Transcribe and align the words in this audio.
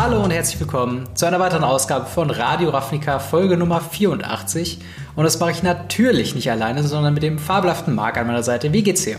Hallo 0.00 0.22
und 0.22 0.30
herzlich 0.30 0.60
willkommen 0.60 1.08
zu 1.14 1.26
einer 1.26 1.40
weiteren 1.40 1.64
Ausgabe 1.64 2.06
von 2.06 2.30
Radio 2.30 2.70
Ravnica, 2.70 3.18
Folge 3.18 3.56
Nummer 3.56 3.80
84. 3.80 4.78
Und 5.16 5.24
das 5.24 5.40
mache 5.40 5.50
ich 5.50 5.64
natürlich 5.64 6.36
nicht 6.36 6.48
alleine, 6.52 6.84
sondern 6.84 7.14
mit 7.14 7.24
dem 7.24 7.36
fabelhaften 7.36 7.96
Marc 7.96 8.16
an 8.16 8.28
meiner 8.28 8.44
Seite. 8.44 8.72
Wie 8.72 8.84
geht's 8.84 9.02
dir? 9.02 9.16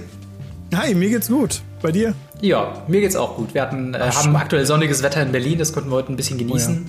Hi, 0.73 0.95
mir 0.95 1.09
geht's 1.09 1.27
gut. 1.27 1.59
Bei 1.81 1.91
dir? 1.91 2.13
Ja, 2.39 2.81
mir 2.87 3.01
geht's 3.01 3.17
auch 3.17 3.35
gut. 3.35 3.53
Wir 3.53 3.61
hatten, 3.61 3.93
äh, 3.93 3.99
haben 3.99 4.33
aktuell 4.37 4.65
sonniges 4.65 5.03
Wetter 5.03 5.21
in 5.21 5.33
Berlin, 5.33 5.59
das 5.59 5.73
konnten 5.73 5.89
wir 5.89 5.97
heute 5.97 6.13
ein 6.13 6.15
bisschen 6.15 6.37
genießen. 6.37 6.85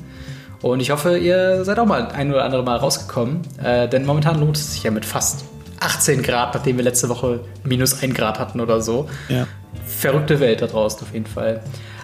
Oh 0.63 0.67
ja. 0.69 0.73
Und 0.73 0.81
ich 0.81 0.93
hoffe, 0.93 1.19
ihr 1.19 1.65
seid 1.65 1.81
auch 1.81 1.87
mal 1.87 2.13
ein 2.13 2.31
oder 2.31 2.45
andere 2.45 2.63
Mal 2.63 2.77
rausgekommen, 2.77 3.41
äh, 3.61 3.89
denn 3.89 4.07
momentan 4.07 4.39
lohnt 4.39 4.57
es 4.57 4.73
sich 4.73 4.85
ja 4.85 4.93
mit 4.93 5.05
fast 5.05 5.45
18 5.81 6.23
Grad, 6.23 6.55
nachdem 6.55 6.77
wir 6.77 6.85
letzte 6.85 7.09
Woche 7.09 7.41
minus 7.65 8.01
1 8.01 8.15
Grad 8.15 8.39
hatten 8.39 8.61
oder 8.61 8.83
so. 8.83 9.11
Ja. 9.29 9.49
Verrückte 9.85 10.39
Welt 10.39 10.63
da 10.63 10.69
draußen 10.69 11.03
auf 11.03 11.13
jeden 11.13 11.27
Fall. 11.27 11.61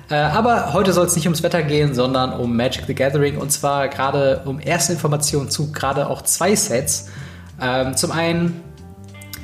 Äh, 0.08 0.14
aber 0.14 0.72
heute 0.72 0.92
soll 0.92 1.06
es 1.06 1.16
nicht 1.16 1.26
ums 1.26 1.42
Wetter 1.42 1.62
gehen, 1.62 1.94
sondern 1.94 2.32
um 2.32 2.56
Magic 2.56 2.84
the 2.86 2.94
Gathering 2.94 3.38
und 3.38 3.50
zwar 3.50 3.88
gerade 3.88 4.42
um 4.44 4.60
erste 4.60 4.92
Informationen 4.92 5.50
zu 5.50 5.72
gerade 5.72 6.08
auch 6.08 6.22
zwei 6.22 6.54
Sets. 6.54 7.08
Ähm, 7.60 7.96
zum 7.96 8.12
einen 8.12 8.60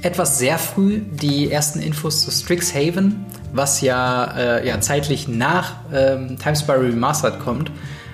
etwas 0.03 0.39
sehr 0.39 0.59
früh 0.59 1.01
die 1.01 1.51
ersten 1.51 1.81
Infos 1.81 2.23
zu 2.25 2.31
Strixhaven, 2.31 3.25
was 3.53 3.81
ja, 3.81 4.25
äh, 4.37 4.69
ja 4.69 4.81
zeitlich 4.81 5.29
nach 5.29 5.75
ähm, 5.93 6.39
Timespire 6.39 6.81
Remastered 6.81 7.41
kommt. 7.41 7.71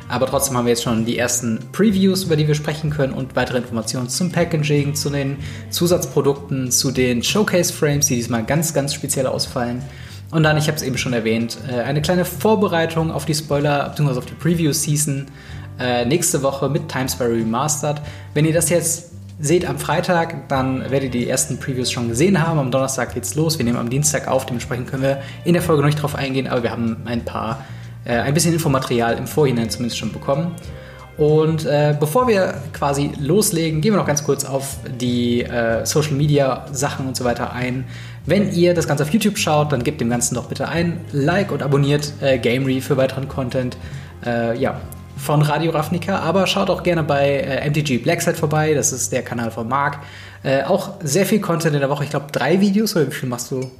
Aber 0.08 0.26
trotzdem 0.26 0.56
haben 0.56 0.64
wir 0.64 0.70
jetzt 0.70 0.82
schon 0.82 1.04
die 1.04 1.18
ersten 1.18 1.58
Previews, 1.72 2.24
über 2.24 2.36
die 2.36 2.48
wir 2.48 2.54
sprechen 2.54 2.88
können 2.88 3.12
und 3.12 3.36
weitere 3.36 3.58
Informationen 3.58 4.08
zum 4.08 4.32
Packaging, 4.32 4.94
zu 4.94 5.10
den 5.10 5.36
Zusatzprodukten, 5.68 6.70
zu 6.70 6.90
den 6.90 7.22
Showcase-Frames, 7.22 8.06
die 8.06 8.16
diesmal 8.16 8.44
ganz, 8.44 8.72
ganz 8.72 8.94
speziell 8.94 9.26
ausfallen. 9.26 9.82
Und 10.30 10.42
dann, 10.42 10.56
ich 10.58 10.66
habe 10.66 10.76
es 10.76 10.82
eben 10.82 10.98
schon 10.98 11.12
erwähnt, 11.12 11.58
äh, 11.70 11.80
eine 11.80 12.02
kleine 12.02 12.24
Vorbereitung 12.24 13.10
auf 13.10 13.24
die 13.24 13.34
Spoiler, 13.34 13.88
bzw. 13.90 14.18
auf 14.18 14.26
die 14.26 14.34
Preview-Season 14.34 15.26
äh, 15.80 16.04
nächste 16.04 16.42
Woche 16.42 16.68
mit 16.68 16.88
Timespire 16.88 17.30
Remastered. 17.30 18.00
Wenn 18.34 18.44
ihr 18.44 18.52
das 18.52 18.68
jetzt 18.68 19.12
seht 19.40 19.68
am 19.68 19.78
Freitag, 19.78 20.48
dann 20.48 20.80
werdet 20.90 21.14
ihr 21.14 21.20
die 21.22 21.28
ersten 21.28 21.58
Previews 21.58 21.90
schon 21.90 22.08
gesehen 22.08 22.46
haben. 22.46 22.58
Am 22.58 22.70
Donnerstag 22.70 23.14
geht's 23.14 23.36
los. 23.36 23.58
Wir 23.58 23.64
nehmen 23.64 23.78
am 23.78 23.88
Dienstag 23.88 24.26
auf, 24.28 24.46
dementsprechend 24.46 24.88
können 24.88 25.02
wir 25.02 25.22
in 25.44 25.52
der 25.52 25.62
Folge 25.62 25.82
noch 25.82 25.88
nicht 25.88 26.02
drauf 26.02 26.14
eingehen, 26.14 26.48
aber 26.48 26.62
wir 26.62 26.72
haben 26.72 26.98
ein 27.04 27.24
paar, 27.24 27.64
äh, 28.04 28.16
ein 28.16 28.34
bisschen 28.34 28.52
Infomaterial 28.52 29.16
im 29.16 29.26
Vorhinein 29.26 29.70
zumindest 29.70 29.98
schon 29.98 30.12
bekommen. 30.12 30.56
Und 31.16 31.66
äh, 31.66 31.96
bevor 31.98 32.28
wir 32.28 32.54
quasi 32.72 33.10
loslegen, 33.18 33.80
gehen 33.80 33.92
wir 33.92 33.98
noch 33.98 34.06
ganz 34.06 34.22
kurz 34.22 34.44
auf 34.44 34.76
die 35.00 35.42
äh, 35.42 35.84
Social 35.84 36.12
Media 36.12 36.66
Sachen 36.72 37.06
und 37.08 37.16
so 37.16 37.24
weiter 37.24 37.52
ein. 37.52 37.86
Wenn 38.28 38.52
ihr 38.52 38.74
das 38.74 38.86
Ganze 38.86 39.04
auf 39.04 39.10
YouTube 39.10 39.38
schaut, 39.38 39.72
dann 39.72 39.82
gebt 39.82 40.02
dem 40.02 40.10
Ganzen 40.10 40.34
doch 40.34 40.48
bitte 40.48 40.68
ein 40.68 41.00
Like 41.12 41.50
und 41.50 41.62
abonniert 41.62 42.12
äh, 42.20 42.38
Gamery 42.38 42.82
für 42.82 42.98
weiteren 42.98 43.26
Content. 43.26 43.78
Äh, 44.22 44.58
ja, 44.58 44.82
von 45.16 45.40
Radio 45.40 45.70
Ravnica, 45.70 46.18
aber 46.18 46.46
schaut 46.46 46.68
auch 46.68 46.82
gerne 46.82 47.02
bei 47.02 47.38
äh, 47.38 47.70
MTG 47.70 47.98
Blackside 47.98 48.36
vorbei, 48.36 48.74
das 48.74 48.92
ist 48.92 49.12
der 49.12 49.22
Kanal 49.22 49.50
von 49.50 49.66
Marc. 49.66 50.00
Äh, 50.42 50.64
auch 50.64 50.96
sehr 51.02 51.24
viel 51.24 51.40
Content 51.40 51.74
in 51.74 51.80
der 51.80 51.88
Woche, 51.88 52.04
ich 52.04 52.10
glaube 52.10 52.26
drei 52.30 52.60
Videos 52.60 52.94
oder 52.94 53.06
wie 53.06 53.14
viel 53.14 53.30
machst 53.30 53.50
du 53.50 53.70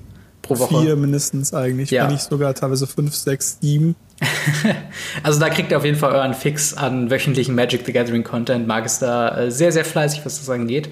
pro 0.41 0.58
Woche? 0.58 0.80
Vier 0.80 0.96
mindestens 0.96 1.52
eigentlich, 1.52 1.91
ja. 1.91 2.04
wenn 2.04 2.12
nicht 2.12 2.22
sogar 2.22 2.54
teilweise 2.54 2.86
fünf, 2.86 3.14
sechs, 3.14 3.58
sieben. 3.60 3.96
also 5.22 5.38
da 5.38 5.50
kriegt 5.50 5.70
ihr 5.70 5.76
auf 5.76 5.84
jeden 5.84 5.98
Fall 5.98 6.12
euren 6.12 6.32
Fix 6.32 6.72
an 6.72 7.10
wöchentlichen 7.10 7.54
Magic 7.54 7.84
the 7.84 7.92
Gathering 7.92 8.24
Content. 8.24 8.66
Marc 8.66 8.86
ist 8.86 9.02
da 9.02 9.36
äh, 9.36 9.50
sehr, 9.50 9.72
sehr 9.72 9.84
fleißig, 9.84 10.24
was 10.24 10.38
das 10.38 10.48
angeht. 10.48 10.88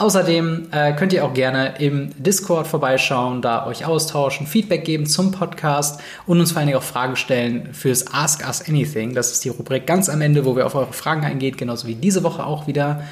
Außerdem 0.00 0.68
äh, 0.70 0.94
könnt 0.94 1.12
ihr 1.12 1.26
auch 1.26 1.34
gerne 1.34 1.74
im 1.78 2.08
Discord 2.16 2.66
vorbeischauen, 2.66 3.42
da 3.42 3.66
euch 3.66 3.84
austauschen, 3.84 4.46
Feedback 4.46 4.82
geben 4.82 5.04
zum 5.04 5.30
Podcast 5.30 6.00
und 6.26 6.40
uns 6.40 6.52
vor 6.52 6.60
allen 6.60 6.68
Dingen 6.68 6.78
auch 6.78 6.82
Fragen 6.82 7.16
stellen 7.16 7.74
fürs 7.74 8.06
Ask 8.10 8.42
Us 8.46 8.66
Anything. 8.66 9.12
Das 9.12 9.30
ist 9.30 9.44
die 9.44 9.50
Rubrik 9.50 9.86
ganz 9.86 10.08
am 10.08 10.22
Ende, 10.22 10.46
wo 10.46 10.56
wir 10.56 10.64
auf 10.64 10.74
eure 10.74 10.94
Fragen 10.94 11.22
eingehen, 11.26 11.54
genauso 11.54 11.86
wie 11.86 11.96
diese 11.96 12.22
Woche 12.22 12.46
auch 12.46 12.66
wieder. 12.66 13.02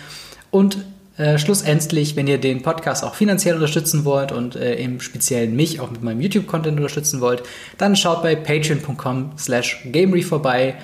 Und 0.50 0.78
äh, 1.19 1.37
schlussendlich, 1.37 2.16
wenn 2.16 2.27
ihr 2.27 2.38
den 2.38 2.62
Podcast 2.62 3.04
auch 3.04 3.16
finanziell 3.16 3.56
unterstützen 3.56 4.06
wollt 4.06 4.32
und 4.32 4.56
äh, 4.56 4.77
im 4.77 5.03
Speziellen 5.03 5.54
mich 5.54 5.81
auch 5.81 5.91
mit 5.91 6.03
meinem 6.03 6.22
YouTube-Content 6.22 6.78
unterstützen 6.78 7.21
wollt, 7.21 7.43
dann 7.77 7.97
schaut 7.97 8.22
bei 8.22 8.34
patreon.com 8.34 9.32
slash 9.37 9.82
gamery 9.93 10.22
vorbei 10.22 10.77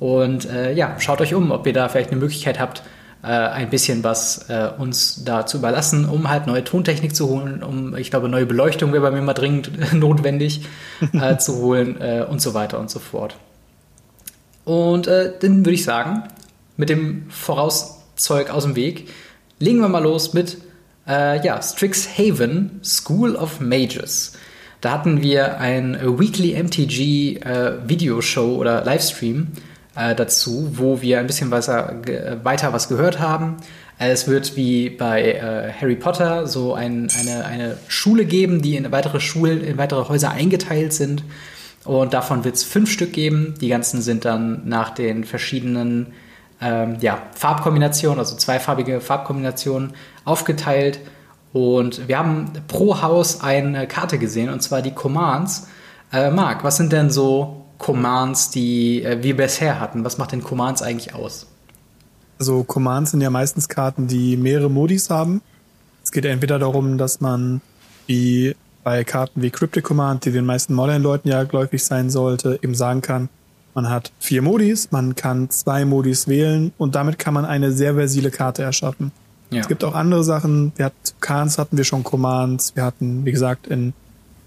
und 0.00 0.50
äh, 0.50 0.72
ja, 0.72 0.96
schaut 0.98 1.20
euch 1.20 1.36
um, 1.36 1.52
ob 1.52 1.64
ihr 1.68 1.72
da 1.72 1.88
vielleicht 1.88 2.10
eine 2.10 2.18
Möglichkeit 2.18 2.58
habt, 2.58 2.82
äh, 3.22 3.26
ein 3.26 3.70
bisschen 3.70 4.02
was 4.04 4.48
äh, 4.48 4.70
uns 4.78 5.24
da 5.24 5.46
zu 5.46 5.58
überlassen, 5.58 6.08
um 6.08 6.28
halt 6.28 6.46
neue 6.46 6.64
Tontechnik 6.64 7.14
zu 7.14 7.28
holen, 7.28 7.62
um, 7.62 7.96
ich 7.96 8.10
glaube, 8.10 8.28
neue 8.28 8.46
Beleuchtung 8.46 8.92
wäre 8.92 9.02
bei 9.02 9.10
mir 9.10 9.22
mal 9.22 9.34
dringend 9.34 9.70
notwendig 9.94 10.62
äh, 11.12 11.36
zu 11.36 11.56
holen 11.56 11.96
und 12.28 12.40
so 12.40 12.54
weiter 12.54 12.78
und 12.78 12.90
so 12.90 12.98
fort. 12.98 13.36
Und 14.64 15.08
dann 15.08 15.40
würde 15.40 15.72
ich 15.72 15.84
sagen, 15.84 16.22
mit 16.76 16.88
dem 16.88 17.26
Vorauszeug 17.30 18.50
aus 18.50 18.62
dem 18.62 18.76
Weg, 18.76 19.08
legen 19.58 19.80
wir 19.80 19.88
mal 19.88 20.02
los 20.02 20.34
mit 20.34 20.58
äh, 21.06 21.44
ja, 21.44 21.60
Strixhaven 21.60 22.80
School 22.82 23.36
of 23.36 23.60
Mages. 23.60 24.32
Da 24.80 24.92
hatten 24.92 25.22
wir 25.22 25.58
ein 25.58 25.96
Weekly 26.18 26.60
MTG 26.60 27.36
äh, 27.36 27.88
Videoshow 27.88 28.56
oder 28.56 28.84
Livestream 28.84 29.48
äh, 29.96 30.14
dazu, 30.14 30.72
wo 30.72 31.02
wir 31.02 31.18
ein 31.18 31.26
bisschen 31.26 31.50
weiter, 31.50 31.96
weiter 32.42 32.72
was 32.72 32.88
gehört 32.88 33.20
haben. 33.20 33.56
Äh, 33.98 34.10
es 34.10 34.26
wird 34.26 34.56
wie 34.56 34.90
bei 34.90 35.22
äh, 35.32 35.72
Harry 35.72 35.96
Potter 35.96 36.46
so 36.46 36.74
ein, 36.74 37.08
eine, 37.18 37.44
eine 37.44 37.78
Schule 37.88 38.24
geben, 38.24 38.62
die 38.62 38.76
in 38.76 38.90
weitere 38.92 39.20
Schulen, 39.20 39.62
in 39.62 39.78
weitere 39.78 40.08
Häuser 40.08 40.30
eingeteilt 40.30 40.92
sind. 40.92 41.22
Und 41.84 42.14
davon 42.14 42.44
wird 42.44 42.54
es 42.54 42.64
fünf 42.64 42.90
Stück 42.90 43.12
geben. 43.12 43.54
Die 43.60 43.68
ganzen 43.68 44.02
sind 44.02 44.24
dann 44.24 44.62
nach 44.68 44.90
den 44.90 45.24
verschiedenen 45.24 46.12
ähm, 46.60 46.96
ja, 47.00 47.18
Farbkombinationen, 47.34 48.18
also 48.18 48.36
zweifarbige 48.36 49.00
Farbkombinationen 49.00 49.94
aufgeteilt. 50.24 51.00
Und 51.52 52.08
wir 52.08 52.18
haben 52.18 52.52
pro 52.68 53.02
Haus 53.02 53.42
eine 53.42 53.86
Karte 53.86 54.18
gesehen, 54.18 54.48
und 54.48 54.62
zwar 54.62 54.80
die 54.80 54.92
Commands. 54.92 55.68
Äh, 56.12 56.30
Marc, 56.30 56.64
was 56.64 56.76
sind 56.76 56.92
denn 56.92 57.10
so 57.10 57.61
Commands, 57.82 58.50
die 58.50 59.02
äh, 59.02 59.22
wir 59.22 59.36
bisher 59.36 59.80
hatten? 59.80 60.04
Was 60.04 60.16
macht 60.16 60.32
denn 60.32 60.42
Commands 60.42 60.82
eigentlich 60.82 61.14
aus? 61.14 61.46
Also 62.38 62.64
Commands 62.64 63.10
sind 63.10 63.20
ja 63.20 63.30
meistens 63.30 63.68
Karten, 63.68 64.06
die 64.06 64.36
mehrere 64.36 64.70
Modis 64.70 65.10
haben. 65.10 65.42
Es 66.02 66.12
geht 66.12 66.24
entweder 66.24 66.58
darum, 66.58 66.96
dass 66.96 67.20
man 67.20 67.60
wie 68.06 68.56
bei 68.84 69.04
Karten 69.04 69.42
wie 69.42 69.50
Cryptic 69.50 69.84
Command, 69.84 70.24
die 70.24 70.32
den 70.32 70.46
meisten 70.46 70.74
Modern-Leuten 70.74 71.28
ja 71.28 71.44
geläufig 71.44 71.84
sein 71.84 72.10
sollte, 72.10 72.58
eben 72.62 72.74
sagen 72.74 73.00
kann, 73.00 73.28
man 73.74 73.88
hat 73.88 74.12
vier 74.18 74.42
Modis, 74.42 74.90
man 74.90 75.14
kann 75.14 75.50
zwei 75.50 75.84
Modis 75.84 76.28
wählen 76.28 76.72
und 76.78 76.94
damit 76.94 77.18
kann 77.18 77.34
man 77.34 77.44
eine 77.44 77.72
sehr 77.72 77.94
versile 77.94 78.30
Karte 78.30 78.62
erschaffen. 78.62 79.12
Ja. 79.50 79.60
Es 79.60 79.68
gibt 79.68 79.84
auch 79.84 79.94
andere 79.94 80.24
Sachen. 80.24 80.72
Wir 80.76 80.86
hatten 80.86 80.96
Khans 81.20 81.58
hatten 81.58 81.76
wir 81.76 81.84
schon 81.84 82.04
Commands. 82.04 82.74
Wir 82.74 82.84
hatten, 82.84 83.24
wie 83.24 83.32
gesagt, 83.32 83.66
in 83.66 83.92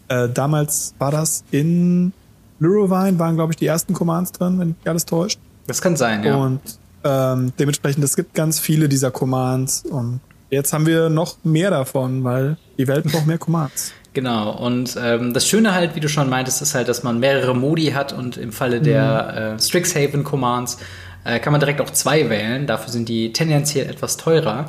äh, 0.08 0.30
damals 0.30 0.94
war 1.00 1.12
das 1.12 1.44
in 1.52 2.14
Lurovine 2.60 3.20
waren, 3.20 3.36
glaube 3.36 3.54
ich, 3.54 3.58
die 3.58 3.66
ersten 3.66 3.94
Commands 3.94 4.32
drin, 4.32 4.60
wenn 4.60 4.68
mich 4.70 4.90
alles 4.90 5.06
täuscht. 5.06 5.40
Das 5.68 5.82
kann 5.82 5.96
sein, 5.96 6.24
ja. 6.24 6.36
Und 6.36 6.62
ähm, 7.04 7.54
dementsprechend, 7.60 8.04
es 8.04 8.16
gibt 8.16 8.34
ganz 8.34 8.60
viele 8.60 8.90
dieser 8.90 9.12
Commands 9.12 9.84
und 9.90 10.20
jetzt 10.50 10.74
haben 10.74 10.86
wir 10.86 11.10
noch 11.10 11.38
mehr 11.44 11.70
davon, 11.70 12.24
weil 12.24 12.58
die 12.78 12.88
Welt 12.88 13.06
braucht 13.06 13.28
mehr 13.28 13.38
Commands. 13.38 13.94
Genau, 14.16 14.58
und 14.58 14.96
ähm, 14.98 15.34
das 15.34 15.46
Schöne 15.46 15.74
halt, 15.74 15.94
wie 15.98 16.00
du 16.00 16.08
schon 16.08 16.30
meintest, 16.30 16.62
ist 16.62 16.74
halt, 16.74 16.88
dass 16.88 17.04
man 17.04 17.20
mehrere 17.20 17.54
Modi 17.54 17.88
hat 17.88 18.14
und 18.14 18.38
im 18.38 18.54
Falle 18.54 18.80
der 18.80 19.52
mhm. 19.52 19.58
äh, 19.58 19.62
Strixhaven 19.62 20.24
Commands 20.24 20.78
äh, 21.26 21.38
kann 21.42 21.52
man 21.52 21.60
direkt 21.60 21.82
auch 21.82 21.90
zwei 21.90 22.30
wählen. 22.30 22.66
Dafür 22.66 22.94
sind 22.94 23.10
die 23.10 23.34
tendenziell 23.34 23.90
etwas 23.90 24.16
teurer. 24.16 24.68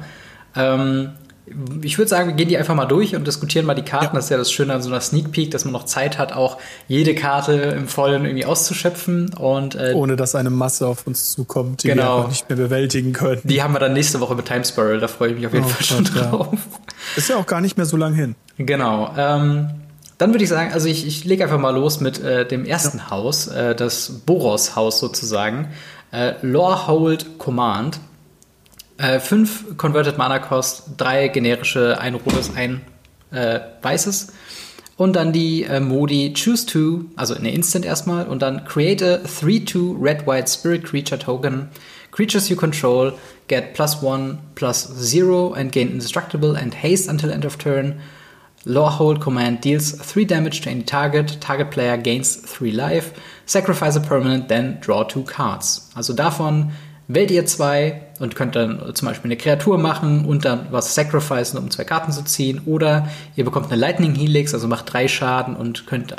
Ähm, 0.57 1.13
ich 1.83 1.97
würde 1.97 2.09
sagen, 2.09 2.29
wir 2.29 2.35
gehen 2.35 2.49
die 2.49 2.59
einfach 2.59 2.75
mal 2.75 2.87
durch 2.87 3.15
und 3.15 3.27
diskutieren 3.27 3.67
mal 3.67 3.75
die 3.75 3.83
Karten. 3.83 4.07
Ja. 4.07 4.13
Das 4.15 4.25
ist 4.25 4.31
ja 4.31 4.37
das 4.37 4.51
Schöne 4.51 4.75
an 4.75 4.83
so 4.83 4.91
einer 4.91 5.01
Sneak 5.01 5.31
Peek, 5.31 5.51
dass 5.53 5.65
man 5.65 5.73
noch 5.73 5.85
Zeit 5.85 6.19
hat, 6.19 6.33
auch 6.33 6.59
jede 6.89 7.15
Karte 7.15 7.53
im 7.53 7.87
Vollen 7.87 8.25
irgendwie 8.25 8.45
auszuschöpfen. 8.45 9.33
Und, 9.35 9.77
äh, 9.77 9.93
Ohne 9.95 10.17
dass 10.17 10.35
eine 10.35 10.51
Masse 10.51 10.87
auf 10.87 11.07
uns 11.07 11.31
zukommt, 11.31 11.85
die 11.85 11.89
genau. 11.89 12.03
wir 12.03 12.17
einfach 12.17 12.29
nicht 12.31 12.49
mehr 12.49 12.59
bewältigen 12.59 13.13
können. 13.13 13.41
Die 13.45 13.63
haben 13.63 13.75
wir 13.75 13.79
dann 13.79 13.93
nächste 13.93 14.21
Woche 14.21 14.35
mit 14.35 14.47
Time 14.47 14.65
Spiral, 14.65 14.99
da 14.99 15.07
freue 15.09 15.31
ich 15.31 15.37
mich 15.37 15.47
auf 15.47 15.53
jeden 15.53 15.67
oh, 15.67 15.69
Fall 15.69 15.85
schon 15.85 16.05
drauf. 16.05 16.49
Ja. 16.53 16.59
Ist 17.17 17.29
ja 17.29 17.37
auch 17.37 17.47
gar 17.47 17.61
nicht 17.61 17.77
mehr 17.77 17.87
so 17.87 17.97
lang 17.97 18.15
hin. 18.15 18.35
Genau. 18.59 19.15
Ähm, 19.17 19.71
dann 20.19 20.33
würde 20.33 20.43
ich 20.43 20.51
sagen, 20.51 20.73
also 20.73 20.89
ich, 20.89 21.07
ich 21.07 21.25
lege 21.25 21.45
einfach 21.45 21.61
mal 21.61 21.75
los 21.75 22.01
mit 22.01 22.23
äh, 22.23 22.47
dem 22.47 22.65
ersten 22.65 22.99
ja. 22.99 23.11
Haus, 23.11 23.49
äh, 23.49 23.75
das 23.75 24.23
Boros-Haus 24.27 24.99
sozusagen. 24.99 25.69
Äh, 26.11 26.35
Lorehold 26.43 27.39
Command. 27.39 28.01
Äh, 28.99 29.21
fünf 29.21 29.77
Converted 29.77 30.17
Mana 30.17 30.39
Cost, 30.39 30.85
drei 30.97 31.29
generische, 31.29 32.01
ein 32.01 32.15
rotes, 32.15 32.55
ein 32.55 32.83
äh, 33.31 33.61
weißes. 33.83 34.33
Und 34.97 35.15
dann 35.15 35.33
die 35.33 35.65
äh, 35.65 35.81
Modi 35.81 36.33
Choose 36.33 36.65
Two, 36.65 37.05
also 37.17 37.35
eine 37.35 37.51
Instant 37.51 37.85
erstmal, 37.85 38.27
und 38.27 38.41
dann 38.41 38.65
Create 38.65 39.03
a 39.03 39.17
3-2 39.17 40.03
Red-White 40.03 40.51
Spirit 40.51 40.85
Creature 40.85 41.19
Token. 41.19 41.69
Creatures 42.11 42.49
you 42.49 42.57
control 42.57 43.13
get 43.49 43.75
plus 43.75 44.03
one, 44.03 44.39
plus 44.55 44.89
zero, 44.99 45.53
and 45.53 45.71
gain 45.71 45.91
Indestructible 45.91 46.57
and 46.57 46.75
Haste 46.75 47.11
until 47.11 47.31
end 47.31 47.45
of 47.45 47.59
turn. 47.59 48.01
Lore 48.65 48.99
Hold 48.99 49.21
Command 49.21 49.63
deals 49.63 49.93
3 49.93 50.25
damage 50.25 50.63
to 50.63 50.71
any 50.71 50.83
target. 50.83 51.41
Target 51.41 51.71
player 51.71 51.99
gains 51.99 52.37
3 52.37 52.71
life. 52.71 53.13
Sacrifice 53.45 53.97
a 53.97 54.01
permanent, 54.01 54.49
then 54.49 54.79
draw 54.81 55.05
2 55.05 55.23
cards. 55.25 55.91
Also 55.95 56.15
davon 56.15 56.73
wählt 57.07 57.31
ihr 57.31 57.47
zwei 57.47 58.06
und 58.19 58.35
könnt 58.35 58.57
dann 58.57 58.95
zum 58.95 59.09
Beispiel 59.09 59.29
eine 59.29 59.37
Kreatur 59.37 59.79
machen 59.79 60.25
und 60.25 60.45
dann 60.45 60.67
was 60.71 60.95
sacrificen, 60.95 61.59
um 61.59 61.71
zwei 61.71 61.85
Karten 61.85 62.13
zu 62.13 62.25
ziehen. 62.25 62.63
Oder 62.65 63.09
ihr 63.37 63.45
bekommt 63.45 63.67
eine 63.67 63.77
Lightning 63.77 64.15
Helix, 64.15 64.55
also 64.55 64.69
macht 64.69 64.93
drei 64.93 65.09
Schaden 65.09 65.57
und 65.57 65.87
könnt 65.87 66.17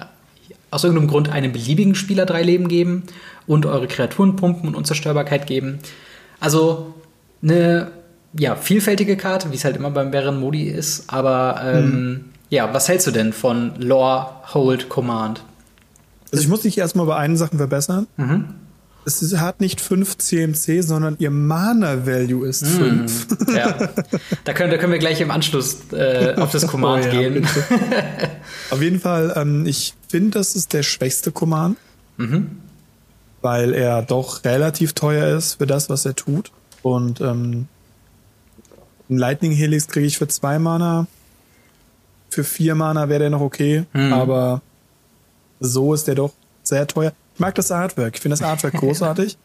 aus 0.69 0.83
irgendeinem 0.83 1.09
Grund 1.09 1.29
einem 1.29 1.51
beliebigen 1.51 1.95
Spieler 1.95 2.25
drei 2.25 2.43
Leben 2.43 2.67
geben 2.67 3.03
und 3.47 3.65
eure 3.65 3.87
Kreaturen 3.87 4.35
pumpen 4.35 4.69
und 4.69 4.75
Unzerstörbarkeit 4.75 5.47
geben. 5.47 5.79
Also 6.39 6.93
eine 7.41 7.91
ja, 8.37 8.55
vielfältige 8.55 9.17
Karte, 9.17 9.51
wie 9.51 9.55
es 9.55 9.65
halt 9.65 9.77
immer 9.77 9.91
beim 9.91 10.11
Baron 10.11 10.39
Modi 10.39 10.63
ist. 10.63 11.05
Aber 11.07 11.61
ähm, 11.63 11.91
hm. 11.91 12.25
ja, 12.49 12.73
was 12.73 12.89
hältst 12.89 13.07
du 13.07 13.11
denn 13.11 13.33
von 13.33 13.73
Lore 13.79 14.27
Hold 14.53 14.89
Command? 14.89 15.41
Also 16.31 16.43
ich 16.43 16.49
muss 16.49 16.61
dich 16.61 16.77
erstmal 16.77 17.05
bei 17.05 17.15
einen 17.15 17.37
Sachen 17.37 17.57
verbessern. 17.57 18.07
Mhm 18.17 18.66
es 19.07 19.37
hat 19.37 19.61
nicht 19.61 19.79
5 19.79 20.17
CMC, 20.17 20.81
sondern 20.81 21.15
ihr 21.19 21.31
Mana-Value 21.31 22.45
ist 22.45 22.67
5. 22.67 23.27
Mm, 23.29 23.55
ja. 23.55 23.89
Da 24.43 24.53
können, 24.53 24.69
da 24.69 24.77
können 24.77 24.91
wir 24.91 24.99
gleich 24.99 25.21
im 25.21 25.31
Anschluss 25.31 25.77
äh, 25.93 26.35
auf 26.35 26.51
das 26.51 26.67
Command 26.67 27.05
oh, 27.05 27.07
ja, 27.07 27.29
gehen. 27.29 27.47
auf 28.69 28.81
jeden 28.81 28.99
Fall, 28.99 29.33
ähm, 29.37 29.65
ich 29.65 29.93
finde, 30.09 30.37
das 30.37 30.55
ist 30.55 30.73
der 30.73 30.83
schwächste 30.83 31.31
Command. 31.31 31.77
Mhm. 32.17 32.57
Weil 33.41 33.73
er 33.73 34.01
doch 34.01 34.43
relativ 34.43 34.93
teuer 34.93 35.37
ist 35.37 35.55
für 35.55 35.67
das, 35.67 35.89
was 35.89 36.05
er 36.05 36.15
tut. 36.15 36.51
Und 36.81 37.21
ähm, 37.21 37.67
ein 39.09 39.17
Lightning 39.17 39.53
Helix 39.53 39.87
kriege 39.87 40.05
ich 40.05 40.17
für 40.17 40.27
zwei 40.27 40.59
Mana. 40.59 41.07
Für 42.29 42.43
vier 42.43 42.75
Mana 42.75 43.07
wäre 43.07 43.19
der 43.19 43.29
noch 43.29 43.41
okay, 43.41 43.85
mhm. 43.93 44.11
aber 44.11 44.61
so 45.61 45.93
ist 45.93 46.07
der 46.07 46.15
doch 46.15 46.33
sehr 46.63 46.87
teuer. 46.87 47.13
Ich 47.37 47.39
mag 47.39 47.53
das 47.53 47.71
Artwork. 47.71 48.15
Ich 48.15 48.21
finde 48.21 48.35
das 48.35 48.41
Artwork 48.41 48.73
großartig. 48.77 49.37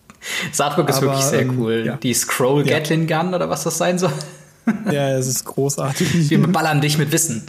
das 0.49 0.61
Artwork 0.63 0.89
ist 0.89 0.97
aber, 0.97 1.09
wirklich 1.09 1.25
sehr 1.27 1.43
ähm, 1.43 1.59
cool. 1.61 1.83
Ja. 1.85 1.97
Die 1.97 2.15
Scroll 2.15 2.65
Gatling 2.65 3.07
Gun 3.07 3.35
oder 3.35 3.51
was 3.51 3.65
das 3.65 3.77
sein 3.77 3.99
soll. 3.99 4.15
ja, 4.91 5.11
es 5.11 5.27
ist 5.27 5.45
großartig. 5.45 6.31
Wir 6.31 6.43
ballern 6.51 6.81
dich 6.81 6.97
mit 6.97 7.13
Wissen. 7.13 7.45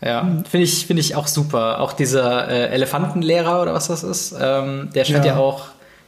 Ja, 0.00 0.42
finde 0.50 0.64
ich, 0.64 0.88
finde 0.88 1.02
ich 1.02 1.14
auch 1.14 1.28
super. 1.28 1.78
Auch 1.78 1.92
dieser 1.92 2.48
äh, 2.48 2.70
Elefantenlehrer 2.70 3.62
oder 3.62 3.74
was 3.74 3.86
das 3.86 4.02
ist, 4.02 4.34
ähm, 4.40 4.88
der 4.92 5.04
scheint 5.04 5.24
ja. 5.24 5.34
ja. 5.34 5.38
auch 5.38 5.66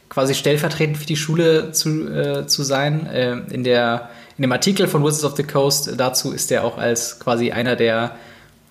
quasi 0.09 0.35
stellvertretend 0.35 0.97
für 0.97 1.05
die 1.05 1.15
Schule 1.15 1.71
zu, 1.71 2.09
äh, 2.09 2.47
zu 2.47 2.63
sein. 2.63 3.07
Äh, 3.07 3.37
in, 3.49 3.63
der, 3.63 4.09
in 4.37 4.41
dem 4.41 4.51
Artikel 4.51 4.89
von 4.89 5.05
Wizards 5.05 5.23
of 5.23 5.37
the 5.37 5.43
Coast 5.43 5.93
dazu 5.95 6.33
ist 6.33 6.51
er 6.51 6.65
auch 6.65 6.77
als 6.77 7.17
quasi 7.17 7.53
einer 7.53 7.77
der 7.77 8.11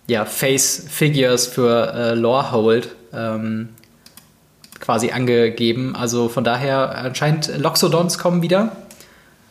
ja, 0.07 0.27
Face 0.27 0.85
Figures 0.87 1.47
für 1.47 1.95
äh, 1.95 2.15
Lorehold 2.15 2.91
ähm, 3.15 3.71
quasi 4.81 5.11
angegeben. 5.11 5.95
Also 5.97 6.29
von 6.29 6.45
daher 6.45 6.97
anscheinend 6.97 7.51
Loxodons 7.59 8.19
kommen 8.19 8.43
wieder. 8.43 8.77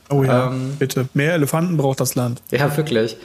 Oh 0.09 0.24
ja, 0.24 0.47
ähm, 0.47 0.75
bitte. 0.79 1.09
Mehr 1.13 1.33
Elefanten 1.33 1.77
braucht 1.77 2.00
das 2.00 2.15
Land. 2.15 2.41
Ja, 2.51 2.75
wirklich. 2.77 3.18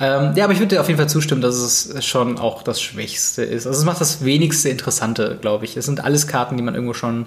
Ähm, 0.00 0.32
ja, 0.34 0.44
aber 0.44 0.52
ich 0.52 0.58
würde 0.58 0.74
dir 0.74 0.80
auf 0.80 0.88
jeden 0.88 0.98
Fall 0.98 1.08
zustimmen, 1.08 1.42
dass 1.42 1.54
es 1.54 2.04
schon 2.04 2.38
auch 2.38 2.62
das 2.62 2.80
Schwächste 2.80 3.42
ist. 3.42 3.66
Also 3.66 3.78
es 3.78 3.84
macht 3.84 4.00
das 4.00 4.24
wenigste 4.24 4.68
Interessante, 4.68 5.38
glaube 5.40 5.64
ich. 5.64 5.76
Es 5.76 5.86
sind 5.86 6.02
alles 6.02 6.26
Karten, 6.26 6.56
die 6.56 6.62
man 6.62 6.74
irgendwo 6.74 6.94
schon 6.94 7.26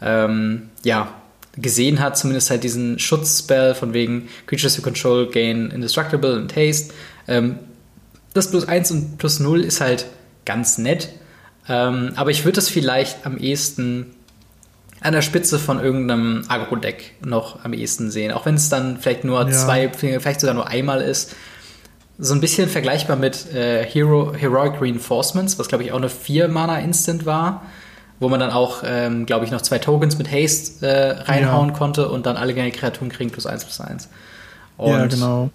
ähm, 0.00 0.70
ja, 0.84 1.08
gesehen 1.56 2.00
hat. 2.00 2.18
Zumindest 2.18 2.50
halt 2.50 2.64
diesen 2.64 2.98
Schutzspell 2.98 3.74
von 3.74 3.92
wegen 3.92 4.28
Creatures 4.46 4.76
you 4.76 4.82
control 4.82 5.26
gain 5.30 5.70
indestructible 5.70 6.36
and 6.36 6.54
haste. 6.54 6.92
Ähm, 7.28 7.58
das 8.34 8.50
plus 8.50 8.66
1 8.66 8.90
und 8.90 9.18
plus 9.18 9.40
0 9.40 9.60
ist 9.62 9.80
halt 9.80 10.06
ganz 10.44 10.78
nett. 10.78 11.08
Ähm, 11.68 12.12
aber 12.16 12.30
ich 12.30 12.44
würde 12.44 12.60
es 12.60 12.68
vielleicht 12.68 13.24
am 13.26 13.38
ehesten 13.38 14.14
an 15.00 15.12
der 15.12 15.22
Spitze 15.22 15.58
von 15.58 15.80
irgendeinem 15.80 16.44
Agro-Deck 16.48 17.16
noch 17.24 17.64
am 17.64 17.72
ehesten 17.72 18.10
sehen. 18.10 18.32
Auch 18.32 18.46
wenn 18.46 18.54
es 18.54 18.68
dann 18.68 18.98
vielleicht 18.98 19.24
nur 19.24 19.40
ja. 19.40 19.50
zwei, 19.50 19.88
vielleicht 19.88 20.40
sogar 20.40 20.54
nur 20.54 20.68
einmal 20.68 21.00
ist. 21.00 21.34
So 22.18 22.34
ein 22.34 22.40
bisschen 22.40 22.68
vergleichbar 22.68 23.16
mit 23.16 23.52
äh, 23.52 23.84
Hero, 23.84 24.32
Heroic 24.34 24.80
Reinforcements, 24.80 25.58
was 25.58 25.66
glaube 25.66 25.82
ich 25.82 25.92
auch 25.92 25.96
eine 25.96 26.08
4-Mana-Instant 26.08 27.26
war, 27.26 27.62
wo 28.20 28.28
man 28.28 28.38
dann 28.38 28.50
auch, 28.50 28.82
ähm, 28.84 29.26
glaube 29.26 29.44
ich, 29.44 29.50
noch 29.50 29.62
zwei 29.62 29.78
Tokens 29.78 30.18
mit 30.18 30.30
Haste 30.30 30.86
äh, 30.86 31.10
reinhauen 31.22 31.70
ja. 31.70 31.74
konnte 31.74 32.08
und 32.08 32.26
dann 32.26 32.36
alle 32.36 32.54
gerne 32.54 32.70
Kreaturen 32.70 33.08
kriegen 33.08 33.30
plus 33.30 33.46
1 33.46 33.64
plus 33.64 33.80
1. 33.80 34.08
Und 34.76 34.90
ja, 34.90 35.06
genau 35.06 35.50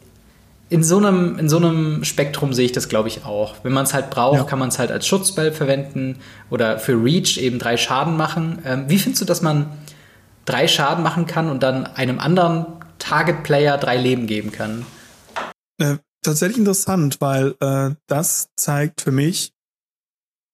in 0.69 0.83
so 0.83 0.97
einem, 0.97 1.39
in 1.39 1.47
so 1.47 1.55
einem 1.57 2.03
Spektrum 2.03 2.51
sehe 2.53 2.65
ich 2.65 2.73
das, 2.73 2.89
glaube 2.89 3.07
ich, 3.07 3.23
auch. 3.23 3.55
Wenn 3.63 3.71
man 3.71 3.85
es 3.85 3.93
halt 3.93 4.09
braucht, 4.09 4.37
ja. 4.37 4.43
kann 4.43 4.59
man 4.59 4.67
es 4.69 4.79
halt 4.79 4.91
als 4.91 5.07
Schutzspell 5.07 5.53
verwenden 5.53 6.19
oder 6.49 6.77
für 6.77 7.01
Reach 7.01 7.37
eben 7.37 7.57
drei 7.57 7.77
Schaden 7.77 8.17
machen. 8.17 8.59
Ähm, 8.65 8.83
wie 8.87 8.99
findest 8.99 9.21
du, 9.21 9.25
dass 9.25 9.41
man 9.41 9.71
drei 10.45 10.67
Schaden 10.67 11.03
machen 11.03 11.25
kann 11.25 11.49
und 11.49 11.63
dann 11.63 11.85
einem 11.85 12.19
anderen 12.19 12.65
Target-Player 12.99 13.77
drei 13.77 13.95
Leben 13.97 14.27
geben 14.27 14.51
kann? 14.51 14.85
Äh, 15.79 15.99
tatsächlich 16.21 16.57
interessant, 16.57 17.21
weil 17.21 17.55
äh, 17.61 17.91
das 18.07 18.49
zeigt 18.57 18.99
für 19.01 19.11
mich 19.11 19.53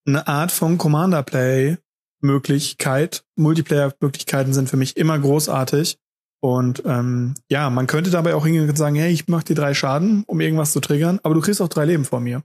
eine 0.06 0.28
Art 0.28 0.52
von 0.52 0.78
Commander-Play-Möglichkeit. 0.78 3.24
Multiplayer-Möglichkeiten 3.36 4.54
sind 4.54 4.70
für 4.70 4.78
mich 4.78 4.96
immer 4.96 5.18
großartig. 5.18 5.98
Und 6.44 6.84
ähm, 6.86 7.36
ja, 7.50 7.70
man 7.70 7.88
könnte 7.88 8.10
dabei 8.10 8.36
auch 8.36 8.44
hingehen 8.44 8.68
und 8.68 8.78
sagen, 8.78 8.96
hey, 8.96 9.14
ich 9.14 9.30
mach 9.30 9.44
dir 9.44 9.56
drei 9.56 9.74
Schaden, 9.74 10.26
um 10.28 10.42
irgendwas 10.42 10.74
zu 10.74 10.82
triggern, 10.82 11.22
aber 11.24 11.36
du 11.36 11.40
kriegst 11.40 11.62
auch 11.62 11.70
drei 11.70 11.86
Leben 11.86 12.04
von 12.04 12.22
mir. 12.22 12.44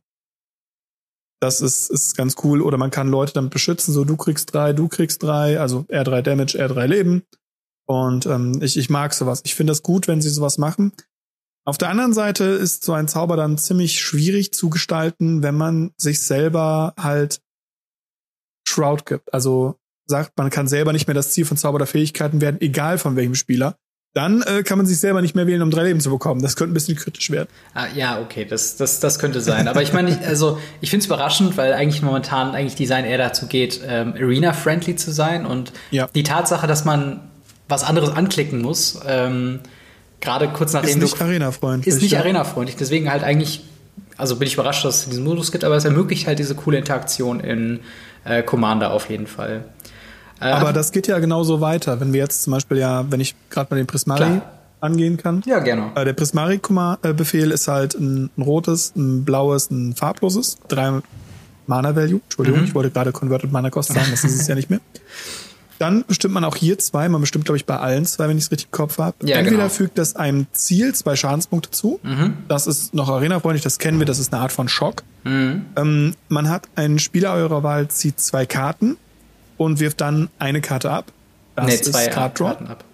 Das 1.41 1.61
ist, 1.61 1.91
ist 1.91 2.17
ganz 2.17 2.37
cool. 2.45 2.63
Oder 2.63 2.79
man 2.79 2.93
kann 2.93 3.09
Leute 3.09 3.33
damit 3.33 3.51
beschützen, 3.51 3.93
so 3.93 4.05
du 4.05 4.17
kriegst 4.17 4.55
drei, 4.55 4.73
du 4.73 4.87
kriegst 4.87 5.25
drei, 5.25 5.59
also 5.59 5.85
er 5.89 6.05
drei 6.05 6.23
Damage, 6.23 6.57
er 6.57 6.69
drei 6.69 6.87
Leben. 6.87 7.25
Und 7.89 8.27
ähm, 8.27 8.61
ich, 8.63 8.77
ich 8.77 8.89
mag 8.89 9.15
sowas. 9.15 9.41
Ich 9.45 9.57
finde 9.57 9.73
das 9.73 9.83
gut, 9.83 10.07
wenn 10.07 10.23
sie 10.23 10.31
sowas 10.31 10.59
machen. 10.59 10.93
Auf 11.67 11.77
der 11.77 11.89
anderen 11.89 12.13
Seite 12.13 12.45
ist 12.45 12.85
so 12.85 12.93
ein 12.93 13.09
Zauber 13.09 13.37
dann 13.37 13.59
ziemlich 13.59 14.01
schwierig 14.01 14.53
zu 14.55 14.71
gestalten, 14.71 15.43
wenn 15.43 15.57
man 15.57 15.91
sich 15.97 16.21
selber 16.21 16.95
halt 16.97 17.43
Shroud 18.65 19.07
gibt. 19.07 19.35
Also 19.35 19.75
sagt, 20.07 20.39
man 20.39 20.51
kann 20.51 20.69
selber 20.69 20.93
nicht 20.93 21.09
mehr 21.09 21.15
das 21.15 21.33
Ziel 21.33 21.45
von 21.45 21.57
Zauber 21.57 21.79
der 21.79 21.89
Fähigkeiten 21.89 22.41
werden, 22.41 22.61
egal 22.61 22.99
von 22.99 23.17
welchem 23.17 23.35
Spieler 23.35 23.77
dann 24.15 24.43
äh, 24.43 24.63
kann 24.63 24.79
man 24.79 24.87
sich 24.87 24.99
selber 24.99 25.23
nicht 25.23 25.35
mehr 25.35 25.47
wählen, 25.47 25.63
um 25.63 25.71
drei 25.71 25.85
Leben 25.85 26.01
zu 26.01 26.11
bekommen. 26.11 26.43
Das 26.43 26.57
könnte 26.57 26.73
ein 26.73 26.75
bisschen 26.75 26.97
kritisch 26.97 27.31
werden. 27.31 27.49
Ah, 27.75 27.87
ja, 27.95 28.21
okay, 28.21 28.45
das, 28.45 28.77
das, 28.77 29.01
das 29.01 29.19
könnte 29.19 29.41
sein. 29.41 29.69
Aber 29.69 29.83
ich 29.83 29.93
meine, 29.93 30.19
also 30.27 30.59
ich 30.81 30.91
finde 30.91 31.03
es 31.03 31.07
überraschend, 31.07 31.57
weil 31.57 31.73
eigentlich 31.75 32.03
momentan 32.03 32.55
eigentlich 32.55 32.75
Design 32.75 33.05
eher 33.05 33.19
dazu 33.19 33.47
geht, 33.47 33.81
ähm, 33.87 34.15
Arena-friendly 34.15 34.97
zu 34.97 35.13
sein. 35.13 35.47
Und 35.47 35.73
ja. 35.91 36.09
die 36.15 36.23
Tatsache, 36.23 36.67
dass 36.67 36.85
man 36.85 37.21
was 37.69 37.85
anderes 37.85 38.09
anklicken 38.11 38.63
muss, 38.63 38.99
ähm, 39.07 39.61
gerade 40.21 40.49
kurz 40.49 40.73
nachdem 40.73 40.91
ist 40.91 41.03
nicht 41.03 41.21
Arena-freundlich. 41.21 41.95
Ist 41.95 42.03
nicht 42.03 42.13
ja. 42.13 42.21
Arena-freundlich. 42.21 42.77
Deswegen 42.77 43.11
halt 43.11 43.23
eigentlich, 43.23 43.63
also 44.17 44.37
bin 44.37 44.49
ich 44.49 44.55
überrascht, 44.55 44.85
dass 44.85 45.01
es 45.01 45.09
diesen 45.11 45.25
Modus 45.25 45.53
gibt, 45.53 45.65
aber 45.65 45.77
es 45.77 45.85
ermöglicht 45.85 46.27
halt 46.27 46.39
diese 46.39 46.55
coole 46.55 46.79
Interaktion 46.79 47.41
in 47.41 47.81
äh, 48.25 48.43
Commander 48.43 48.91
auf 48.93 49.11
jeden 49.11 49.27
Fall. 49.27 49.65
Äh, 50.41 50.47
Aber 50.47 50.73
das 50.73 50.93
geht 50.93 51.07
ja 51.07 51.19
genauso 51.19 51.61
weiter. 51.61 52.01
Wenn 52.01 52.13
wir 52.13 52.21
jetzt 52.21 52.43
zum 52.43 52.53
Beispiel 52.53 52.79
ja, 52.79 53.05
wenn 53.11 53.21
ich 53.21 53.35
gerade 53.51 53.69
mal 53.71 53.77
den 53.77 53.87
Prismari 53.87 54.19
Klar. 54.19 54.53
angehen 54.81 55.17
kann. 55.17 55.43
Ja, 55.47 55.59
gerne. 55.59 55.91
Äh, 55.95 56.05
der 56.05 56.13
Prismari-Befehl 56.13 57.51
ist 57.51 57.69
halt 57.69 57.95
ein, 57.95 58.31
rotes, 58.39 58.95
ein 58.97 59.25
blaues, 59.25 59.71
ein 59.71 59.95
farbloses. 59.95 60.59
Drei 60.69 61.01
Mana-Value. 61.67 62.21
Entschuldigung, 62.25 62.61
mhm. 62.61 62.67
ich 62.67 62.75
wollte 62.75 62.91
gerade 62.91 63.13
Converted 63.13 63.53
Mana-Cost 63.53 63.93
sagen, 63.93 64.09
das 64.11 64.25
ist 64.25 64.41
es 64.41 64.47
ja 64.47 64.55
nicht 64.55 64.71
mehr. 64.71 64.81
Dann 65.79 66.05
bestimmt 66.07 66.35
man 66.35 66.45
auch 66.45 66.57
hier 66.57 66.79
zwei. 66.79 67.09
Man 67.09 67.21
bestimmt, 67.21 67.45
glaube 67.45 67.57
ich, 67.57 67.65
bei 67.65 67.79
allen 67.79 68.05
zwei, 68.05 68.29
wenn 68.29 68.37
ich 68.37 68.45
es 68.45 68.51
richtig 68.51 68.67
im 68.67 68.73
Kopf 68.73 68.99
habe. 68.99 69.15
Ja, 69.23 69.37
Entweder 69.37 69.59
genau. 69.59 69.69
fügt 69.69 69.97
das 69.97 70.17
einem 70.17 70.47
Ziel 70.53 70.93
zwei 70.95 71.15
Schadenspunkte 71.15 71.71
zu. 71.71 72.01
Mhm. 72.03 72.35
Das 72.49 72.67
ist 72.67 72.95
noch 72.95 73.09
Arena-freundlich, 73.09 73.63
das 73.63 73.79
kennen 73.79 73.99
wir, 74.01 74.07
das 74.07 74.19
ist 74.19 74.33
eine 74.33 74.43
Art 74.43 74.51
von 74.51 74.69
Schock. 74.69 75.05
Mhm. 75.25 75.67
Ähm, 75.77 76.15
man 76.29 76.49
hat 76.49 76.69
einen 76.75 76.99
Spieler 76.99 77.35
eurer 77.35 77.63
Wahl, 77.63 77.89
zieht 77.89 78.19
zwei 78.19 78.45
Karten 78.45 78.97
und 79.59 79.81
wirft 79.81 80.01
dann 80.01 80.31
eine 80.39 80.63
Karte 80.63 80.91
ab. 80.91 81.13
Das 81.55 81.67
nee, 81.67 81.77
zwei 81.77 82.05
ist 82.05 82.13
Card 82.13 82.39
Draw. 82.39 82.47
Karten 82.47 82.67
ab. 82.69 82.85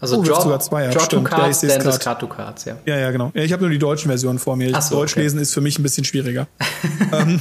Also 0.00 0.18
oh, 0.18 0.22
draw, 0.22 0.40
sogar 0.40 0.60
zwei 0.60 0.86
ab. 0.86 0.94
Draw 0.94 1.04
Stimmt. 1.04 1.28
two 1.28 1.36
cards, 1.36 1.62
ja, 1.62 1.68
then 1.68 1.82
discard 1.82 2.20
two 2.20 2.28
cards, 2.28 2.64
ja. 2.64 2.76
Ja, 2.86 2.98
ja, 2.98 3.10
genau. 3.10 3.32
Ja, 3.34 3.42
ich 3.42 3.52
habe 3.52 3.62
nur 3.62 3.70
die 3.70 3.78
deutschen 3.78 4.08
Versionen 4.08 4.38
vor 4.38 4.56
mir. 4.56 4.80
So, 4.80 4.96
Deutsch 4.96 5.12
okay. 5.12 5.22
lesen 5.22 5.40
ist 5.40 5.54
für 5.54 5.60
mich 5.60 5.78
ein 5.78 5.82
bisschen 5.82 6.04
schwieriger. 6.04 6.46
ähm, 7.12 7.40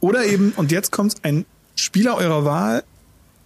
oder 0.00 0.24
eben, 0.24 0.52
und 0.56 0.72
jetzt 0.72 0.92
kommt 0.92 1.16
ein 1.22 1.44
Spieler 1.76 2.16
eurer 2.16 2.44
Wahl 2.44 2.84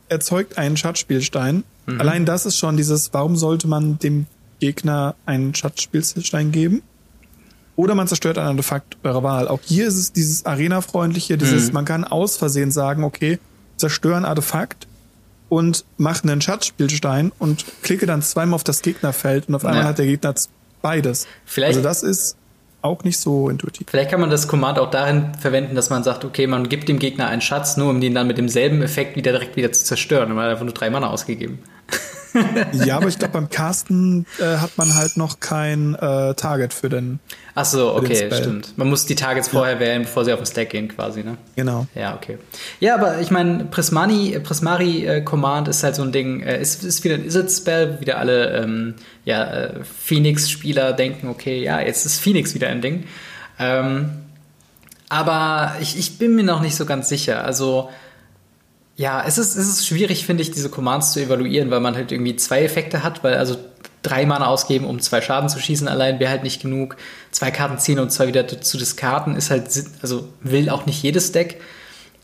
erzeugt 0.09 0.59
einen 0.59 0.77
Schatzspielstein. 0.77 1.65
Mhm. 1.87 2.01
Allein 2.01 2.27
das 2.27 2.47
ist 2.47 2.59
schon 2.59 2.77
dieses, 2.77 3.13
warum 3.13 3.37
sollte 3.37 3.67
man 3.67 3.99
dem 3.99 4.27
Gegner 4.61 5.17
einen 5.27 5.55
Schatzspielstein 5.55 6.53
geben? 6.53 6.83
Oder 7.77 7.97
man 7.97 8.07
zerstört 8.07 8.39
ein 8.39 8.47
Artefakt 8.47 8.97
eurer 9.03 9.25
Wahl. 9.25 9.49
Auch 9.49 9.61
hier 9.65 9.89
ist 9.89 9.97
es 9.97 10.13
dieses 10.13 10.47
Arena-freundliche, 10.47 11.37
dieses, 11.37 11.69
mhm. 11.69 11.75
man 11.75 11.85
kann 11.85 12.05
aus 12.05 12.37
Versehen 12.37 12.71
sagen, 12.71 13.03
okay, 13.03 13.41
zerstöre 13.77 14.27
Artefakt 14.27 14.87
und 15.49 15.85
mache 15.97 16.25
einen 16.25 16.41
Schatzspielstein 16.41 17.33
und 17.39 17.65
klicke 17.83 18.07
dann 18.07 18.23
zweimal 18.23 18.55
auf 18.55 18.65
das 18.65 18.83
Gegnerfeld 18.83 19.49
und 19.49 19.55
auf 19.55 19.65
einmal 19.65 19.83
ja. 19.83 19.89
hat 19.89 19.99
der 19.99 20.07
Gegner 20.07 20.35
beides. 20.83 21.27
Vielleicht, 21.45 21.77
also 21.77 21.89
das 21.89 22.03
ist 22.03 22.37
auch 22.83 23.03
nicht 23.03 23.19
so 23.19 23.49
intuitiv. 23.49 23.87
Vielleicht 23.91 24.11
kann 24.11 24.21
man 24.21 24.31
das 24.31 24.47
Command 24.47 24.79
auch 24.79 24.91
darin 24.91 25.33
verwenden, 25.41 25.75
dass 25.75 25.89
man 25.89 26.05
sagt, 26.05 26.25
okay, 26.25 26.47
man 26.47 26.69
gibt 26.69 26.89
dem 26.89 26.99
Gegner 26.99 27.29
einen 27.29 27.41
Schatz, 27.41 27.77
nur 27.77 27.89
um 27.89 28.01
den 28.01 28.15
dann 28.15 28.27
mit 28.27 28.37
demselben 28.37 28.83
Effekt 28.83 29.17
wieder 29.17 29.33
direkt 29.33 29.57
wieder 29.57 29.73
zu 29.73 29.85
zerstören. 29.85 30.29
Man 30.35 30.45
hat 30.45 30.51
einfach 30.51 30.65
nur 30.65 30.75
drei 30.75 30.91
Mana 30.91 31.09
ausgegeben. 31.09 31.61
Ja, 32.85 32.97
aber 32.97 33.09
ich 33.09 33.19
glaube, 33.19 33.33
beim 33.33 33.49
Casten 33.49 34.27
äh, 34.39 34.57
hat 34.59 34.77
man 34.77 34.95
halt 34.95 35.17
noch 35.17 35.41
kein 35.41 35.95
äh, 35.95 36.35
Target 36.35 36.75
für 36.75 36.89
den. 36.89 37.21
Ach 37.55 37.65
so, 37.65 37.95
okay, 37.95 38.29
stimmt. 38.33 38.77
Man 38.77 38.89
muss 38.89 39.07
die 39.07 39.15
Targets 39.15 39.49
vorher 39.49 39.75
ja. 39.75 39.81
wählen, 39.81 40.03
bevor 40.03 40.25
sie 40.25 40.33
auf 40.33 40.41
den 40.41 40.47
Stack 40.47 40.71
gehen, 40.71 40.89
quasi, 40.89 41.23
ne? 41.23 41.37
Genau. 41.57 41.87
Ja, 41.95 42.15
okay. 42.15 42.39
Ja, 42.81 42.95
aber 42.95 43.21
ich 43.21 43.31
meine, 43.31 43.65
Prismani, 43.67 44.39
Prismari 44.43 45.07
äh, 45.07 45.21
Command 45.21 45.69
ist 45.69 45.83
halt 45.85 45.95
so 45.95 46.03
ein 46.03 46.13
Ding, 46.13 46.43
äh, 46.43 46.61
ist, 46.61 46.85
ist 46.85 47.05
wieder 47.05 47.15
ein 47.15 47.25
Izzet-Spell, 47.25 48.01
wieder 48.01 48.19
alle 48.19 48.63
ähm, 48.63 48.95
ja, 49.25 49.45
äh, 49.45 49.85
Phoenix-Spieler 49.85 50.93
denken, 50.93 51.29
okay, 51.29 51.63
ja, 51.63 51.81
jetzt 51.81 52.05
ist 52.07 52.21
Phoenix 52.21 52.55
wieder 52.55 52.69
ein 52.69 52.83
Ding. 52.83 53.05
Ähm, 53.59 54.11
aber 55.09 55.77
ich, 55.81 55.99
ich 55.99 56.19
bin 56.19 56.35
mir 56.35 56.45
noch 56.45 56.61
nicht 56.61 56.75
so 56.75 56.87
ganz 56.87 57.09
sicher. 57.09 57.45
Also, 57.45 57.91
ja, 58.97 59.25
es 59.27 59.39
ist, 59.39 59.57
es 59.57 59.69
ist 59.69 59.87
schwierig, 59.87 60.25
finde 60.25 60.43
ich, 60.43 60.51
diese 60.53 60.71
Commands 60.71 61.13
zu 61.13 61.21
evaluieren, 61.21 61.71
weil 61.71 61.81
man 61.81 61.97
halt 61.97 62.13
irgendwie 62.13 62.37
zwei 62.37 62.63
Effekte 62.63 63.03
hat, 63.03 63.25
weil 63.25 63.35
also 63.35 63.57
drei 64.03 64.27
Mana 64.27 64.47
ausgeben, 64.47 64.85
um 64.85 65.01
zwei 65.01 65.21
Schaden 65.21 65.49
zu 65.49 65.59
schießen, 65.59 65.89
allein 65.89 66.21
wäre 66.21 66.31
halt 66.31 66.45
nicht 66.45 66.63
genug. 66.63 66.97
Zwei 67.33 67.51
Karten 67.51 67.79
ziehen 67.79 67.99
und 67.99 68.11
zwei 68.11 68.29
wieder 68.29 68.47
zu 68.47 68.79
diskarten 68.79 69.35
ist 69.35 69.51
halt, 69.51 69.69
also 70.03 70.29
will 70.43 70.71
auch 70.71 70.87
nicht 70.87 71.03
jedes 71.03 71.33
Deck. 71.33 71.61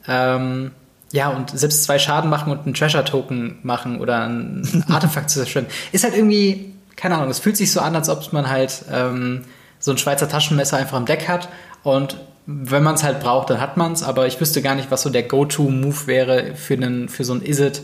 Ähm, 0.06 0.70
ja, 1.12 1.30
und 1.30 1.50
selbst 1.50 1.82
zwei 1.82 1.98
Schaden 1.98 2.30
machen 2.30 2.52
und 2.52 2.66
einen 2.66 2.74
Treasure-Token 2.74 3.58
machen 3.62 4.00
oder 4.00 4.28
ein 4.28 4.84
Artefakt 4.88 5.30
zu 5.30 5.40
zerstören, 5.40 5.66
ist 5.90 6.04
halt 6.04 6.14
irgendwie, 6.14 6.72
keine 6.94 7.16
Ahnung, 7.16 7.30
es 7.30 7.40
fühlt 7.40 7.56
sich 7.56 7.72
so 7.72 7.80
an, 7.80 7.96
als 7.96 8.08
ob 8.08 8.32
man 8.32 8.48
halt 8.48 8.84
ähm, 8.92 9.44
so 9.80 9.90
ein 9.90 9.98
Schweizer 9.98 10.28
Taschenmesser 10.28 10.76
einfach 10.76 10.98
im 10.98 11.06
Deck 11.06 11.26
hat 11.26 11.48
und 11.82 12.16
wenn 12.46 12.82
man 12.82 12.94
es 12.94 13.02
halt 13.02 13.20
braucht, 13.20 13.50
dann 13.50 13.60
hat 13.60 13.76
man 13.76 13.92
es, 13.92 14.02
aber 14.02 14.26
ich 14.26 14.40
wüsste 14.40 14.62
gar 14.62 14.74
nicht, 14.74 14.90
was 14.90 15.02
so 15.02 15.10
der 15.10 15.22
Go-To-Move 15.22 16.06
wäre 16.06 16.54
für, 16.54 16.74
einen, 16.74 17.08
für 17.08 17.24
so 17.24 17.34
ein 17.34 17.44
Isit 17.44 17.82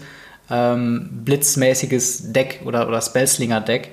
ähm, 0.50 1.08
blitzmäßiges 1.24 2.32
Deck 2.32 2.62
oder, 2.64 2.88
oder 2.88 3.00
Spellslinger-Deck, 3.00 3.90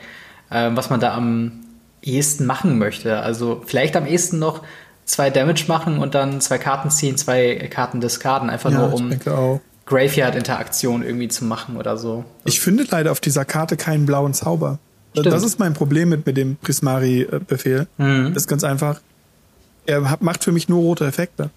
ähm, 0.52 0.76
was 0.76 0.90
man 0.90 1.00
da 1.00 1.14
am 1.14 1.64
ehesten 2.02 2.46
machen 2.46 2.78
möchte. 2.78 3.20
Also 3.20 3.62
vielleicht 3.66 3.96
am 3.96 4.06
ehesten 4.06 4.40
noch 4.40 4.62
zwei 5.06 5.30
Damage 5.30 5.66
machen 5.68 6.00
und 6.00 6.16
dann 6.16 6.42
zwei 6.42 6.58
Karten 6.58 6.90
ziehen, 6.90 7.18
zwei 7.18 7.56
Karten 7.70 8.02
discarden, 8.02 8.50
einfach 8.50 8.72
ja, 8.72 8.80
nur 8.80 8.94
um 8.94 9.12
Graveyard-Interaktion 9.86 11.04
irgendwie 11.04 11.28
zu 11.28 11.46
machen 11.46 11.78
oder 11.78 11.98
so. 11.98 12.24
Ich 12.46 12.62
finde 12.62 12.86
leider 12.90 13.12
auf 13.12 13.20
dieser 13.20 13.46
Karte 13.46 13.78
keinen 13.78 14.06
blauen 14.06 14.34
Zauber. 14.34 14.80
Stimmt. 15.12 15.28
Das 15.28 15.44
ist 15.44 15.60
mein 15.60 15.74
Problem 15.74 16.10
mit, 16.10 16.26
mit 16.26 16.38
dem 16.38 16.56
Prismari-Befehl. 16.56 17.88
Mhm. 17.98 18.34
Das 18.34 18.44
ist 18.44 18.48
ganz 18.48 18.64
einfach 18.64 19.02
er 19.86 20.18
macht 20.20 20.44
für 20.44 20.52
mich 20.52 20.70
nur 20.70 20.80
rote 20.80 21.06
Effekte. 21.06 21.50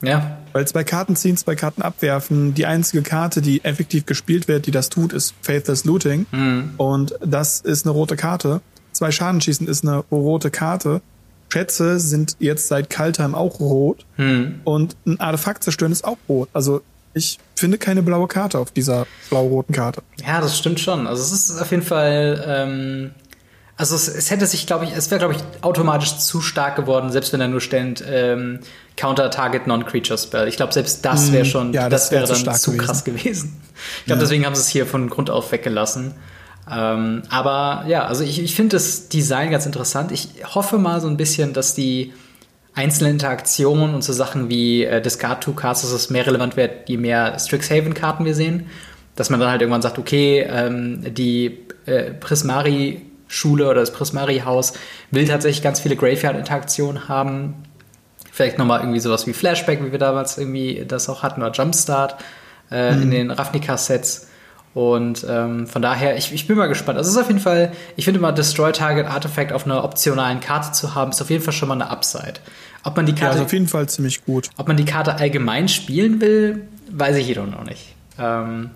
Ja. 0.00 0.38
Weil 0.52 0.66
zwei 0.66 0.84
Karten 0.84 1.16
ziehen, 1.16 1.36
zwei 1.36 1.54
Karten 1.56 1.82
abwerfen. 1.82 2.54
Die 2.54 2.66
einzige 2.66 3.02
Karte, 3.02 3.42
die 3.42 3.64
effektiv 3.64 4.06
gespielt 4.06 4.48
wird, 4.48 4.66
die 4.66 4.70
das 4.70 4.88
tut, 4.88 5.12
ist 5.12 5.34
Faithless 5.42 5.84
Looting. 5.84 6.26
Mhm. 6.30 6.70
Und 6.76 7.14
das 7.24 7.60
ist 7.60 7.84
eine 7.84 7.92
rote 7.92 8.16
Karte. 8.16 8.60
Zwei 8.92 9.10
Schaden 9.10 9.40
schießen 9.40 9.66
ist 9.66 9.84
eine 9.84 9.98
rote 10.10 10.50
Karte. 10.50 11.00
Schätze 11.50 11.98
sind 11.98 12.36
jetzt 12.38 12.68
seit 12.68 12.90
Kaltheim 12.90 13.34
auch 13.34 13.60
rot. 13.60 14.04
Mhm. 14.16 14.60
Und 14.64 14.96
ein 15.06 15.18
Artefakt 15.18 15.64
zerstören 15.64 15.92
ist 15.92 16.04
auch 16.04 16.18
rot. 16.28 16.48
Also 16.52 16.82
ich 17.14 17.38
finde 17.56 17.78
keine 17.78 18.02
blaue 18.02 18.28
Karte 18.28 18.58
auf 18.58 18.70
dieser 18.70 19.06
blau-roten 19.30 19.74
Karte. 19.74 20.02
Ja, 20.24 20.40
das 20.40 20.56
stimmt 20.56 20.78
schon. 20.78 21.06
Also 21.06 21.22
es 21.22 21.32
ist 21.32 21.60
auf 21.60 21.70
jeden 21.70 21.82
Fall 21.82 22.44
ähm, 22.46 23.10
also 23.78 23.94
es, 23.94 24.08
es 24.08 24.30
hätte 24.30 24.44
sich, 24.44 24.66
glaube 24.66 24.84
ich, 24.84 24.90
es 24.94 25.08
wäre, 25.10 25.20
glaube 25.20 25.34
ich, 25.34 25.40
automatisch 25.62 26.18
zu 26.18 26.40
stark 26.40 26.74
geworden, 26.74 27.12
selbst 27.12 27.32
wenn 27.32 27.40
er 27.40 27.46
nur 27.46 27.60
stellt 27.60 28.04
ähm, 28.06 28.58
Counter-Target 28.96 29.68
Non-Creature 29.68 30.18
Spell. 30.18 30.48
Ich 30.48 30.56
glaube, 30.56 30.72
selbst 30.72 31.04
das 31.04 31.30
wäre 31.30 31.44
mm, 31.44 31.48
schon, 31.48 31.72
ja, 31.72 31.88
das, 31.88 32.10
das 32.10 32.10
wäre 32.10 32.44
dann 32.44 32.56
zu 32.56 32.72
gewesen. 32.72 32.84
krass 32.84 33.04
gewesen. 33.04 33.60
Ich 34.00 34.06
glaube, 34.06 34.18
ja. 34.18 34.24
deswegen 34.24 34.44
haben 34.44 34.56
sie 34.56 34.62
es 34.62 34.68
hier 34.68 34.84
von 34.84 35.08
Grund 35.08 35.30
auf 35.30 35.52
weggelassen. 35.52 36.14
Ähm, 36.68 37.22
aber 37.30 37.84
ja, 37.86 38.04
also 38.04 38.24
ich, 38.24 38.42
ich 38.42 38.56
finde 38.56 38.76
das 38.76 39.08
Design 39.08 39.52
ganz 39.52 39.64
interessant. 39.64 40.10
Ich 40.10 40.28
hoffe 40.44 40.78
mal 40.78 41.00
so 41.00 41.06
ein 41.06 41.16
bisschen, 41.16 41.52
dass 41.52 41.76
die 41.76 42.12
einzelnen 42.74 43.12
Interaktionen 43.12 43.94
und 43.94 44.02
so 44.02 44.12
Sachen 44.12 44.48
wie 44.48 44.84
äh, 44.84 45.00
Discard 45.00 45.44
Two 45.44 45.52
Cards, 45.52 45.82
dass 45.82 45.92
es 45.92 46.10
mehr 46.10 46.26
relevant 46.26 46.56
wird, 46.56 46.88
je 46.88 46.96
mehr 46.96 47.38
Strixhaven-Karten 47.38 48.24
wir 48.24 48.34
sehen. 48.34 48.66
Dass 49.14 49.30
man 49.30 49.38
dann 49.38 49.50
halt 49.50 49.62
irgendwann 49.62 49.82
sagt, 49.82 49.98
okay, 49.98 50.40
ähm, 50.48 51.14
die 51.14 51.60
äh, 51.86 52.12
Prismari 52.12 53.02
Schule 53.28 53.66
oder 53.66 53.80
das 53.80 53.92
Prismari-Haus 53.92 54.72
will 55.10 55.26
tatsächlich 55.26 55.62
ganz 55.62 55.80
viele 55.80 55.96
Graveyard-Interaktionen 55.96 57.08
haben. 57.08 57.54
Vielleicht 58.32 58.58
nochmal 58.58 58.80
irgendwie 58.80 59.00
sowas 59.00 59.26
wie 59.26 59.32
Flashback, 59.32 59.84
wie 59.84 59.92
wir 59.92 59.98
damals 59.98 60.38
irgendwie 60.38 60.84
das 60.86 61.08
auch 61.08 61.22
hatten, 61.22 61.42
oder 61.42 61.52
Jumpstart 61.52 62.16
äh, 62.70 62.92
mhm. 62.92 63.02
in 63.02 63.10
den 63.10 63.30
Ravnica-Sets. 63.30 64.28
Und 64.74 65.26
ähm, 65.28 65.66
von 65.66 65.82
daher, 65.82 66.16
ich, 66.16 66.32
ich 66.32 66.46
bin 66.46 66.56
mal 66.56 66.68
gespannt. 66.68 66.98
Also 66.98 67.08
es 67.08 67.16
ist 67.16 67.22
auf 67.22 67.28
jeden 67.28 67.40
Fall, 67.40 67.72
ich 67.96 68.04
finde 68.04 68.20
mal 68.20 68.32
Destroy 68.32 68.70
Target 68.72 69.06
Artifact 69.06 69.52
auf 69.52 69.64
einer 69.64 69.82
optionalen 69.82 70.40
Karte 70.40 70.72
zu 70.72 70.94
haben, 70.94 71.10
ist 71.10 71.20
auf 71.20 71.30
jeden 71.30 71.42
Fall 71.42 71.52
schon 71.54 71.68
mal 71.68 71.74
eine 71.74 71.90
Upside. 71.90 72.34
Ob 72.84 72.96
man 72.96 73.06
die 73.06 73.12
Karte. 73.12 73.24
Ja, 73.24 73.30
also 73.32 73.44
auf 73.44 73.52
jeden 73.52 73.66
Fall 73.66 73.88
ziemlich 73.88 74.24
gut. 74.24 74.50
Ob 74.56 74.68
man 74.68 74.76
die 74.76 74.84
Karte 74.84 75.16
allgemein 75.16 75.68
spielen 75.68 76.20
will, 76.20 76.68
weiß 76.90 77.16
ich 77.16 77.26
jedoch 77.26 77.46
noch 77.46 77.64
nicht. 77.64 77.94
Ähm, 78.18 78.70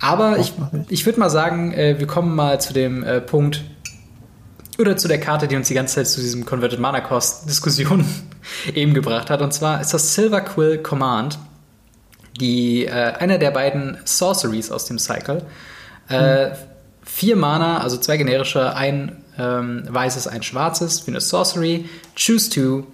aber 0.00 0.38
ich, 0.38 0.52
ich 0.88 1.06
würde 1.06 1.20
mal 1.20 1.30
sagen, 1.30 1.72
äh, 1.72 1.98
wir 1.98 2.06
kommen 2.06 2.34
mal 2.34 2.60
zu 2.60 2.72
dem 2.72 3.04
äh, 3.04 3.20
Punkt, 3.20 3.64
oder 4.78 4.96
zu 4.96 5.08
der 5.08 5.20
Karte, 5.20 5.48
die 5.48 5.56
uns 5.56 5.68
die 5.68 5.74
ganze 5.74 5.96
Zeit 5.96 6.08
zu 6.08 6.20
diesem 6.20 6.44
Converted 6.44 6.80
Mana 6.80 7.00
Cost 7.00 7.48
Diskussion 7.48 8.04
eben 8.74 8.94
gebracht 8.94 9.30
hat. 9.30 9.42
Und 9.42 9.52
zwar 9.52 9.80
ist 9.80 9.94
das 9.94 10.14
Silver 10.14 10.40
Quill 10.40 10.78
Command, 10.78 11.38
die 12.40 12.86
äh, 12.86 12.90
einer 12.90 13.38
der 13.38 13.50
beiden 13.50 13.98
Sorceries 14.04 14.70
aus 14.70 14.86
dem 14.86 14.98
Cycle. 14.98 15.42
Äh. 16.08 16.50
Vier 17.06 17.36
Mana, 17.36 17.78
also 17.78 17.98
zwei 17.98 18.16
generische, 18.16 18.74
ein 18.74 19.22
ähm, 19.38 19.84
weißes, 19.88 20.26
ein 20.26 20.42
schwarzes 20.42 21.00
für 21.00 21.10
eine 21.10 21.20
Sorcery. 21.20 21.88
Choose 22.16 22.48
two. 22.50 22.86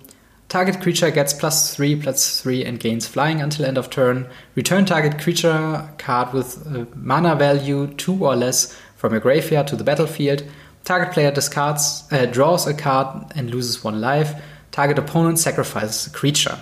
Target 0.49 0.81
creature 0.81 1.13
gets 1.13 1.39
plus 1.39 1.77
3 1.77 1.95
plus 1.95 2.43
3 2.43 2.67
and 2.67 2.81
gains 2.81 3.07
flying 3.07 3.41
until 3.41 3.65
end 3.65 3.79
of 3.79 3.89
turn. 3.89 4.27
Return 4.57 4.85
target 4.85 5.19
creature 5.19 5.89
card 5.97 6.35
with 6.35 6.59
uh, 6.67 6.87
mana 6.97 7.37
value 7.37 7.87
2 7.87 8.27
or 8.27 8.35
less 8.35 8.77
from 8.97 9.13
your 9.13 9.21
graveyard 9.21 9.69
to 9.69 9.77
the 9.77 9.85
battlefield. 9.85 10.43
Target 10.85 11.13
player 11.13 11.33
discards, 11.33 12.07
äh, 12.11 12.27
draws 12.29 12.67
a 12.67 12.73
card 12.73 13.37
and 13.37 13.51
loses 13.51 13.85
one 13.85 13.99
life. 13.99 14.35
Target 14.71 14.99
opponent 14.99 15.39
sacrifices 15.39 16.09
a 16.09 16.17
creature. 16.17 16.57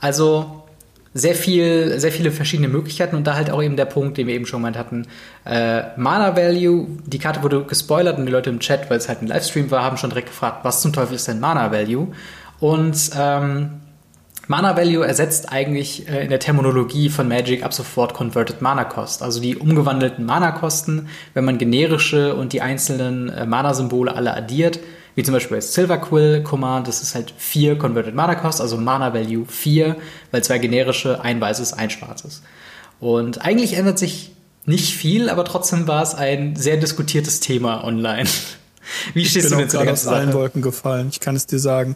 Also 0.00 0.60
sehr 1.12 1.34
viel, 1.34 1.98
sehr 1.98 2.12
viele 2.12 2.30
verschiedene 2.30 2.68
Möglichkeiten 2.68 3.16
und 3.16 3.26
da 3.26 3.34
halt 3.34 3.50
auch 3.50 3.62
eben 3.62 3.76
der 3.76 3.84
Punkt, 3.84 4.16
den 4.16 4.28
wir 4.28 4.34
eben 4.34 4.46
schon 4.46 4.60
gemeint 4.60 4.78
hatten. 4.78 5.06
Äh, 5.44 5.82
Mana 5.96 6.36
Value, 6.36 6.86
die 7.04 7.18
Karte 7.18 7.42
wurde 7.42 7.64
gespoilert 7.64 8.18
und 8.18 8.26
die 8.26 8.32
Leute 8.32 8.50
im 8.50 8.60
Chat, 8.60 8.88
weil 8.90 8.98
es 8.98 9.08
halt 9.08 9.22
ein 9.22 9.26
Livestream 9.26 9.70
war, 9.70 9.82
haben 9.82 9.96
schon 9.96 10.10
direkt 10.10 10.28
gefragt, 10.28 10.60
was 10.62 10.80
zum 10.80 10.92
Teufel 10.92 11.16
ist 11.16 11.26
denn 11.26 11.40
Mana 11.40 11.72
Value? 11.72 12.08
Und 12.60 13.10
ähm, 13.18 13.80
Mana 14.50 14.76
Value 14.76 15.06
ersetzt 15.06 15.52
eigentlich 15.52 16.08
äh, 16.08 16.24
in 16.24 16.28
der 16.28 16.40
Terminologie 16.40 17.08
von 17.08 17.28
Magic 17.28 17.62
ab 17.62 17.72
sofort 17.72 18.14
Converted 18.14 18.60
Mana 18.60 18.82
Cost, 18.82 19.22
also 19.22 19.40
die 19.40 19.54
umgewandelten 19.54 20.24
Mana 20.24 20.50
Kosten, 20.50 21.06
wenn 21.34 21.44
man 21.44 21.56
generische 21.56 22.34
und 22.34 22.52
die 22.52 22.60
einzelnen 22.60 23.28
äh, 23.28 23.46
Mana 23.46 23.74
Symbole 23.74 24.12
alle 24.12 24.36
addiert, 24.36 24.80
wie 25.14 25.22
zum 25.22 25.34
Beispiel 25.34 25.58
das 25.58 25.72
Silver 25.72 25.98
Quill 25.98 26.42
Command, 26.42 26.88
das 26.88 27.00
ist 27.00 27.14
halt 27.14 27.32
4 27.38 27.78
Converted 27.78 28.16
Mana 28.16 28.34
Cost, 28.34 28.60
also 28.60 28.76
Mana 28.76 29.14
Value 29.14 29.46
4, 29.46 29.94
weil 30.32 30.42
zwei 30.42 30.58
generische, 30.58 31.22
ein 31.22 31.40
weißes, 31.40 31.74
ein 31.74 31.90
schwarzes. 31.90 32.42
Und 32.98 33.44
eigentlich 33.44 33.74
ändert 33.74 34.00
sich 34.00 34.32
nicht 34.66 34.96
viel, 34.96 35.30
aber 35.30 35.44
trotzdem 35.44 35.86
war 35.86 36.02
es 36.02 36.16
ein 36.16 36.56
sehr 36.56 36.76
diskutiertes 36.76 37.38
Thema 37.38 37.84
online. 37.84 38.28
Wie 39.14 39.24
stehst 39.24 39.52
du 39.52 39.54
denn 39.54 39.70
zu 39.70 39.76
der 39.76 39.86
ganzen 39.86 40.08
aus 40.08 40.14
allen 40.14 40.32
Wolken 40.32 40.60
gefallen, 40.60 41.06
ich 41.08 41.20
kann 41.20 41.36
es 41.36 41.46
dir 41.46 41.60
sagen. 41.60 41.94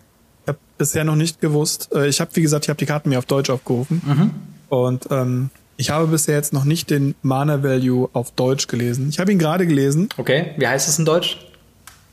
Bisher 0.79 1.05
noch 1.05 1.17
nicht 1.17 1.41
gewusst. 1.41 1.91
Äh, 1.95 2.09
ich 2.09 2.21
habe, 2.21 2.31
wie 2.35 2.43
gesagt, 2.43 2.65
ich 2.65 2.69
habe 2.69 2.79
die 2.79 2.87
Karten 2.87 3.09
mir 3.09 3.19
auf 3.19 3.27
Deutsch 3.27 3.51
aufgerufen. 3.51 4.03
Mhm. 4.05 4.31
Und 4.69 5.09
ähm, 5.11 5.51
ich 5.77 5.91
habe 5.91 6.07
bisher 6.07 6.37
jetzt 6.37 6.53
noch 6.53 6.65
nicht 6.65 6.91
den 6.91 7.15
Mana 7.23 7.63
Value 7.63 8.09
auf 8.13 8.33
Deutsch 8.33 8.67
gelesen. 8.67 9.09
Ich 9.09 9.19
habe 9.19 9.33
ihn 9.33 9.39
gerade 9.39 9.67
gelesen. 9.67 10.09
Okay, 10.17 10.53
wie 10.57 10.67
heißt 10.67 10.89
es 10.89 10.99
in 10.99 11.05
Deutsch? 11.05 11.39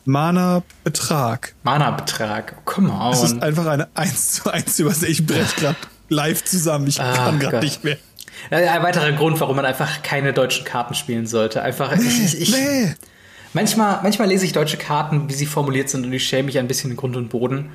Mana 0.05 0.63
Betrag. 0.83 1.53
Mana 1.63 1.91
Betrag, 1.91 2.55
oh, 2.57 2.61
come 2.65 2.91
on. 2.91 3.13
Es 3.13 3.23
ist 3.23 3.41
einfach 3.41 3.67
eine 3.67 3.87
1 3.93 4.33
zu 4.33 4.51
1 4.51 4.79
Übersetzung. 4.79 5.09
Ich 5.09 5.25
breche 5.25 5.59
gerade 5.59 5.77
live 6.09 6.43
zusammen. 6.43 6.87
Ich 6.87 6.99
ah, 6.99 7.13
kann 7.13 7.39
gerade 7.39 7.59
nicht 7.59 7.83
mehr. 7.83 7.97
Ein 8.49 8.81
weiterer 8.81 9.11
Grund, 9.11 9.39
warum 9.39 9.55
man 9.55 9.65
einfach 9.65 10.01
keine 10.01 10.33
deutschen 10.33 10.65
Karten 10.65 10.95
spielen 10.95 11.27
sollte. 11.27 11.61
Einfach, 11.61 11.95
nee, 11.95 12.03
ich, 12.03 12.41
ich, 12.41 12.51
nee. 12.51 12.93
Manchmal, 13.53 13.99
manchmal 14.01 14.27
lese 14.27 14.45
ich 14.45 14.53
deutsche 14.53 14.77
Karten, 14.77 15.29
wie 15.29 15.33
sie 15.33 15.45
formuliert 15.45 15.89
sind, 15.89 16.05
und 16.05 16.13
ich 16.13 16.23
schäme 16.23 16.43
mich 16.43 16.57
ein 16.57 16.67
bisschen 16.67 16.89
in 16.89 16.97
Grund 16.97 17.15
und 17.15 17.29
Boden. 17.29 17.69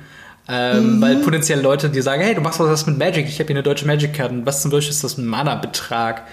Ähm, 0.49 0.97
mhm. 0.97 1.01
Weil 1.01 1.15
potenziell 1.17 1.59
Leute, 1.61 1.89
die 1.89 2.01
sagen, 2.01 2.21
hey, 2.21 2.33
du 2.33 2.41
machst 2.41 2.59
was 2.59 2.85
mit 2.85 2.97
Magic, 2.97 3.27
ich 3.27 3.39
habe 3.39 3.47
hier 3.47 3.55
eine 3.55 3.63
deutsche 3.63 3.85
Magic-Karte. 3.85 4.45
Was 4.45 4.61
zum 4.61 4.71
Beispiel 4.71 4.91
ist 4.91 5.03
das 5.03 5.17
ein 5.17 5.25
Mana-Betrag? 5.25 6.23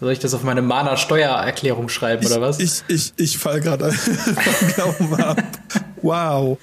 Soll 0.00 0.12
ich 0.12 0.18
das 0.18 0.34
auf 0.34 0.42
meine 0.42 0.60
Mana-Steuererklärung 0.62 1.88
schreiben 1.88 2.22
ich, 2.24 2.30
oder 2.30 2.40
was? 2.40 2.58
Ich, 2.60 2.82
ich, 2.88 3.12
ich 3.16 3.38
fall 3.38 3.60
gerade 3.60 3.90
vom 3.92 4.68
Glauben 4.74 5.14
ab. 5.22 5.36
wow. 6.02 6.58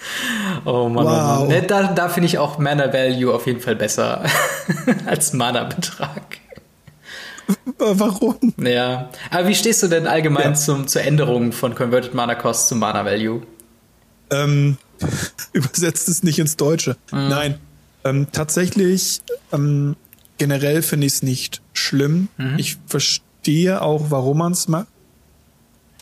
Oh 0.65 0.89
Mann, 0.89 1.05
Wow. 1.05 1.37
oh 1.39 1.39
Mann. 1.41 1.47
Ne, 1.47 1.61
Da, 1.63 1.83
da 1.93 2.09
finde 2.09 2.27
ich 2.27 2.37
auch 2.37 2.57
Mana 2.59 2.93
Value 2.93 3.33
auf 3.33 3.45
jeden 3.47 3.59
Fall 3.61 3.75
besser 3.75 4.23
als 5.05 5.33
Mana-Betrag. 5.33 6.37
Warum? 7.77 8.37
Ja. 8.57 9.09
Aber 9.29 9.47
wie 9.47 9.55
stehst 9.55 9.81
du 9.83 9.87
denn 9.87 10.07
allgemein 10.07 10.51
Ja. 10.51 10.53
zum, 10.53 10.87
zur 10.87 11.01
Änderung 11.01 11.51
von 11.51 11.75
Converted 11.75 12.13
Mana 12.13 12.35
Cost 12.35 12.67
zu 12.67 12.75
Mana 12.75 13.03
Value? 13.05 13.41
Ähm, 14.29 14.77
übersetzt 15.53 16.09
es 16.09 16.23
nicht 16.23 16.39
ins 16.39 16.57
Deutsche. 16.57 16.97
Nein. 17.11 17.57
Ähm, 18.03 18.27
tatsächlich, 18.31 19.21
ähm, 19.51 19.95
generell 20.37 20.81
finde 20.81 21.07
ich 21.07 21.13
es 21.13 21.23
nicht 21.23 21.61
schlimm. 21.73 22.29
Ich 22.57 22.77
verstehe 22.87 23.81
auch, 23.81 24.07
warum 24.09 24.39
man 24.39 24.53
es 24.53 24.67
macht. 24.67 24.87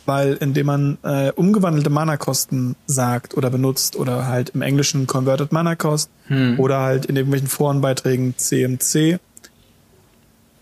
Weil 0.05 0.35
indem 0.39 0.65
man 0.65 0.97
äh, 1.03 1.31
umgewandelte 1.33 1.91
Mana-Kosten 1.91 2.75
sagt 2.87 3.37
oder 3.37 3.51
benutzt 3.51 3.95
oder 3.95 4.25
halt 4.25 4.49
im 4.51 4.63
Englischen 4.63 5.05
Converted 5.05 5.51
Mana 5.51 5.75
Cost 5.75 6.09
oder 6.57 6.79
halt 6.79 7.05
in 7.05 7.15
irgendwelchen 7.15 7.47
Forenbeiträgen 7.47 8.35
CMC, 8.35 9.19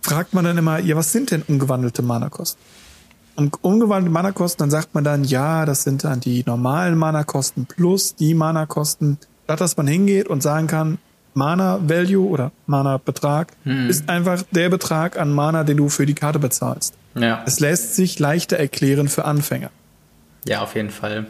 fragt 0.01 0.33
man 0.33 0.43
dann 0.43 0.57
immer, 0.57 0.79
ja, 0.79 0.97
was 0.97 1.13
sind 1.13 1.31
denn 1.31 1.43
umgewandelte 1.43 2.01
Mana-Kosten? 2.01 2.59
Und 3.37 3.63
umgewandelte 3.63 4.11
Mana-Kosten, 4.11 4.63
dann 4.63 4.71
sagt 4.71 4.95
man 4.95 5.03
dann, 5.03 5.23
ja, 5.23 5.65
das 5.65 5.83
sind 5.83 6.03
dann 6.03 6.19
die 6.19 6.43
normalen 6.45 6.97
Mana-Kosten 6.97 7.67
plus 7.67 8.15
die 8.15 8.33
Mana-Kosten, 8.33 9.19
statt 9.45 9.61
dass 9.61 9.77
man 9.77 9.87
hingeht 9.87 10.27
und 10.27 10.41
sagen 10.41 10.65
kann, 10.65 10.97
Mana-Value 11.35 12.27
oder 12.27 12.51
Mana-Betrag 12.65 13.53
ist 13.63 14.09
einfach 14.09 14.41
der 14.49 14.69
Betrag 14.69 15.19
an 15.19 15.31
Mana, 15.31 15.63
den 15.63 15.77
du 15.77 15.87
für 15.87 16.07
die 16.07 16.15
Karte 16.15 16.39
bezahlst. 16.39 16.95
Ja. 17.13 17.43
Es 17.45 17.59
lässt 17.59 17.95
sich 17.95 18.17
leichter 18.17 18.57
erklären 18.57 19.07
für 19.07 19.25
Anfänger. 19.25 19.69
Ja, 20.45 20.61
auf 20.61 20.75
jeden 20.75 20.89
Fall. 20.89 21.27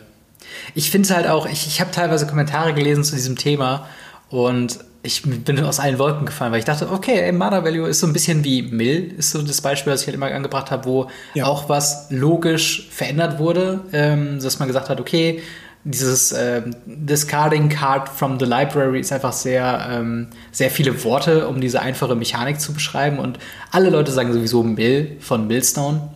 Ich 0.76 0.92
finde 0.92 1.10
es 1.10 1.14
halt 1.14 1.28
auch, 1.28 1.46
ich, 1.46 1.68
ich 1.68 1.82
habe 1.82 1.92
teilweise 1.92 2.26
Kommentare 2.26 2.74
gelesen 2.74 3.04
zu 3.04 3.16
diesem 3.16 3.36
Thema 3.36 3.86
und 4.30 4.80
ich 5.04 5.22
bin 5.24 5.64
aus 5.64 5.80
allen 5.80 6.00
Wolken 6.00 6.26
gefallen, 6.26 6.52
weil 6.52 6.60
ich 6.60 6.66
dachte, 6.66 6.92
okay, 6.92 7.20
ey, 7.20 7.32
Mana 7.32 7.64
Value 7.64 7.88
ist 7.88 8.00
so 8.00 8.08
ein 8.08 8.14
bisschen 8.14 8.44
wie 8.44 8.62
Mill, 8.64 9.14
ist 9.18 9.32
so 9.32 9.42
das 9.42 9.62
Beispiel, 9.62 9.94
was 9.94 10.02
ich 10.02 10.08
halt 10.08 10.16
immer 10.16 10.28
angebracht 10.28 10.72
habe, 10.72 10.86
wo 10.86 11.08
Ja. 11.34 11.46
auch 11.46 11.70
was 11.70 12.08
logisch 12.10 12.88
verändert 12.92 13.40
wurde, 13.40 13.82
ähm, 13.94 14.40
dass 14.42 14.60
man 14.60 14.68
gesagt 14.68 14.90
hat, 14.90 15.00
okay, 15.00 15.42
dieses 15.84 16.34
ähm, 16.34 16.76
Discarding 16.86 17.70
Card 17.70 18.10
from 18.10 18.38
the 18.40 18.46
Library 18.46 19.00
ist 19.00 19.14
einfach 19.14 19.32
sehr, 19.32 19.88
ähm, 19.90 20.28
sehr 20.52 20.70
viele 20.70 21.02
Worte, 21.06 21.48
um 21.48 21.62
diese 21.62 21.82
einfache 21.82 22.14
Mechanik 22.16 22.60
zu 22.60 22.74
beschreiben 22.74 23.20
und 23.20 23.40
alle 23.72 23.90
Leute 23.90 24.12
sagen 24.12 24.34
sowieso 24.34 24.64
Mill 24.64 25.16
von 25.22 25.48
Millstone. 25.48 26.10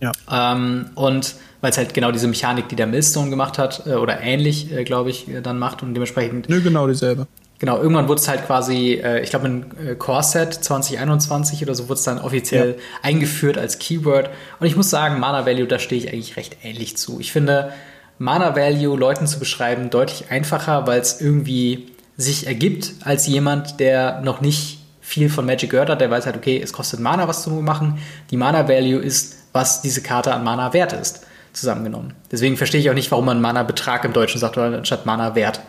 Ja. 0.00 0.12
Ähm, 0.30 0.86
und 0.94 1.34
weil 1.60 1.70
es 1.70 1.76
halt 1.76 1.92
genau 1.92 2.12
diese 2.12 2.28
Mechanik, 2.28 2.68
die 2.68 2.76
der 2.76 2.86
Millstone 2.86 3.28
gemacht 3.28 3.58
hat, 3.58 3.86
äh, 3.86 3.94
oder 3.94 4.20
ähnlich, 4.22 4.72
äh, 4.72 4.84
glaube 4.84 5.10
ich, 5.10 5.28
äh, 5.28 5.42
dann 5.42 5.58
macht 5.58 5.82
und 5.82 5.92
dementsprechend, 5.94 6.48
Nö, 6.48 6.62
genau 6.62 6.86
dieselbe. 6.86 7.26
Genau, 7.64 7.80
irgendwann 7.80 8.08
wurde 8.08 8.20
es 8.20 8.28
halt 8.28 8.44
quasi, 8.44 9.00
äh, 9.02 9.22
ich 9.22 9.30
glaube 9.30 9.46
in 9.46 9.64
äh, 9.78 9.94
Core 9.94 10.22
Set 10.22 10.52
2021 10.52 11.62
oder 11.62 11.74
so 11.74 11.84
wurde 11.84 11.94
es 11.94 12.04
dann 12.04 12.20
offiziell 12.20 12.76
eingeführt 13.02 13.56
als 13.56 13.78
Keyword. 13.78 14.28
Und 14.60 14.66
ich 14.66 14.76
muss 14.76 14.90
sagen, 14.90 15.18
Mana 15.18 15.46
Value, 15.46 15.66
da 15.66 15.78
stehe 15.78 15.98
ich 15.98 16.12
eigentlich 16.12 16.36
recht 16.36 16.58
ähnlich 16.62 16.98
zu. 16.98 17.20
Ich 17.20 17.32
finde, 17.32 17.72
Mana 18.18 18.54
Value 18.54 18.98
Leuten 18.98 19.26
zu 19.26 19.38
beschreiben 19.38 19.88
deutlich 19.88 20.30
einfacher, 20.30 20.86
weil 20.86 21.00
es 21.00 21.22
irgendwie 21.22 21.86
sich 22.18 22.46
ergibt 22.46 22.92
als 23.02 23.26
jemand, 23.26 23.80
der 23.80 24.20
noch 24.20 24.42
nicht 24.42 24.80
viel 25.00 25.30
von 25.30 25.46
Magic 25.46 25.70
gehört 25.70 25.88
hat, 25.88 26.02
der 26.02 26.10
weiß 26.10 26.26
halt, 26.26 26.36
okay, 26.36 26.60
es 26.62 26.74
kostet 26.74 27.00
Mana, 27.00 27.28
was 27.28 27.44
zu 27.44 27.50
machen. 27.50 27.98
Die 28.30 28.36
Mana 28.36 28.68
Value 28.68 29.00
ist, 29.00 29.36
was 29.54 29.80
diese 29.80 30.02
Karte 30.02 30.34
an 30.34 30.44
Mana 30.44 30.74
wert 30.74 30.92
ist, 30.92 31.26
zusammengenommen. 31.54 32.12
Deswegen 32.30 32.58
verstehe 32.58 32.82
ich 32.82 32.90
auch 32.90 32.94
nicht, 32.94 33.10
warum 33.10 33.24
man 33.24 33.40
Mana-Betrag 33.40 34.04
im 34.04 34.12
Deutschen 34.12 34.38
sagt 34.38 34.58
oder 34.58 34.76
anstatt 34.76 35.06
Mana-Wert. 35.06 35.60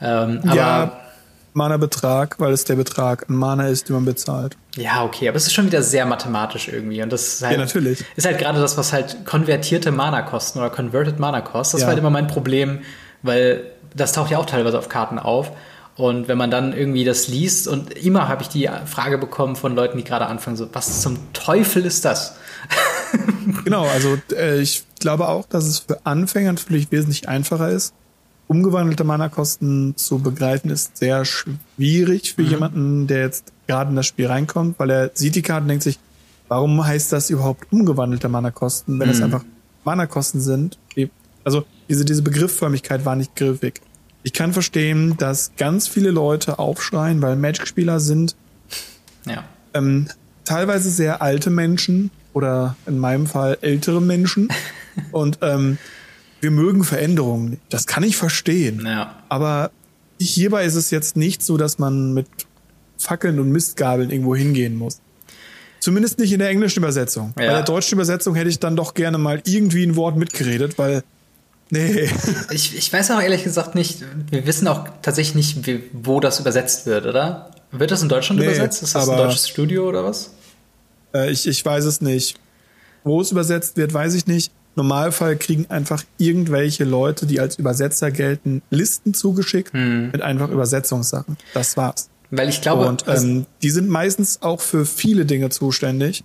Ähm, 0.00 0.40
aber 0.44 0.56
ja, 0.56 1.01
Mana-Betrag, 1.54 2.38
weil 2.40 2.52
es 2.52 2.64
der 2.64 2.76
Betrag 2.76 3.28
an 3.28 3.36
Mana 3.36 3.68
ist, 3.68 3.88
den 3.88 3.94
man 3.96 4.04
bezahlt. 4.04 4.56
Ja, 4.76 5.04
okay, 5.04 5.28
aber 5.28 5.36
es 5.36 5.46
ist 5.46 5.52
schon 5.54 5.66
wieder 5.66 5.82
sehr 5.82 6.06
mathematisch 6.06 6.68
irgendwie. 6.68 7.02
Und 7.02 7.12
das 7.12 7.34
ist 7.34 7.42
halt, 7.42 7.52
Ja, 7.52 7.58
natürlich. 7.58 8.04
ist 8.16 8.26
halt 8.26 8.38
gerade 8.38 8.60
das, 8.60 8.76
was 8.78 8.92
halt 8.92 9.24
konvertierte 9.26 9.92
Mana 9.92 10.22
kosten 10.22 10.58
oder 10.58 10.70
Converted 10.70 11.18
Mana 11.18 11.40
Cost. 11.40 11.74
Das 11.74 11.80
Ja. 11.82 11.86
war 11.86 11.92
halt 11.92 11.98
immer 12.00 12.10
mein 12.10 12.26
Problem, 12.26 12.80
weil 13.22 13.64
das 13.94 14.12
taucht 14.12 14.30
ja 14.30 14.38
auch 14.38 14.46
teilweise 14.46 14.78
auf 14.78 14.88
Karten 14.88 15.18
auf. 15.18 15.52
Und 15.94 16.26
wenn 16.26 16.38
man 16.38 16.50
dann 16.50 16.72
irgendwie 16.72 17.04
das 17.04 17.28
liest 17.28 17.68
und 17.68 17.90
immer 17.92 18.26
habe 18.26 18.42
ich 18.42 18.48
die 18.48 18.70
Frage 18.86 19.18
bekommen 19.18 19.56
von 19.56 19.74
Leuten, 19.74 19.98
die 19.98 20.04
gerade 20.04 20.24
anfangen, 20.26 20.56
so, 20.56 20.66
was 20.72 21.02
zum 21.02 21.18
Teufel 21.34 21.84
ist 21.84 22.04
das? 22.04 22.36
Genau, 23.64 23.86
also 23.86 24.16
äh, 24.34 24.60
ich 24.60 24.84
glaube 25.00 25.28
auch, 25.28 25.46
dass 25.46 25.66
es 25.66 25.80
für 25.80 26.04
Anfänger 26.06 26.52
natürlich 26.52 26.90
wesentlich 26.90 27.28
einfacher 27.28 27.68
ist. 27.68 27.92
Umgewandelte 28.48 29.04
Mana-Kosten 29.04 29.96
zu 29.96 30.18
begreifen 30.18 30.70
ist 30.70 30.96
sehr 30.98 31.24
schwierig 31.24 32.34
für 32.34 32.42
jemanden, 32.42 33.06
der 33.06 33.20
jetzt 33.22 33.52
gerade 33.66 33.90
in 33.90 33.96
das 33.96 34.06
Spiel 34.06 34.26
reinkommt, 34.26 34.78
weil 34.78 34.90
er 34.90 35.10
sieht 35.14 35.34
die 35.34 35.42
Karte 35.42 35.62
und 35.62 35.68
denkt 35.68 35.84
sich, 35.84 35.98
warum 36.48 36.84
heißt 36.84 37.12
das 37.12 37.30
überhaupt 37.30 37.72
umgewandelte 37.72 38.28
Mana-Kosten, 38.28 38.98
wenn 38.98 39.08
es 39.08 39.22
einfach 39.22 39.44
Mana-Kosten 39.84 40.40
sind? 40.40 40.78
Also 41.44 41.64
diese, 41.88 42.04
diese 42.04 42.22
Begriffsförmigkeit 42.22 43.04
war 43.04 43.16
nicht 43.16 43.34
griffig. 43.36 43.80
Ich 44.22 44.32
kann 44.32 44.52
verstehen, 44.52 45.16
dass 45.16 45.52
ganz 45.56 45.88
viele 45.88 46.10
Leute 46.10 46.58
aufschreien, 46.58 47.22
weil 47.22 47.36
Magic-Spieler 47.36 47.98
sind 48.00 48.36
Ja. 49.26 49.44
ähm, 49.74 50.08
teilweise 50.44 50.90
sehr 50.90 51.22
alte 51.22 51.50
Menschen 51.50 52.10
oder 52.32 52.76
in 52.86 52.98
meinem 52.98 53.26
Fall 53.26 53.58
ältere 53.62 54.00
Menschen. 54.00 54.48
und 55.10 55.38
ähm, 55.42 55.78
wir 56.42 56.50
mögen 56.50 56.84
Veränderungen. 56.84 57.60
Das 57.70 57.86
kann 57.86 58.02
ich 58.02 58.16
verstehen. 58.16 58.82
Ja. 58.84 59.16
Aber 59.30 59.70
hierbei 60.20 60.64
ist 60.64 60.74
es 60.74 60.90
jetzt 60.90 61.16
nicht 61.16 61.42
so, 61.42 61.56
dass 61.56 61.78
man 61.78 62.12
mit 62.12 62.26
Fackeln 62.98 63.38
und 63.40 63.50
Mistgabeln 63.50 64.10
irgendwo 64.10 64.36
hingehen 64.36 64.76
muss. 64.76 65.00
Zumindest 65.80 66.18
nicht 66.18 66.32
in 66.32 66.40
der 66.40 66.48
englischen 66.50 66.80
Übersetzung. 66.80 67.32
Bei 67.34 67.44
Ja. 67.44 67.52
der 67.54 67.62
deutschen 67.62 67.94
Übersetzung 67.94 68.34
hätte 68.34 68.50
ich 68.50 68.58
dann 68.58 68.76
doch 68.76 68.94
gerne 68.94 69.18
mal 69.18 69.40
irgendwie 69.46 69.84
ein 69.84 69.96
Wort 69.96 70.16
mitgeredet, 70.16 70.78
weil 70.78 71.02
nee. 71.70 72.08
Ich, 72.50 72.76
ich 72.76 72.92
weiß 72.92 73.12
auch 73.12 73.20
ehrlich 73.20 73.44
gesagt 73.44 73.74
nicht, 73.74 74.04
wir 74.30 74.46
wissen 74.46 74.66
auch 74.68 74.84
tatsächlich 75.00 75.34
nicht, 75.36 75.66
wie, 75.66 75.84
wo 75.92 76.18
das 76.20 76.40
übersetzt 76.40 76.86
wird, 76.86 77.06
oder? 77.06 77.50
Wird 77.70 77.90
das 77.90 78.02
in 78.02 78.08
Deutschland 78.08 78.40
Nee, 78.40 78.46
übersetzt? 78.46 78.82
Ist 78.82 78.94
das 78.94 79.08
ein 79.08 79.16
deutsches 79.16 79.48
Studio 79.48 79.88
oder 79.88 80.04
was? 80.04 80.32
Äh, 81.14 81.30
ich, 81.30 81.46
ich 81.46 81.64
weiß 81.64 81.84
es 81.84 82.00
nicht. 82.00 82.38
Wo 83.04 83.20
es 83.20 83.30
übersetzt 83.32 83.76
wird, 83.76 83.92
weiß 83.94 84.14
ich 84.14 84.26
nicht. 84.26 84.52
Normalfall 84.74 85.36
kriegen 85.36 85.66
einfach 85.70 86.02
irgendwelche 86.18 86.84
Leute, 86.84 87.26
die 87.26 87.40
als 87.40 87.58
Übersetzer 87.58 88.10
gelten, 88.10 88.62
Listen 88.70 89.12
zugeschickt 89.14 89.74
mit 89.74 90.22
einfach 90.22 90.50
Übersetzungssachen. 90.50 91.36
Das 91.54 91.76
war's. 91.76 92.08
Weil 92.30 92.48
ich 92.48 92.62
glaube, 92.62 92.86
Und 92.88 93.04
ähm, 93.08 93.44
die 93.62 93.68
sind 93.70 93.88
meistens 93.90 94.40
auch 94.40 94.60
für 94.60 94.86
viele 94.86 95.26
Dinge 95.26 95.50
zuständig. 95.50 96.24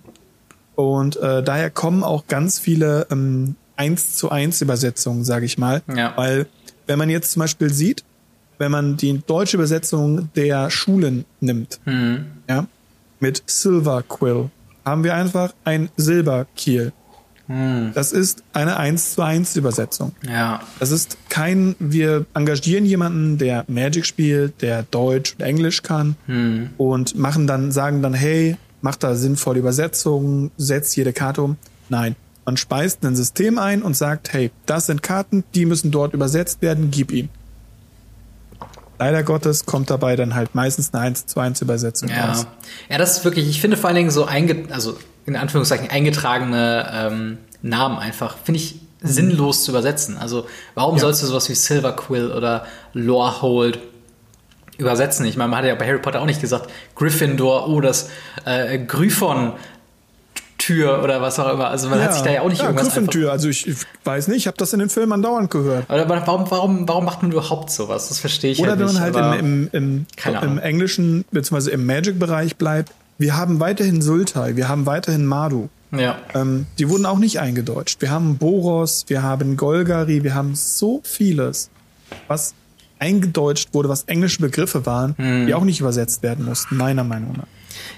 Und 0.74 1.16
äh, 1.16 1.42
daher 1.42 1.70
kommen 1.70 2.02
auch 2.04 2.26
ganz 2.28 2.58
viele 2.58 3.06
ähm, 3.10 3.56
1 3.76 4.14
zu 4.14 4.30
1 4.30 4.62
Übersetzungen, 4.62 5.24
sage 5.24 5.44
ich 5.44 5.58
mal. 5.58 5.82
Ja. 5.94 6.14
Weil 6.16 6.46
wenn 6.86 6.98
man 6.98 7.10
jetzt 7.10 7.32
zum 7.32 7.40
Beispiel 7.40 7.70
sieht, 7.72 8.04
wenn 8.56 8.70
man 8.72 8.96
die 8.96 9.20
deutsche 9.26 9.56
Übersetzung 9.58 10.30
der 10.34 10.70
Schulen 10.70 11.26
nimmt, 11.40 11.78
Mhm. 11.84 12.26
ja, 12.48 12.66
mit 13.20 13.42
Silver 13.46 14.02
Quill, 14.02 14.50
haben 14.84 15.04
wir 15.04 15.14
einfach 15.14 15.52
ein 15.64 15.90
Silberkiel. 15.96 16.92
Mhm. 17.48 17.92
Das 17.94 18.12
ist 18.12 18.42
eine 18.52 18.76
1 18.76 19.14
zu 19.14 19.22
1 19.22 19.56
Übersetzung. 19.56 20.12
ja, 20.28 20.60
Das 20.78 20.90
ist 20.90 21.16
kein, 21.28 21.74
wir 21.78 22.26
engagieren 22.34 22.84
jemanden, 22.84 23.38
der 23.38 23.64
Magic 23.68 24.06
spielt, 24.06 24.62
der 24.62 24.84
Deutsch 24.84 25.34
und 25.34 25.40
Englisch 25.44 25.82
kann 25.82 26.16
Hm. 26.26 26.70
und 26.76 27.16
machen 27.18 27.46
dann, 27.46 27.72
sagen 27.72 28.02
dann, 28.02 28.14
hey, 28.14 28.56
mach 28.82 28.96
da 28.96 29.14
sinnvolle 29.14 29.58
Übersetzungen, 29.58 30.50
setz 30.56 30.94
jede 30.94 31.12
Karte 31.12 31.42
um. 31.42 31.56
Nein. 31.88 32.14
Man 32.44 32.56
speist 32.56 33.04
ein 33.04 33.16
System 33.16 33.58
ein 33.58 33.82
und 33.82 33.94
sagt, 33.96 34.32
hey, 34.32 34.50
das 34.64 34.86
sind 34.86 35.02
Karten, 35.02 35.44
die 35.54 35.66
müssen 35.66 35.90
dort 35.90 36.14
übersetzt 36.14 36.62
werden, 36.62 36.90
gib 36.90 37.12
ihm. 37.12 37.28
Leider 38.98 39.22
Gottes 39.22 39.64
kommt 39.64 39.90
dabei 39.90 40.16
dann 40.16 40.34
halt 40.34 40.54
meistens 40.54 40.92
eine 40.92 41.02
1 41.04 41.26
zu 41.26 41.38
1 41.40 41.60
Übersetzung 41.62 42.08
ja. 42.08 42.26
raus. 42.32 42.46
Ja, 42.88 42.98
das 42.98 43.18
ist 43.18 43.24
wirklich, 43.24 43.48
ich 43.48 43.60
finde 43.60 43.76
vor 43.76 43.88
allen 43.88 43.96
Dingen 43.96 44.10
so 44.10 44.24
einge, 44.24 44.64
also 44.70 44.96
in 45.28 45.36
Anführungszeichen 45.36 45.90
eingetragene 45.90 46.90
ähm, 46.92 47.38
Namen 47.62 47.98
einfach, 47.98 48.36
finde 48.42 48.60
ich 48.60 48.80
sinnlos 49.00 49.62
zu 49.64 49.70
übersetzen. 49.70 50.16
Also 50.16 50.46
warum 50.74 50.96
Ja. 50.96 51.02
sollst 51.02 51.22
du 51.22 51.26
sowas 51.26 51.48
wie 51.48 51.54
Silver 51.54 51.92
Quill 51.92 52.32
oder 52.32 52.66
Lorehold 52.94 53.78
übersetzen? 54.76 55.24
Ich 55.26 55.36
meine, 55.36 55.50
man 55.50 55.58
hat 55.60 55.66
ja 55.66 55.74
bei 55.74 55.86
Harry 55.86 55.98
Potter 55.98 56.20
auch 56.20 56.26
nicht 56.26 56.40
gesagt, 56.40 56.70
Gryffindor, 56.96 57.68
oh, 57.68 57.80
das 57.80 58.10
äh, 58.44 58.78
Gryphon 58.78 59.52
Tür 60.56 61.04
oder 61.04 61.22
was 61.22 61.38
auch 61.38 61.52
immer. 61.52 61.68
Also 61.68 61.88
man 61.88 62.02
hat 62.02 62.14
sich 62.14 62.22
da 62.22 62.30
ja 62.30 62.40
auch 62.42 62.48
nicht 62.48 62.60
ja, 62.60 62.66
irgendwas 62.66 62.92
Gryffindor. 62.92 63.30
Also 63.30 63.48
ich, 63.48 63.68
ich 63.68 63.76
weiß 64.04 64.26
nicht, 64.26 64.38
ich 64.38 64.46
habe 64.48 64.56
das 64.56 64.72
in 64.72 64.80
den 64.80 64.88
Filmen 64.88 65.12
andauernd 65.12 65.50
gehört. 65.50 65.88
Aber 65.88 66.08
warum, 66.26 66.50
warum, 66.50 66.88
warum 66.88 67.04
macht 67.04 67.22
man 67.22 67.30
überhaupt 67.30 67.70
sowas? 67.70 68.08
Das 68.08 68.18
verstehe 68.18 68.50
ich 68.50 68.60
Oder 68.60 68.70
halt 68.70 68.80
wenn 68.80 68.86
nicht. 68.86 68.94
man 68.94 69.02
halt 69.30 69.40
im, 69.40 69.68
im, 69.72 70.06
im, 70.24 70.34
im. 70.42 70.58
Englischen 70.58 71.24
bzw. 71.30 71.70
im 71.70 71.86
Magic-Bereich 71.86 72.56
bleibt, 72.56 72.92
wir 73.18 73.36
haben 73.36 73.60
weiterhin 73.60 74.00
Sultai, 74.02 74.56
wir 74.56 74.68
haben 74.68 74.86
weiterhin 74.86 75.26
Madu. 75.26 75.68
ja. 75.90 76.18
Ähm, 76.34 76.66
die 76.78 76.88
wurden 76.88 77.06
auch 77.06 77.18
nicht 77.18 77.40
eingedeutscht. 77.40 78.00
Wir 78.00 78.10
haben 78.10 78.36
Boros, 78.38 79.04
wir 79.08 79.22
haben 79.22 79.56
Golgari, 79.56 80.22
wir 80.22 80.34
haben 80.34 80.54
so 80.54 81.00
vieles. 81.04 81.70
was 82.26 82.54
eingedeutscht 83.00 83.68
wurde, 83.74 83.88
was 83.88 84.04
englische 84.04 84.40
Begriffe 84.40 84.84
waren, 84.86 85.14
Hm. 85.18 85.46
die 85.46 85.54
auch 85.54 85.64
nicht 85.64 85.78
übersetzt 85.80 86.22
werden 86.22 86.44
mussten, 86.44 86.76
meiner 86.76 87.04
Meinung 87.04 87.32
nach. 87.36 87.46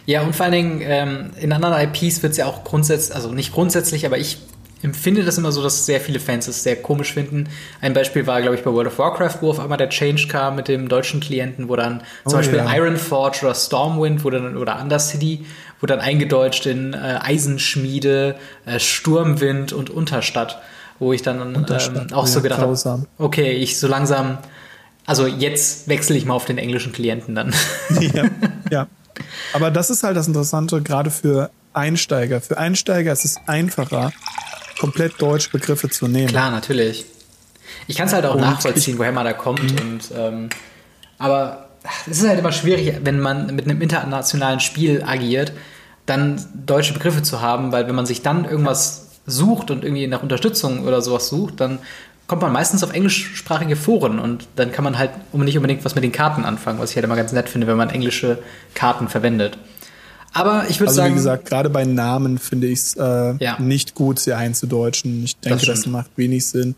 Ja, 0.04 0.22
und 0.22 0.34
vor 0.36 0.44
allen 0.44 0.52
Dingen 0.52 0.80
ähm, 0.82 1.30
in 1.40 1.52
anderen 1.52 1.80
IPs 1.88 2.22
wird 2.22 2.32
es 2.32 2.36
ja 2.38 2.46
auch 2.46 2.64
grundsätzlich, 2.64 3.14
also 3.14 3.32
nicht 3.32 3.52
grundsätzlich, 3.52 4.04
aber 4.04 4.18
ich 4.18 4.38
empfinde 4.82 5.24
das 5.24 5.38
immer 5.38 5.52
so, 5.52 5.62
dass 5.62 5.86
sehr 5.86 6.00
viele 6.00 6.20
Fans 6.20 6.48
es 6.48 6.62
sehr 6.62 6.76
komisch 6.76 7.12
finden. 7.12 7.48
Ein 7.80 7.92
Beispiel 7.92 8.26
war, 8.26 8.40
glaube 8.40 8.56
ich, 8.56 8.62
bei 8.62 8.72
World 8.72 8.88
of 8.88 8.98
Warcraft, 8.98 9.38
wo 9.40 9.50
auf 9.50 9.60
einmal 9.60 9.78
der 9.78 9.90
Change 9.90 10.26
kam 10.28 10.56
mit 10.56 10.68
dem 10.68 10.88
deutschen 10.88 11.20
Klienten, 11.20 11.68
wo 11.68 11.76
dann 11.76 12.02
zum 12.24 12.34
Oh, 12.34 12.36
Beispiel 12.36 12.58
ja. 12.58 12.74
Ironforge 12.74 13.40
oder 13.42 13.54
Stormwind 13.54 14.24
wurde 14.24 14.40
dann, 14.42 14.56
oder 14.56 14.80
Undercity 14.80 15.44
wurde 15.80 15.94
dann 15.94 16.00
eingedeutscht 16.00 16.66
in 16.66 16.92
äh, 16.92 17.18
Eisenschmiede, 17.22 18.36
äh, 18.66 18.78
Sturmwind 18.78 19.72
und 19.72 19.90
Unterstadt, 19.90 20.60
wo 20.98 21.12
ich 21.12 21.22
dann 21.22 21.40
ähm, 21.54 22.06
auch 22.12 22.26
so 22.26 22.38
ja, 22.38 22.42
gedacht 22.42 22.60
habe, 22.60 22.68
grausam. 22.68 23.06
okay, 23.18 23.52
ich 23.52 23.78
so 23.78 23.86
langsam, 23.86 24.38
also 25.06 25.26
jetzt 25.26 25.88
wechsle 25.88 26.16
ich 26.16 26.26
mal 26.26 26.34
auf 26.34 26.44
den 26.44 26.58
englischen 26.58 26.92
Klienten 26.92 27.34
dann. 27.34 27.54
ja, 28.00 28.24
ja. 28.70 28.86
Aber 29.52 29.70
das 29.70 29.90
ist 29.90 30.02
halt 30.02 30.16
das 30.16 30.26
Interessante, 30.28 30.82
gerade 30.82 31.10
für 31.10 31.50
Einsteiger. 31.72 32.40
Für 32.40 32.58
Einsteiger 32.58 33.12
ist 33.12 33.24
es 33.24 33.36
einfacher, 33.46 34.12
komplett 34.80 35.20
deutsche 35.20 35.50
Begriffe 35.50 35.90
zu 35.90 36.08
nehmen. 36.08 36.28
Klar, 36.28 36.50
natürlich. 36.50 37.04
Ich 37.86 37.96
kann 37.96 38.06
es 38.06 38.14
halt 38.14 38.24
auch 38.24 38.34
Und 38.34 38.40
nachvollziehen, 38.40 38.98
woher 38.98 39.12
man 39.12 39.24
da 39.24 39.34
kommt. 39.34 39.60
Und, 39.80 40.00
ähm, 40.16 40.48
aber 41.18 41.68
es 42.10 42.18
ist 42.22 42.28
halt 42.28 42.38
immer 42.38 42.52
schwierig, 42.52 42.94
wenn 43.04 43.20
man 43.20 43.54
mit 43.54 43.66
einem 43.66 43.80
internationalen 43.80 44.60
Spiel 44.60 45.02
agiert, 45.04 45.52
dann 46.06 46.44
deutsche 46.66 46.94
Begriffe 46.94 47.22
zu 47.22 47.40
haben, 47.40 47.72
weil 47.72 47.86
wenn 47.86 47.94
man 47.94 48.06
sich 48.06 48.22
dann 48.22 48.44
irgendwas 48.44 49.08
sucht 49.26 49.70
und 49.70 49.84
irgendwie 49.84 50.06
nach 50.06 50.22
Unterstützung 50.22 50.86
oder 50.86 51.02
sowas 51.02 51.28
sucht, 51.28 51.60
dann 51.60 51.78
kommt 52.26 52.42
man 52.42 52.52
meistens 52.52 52.82
auf 52.82 52.92
englischsprachige 52.92 53.76
Foren 53.76 54.18
und 54.18 54.46
dann 54.56 54.72
kann 54.72 54.84
man 54.84 54.98
halt 54.98 55.10
nicht 55.32 55.56
unbedingt 55.56 55.84
was 55.84 55.94
mit 55.94 56.04
den 56.04 56.12
Karten 56.12 56.44
anfangen, 56.44 56.78
was 56.78 56.90
ich 56.90 56.96
halt 56.96 57.04
immer 57.04 57.16
ganz 57.16 57.32
nett 57.32 57.48
finde, 57.48 57.66
wenn 57.66 57.76
man 57.76 57.90
englische 57.90 58.38
Karten 58.74 59.08
verwendet. 59.08 59.58
Aber 60.32 60.64
ich 60.68 60.78
würde 60.78 60.88
Also 60.90 60.96
sagen, 61.02 61.12
wie 61.14 61.16
gesagt, 61.18 61.46
gerade 61.46 61.70
bei 61.70 61.84
Namen 61.84 62.38
finde 62.38 62.68
ich 62.68 62.78
es 62.80 62.96
äh, 62.96 63.34
Ja. 63.42 63.58
nicht 63.58 63.94
gut, 63.94 64.18
sie 64.20 64.32
einzudeutschen. 64.32 65.24
Ich 65.24 65.36
denke, 65.38 65.66
das, 65.66 65.80
stimmt. 65.80 65.92
macht 65.94 66.10
wenig 66.16 66.46
Sinn. 66.46 66.76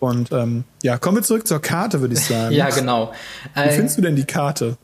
Und 0.00 0.32
ähm, 0.32 0.64
ja, 0.82 0.96
kommen 0.98 1.18
wir 1.18 1.22
zurück 1.22 1.46
zur 1.46 1.60
Karte, 1.60 2.00
würde 2.00 2.14
ich 2.14 2.20
sagen. 2.26 2.54
ja 2.54 2.70
genau. 2.70 3.12
Wie 3.54 3.60
Äh, 3.60 3.70
findest 3.72 3.98
du 3.98 4.02
denn 4.02 4.16
die 4.16 4.24
Karte? 4.24 4.76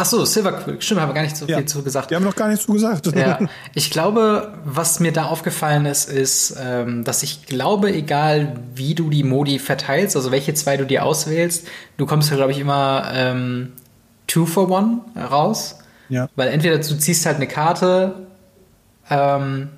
ach 0.00 0.04
so, 0.04 0.24
Silver 0.24 0.52
Quill, 0.52 0.80
stimmt, 0.80 1.00
haben 1.00 1.08
wir 1.10 1.14
gar 1.14 1.22
nicht 1.22 1.36
so 1.36 1.44
Ja. 1.46 1.56
viel 1.58 1.66
zu 1.66 1.82
gesagt. 1.82 2.10
Wir 2.10 2.16
haben 2.18 2.22
noch 2.24 2.36
gar 2.36 2.46
nichts 2.46 2.66
zu 2.66 2.72
gesagt. 2.72 3.06
Ja, 3.16 3.40
ich 3.74 3.90
glaube, 3.90 4.52
was 4.64 5.00
mir 5.00 5.10
da 5.12 5.24
aufgefallen 5.24 5.86
ist, 5.86 6.08
ist, 6.08 6.54
ähm, 6.62 7.02
dass 7.02 7.24
ich 7.24 7.46
glaube, 7.46 7.92
egal 7.92 8.54
wie 8.76 8.94
du 8.94 9.10
die 9.10 9.24
Modi 9.24 9.58
verteilst, 9.58 10.14
also 10.14 10.30
welche 10.30 10.54
zwei 10.54 10.76
du 10.76 10.84
dir 10.86 11.04
auswählst, 11.04 11.66
du 11.96 12.06
kommst 12.06 12.30
ja, 12.30 12.36
glaube 12.36 12.52
ich, 12.52 12.60
immer 12.60 13.10
ähm, 13.12 13.72
two 14.28 14.46
for 14.46 14.70
one 14.70 14.98
raus. 15.16 15.80
Ja. 16.08 16.28
Weil 16.36 16.48
entweder 16.48 16.78
du 16.78 16.98
ziehst 16.98 17.26
halt 17.26 17.36
eine 17.36 17.46
Karte, 17.46 18.26
ähm, 19.10 19.68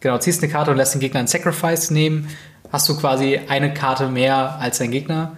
genau, 0.00 0.18
ziehst 0.18 0.42
eine 0.42 0.52
Karte 0.52 0.70
und 0.70 0.76
lässt 0.76 0.94
den 0.94 1.00
Gegner 1.00 1.20
einen 1.20 1.28
Sacrifice 1.28 1.90
nehmen, 1.90 2.28
hast 2.72 2.88
du 2.88 2.96
quasi 2.96 3.40
eine 3.48 3.74
Karte 3.74 4.08
mehr 4.08 4.58
als 4.60 4.78
dein 4.78 4.90
Gegner. 4.90 5.36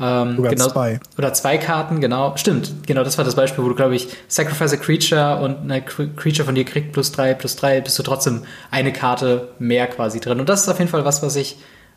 Ähm, 0.00 0.36
Sogar 0.36 0.52
genau, 0.54 0.68
zwei. 0.68 1.00
Oder 1.16 1.32
zwei 1.34 1.58
Karten, 1.58 2.00
genau. 2.00 2.36
Stimmt, 2.36 2.86
genau, 2.86 3.02
das 3.02 3.18
war 3.18 3.24
das 3.24 3.34
Beispiel, 3.34 3.64
wo 3.64 3.68
du, 3.68 3.74
glaube 3.74 3.96
ich, 3.96 4.08
Sacrifice 4.28 4.72
a 4.72 4.76
Creature 4.76 5.40
und 5.40 5.58
eine 5.58 5.80
Cre- 5.80 6.14
Creature 6.14 6.46
von 6.46 6.54
dir 6.54 6.64
kriegt 6.64 6.92
plus 6.92 7.10
drei, 7.10 7.34
plus 7.34 7.56
drei, 7.56 7.80
bist 7.80 7.98
du 7.98 8.04
trotzdem 8.04 8.44
eine 8.70 8.92
Karte 8.92 9.48
mehr 9.58 9.88
quasi 9.88 10.20
drin. 10.20 10.38
Und 10.38 10.48
das 10.48 10.62
ist 10.62 10.68
auf 10.68 10.78
jeden 10.78 10.90
Fall 10.90 11.04
was, 11.04 11.22
was 11.22 11.34
ich 11.34 11.56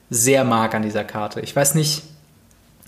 sehr 0.09 0.43
mag 0.43 0.73
an 0.73 0.81
dieser 0.81 1.03
Karte. 1.03 1.41
Ich 1.41 1.55
weiß 1.55 1.75
nicht, 1.75 2.01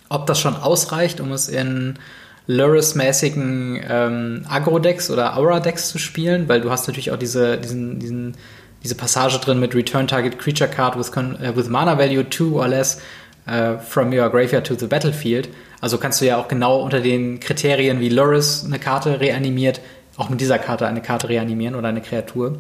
ob 0.10 0.25
das 0.25 0.39
schon 0.39 0.56
ausreicht, 0.56 1.21
um 1.21 1.32
es 1.32 1.47
in 1.47 1.99
Luris-mäßigen 2.47 3.82
ähm, 3.89 4.45
Agro-Decks 4.49 5.10
oder 5.10 5.38
Aura-Decks 5.38 5.89
zu 5.89 5.97
spielen, 5.97 6.49
weil 6.49 6.62
du 6.62 6.69
hast 6.69 6.88
natürlich 6.88 7.12
auch 7.12 7.17
diese, 7.17 7.58
diesen, 7.58 7.99
diesen, 7.99 8.36
diese 8.84 8.95
Passage 8.95 9.39
drin 9.39 9.60
mit 9.60 9.73
Return 9.73 10.08
Target 10.08 10.39
Creature 10.39 10.69
Card 10.69 10.97
with, 10.97 11.12
äh, 11.41 11.56
with 11.56 11.69
Mana 11.69 11.97
Value 11.97 12.29
2 12.29 12.43
or 12.56 12.67
less 12.67 12.99
äh, 13.45 13.77
from 13.77 14.12
your 14.12 14.29
graveyard 14.29 14.67
to 14.67 14.75
the 14.75 14.88
battlefield. 14.88 15.49
Also 15.79 15.97
kannst 15.97 16.21
du 16.21 16.25
ja 16.25 16.38
auch 16.38 16.47
genau 16.47 16.82
unter 16.82 16.99
den 16.99 17.39
Kriterien, 17.39 17.99
wie 17.99 18.10
Luris 18.10 18.63
eine 18.65 18.79
Karte 18.79 19.19
reanimiert, 19.19 19.82
auch 20.17 20.29
mit 20.29 20.41
dieser 20.41 20.60
Karte 20.60 20.88
eine 20.88 21.01
Karte 21.01 21.29
reanimieren 21.29 21.75
oder 21.75 21.88
eine 21.88 22.01
Kreatur. 22.01 22.58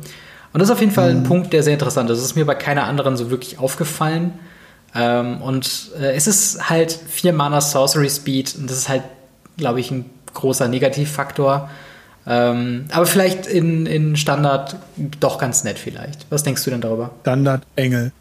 Und 0.53 0.59
das 0.59 0.69
ist 0.69 0.73
auf 0.73 0.81
jeden 0.81 0.91
Fall 0.91 1.09
ein 1.09 1.23
Punkt, 1.23 1.51
der 1.51 1.63
sehr 1.63 1.73
interessant 1.73 2.09
ist. 2.09 2.19
Das 2.19 2.25
ist 2.25 2.35
mir 2.35 2.45
bei 2.45 2.55
keiner 2.55 2.83
anderen 2.83 3.17
so 3.17 3.31
wirklich 3.31 3.59
aufgefallen. 3.59 4.33
Ähm, 4.95 5.41
und 5.41 5.91
äh, 5.99 6.13
es 6.13 6.27
ist 6.27 6.69
halt 6.69 6.91
4 6.91 7.33
Mana 7.33 7.59
Sorcery 7.59 8.09
Speed 8.09 8.55
und 8.59 8.69
das 8.69 8.77
ist 8.77 8.89
halt, 8.89 9.03
glaube 9.57 9.79
ich, 9.79 9.91
ein 9.91 10.05
großer 10.33 10.67
Negativfaktor. 10.67 11.69
Ähm, 12.25 12.85
aber 12.91 13.05
vielleicht 13.05 13.47
in, 13.47 13.85
in 13.85 14.15
Standard 14.15 14.77
doch 15.19 15.37
ganz 15.37 15.63
nett 15.63 15.77
vielleicht. 15.77 16.25
Was 16.29 16.43
denkst 16.43 16.63
du 16.63 16.71
denn 16.71 16.81
darüber? 16.81 17.11
Standard 17.21 17.63
Engel. 17.75 18.11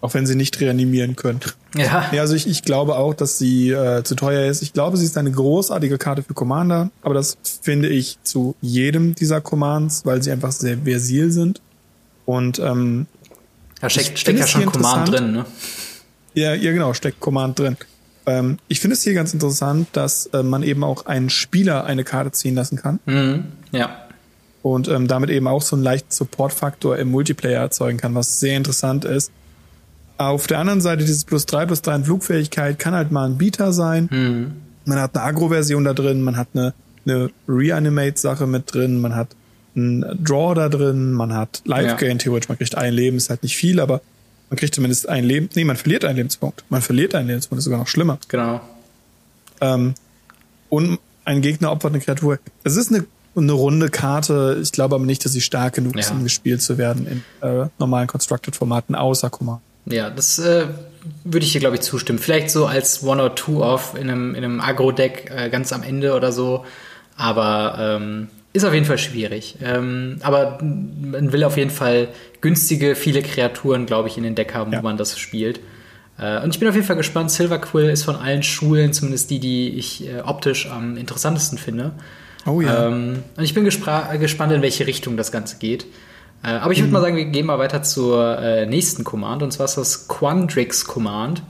Auch 0.00 0.12
wenn 0.12 0.26
sie 0.26 0.34
nicht 0.34 0.60
reanimieren 0.60 1.16
können. 1.16 1.40
Ja, 1.74 2.10
Ja, 2.12 2.20
also 2.20 2.34
ich, 2.34 2.46
ich 2.46 2.62
glaube 2.62 2.96
auch, 2.96 3.14
dass 3.14 3.38
sie 3.38 3.70
äh, 3.70 4.02
zu 4.04 4.14
teuer 4.14 4.50
ist. 4.50 4.60
Ich 4.62 4.74
glaube, 4.74 4.98
sie 4.98 5.06
ist 5.06 5.16
eine 5.16 5.32
großartige 5.32 5.96
Karte 5.96 6.22
für 6.22 6.34
Commander, 6.34 6.90
aber 7.02 7.14
das 7.14 7.38
finde 7.62 7.88
ich 7.88 8.18
zu 8.22 8.54
jedem 8.60 9.14
dieser 9.14 9.40
Commands, 9.40 10.04
weil 10.04 10.22
sie 10.22 10.30
einfach 10.30 10.52
sehr 10.52 10.78
versil 10.84 11.30
sind. 11.30 11.62
Und 12.26 12.58
ähm, 12.58 13.06
da 13.80 13.88
steckt, 13.88 14.18
steckt 14.18 14.38
ja 14.38 14.46
schon 14.46 14.66
Command 14.66 15.10
drin, 15.10 15.32
ne? 15.32 15.46
ja, 16.34 16.54
ja 16.54 16.72
genau, 16.72 16.92
steckt 16.92 17.20
Command 17.20 17.58
drin. 17.58 17.76
Ähm, 18.26 18.58
ich 18.68 18.80
finde 18.80 18.94
es 18.94 19.02
hier 19.02 19.14
ganz 19.14 19.34
interessant, 19.34 19.88
dass 19.92 20.26
äh, 20.26 20.42
man 20.42 20.62
eben 20.62 20.82
auch 20.84 21.06
einen 21.06 21.30
Spieler 21.30 21.84
eine 21.84 22.04
Karte 22.04 22.32
ziehen 22.32 22.54
lassen 22.54 22.76
kann 22.76 23.00
Mhm. 23.06 23.44
Ja. 23.72 23.96
und 24.62 24.88
ähm, 24.88 25.08
damit 25.08 25.30
eben 25.30 25.46
auch 25.46 25.60
so 25.62 25.76
einen 25.76 25.82
leichten 25.84 26.10
Support-Faktor 26.10 26.96
im 26.98 27.10
Multiplayer 27.10 27.60
erzeugen 27.60 27.98
kann, 27.98 28.14
was 28.14 28.40
sehr 28.40 28.56
interessant 28.56 29.04
ist. 29.04 29.30
Auf 30.16 30.46
der 30.46 30.58
anderen 30.58 30.80
Seite 30.80 31.04
dieses 31.04 31.24
plus 31.24 31.44
drei 31.44 31.66
plus 31.66 31.82
drei 31.82 31.96
in 31.96 32.04
Flugfähigkeit 32.04 32.78
kann 32.78 32.94
halt 32.94 33.10
mal 33.10 33.26
ein 33.28 33.36
Beater 33.38 33.72
sein. 33.72 34.08
Mhm. 34.10 34.52
Man 34.86 35.00
hat 35.00 35.16
eine 35.16 35.24
Agro-Version 35.24 35.84
da 35.84 35.92
drin, 35.92 36.22
man 36.22 36.36
hat 36.36 36.48
eine, 36.54 36.72
eine 37.06 37.30
Reanimate-Sache 37.48 38.46
mit 38.46 38.72
drin, 38.72 39.00
man 39.00 39.14
hat 39.16 39.28
einen 39.76 40.02
Draw 40.22 40.54
da 40.54 40.68
drin, 40.68 41.12
man 41.12 41.34
hat 41.34 41.62
Life-Gain 41.64 42.18
theoretisch, 42.18 42.48
man 42.48 42.58
kriegt 42.58 42.76
ein 42.76 42.92
Leben, 42.94 43.16
ist 43.16 43.28
halt 43.28 43.42
nicht 43.42 43.56
viel, 43.56 43.80
aber 43.80 44.02
man 44.54 44.60
kriegt 44.60 44.74
zumindest 44.76 45.08
ein 45.08 45.24
Leben. 45.24 45.48
Nee, 45.54 45.64
man 45.64 45.76
verliert 45.76 46.04
einen 46.04 46.16
Lebenspunkt. 46.16 46.62
Man 46.68 46.80
verliert 46.80 47.12
einen 47.16 47.26
Lebenspunkt, 47.26 47.58
ist 47.58 47.64
sogar 47.64 47.80
noch 47.80 47.88
schlimmer. 47.88 48.18
Genau. 48.28 48.60
Ähm, 49.60 49.94
und 50.68 51.00
ein 51.24 51.42
Gegner 51.42 51.72
opfert 51.72 51.90
eine 51.92 52.00
Kreatur. 52.00 52.38
Es 52.62 52.76
ist 52.76 52.92
eine, 52.92 53.04
eine 53.36 53.50
runde 53.52 53.88
Karte. 53.88 54.60
Ich 54.62 54.70
glaube 54.70 54.94
aber 54.94 55.04
nicht, 55.04 55.24
dass 55.24 55.32
sie 55.32 55.40
stark 55.40 55.74
genug 55.74 55.96
ist, 55.96 56.10
Ja. 56.10 56.14
um 56.14 56.22
gespielt 56.22 56.62
zu 56.62 56.78
werden 56.78 57.06
in 57.08 57.24
äh, 57.48 57.66
normalen 57.80 58.06
Constructed-Formaten 58.06 58.94
außer 58.94 59.28
Command. 59.28 59.60
Ja, 59.86 60.08
das 60.08 60.38
äh, 60.38 60.66
würde 61.24 61.44
ich 61.44 61.50
hier, 61.50 61.60
glaube 61.60 61.74
ich, 61.74 61.82
zustimmen. 61.82 62.20
Vielleicht 62.20 62.50
so 62.50 62.66
als 62.66 63.02
One 63.02 63.20
or 63.20 63.34
Two 63.34 63.60
off 63.60 63.96
in 63.96 64.08
einem, 64.08 64.36
in 64.36 64.44
einem 64.44 64.60
Agro-Deck 64.60 65.32
äh, 65.34 65.50
ganz 65.50 65.72
am 65.72 65.82
Ende 65.82 66.14
oder 66.14 66.30
so. 66.30 66.64
Aber 67.16 67.76
ähm, 68.00 68.28
ist 68.54 68.64
auf 68.64 68.72
jeden 68.72 68.86
Fall 68.86 68.98
schwierig. 68.98 69.56
Ähm, 69.62 70.16
aber 70.22 70.58
man 70.62 71.32
will 71.32 71.44
auf 71.44 71.56
jeden 71.58 71.70
Fall 71.70 72.08
günstige, 72.40 72.94
viele 72.94 73.20
Kreaturen, 73.20 73.84
glaube 73.84 74.08
ich, 74.08 74.16
in 74.16 74.22
den 74.22 74.34
Deck 74.36 74.54
haben, 74.54 74.72
Ja. 74.72 74.78
wo 74.78 74.82
man 74.84 74.96
das 74.96 75.18
spielt. 75.18 75.60
Äh, 76.18 76.40
und 76.42 76.54
ich 76.54 76.60
bin 76.60 76.68
auf 76.68 76.74
jeden 76.74 76.86
Fall 76.86 76.96
gespannt. 76.96 77.30
Silver 77.32 77.58
Quill 77.58 77.90
ist 77.90 78.04
von 78.04 78.14
allen 78.16 78.42
Schulen, 78.44 78.92
zumindest 78.92 79.30
die, 79.30 79.40
die 79.40 79.70
ich 79.70 80.06
äh, 80.08 80.20
optisch 80.20 80.70
am 80.70 80.96
interessantesten 80.96 81.58
finde. 81.58 81.90
Oh 82.46 82.60
ja. 82.60 82.86
Ähm, 82.86 83.24
und 83.36 83.42
ich 83.44 83.54
bin 83.54 83.64
gespannt, 83.64 84.52
in 84.52 84.62
welche 84.62 84.86
Richtung 84.86 85.16
das 85.16 85.32
Ganze 85.32 85.56
geht. 85.58 85.86
Äh, 86.44 86.48
aber 86.48 86.72
ich 86.72 86.80
würde 86.80 86.92
mal 86.92 87.00
sagen, 87.00 87.16
wir 87.16 87.24
gehen 87.24 87.46
mal 87.46 87.58
weiter 87.58 87.82
zur 87.82 88.38
äh, 88.38 88.66
nächsten 88.66 89.02
Command. 89.02 89.42
Und 89.42 89.52
zwar 89.52 89.64
ist 89.64 89.76
das 89.76 90.06
Quandrix 90.06 90.84
Command. 90.84 91.42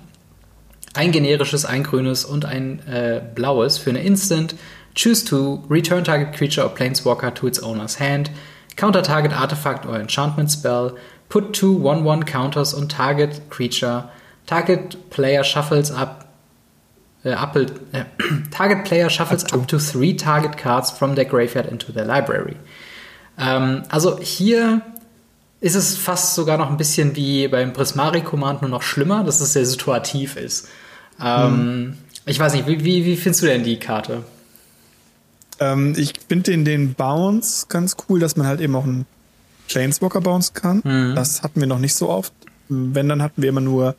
Ein 0.94 1.10
generisches, 1.10 1.64
ein 1.64 1.82
grünes 1.82 2.24
und 2.24 2.44
ein 2.44 2.78
äh, 2.86 3.20
blaues 3.34 3.76
für 3.76 3.90
eine 3.90 4.02
Instant. 4.04 4.54
Choose 4.94 5.24
to 5.24 5.62
return 5.68 6.04
target 6.04 6.34
creature 6.36 6.62
or 6.62 6.70
planeswalker 6.70 7.34
to 7.34 7.46
its 7.46 7.58
owner's 7.58 7.96
hand. 7.96 8.30
Counter 8.76 9.02
target 9.02 9.32
artifact 9.32 9.86
or 9.86 9.96
enchantment 9.98 10.50
spell. 10.50 10.96
Put 11.28 11.52
two 11.52 11.76
1-1 11.76 12.26
counters 12.26 12.74
on 12.74 12.86
target 12.88 13.40
creature. 13.50 14.08
Target 14.46 15.10
player 15.10 15.42
shuffles 15.42 15.90
up 15.90 16.20
äh, 17.24 17.32
up, 17.32 17.56
äh, 17.56 18.04
target 18.50 18.84
player 18.84 19.08
shuffles 19.08 19.44
Up 19.44 19.50
to. 19.50 19.56
up 19.60 19.66
to 19.68 19.78
three 19.78 20.14
target 20.14 20.56
cards 20.58 20.90
from 20.90 21.14
their 21.14 21.24
graveyard 21.24 21.66
into 21.66 21.90
their 21.92 22.04
library. 22.04 22.56
Ähm, 23.38 23.82
also 23.88 24.18
hier 24.20 24.82
ist 25.60 25.74
es 25.74 25.96
fast 25.96 26.34
sogar 26.34 26.58
noch 26.58 26.68
ein 26.70 26.76
bisschen 26.76 27.16
wie 27.16 27.48
beim 27.48 27.72
Prismari 27.72 28.20
Command 28.20 28.60
nur 28.60 28.70
noch 28.70 28.82
schlimmer, 28.82 29.24
dass 29.24 29.40
es 29.40 29.54
sehr 29.54 29.64
situativ 29.64 30.36
ist. 30.36 30.68
Ähm, 31.20 31.96
Ich 32.26 32.38
weiß 32.38 32.54
nicht, 32.54 32.66
wie, 32.66 32.84
wie, 32.84 33.04
wie 33.04 33.16
findest 33.16 33.42
du 33.42 33.46
denn 33.46 33.64
die 33.64 33.78
Karte? 33.78 34.24
Ähm, 35.60 35.94
ich 35.96 36.12
finde 36.28 36.50
den, 36.50 36.64
den 36.64 36.94
Bounce 36.94 37.66
ganz 37.68 37.96
cool, 38.08 38.20
dass 38.20 38.36
man 38.36 38.46
halt 38.46 38.60
eben 38.60 38.74
auch 38.74 38.84
einen 38.84 39.06
Planeswalker 39.68 40.20
bounce 40.20 40.52
kann. 40.52 40.82
Mhm. 40.84 41.14
Das 41.14 41.42
hatten 41.42 41.60
wir 41.60 41.66
noch 41.66 41.78
nicht 41.78 41.94
so 41.94 42.08
oft. 42.08 42.32
Wenn, 42.68 43.08
dann 43.08 43.22
hatten 43.22 43.40
wir 43.42 43.48
immer 43.50 43.60
nur 43.60 43.94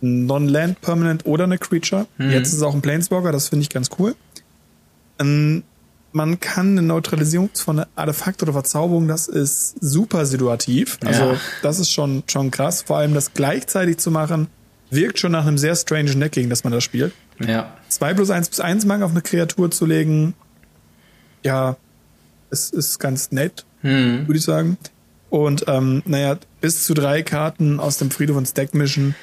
Non-Land 0.00 0.80
Permanent 0.80 1.26
oder 1.26 1.44
eine 1.44 1.58
Creature. 1.58 2.06
Jetzt 2.18 2.48
ist 2.48 2.54
es 2.54 2.62
auch 2.62 2.74
ein 2.74 2.80
Planeswalker, 2.82 3.32
das 3.32 3.48
finde 3.48 3.62
ich 3.64 3.68
ganz 3.70 3.90
cool. 3.98 4.14
Ähm, 5.18 5.62
man 6.12 6.40
kann 6.40 6.70
eine 6.70 6.82
Neutralisierung 6.82 7.50
von 7.54 7.84
Artefakt 7.94 8.42
oder 8.42 8.52
Verzauberung, 8.52 9.06
das 9.06 9.28
ist 9.28 9.76
super 9.80 10.26
situativ. 10.26 10.98
Also 11.04 11.22
Ja. 11.32 11.36
das 11.62 11.78
ist 11.78 11.90
schon, 11.92 12.24
schon 12.26 12.50
krass. 12.50 12.82
Vor 12.82 12.96
allem 12.96 13.14
das 13.14 13.32
gleichzeitig 13.34 13.98
zu 13.98 14.10
machen, 14.10 14.48
wirkt 14.90 15.18
schon 15.20 15.32
nach 15.32 15.46
einem 15.46 15.58
sehr 15.58 15.76
strange 15.76 16.10
Deck, 16.16 16.32
gegen 16.32 16.50
das 16.50 16.64
man 16.64 16.72
das 16.72 16.82
spielt. 16.82 17.12
Ja. 17.38 17.74
2 17.88 18.14
plus 18.14 18.30
1 18.30 18.48
plus 18.48 18.60
1 18.60 18.86
Mang 18.86 19.02
auf 19.02 19.12
eine 19.12 19.22
Kreatur 19.22 19.70
zu 19.70 19.86
legen, 19.86 20.34
ja, 21.42 21.76
es 22.50 22.70
ist 22.70 22.98
ganz 22.98 23.30
nett, 23.32 23.64
Hm. 23.82 24.26
würde 24.26 24.38
ich 24.38 24.44
sagen. 24.44 24.76
Und 25.30 25.64
ähm, 25.68 26.02
naja, 26.04 26.36
bis 26.60 26.84
zu 26.84 26.92
drei 26.94 27.22
Karten 27.22 27.78
aus 27.80 27.96
dem 27.98 28.10
Friedhof 28.10 28.36
ins 28.38 28.52
Deck 28.52 28.74
mischen, 28.74 29.14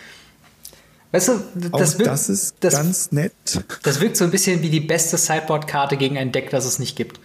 Weißt 1.12 1.30
du, 1.30 1.34
auch 1.72 1.80
das, 1.80 1.98
das, 1.98 2.00
wirkt, 2.00 2.30
ist 2.30 2.56
das, 2.60 2.74
ganz 2.74 3.12
nett. 3.12 3.32
das 3.84 4.02
wirkt 4.02 4.18
so 4.18 4.26
ein 4.26 4.32
bisschen 4.32 4.62
wie 4.62 4.70
die 4.70 4.82
beste 4.82 5.18
Sideboard-Karte 5.18 5.96
gegen 5.96 6.18
ein 6.18 6.34
Deck, 6.34 6.50
das 6.50 6.66
es 6.66 6.80
nicht 6.80 6.98
gibt. 6.98 7.20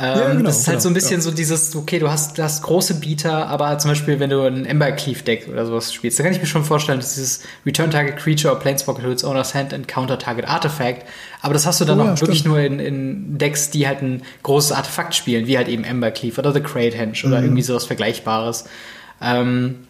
Ähm, 0.00 0.04
Ja, 0.18 0.28
genau, 0.32 0.44
das 0.44 0.60
ist 0.60 0.68
halt 0.68 0.76
genau, 0.76 0.82
so 0.82 0.88
ein 0.90 0.94
bisschen 0.94 1.16
ja. 1.16 1.20
so 1.20 1.30
dieses, 1.32 1.74
okay, 1.74 1.98
du 1.98 2.08
hast, 2.08 2.38
du 2.38 2.42
hast 2.44 2.62
große 2.62 2.94
Bieter, 3.00 3.48
aber 3.48 3.76
zum 3.78 3.90
Beispiel, 3.90 4.20
wenn 4.20 4.30
du 4.30 4.42
ein 4.42 4.64
Embercleave-Deck 4.64 5.48
oder 5.50 5.66
sowas 5.66 5.92
spielst, 5.92 6.18
dann 6.18 6.24
kann 6.24 6.32
ich 6.34 6.40
mir 6.40 6.46
schon 6.46 6.64
vorstellen, 6.64 7.00
dass 7.00 7.14
dieses 7.14 7.40
Return 7.66 7.90
Target 7.90 8.16
Creature 8.16 8.54
or 8.54 8.60
Planeswalker 8.60 9.02
to 9.02 9.10
its 9.10 9.24
owner's 9.24 9.54
hand 9.54 9.74
and 9.74 9.88
Counter 9.88 10.16
Target 10.18 10.46
Artifact, 10.48 11.04
aber 11.42 11.52
das 11.52 11.66
hast 11.66 11.80
du 11.80 11.84
dann 11.84 11.98
Oh 11.98 12.02
auch 12.04 12.06
ja, 12.06 12.20
wirklich 12.20 12.38
stimmt. 12.40 12.54
nur 12.54 12.62
in, 12.62 12.78
in 12.78 13.38
Decks, 13.38 13.70
die 13.70 13.88
halt 13.88 14.02
ein 14.02 14.22
großes 14.44 14.70
Artefakt 14.72 15.16
spielen, 15.16 15.46
wie 15.48 15.56
halt 15.56 15.66
eben 15.68 15.82
Embercleave 15.82 16.38
oder 16.40 16.52
The 16.52 16.60
Crate 16.60 16.96
Henge 16.96 17.12
Mhm. 17.20 17.28
oder 17.32 17.42
irgendwie 17.42 17.62
sowas 17.62 17.84
Vergleichbares. 17.84 18.66
Ähm, 19.20 19.80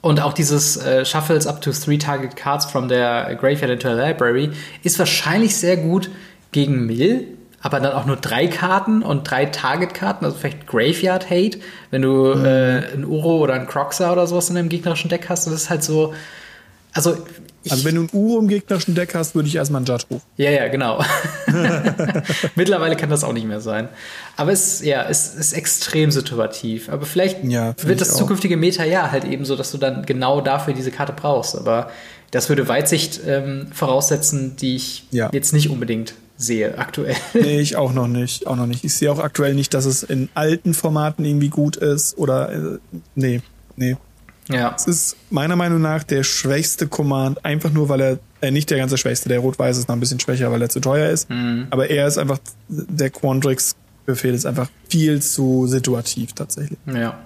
und 0.00 0.20
auch 0.20 0.32
dieses 0.32 0.76
äh, 0.76 1.04
Shuffles 1.04 1.46
up 1.48 1.60
to 1.60 1.72
three 1.72 1.98
target 1.98 2.36
cards 2.36 2.66
from 2.66 2.88
their 2.88 3.34
graveyard 3.34 3.70
into 3.72 3.88
a 3.88 3.94
library 3.94 4.50
ist 4.84 4.96
wahrscheinlich 5.00 5.56
sehr 5.56 5.76
gut 5.76 6.08
gegen 6.52 6.86
Mill, 6.86 7.24
aber 7.60 7.80
dann 7.80 7.92
auch 7.92 8.06
nur 8.06 8.16
drei 8.16 8.46
Karten 8.46 9.02
und 9.02 9.28
drei 9.28 9.46
Target-Karten, 9.46 10.24
also 10.24 10.36
vielleicht 10.38 10.66
Graveyard 10.66 11.28
Hate, 11.30 11.58
wenn 11.90 12.02
du 12.02 12.32
äh, 12.32 12.92
ein 12.94 13.04
Uro 13.04 13.38
oder 13.38 13.54
ein 13.54 13.66
Croxa 13.66 14.12
oder 14.12 14.26
sowas 14.26 14.48
in 14.48 14.54
deinem 14.54 14.68
gegnerischen 14.68 15.08
Deck 15.10 15.28
hast. 15.28 15.46
Und 15.46 15.52
das 15.54 15.62
ist 15.62 15.70
halt 15.70 15.82
so. 15.82 16.14
Also, 16.94 17.16
ich, 17.64 17.72
Also 17.72 17.84
wenn 17.84 17.96
du 17.96 18.02
ein 18.02 18.08
Uro 18.12 18.38
im 18.38 18.48
gegnerischen 18.48 18.94
Deck 18.94 19.14
hast, 19.14 19.34
würde 19.34 19.48
ich 19.48 19.56
erstmal 19.56 19.80
einen 19.80 19.86
Judge 19.86 20.04
rufen. 20.10 20.22
ja, 20.36 20.50
ja, 20.50 20.68
genau. 20.68 21.04
Mittlerweile 22.54 22.96
kann 22.96 23.10
das 23.10 23.24
auch 23.24 23.32
nicht 23.32 23.46
mehr 23.46 23.60
sein. 23.60 23.88
Aber 24.36 24.52
es, 24.52 24.82
ja, 24.84 25.06
es 25.08 25.34
ist 25.34 25.52
extrem 25.52 26.10
situativ. 26.10 26.88
Aber 26.88 27.06
vielleicht 27.06 27.44
Ja, 27.44 27.74
wird 27.82 28.00
das 28.00 28.16
zukünftige 28.16 28.56
Meta 28.56 28.84
ja 28.84 29.10
halt 29.10 29.24
eben 29.24 29.44
so, 29.44 29.56
dass 29.56 29.70
du 29.72 29.78
dann 29.78 30.06
genau 30.06 30.40
dafür 30.40 30.74
diese 30.74 30.90
Karte 30.90 31.12
brauchst. 31.12 31.56
Aber 31.56 31.90
das 32.30 32.48
würde 32.48 32.68
Weitsicht 32.68 33.20
ähm, 33.26 33.66
voraussetzen, 33.72 34.56
die 34.56 34.76
ich 34.76 35.04
Ja. 35.10 35.30
jetzt 35.32 35.52
nicht 35.52 35.70
unbedingt 35.70 36.14
sehe 36.38 36.78
aktuell. 36.78 37.16
Nee, 37.34 37.60
ich 37.60 37.76
auch 37.76 37.92
noch 37.92 38.06
nicht, 38.06 38.46
auch 38.46 38.56
noch 38.56 38.66
nicht. 38.66 38.84
Ich 38.84 38.94
sehe 38.94 39.10
auch 39.12 39.18
aktuell 39.18 39.54
nicht, 39.54 39.74
dass 39.74 39.84
es 39.84 40.04
in 40.04 40.28
alten 40.34 40.72
Formaten 40.72 41.24
irgendwie 41.24 41.48
gut 41.48 41.76
ist 41.76 42.16
oder 42.16 42.52
äh, 42.52 42.78
nee, 43.16 43.42
nee. 43.76 43.96
ja. 44.48 44.72
Es 44.74 44.86
ist 44.86 45.16
meiner 45.30 45.56
Meinung 45.56 45.82
nach 45.82 46.04
der 46.04 46.22
schwächste 46.22 46.86
Command, 46.86 47.44
einfach 47.44 47.72
nur, 47.72 47.88
weil 47.88 48.00
er, 48.00 48.18
äh, 48.40 48.52
nicht 48.52 48.70
der 48.70 48.78
ganze 48.78 48.96
schwächste, 48.96 49.28
der 49.28 49.40
Rot-Weiß 49.40 49.76
ist 49.76 49.88
noch 49.88 49.96
ein 49.96 50.00
bisschen 50.00 50.20
schwächer, 50.20 50.50
weil 50.52 50.62
er 50.62 50.68
zu 50.68 50.80
teuer 50.80 51.10
ist. 51.10 51.28
Aber 51.70 51.90
er 51.90 52.06
ist 52.06 52.18
einfach, 52.18 52.38
der 52.68 53.10
Quandrix-Befehl 53.10 54.32
ist 54.32 54.46
einfach 54.46 54.70
viel 54.88 55.20
zu 55.20 55.66
situativ 55.66 56.34
tatsächlich. 56.34 56.78
Ja. 56.86 57.18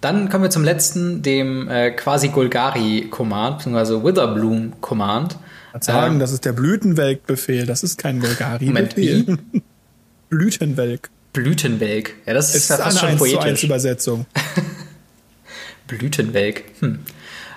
Dann 0.00 0.28
kommen 0.28 0.44
wir 0.44 0.50
zum 0.50 0.62
letzten, 0.62 1.22
dem 1.22 1.68
äh, 1.68 1.90
quasi 1.90 2.28
Golgari-Command, 2.28 3.58
beziehungsweise 3.58 4.04
Witherbloom-Command. 4.04 5.36
Sagen, 5.80 6.14
Ähm, 6.14 6.18
das 6.20 6.32
ist 6.32 6.44
der 6.44 6.52
Blütenwelk-Befehl, 6.52 7.66
das 7.66 7.82
ist 7.82 7.98
kein 7.98 8.20
Golgari-Befehl. 8.20 9.38
Blütenwelk. 10.30 11.10
Blütenwelk. 11.32 12.14
Ja, 12.26 12.34
das 12.34 12.50
ist 12.50 12.62
ist 12.62 12.70
ja 12.70 12.76
fast 12.78 12.98
schon 12.98 13.08
1 13.10 13.18
zu 13.18 13.24
1 13.24 13.34
poetisch. 13.34 13.64
Übersetzung. 13.64 14.26
Blütenwelk. 15.86 16.64
Hm. 16.80 16.98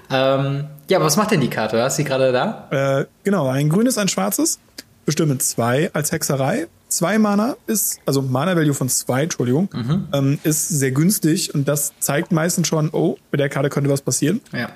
Ähm, 0.10 0.66
ja, 0.90 0.98
aber 0.98 1.06
was 1.06 1.18
macht 1.18 1.32
denn 1.32 1.42
die 1.42 1.50
Karte? 1.50 1.82
Hast 1.82 1.98
du 1.98 2.04
sie 2.04 2.08
gerade 2.08 2.32
da? 2.32 3.00
Äh, 3.00 3.06
genau, 3.24 3.48
ein 3.48 3.70
grünes, 3.70 3.98
ein 3.98 4.08
schwarzes. 4.08 4.60
Bestimmen 5.06 5.40
zwei 5.40 5.90
als 5.94 6.12
Hexerei. 6.12 6.68
Zwei 6.88 7.18
Mana 7.18 7.56
ist, 7.68 8.00
also 8.06 8.22
Mana-Value 8.22 8.74
von 8.74 8.90
zwei, 8.90 9.24
Entschuldigung, 9.24 9.70
ähm, 10.12 10.40
ist 10.44 10.68
sehr 10.68 10.92
günstig 10.92 11.56
und 11.56 11.66
das 11.66 11.94
zeigt 12.02 12.34
meistens 12.34 12.68
schon, 12.68 12.90
oh, 12.92 13.18
mit 13.32 13.40
der 13.40 13.48
Karte 13.48 13.70
könnte 13.70 13.90
was 13.90 14.02
passieren. 14.02 14.42
Ja. 14.52 14.70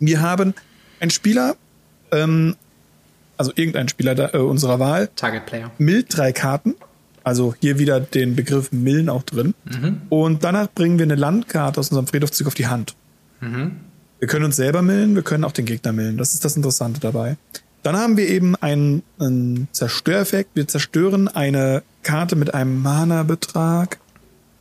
Wir 0.00 0.20
haben 0.20 0.52
einen 0.98 1.12
Spieler, 1.12 1.54
ähm, 2.10 2.56
also 3.40 3.52
irgendein 3.54 3.88
Spieler 3.88 4.14
da, 4.14 4.30
äh, 4.34 4.36
unserer 4.36 4.78
Wahl, 4.78 5.08
Target 5.16 5.46
Player. 5.46 5.70
Mild 5.78 6.14
drei 6.14 6.30
Karten. 6.32 6.74
Also 7.24 7.54
hier 7.58 7.78
wieder 7.78 7.98
den 7.98 8.36
Begriff 8.36 8.70
Millen 8.70 9.08
auch 9.08 9.22
drin. 9.22 9.54
Und 10.10 10.44
danach 10.44 10.68
bringen 10.70 10.98
wir 10.98 11.04
eine 11.04 11.14
Landkarte 11.14 11.80
aus 11.80 11.88
unserem 11.88 12.06
Friedhofszug 12.06 12.46
auf 12.46 12.54
die 12.54 12.66
Hand. 12.66 12.94
Wir 14.18 14.28
können 14.28 14.44
uns 14.44 14.56
selber 14.56 14.82
millen, 14.82 15.14
wir 15.14 15.22
können 15.22 15.44
auch 15.44 15.52
den 15.52 15.64
Gegner 15.64 15.92
millen. 15.92 16.18
Das 16.18 16.34
ist 16.34 16.44
das 16.44 16.56
Interessante 16.56 17.00
dabei. 17.00 17.36
Dann 17.82 17.96
haben 17.96 18.18
wir 18.18 18.28
eben 18.28 18.56
einen, 18.56 19.02
einen 19.18 19.68
Zerstöreffekt. 19.72 20.50
Wir 20.54 20.68
zerstören 20.68 21.28
eine 21.28 21.82
Karte 22.02 22.36
mit 22.36 22.52
einem 22.52 22.82
Mana-Betrag. 22.82 23.98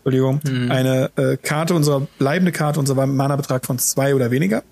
Entschuldigung. 0.05 0.39
Eine 0.71 1.11
äh, 1.17 1.35
Karte, 1.35 1.75
unserer 1.75 2.07
bleibende 2.17 2.53
Karte, 2.53 2.79
unser 2.79 2.95
Mana-Betrag 3.05 3.65
von 3.65 3.77
zwei 3.77 4.15
oder 4.15 4.31
weniger. 4.31 4.63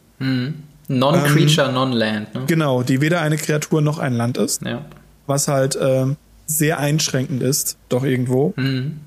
Non-Creature, 0.87 1.71
Non-Land. 1.71 2.33
Ne? 2.35 2.43
Genau, 2.47 2.83
die 2.83 3.01
weder 3.01 3.21
eine 3.21 3.37
Kreatur 3.37 3.81
noch 3.81 3.99
ein 3.99 4.13
Land 4.13 4.37
ist. 4.37 4.61
Ja. 4.63 4.85
was 5.25 5.47
halt 5.47 5.77
ähm, 5.81 6.15
sehr 6.45 6.79
einschränkend 6.79 7.43
ist, 7.43 7.77
doch 7.89 8.03
irgendwo, 8.05 8.53
wenn 8.55 9.01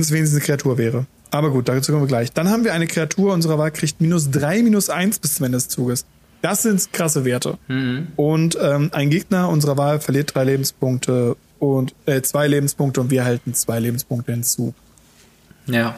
es 0.00 0.10
wenigstens 0.10 0.38
eine 0.38 0.44
Kreatur 0.46 0.78
wäre. 0.78 1.06
Aber 1.30 1.50
gut, 1.50 1.68
dazu 1.68 1.92
kommen 1.92 2.04
wir 2.04 2.08
gleich. 2.08 2.32
Dann 2.32 2.48
haben 2.48 2.64
wir 2.64 2.72
eine 2.74 2.86
Kreatur 2.86 3.32
unserer 3.32 3.58
Wahl, 3.58 3.70
kriegt 3.70 4.00
minus 4.00 4.30
drei, 4.30 4.62
minus 4.62 4.90
eins 4.90 5.18
bis 5.18 5.36
zum 5.36 5.46
Ende 5.46 5.58
des 5.58 5.68
Zuges. 5.68 6.04
Das 6.42 6.62
sind 6.62 6.92
krasse 6.92 7.24
Werte. 7.24 7.58
Und 8.16 8.58
ähm, 8.60 8.90
ein 8.92 9.10
Gegner 9.10 9.48
unserer 9.48 9.76
Wahl 9.76 10.00
verliert 10.00 10.34
drei 10.34 10.44
Lebenspunkte 10.44 11.36
und 11.58 11.94
äh, 12.06 12.20
zwei 12.22 12.46
Lebenspunkte 12.48 13.00
und 13.00 13.10
wir 13.10 13.20
erhalten 13.20 13.54
zwei 13.54 13.78
Lebenspunkte 13.80 14.32
hinzu. 14.32 14.74
ja. 15.66 15.94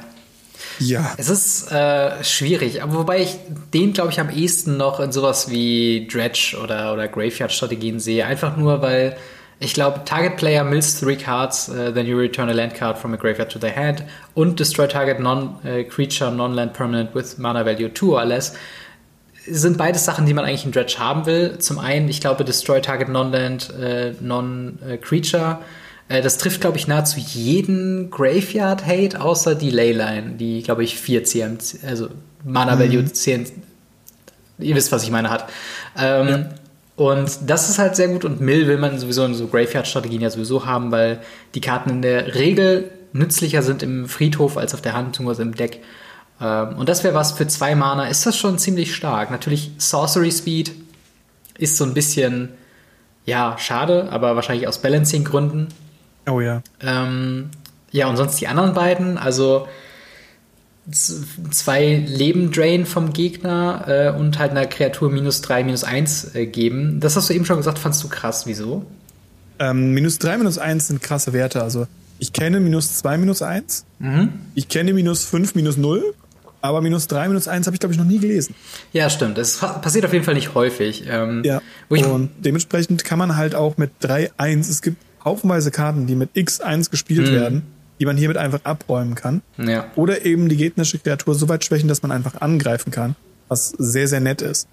Ja. 0.78 1.14
Es 1.16 1.28
ist 1.28 1.70
äh, 1.70 2.22
schwierig, 2.22 2.82
aber 2.82 2.94
wobei 2.94 3.20
ich 3.20 3.36
den, 3.74 3.92
glaube 3.92 4.10
ich, 4.10 4.20
am 4.20 4.30
ehesten 4.30 4.76
noch 4.76 5.00
in 5.00 5.12
sowas 5.12 5.50
wie 5.50 6.06
Dredge 6.10 6.56
oder, 6.62 6.92
oder 6.92 7.08
Graveyard-Strategien 7.08 8.00
sehe. 8.00 8.24
Einfach 8.26 8.56
nur, 8.56 8.82
weil 8.82 9.16
ich 9.60 9.74
glaube, 9.74 10.02
Target 10.04 10.36
Player 10.36 10.62
mills 10.64 11.00
three 11.00 11.16
cards, 11.16 11.68
uh, 11.68 11.90
then 11.90 12.06
you 12.06 12.16
return 12.16 12.48
a 12.48 12.52
land 12.52 12.74
card 12.74 12.96
from 12.96 13.12
a 13.12 13.16
graveyard 13.16 13.50
to 13.50 13.58
the 13.58 13.70
hand 13.70 14.04
und 14.34 14.60
destroy 14.60 14.86
target 14.86 15.18
non-creature, 15.18 16.30
non-land 16.30 16.72
permanent 16.72 17.14
with 17.14 17.38
mana 17.38 17.64
value 17.64 17.92
2 17.92 18.06
or 18.06 18.24
less 18.24 18.54
sind 19.50 19.78
beides 19.78 20.04
Sachen, 20.04 20.26
die 20.26 20.34
man 20.34 20.44
eigentlich 20.44 20.64
in 20.64 20.72
Dredge 20.72 20.96
haben 20.98 21.26
will. 21.26 21.58
Zum 21.58 21.78
einen, 21.78 22.08
ich 22.08 22.20
glaube, 22.20 22.44
Destroy 22.44 22.80
Target 22.80 23.08
Non-Land, 23.08 23.72
äh, 23.74 24.12
Non-Creature. 24.20 25.58
Äh, 26.08 26.22
das 26.22 26.38
trifft, 26.38 26.60
glaube 26.60 26.78
ich, 26.78 26.86
nahezu 26.88 27.18
jeden 27.20 28.10
Graveyard-Hate, 28.10 29.20
außer 29.20 29.54
die 29.54 29.70
Leyline, 29.70 30.32
die, 30.36 30.62
glaube 30.62 30.84
ich, 30.84 30.98
4 30.98 31.24
CMC, 31.24 31.84
also 31.86 32.08
Mana-Value 32.44 33.04
10, 33.04 33.46
ihr 34.58 34.74
wisst, 34.74 34.92
was 34.92 35.02
ich 35.02 35.10
meine, 35.10 35.30
hat. 35.30 35.48
Ähm, 35.96 36.46
Und 36.96 37.30
das 37.46 37.68
ist 37.70 37.78
halt 37.78 37.94
sehr 37.94 38.08
gut 38.08 38.24
und 38.24 38.40
Mill 38.40 38.66
will 38.66 38.76
man 38.76 38.98
sowieso 38.98 39.24
in 39.24 39.32
so 39.32 39.46
Graveyard-Strategien 39.46 40.20
ja 40.20 40.30
sowieso 40.30 40.66
haben, 40.66 40.90
weil 40.90 41.20
die 41.54 41.60
Karten 41.60 41.90
in 41.90 42.02
der 42.02 42.34
Regel 42.34 42.90
nützlicher 43.12 43.62
sind 43.62 43.84
im 43.84 44.08
Friedhof 44.08 44.56
als 44.56 44.74
auf 44.74 44.80
der 44.80 44.94
Hand 44.94 45.16
bzw. 45.16 45.42
im 45.42 45.54
Deck. 45.54 45.80
Ähm, 46.40 46.76
und 46.76 46.88
das 46.88 47.04
wäre 47.04 47.14
was 47.14 47.30
für 47.32 47.46
zwei 47.46 47.76
Mana, 47.76 48.08
ist 48.08 48.26
das 48.26 48.36
schon 48.36 48.58
ziemlich 48.58 48.96
stark. 48.96 49.30
Natürlich 49.30 49.70
Sorcery 49.78 50.32
Speed 50.32 50.72
ist 51.56 51.76
so 51.76 51.84
ein 51.84 51.94
bisschen, 51.94 52.48
ja, 53.26 53.56
schade, 53.58 54.08
aber 54.10 54.34
wahrscheinlich 54.34 54.66
aus 54.66 54.78
Balancing-Gründen. 54.78 55.68
Oh 56.28 56.40
ja. 56.40 56.62
Ähm, 56.80 57.50
ja, 57.90 58.08
und 58.08 58.16
sonst 58.16 58.40
die 58.40 58.46
anderen 58.48 58.74
beiden, 58.74 59.16
also 59.18 59.66
zwei 61.50 61.96
Leben 62.06 62.50
Drain 62.50 62.86
vom 62.86 63.12
Gegner 63.12 63.84
äh, 63.86 64.18
und 64.18 64.38
halt 64.38 64.52
einer 64.52 64.66
Kreatur 64.66 65.10
minus 65.10 65.42
drei, 65.42 65.62
minus 65.62 65.84
eins 65.84 66.34
äh, 66.34 66.46
geben. 66.46 67.00
Das 67.00 67.14
hast 67.16 67.28
du 67.28 67.34
eben 67.34 67.44
schon 67.44 67.58
gesagt, 67.58 67.78
fandst 67.78 68.02
du 68.02 68.08
krass. 68.08 68.46
Wieso? 68.46 68.86
Ähm, 69.58 69.92
minus 69.92 70.18
drei, 70.18 70.38
minus 70.38 70.56
eins 70.58 70.88
sind 70.88 71.02
krasse 71.02 71.32
Werte. 71.32 71.62
Also 71.62 71.86
ich 72.18 72.32
kenne 72.32 72.58
minus 72.60 72.94
zwei, 72.96 73.18
minus 73.18 73.42
eins. 73.42 73.84
Ich 74.54 74.68
kenne 74.68 74.92
minus 74.92 75.24
fünf, 75.24 75.54
minus 75.54 75.76
null. 75.76 76.14
Aber 76.60 76.80
minus 76.80 77.06
drei, 77.06 77.28
minus 77.28 77.46
eins 77.46 77.66
habe 77.66 77.76
ich, 77.76 77.80
glaube 77.80 77.92
ich, 77.92 77.98
noch 78.00 78.06
nie 78.06 78.18
gelesen. 78.18 78.54
Ja, 78.92 79.08
stimmt. 79.10 79.38
Das 79.38 79.54
fa- 79.56 79.74
passiert 79.78 80.04
auf 80.04 80.12
jeden 80.12 80.24
Fall 80.24 80.34
nicht 80.34 80.54
häufig. 80.54 81.04
Ähm, 81.08 81.42
Ja. 81.44 81.60
Und 81.88 82.30
dementsprechend 82.38 83.04
kann 83.04 83.18
man 83.18 83.36
halt 83.36 83.54
auch 83.54 83.76
mit 83.76 83.90
3-1, 84.02 84.60
es 84.68 84.82
gibt 84.82 84.96
haufenweise 85.24 85.70
Karten, 85.70 86.06
die 86.06 86.14
mit 86.14 86.30
X1 86.34 86.90
gespielt 86.90 87.30
werden, 87.30 87.62
die 87.98 88.06
man 88.06 88.16
hiermit 88.16 88.36
einfach 88.36 88.60
abräumen 88.64 89.14
kann. 89.14 89.42
ja. 89.56 89.86
Oder 89.96 90.24
eben 90.24 90.48
die 90.48 90.56
gegnerische 90.56 90.98
Kreatur 90.98 91.34
so 91.34 91.48
weit 91.48 91.64
schwächen, 91.64 91.88
dass 91.88 92.02
man 92.02 92.12
einfach 92.12 92.40
angreifen 92.40 92.90
kann, 92.90 93.16
was 93.48 93.70
sehr, 93.70 94.08
sehr 94.08 94.20
nett 94.20 94.42
ist. 94.42 94.68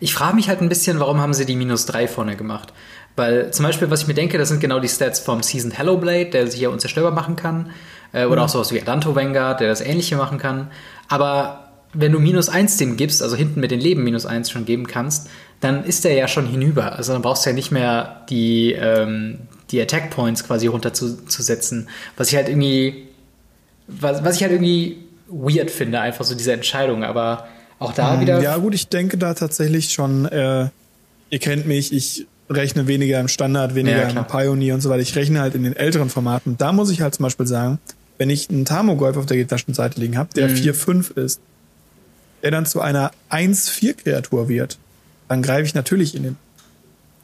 Ich 0.00 0.14
frage 0.14 0.34
mich 0.34 0.48
halt 0.48 0.60
ein 0.60 0.68
bisschen, 0.68 0.98
warum 0.98 1.20
haben 1.20 1.34
sie 1.34 1.46
die 1.46 1.54
minus 1.54 1.86
3 1.86 2.08
vorne 2.08 2.36
gemacht? 2.36 2.72
Weil 3.16 3.52
zum 3.52 3.64
Beispiel, 3.64 3.90
was 3.90 4.02
ich 4.02 4.08
mir 4.08 4.14
denke, 4.14 4.38
das 4.38 4.48
sind 4.48 4.60
genau 4.60 4.80
die 4.80 4.88
Stats 4.88 5.20
vom 5.20 5.42
Seasoned 5.42 5.78
Hellblade, 5.78 6.30
der 6.30 6.50
sich 6.50 6.60
ja 6.60 6.70
unzerstörbar 6.70 7.12
machen 7.12 7.36
kann. 7.36 7.70
Äh, 8.12 8.24
oder 8.26 8.36
mhm. 8.36 8.42
auch 8.42 8.48
sowas 8.48 8.72
wie 8.72 8.80
Adanto 8.80 9.14
Vanguard, 9.14 9.60
der 9.60 9.68
das 9.68 9.80
ähnliche 9.80 10.16
machen 10.16 10.38
kann. 10.38 10.70
Aber 11.08 11.70
wenn 11.92 12.12
du 12.12 12.18
minus 12.18 12.48
1 12.48 12.76
dem 12.76 12.96
gibst, 12.96 13.22
also 13.22 13.36
hinten 13.36 13.60
mit 13.60 13.70
den 13.70 13.80
Leben 13.80 14.04
minus 14.04 14.26
1 14.26 14.50
schon 14.50 14.64
geben 14.64 14.86
kannst, 14.86 15.28
dann 15.60 15.84
ist 15.84 16.04
der 16.04 16.14
ja 16.14 16.28
schon 16.28 16.46
hinüber. 16.46 16.96
Also 16.96 17.12
dann 17.12 17.22
brauchst 17.22 17.44
du 17.44 17.50
ja 17.50 17.54
nicht 17.54 17.70
mehr 17.70 18.24
die, 18.30 18.72
ähm, 18.72 19.40
die 19.70 19.80
Attack 19.80 20.10
Points 20.10 20.44
quasi 20.44 20.66
runterzusetzen. 20.66 21.88
Was 22.16 22.28
ich 22.28 22.36
halt 22.36 22.48
irgendwie, 22.48 23.08
was, 23.86 24.24
was 24.24 24.36
ich 24.36 24.42
halt 24.42 24.52
irgendwie 24.52 24.98
weird 25.28 25.70
finde, 25.70 26.00
einfach 26.00 26.24
so 26.24 26.34
diese 26.34 26.52
Entscheidung. 26.52 27.04
Aber 27.04 27.48
auch 27.78 27.92
da 27.92 28.14
um, 28.14 28.20
wieder. 28.20 28.40
Ja, 28.42 28.56
gut, 28.56 28.74
ich 28.74 28.88
denke 28.88 29.18
da 29.18 29.34
tatsächlich 29.34 29.92
schon, 29.92 30.26
äh, 30.26 30.68
ihr 31.30 31.38
kennt 31.38 31.66
mich, 31.66 31.92
ich 31.92 32.26
rechne 32.48 32.86
weniger 32.88 33.20
im 33.20 33.28
Standard, 33.28 33.74
weniger 33.74 34.02
ja, 34.02 34.08
im 34.08 34.26
Pioneer 34.26 34.74
und 34.74 34.80
so 34.80 34.90
weiter. 34.90 35.02
Ich 35.02 35.14
rechne 35.14 35.40
halt 35.40 35.54
in 35.54 35.62
den 35.62 35.76
älteren 35.76 36.10
Formaten. 36.10 36.56
Da 36.58 36.72
muss 36.72 36.90
ich 36.90 37.00
halt 37.00 37.14
zum 37.14 37.22
Beispiel 37.22 37.46
sagen, 37.46 37.78
wenn 38.18 38.28
ich 38.28 38.50
einen 38.50 38.64
Tamogolf 38.64 39.16
auf 39.16 39.26
der 39.26 39.36
Gitarrenseite 39.36 40.00
liegen 40.00 40.18
habe, 40.18 40.30
der 40.34 40.48
mhm. 40.48 40.54
4-5 40.54 41.16
ist, 41.16 41.40
der 42.42 42.50
dann 42.50 42.66
zu 42.66 42.80
einer 42.80 43.12
1-4-Kreatur 43.30 44.48
wird, 44.48 44.78
dann 45.28 45.42
greife 45.42 45.64
ich 45.64 45.74
natürlich 45.74 46.14
in 46.14 46.24
den. 46.24 46.36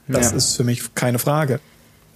Das 0.09 0.30
ja. 0.30 0.37
ist 0.37 0.56
für 0.56 0.62
mich 0.62 0.94
keine 0.94 1.18
Frage. 1.18 1.59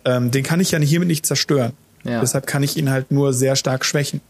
Ähm, 0.05 0.31
den 0.31 0.43
kann 0.43 0.61
ich 0.61 0.71
ja 0.71 0.79
hiermit 0.79 1.09
nicht 1.09 1.27
zerstören. 1.27 1.73
Ja. 2.05 2.21
Deshalb 2.21 2.47
kann 2.47 2.63
ich 2.63 2.77
ihn 2.77 2.91
halt 2.91 3.11
nur 3.11 3.33
sehr 3.33 3.57
stark 3.57 3.85
schwächen. 3.85 4.21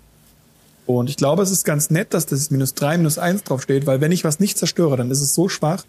Und 0.86 1.08
ich 1.08 1.16
glaube, 1.16 1.42
es 1.42 1.50
ist 1.50 1.64
ganz 1.64 1.90
nett, 1.90 2.14
dass 2.14 2.26
das 2.26 2.50
minus 2.50 2.74
3, 2.74 2.98
minus 2.98 3.18
1 3.18 3.44
drauf 3.44 3.62
steht, 3.62 3.86
weil 3.86 4.00
wenn 4.00 4.10
ich 4.10 4.24
was 4.24 4.40
nicht 4.40 4.58
zerstöre, 4.58 4.96
dann 4.96 5.10
ist 5.10 5.20
es 5.20 5.34
so 5.34 5.48
schwach, 5.48 5.84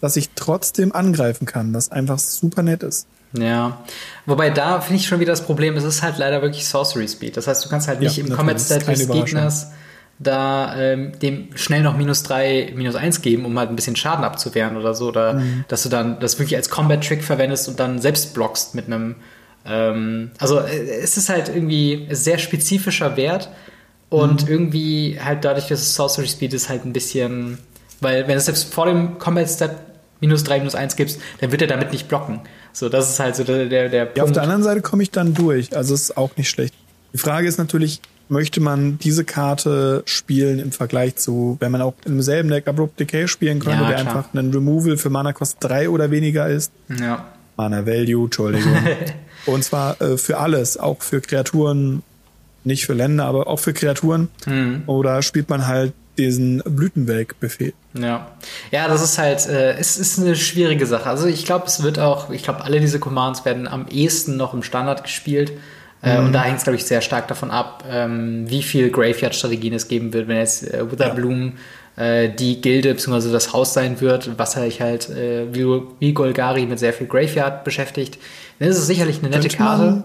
dass 0.00 0.16
ich 0.16 0.30
trotzdem 0.34 0.92
angreifen 0.92 1.46
kann, 1.46 1.74
was 1.74 1.90
einfach 1.90 2.18
super 2.18 2.62
nett 2.62 2.82
ist. 2.82 3.06
Ja, 3.32 3.82
wobei 4.26 4.50
da 4.50 4.80
finde 4.80 5.00
ich 5.00 5.08
schon 5.08 5.18
wieder 5.18 5.32
das 5.32 5.44
Problem, 5.44 5.76
es 5.76 5.82
ist 5.82 6.02
halt 6.02 6.18
leider 6.18 6.40
wirklich 6.40 6.68
Sorcery 6.68 7.08
Speed. 7.08 7.36
Das 7.36 7.48
heißt, 7.48 7.64
du 7.64 7.68
kannst 7.68 7.88
halt 7.88 8.00
nicht 8.00 8.16
ja, 8.16 8.24
im 8.24 8.32
Combat 8.32 8.60
Stat 8.60 8.86
des 8.86 9.08
Gegners 9.08 9.68
da 10.18 10.76
ähm, 10.76 11.18
dem 11.20 11.48
schnell 11.56 11.82
noch 11.82 11.96
minus 11.96 12.22
3, 12.22 12.72
minus 12.74 12.94
1 12.94 13.22
geben, 13.22 13.44
um 13.44 13.58
halt 13.58 13.70
ein 13.70 13.76
bisschen 13.76 13.96
Schaden 13.96 14.24
abzuwehren 14.24 14.76
oder 14.76 14.94
so. 14.94 15.08
Oder 15.08 15.34
mhm. 15.34 15.64
dass 15.68 15.82
du 15.82 15.88
dann 15.88 16.20
das 16.20 16.38
wirklich 16.38 16.56
als 16.56 16.70
Combat-Trick 16.70 17.24
verwendest 17.24 17.68
und 17.68 17.80
dann 17.80 18.00
selbst 18.00 18.34
blockst 18.34 18.74
mit 18.74 18.86
einem. 18.86 19.16
Ähm, 19.66 20.30
also 20.38 20.60
äh, 20.60 21.00
es 21.02 21.16
ist 21.16 21.28
halt 21.28 21.48
irgendwie 21.48 22.06
sehr 22.10 22.38
spezifischer 22.38 23.16
Wert 23.16 23.48
und 24.08 24.44
mhm. 24.44 24.50
irgendwie 24.50 25.18
halt 25.22 25.44
dadurch, 25.44 25.68
dass 25.68 25.80
es 25.80 25.94
Sorcery 25.94 26.28
Speed 26.28 26.54
ist, 26.54 26.68
halt 26.68 26.84
ein 26.84 26.92
bisschen. 26.92 27.58
Weil 28.00 28.28
wenn 28.28 28.36
es 28.36 28.46
selbst 28.46 28.72
vor 28.72 28.86
dem 28.86 29.18
Combat 29.18 29.48
Stat 29.48 29.76
minus 30.20 30.44
3, 30.44 30.58
minus 30.58 30.74
1 30.74 30.96
gibst, 30.96 31.20
dann 31.40 31.50
wird 31.50 31.62
er 31.62 31.68
damit 31.68 31.92
nicht 31.92 32.08
blocken. 32.08 32.40
So, 32.72 32.88
das 32.88 33.10
ist 33.10 33.20
halt 33.20 33.36
so 33.36 33.44
der, 33.44 33.66
der, 33.66 33.88
der 33.88 34.04
Punkt. 34.06 34.16
Ja, 34.16 34.24
auf 34.24 34.32
der 34.32 34.42
anderen 34.42 34.62
Seite 34.62 34.80
komme 34.80 35.02
ich 35.02 35.10
dann 35.10 35.34
durch. 35.34 35.76
Also 35.76 35.94
ist 35.94 36.16
auch 36.16 36.36
nicht 36.36 36.48
schlecht. 36.48 36.74
Die 37.12 37.18
Frage 37.18 37.46
ist 37.46 37.58
natürlich, 37.58 38.00
möchte 38.28 38.60
man 38.60 38.98
diese 38.98 39.24
Karte 39.24 40.02
spielen 40.06 40.58
im 40.58 40.72
Vergleich 40.72 41.16
zu, 41.16 41.56
wenn 41.60 41.72
man 41.72 41.82
auch 41.82 41.94
im 42.04 42.22
selben 42.22 42.48
Deck 42.48 42.66
Abrupt 42.68 42.98
Decay 42.98 43.28
spielen 43.28 43.60
könnte, 43.60 43.82
ja, 43.82 43.88
der 43.88 44.00
klar. 44.00 44.16
einfach 44.16 44.34
ein 44.34 44.50
Removal 44.50 44.96
für 44.96 45.10
Mana 45.10 45.32
Cost 45.32 45.58
3 45.60 45.88
oder 45.90 46.10
weniger 46.10 46.48
ist. 46.48 46.72
Ja. 47.00 47.26
Mana 47.56 47.86
Value, 47.86 48.24
Entschuldigung. 48.24 48.76
Und 49.46 49.62
zwar 49.62 50.00
äh, 50.00 50.16
für 50.16 50.38
alles, 50.38 50.76
auch 50.78 51.02
für 51.02 51.20
Kreaturen, 51.20 52.02
nicht 52.64 52.86
für 52.86 52.94
Länder, 52.94 53.26
aber 53.26 53.46
auch 53.46 53.58
für 53.58 53.72
Kreaturen. 53.74 54.28
Mhm. 54.46 54.84
Oder 54.86 55.22
spielt 55.22 55.50
man 55.50 55.66
halt 55.66 55.92
diesen 56.16 56.62
Blütenwelk-Befehl. 56.64 57.74
Ja. 57.94 58.28
Ja, 58.70 58.88
das 58.88 59.02
ist 59.02 59.18
halt, 59.18 59.46
äh, 59.46 59.74
es 59.74 59.96
ist 59.98 60.18
eine 60.18 60.36
schwierige 60.36 60.86
Sache. 60.86 61.08
Also 61.08 61.26
ich 61.26 61.44
glaube, 61.44 61.66
es 61.66 61.82
wird 61.82 61.98
auch, 61.98 62.30
ich 62.30 62.42
glaube, 62.42 62.62
alle 62.64 62.80
diese 62.80 63.00
Commands 63.00 63.44
werden 63.44 63.66
am 63.66 63.86
ehesten 63.88 64.36
noch 64.36 64.54
im 64.54 64.62
Standard 64.62 65.02
gespielt. 65.02 65.52
Mhm. 66.04 66.26
Und 66.26 66.32
da 66.32 66.44
hängt 66.44 66.58
es, 66.58 66.64
glaube 66.64 66.76
ich, 66.76 66.84
sehr 66.84 67.00
stark 67.00 67.28
davon 67.28 67.50
ab, 67.50 67.84
ähm, 67.90 68.48
wie 68.48 68.62
viel 68.62 68.90
Graveyard-Strategien 68.90 69.74
es 69.74 69.88
geben 69.88 70.12
wird, 70.12 70.28
wenn 70.28 70.36
jetzt 70.36 70.72
äh, 70.72 70.90
Witherbloom 70.90 71.54
ja. 71.96 72.04
äh, 72.04 72.34
die 72.34 72.60
Gilde 72.60 72.94
bzw. 72.94 73.32
das 73.32 73.52
Haus 73.52 73.74
sein 73.74 74.00
wird, 74.00 74.38
was 74.38 74.52
sich 74.52 74.80
halt 74.80 75.08
äh, 75.10 75.46
wie, 75.54 75.64
wie 76.00 76.12
Golgari 76.12 76.66
mit 76.66 76.78
sehr 76.78 76.92
viel 76.92 77.06
Graveyard 77.06 77.64
beschäftigt. 77.64 78.18
Dann 78.58 78.68
ist 78.68 78.78
es 78.78 78.86
sicherlich 78.86 79.20
eine 79.20 79.30
nette 79.30 79.48
Karte. 79.48 79.84
Man, 79.84 80.04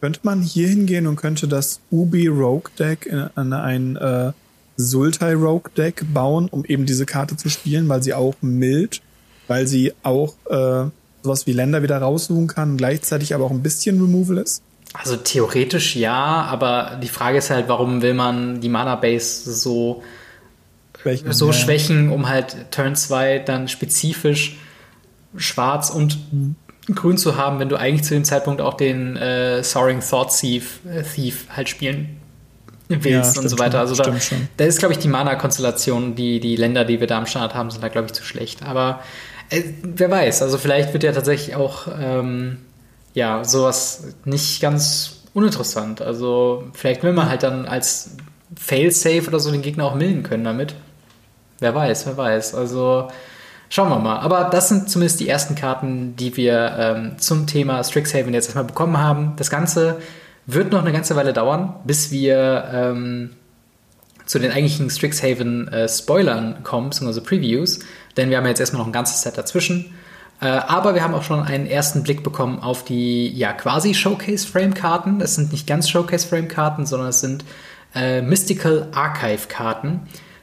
könnte 0.00 0.20
man 0.22 0.42
hier 0.42 0.68
hingehen 0.68 1.06
und 1.06 1.16
könnte 1.16 1.48
das 1.48 1.80
Ubi 1.90 2.28
Rogue 2.28 2.70
Deck 2.78 3.12
an 3.34 3.52
ein 3.52 3.96
äh, 3.96 4.32
Sultai 4.76 5.34
Rogue 5.34 5.70
Deck 5.76 6.04
bauen, 6.14 6.48
um 6.48 6.64
eben 6.64 6.86
diese 6.86 7.04
Karte 7.04 7.36
zu 7.36 7.50
spielen, 7.50 7.88
weil 7.88 8.02
sie 8.02 8.14
auch 8.14 8.36
mild, 8.40 9.00
weil 9.48 9.66
sie 9.66 9.92
auch 10.04 10.34
äh, 10.48 10.88
sowas 11.22 11.48
wie 11.48 11.52
Länder 11.52 11.82
wieder 11.82 11.98
raussuchen 11.98 12.46
kann, 12.46 12.76
gleichzeitig 12.76 13.34
aber 13.34 13.44
auch 13.44 13.50
ein 13.50 13.62
bisschen 13.62 14.00
Removal 14.00 14.38
ist? 14.38 14.62
Also 14.98 15.16
theoretisch 15.16 15.94
ja, 15.94 16.14
aber 16.14 16.98
die 17.00 17.08
Frage 17.08 17.38
ist 17.38 17.50
halt, 17.50 17.68
warum 17.68 18.02
will 18.02 18.14
man 18.14 18.60
die 18.60 18.68
Mana 18.68 18.96
Base 18.96 19.52
so 19.52 20.02
schwächen, 21.00 21.32
so 21.32 21.46
ja. 21.46 21.52
schwächen 21.52 22.10
um 22.10 22.28
halt 22.28 22.72
Turn 22.72 22.96
2 22.96 23.38
dann 23.40 23.68
spezifisch 23.68 24.56
schwarz 25.36 25.90
und 25.90 26.18
mhm. 26.32 26.56
grün 26.94 27.16
zu 27.16 27.36
haben, 27.36 27.60
wenn 27.60 27.68
du 27.68 27.76
eigentlich 27.76 28.02
zu 28.02 28.14
dem 28.14 28.24
Zeitpunkt 28.24 28.60
auch 28.60 28.74
den 28.74 29.16
äh, 29.16 29.62
Soaring 29.62 30.00
Thought 30.00 30.36
Thief, 30.36 30.80
äh, 30.84 31.02
Thief 31.02 31.46
halt 31.50 31.68
spielen 31.68 32.18
willst 32.88 33.36
ja, 33.36 33.42
und 33.42 33.48
so 33.48 33.58
weiter. 33.58 33.80
Also 33.80 33.94
da, 33.94 34.12
da 34.56 34.64
ist, 34.64 34.78
glaube 34.78 34.94
ich, 34.94 34.98
die 34.98 35.08
Mana-Konstellation, 35.08 36.14
die, 36.14 36.40
die 36.40 36.56
Länder, 36.56 36.84
die 36.84 37.00
wir 37.00 37.06
da 37.06 37.18
am 37.18 37.26
Start 37.26 37.54
haben, 37.54 37.70
sind 37.70 37.84
da, 37.84 37.88
glaube 37.88 38.06
ich, 38.06 38.14
zu 38.14 38.24
schlecht. 38.24 38.62
Aber 38.62 39.00
äh, 39.50 39.62
wer 39.82 40.10
weiß, 40.10 40.42
also 40.42 40.58
vielleicht 40.58 40.92
wird 40.92 41.04
ja 41.04 41.12
tatsächlich 41.12 41.54
auch 41.54 41.86
ähm, 42.00 42.58
ja, 43.14 43.44
sowas 43.44 44.14
nicht 44.24 44.60
ganz 44.60 45.22
uninteressant. 45.34 46.00
Also 46.00 46.64
vielleicht 46.72 47.02
will 47.02 47.12
man 47.12 47.28
halt 47.28 47.42
dann 47.42 47.66
als 47.66 48.16
Fail-Safe 48.56 49.26
oder 49.26 49.40
so 49.40 49.50
den 49.50 49.62
Gegner 49.62 49.84
auch 49.84 49.94
milden 49.94 50.22
können 50.22 50.44
damit. 50.44 50.74
Wer 51.60 51.74
weiß, 51.74 52.06
wer 52.06 52.16
weiß. 52.16 52.54
Also 52.54 53.08
schauen 53.68 53.88
wir 53.90 53.98
mal. 53.98 54.18
Aber 54.20 54.44
das 54.44 54.68
sind 54.68 54.88
zumindest 54.90 55.20
die 55.20 55.28
ersten 55.28 55.54
Karten, 55.54 56.16
die 56.16 56.36
wir 56.36 56.76
ähm, 56.78 57.18
zum 57.18 57.46
Thema 57.46 57.82
Strixhaven 57.82 58.32
jetzt 58.32 58.46
erstmal 58.46 58.64
bekommen 58.64 58.98
haben. 58.98 59.34
Das 59.36 59.50
Ganze 59.50 59.98
wird 60.46 60.72
noch 60.72 60.80
eine 60.80 60.92
ganze 60.92 61.14
Weile 61.16 61.32
dauern, 61.32 61.74
bis 61.84 62.10
wir 62.10 62.68
ähm, 62.72 63.30
zu 64.24 64.38
den 64.38 64.50
eigentlichen 64.50 64.90
Strixhaven-Spoilern 64.90 66.52
äh, 66.52 66.62
kommen, 66.62 66.90
beziehungsweise 66.90 67.22
Previews. 67.22 67.80
Denn 68.16 68.30
wir 68.30 68.38
haben 68.38 68.46
jetzt 68.46 68.60
erstmal 68.60 68.80
noch 68.80 68.88
ein 68.88 68.92
ganzes 68.92 69.22
Set 69.22 69.36
dazwischen. 69.36 69.94
Äh, 70.40 70.46
aber 70.46 70.94
wir 70.94 71.02
haben 71.02 71.14
auch 71.14 71.22
schon 71.22 71.42
einen 71.42 71.66
ersten 71.66 72.02
Blick 72.02 72.22
bekommen 72.22 72.60
auf 72.60 72.84
die 72.84 73.28
ja 73.28 73.52
quasi 73.52 73.94
Showcase-Frame-Karten. 73.94 75.20
Es 75.20 75.34
sind 75.34 75.52
nicht 75.52 75.66
ganz 75.66 75.88
Showcase-Frame-Karten, 75.88 76.86
sondern 76.86 77.08
es 77.08 77.20
sind 77.20 77.44
äh, 77.94 78.22
Mystical 78.22 78.88
Archive-Karten. 78.92 80.00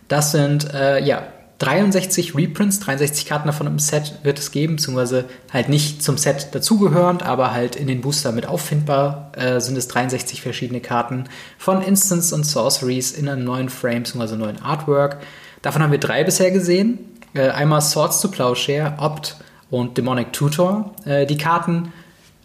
Das 0.08 0.32
sind 0.32 0.74
äh, 0.74 1.04
ja 1.04 1.24
63 1.60 2.36
Reprints, 2.36 2.82
63 2.82 3.26
Karten 3.26 3.48
davon 3.48 3.68
im 3.68 3.80
Set 3.80 4.20
wird 4.24 4.40
es 4.40 4.52
geben, 4.52 4.76
beziehungsweise 4.76 5.26
halt 5.54 5.70
nicht 5.70 6.04
zum 6.04 6.18
Set 6.18 6.54
dazugehörend, 6.54 7.24
aber 7.24 7.54
halt 7.54 7.78
in 7.78 7.88
den 7.88 8.02
Booster 8.02 8.34
mit 8.34 8.46
auffindbar 8.46 9.32
äh, 9.38 9.62
sind 9.62 9.78
es 9.78 9.88
63 9.88 10.42
verschiedene 10.42 10.82
Karten 10.82 11.30
von 11.58 11.82
Instants 11.82 12.34
und 12.34 12.46
Sorceries 12.46 13.14
in 13.14 13.30
einem 13.30 13.46
neuen 13.46 13.70
Frame, 13.70 14.04
beziehungsweise 14.04 14.36
neuen 14.36 14.62
Artwork. 14.62 15.20
Davon 15.62 15.82
haben 15.82 15.92
wir 15.92 16.00
drei 16.00 16.26
bisher 16.26 16.52
gesehen. 16.52 17.00
Äh, 17.34 17.50
einmal 17.50 17.82
Swords 17.82 18.20
to 18.20 18.28
Plowshare, 18.28 18.96
Opt 18.98 19.38
und 19.70 19.98
Demonic 19.98 20.34
Tutor. 20.34 20.94
Äh, 21.06 21.26
die 21.26 21.38
Karten 21.38 21.92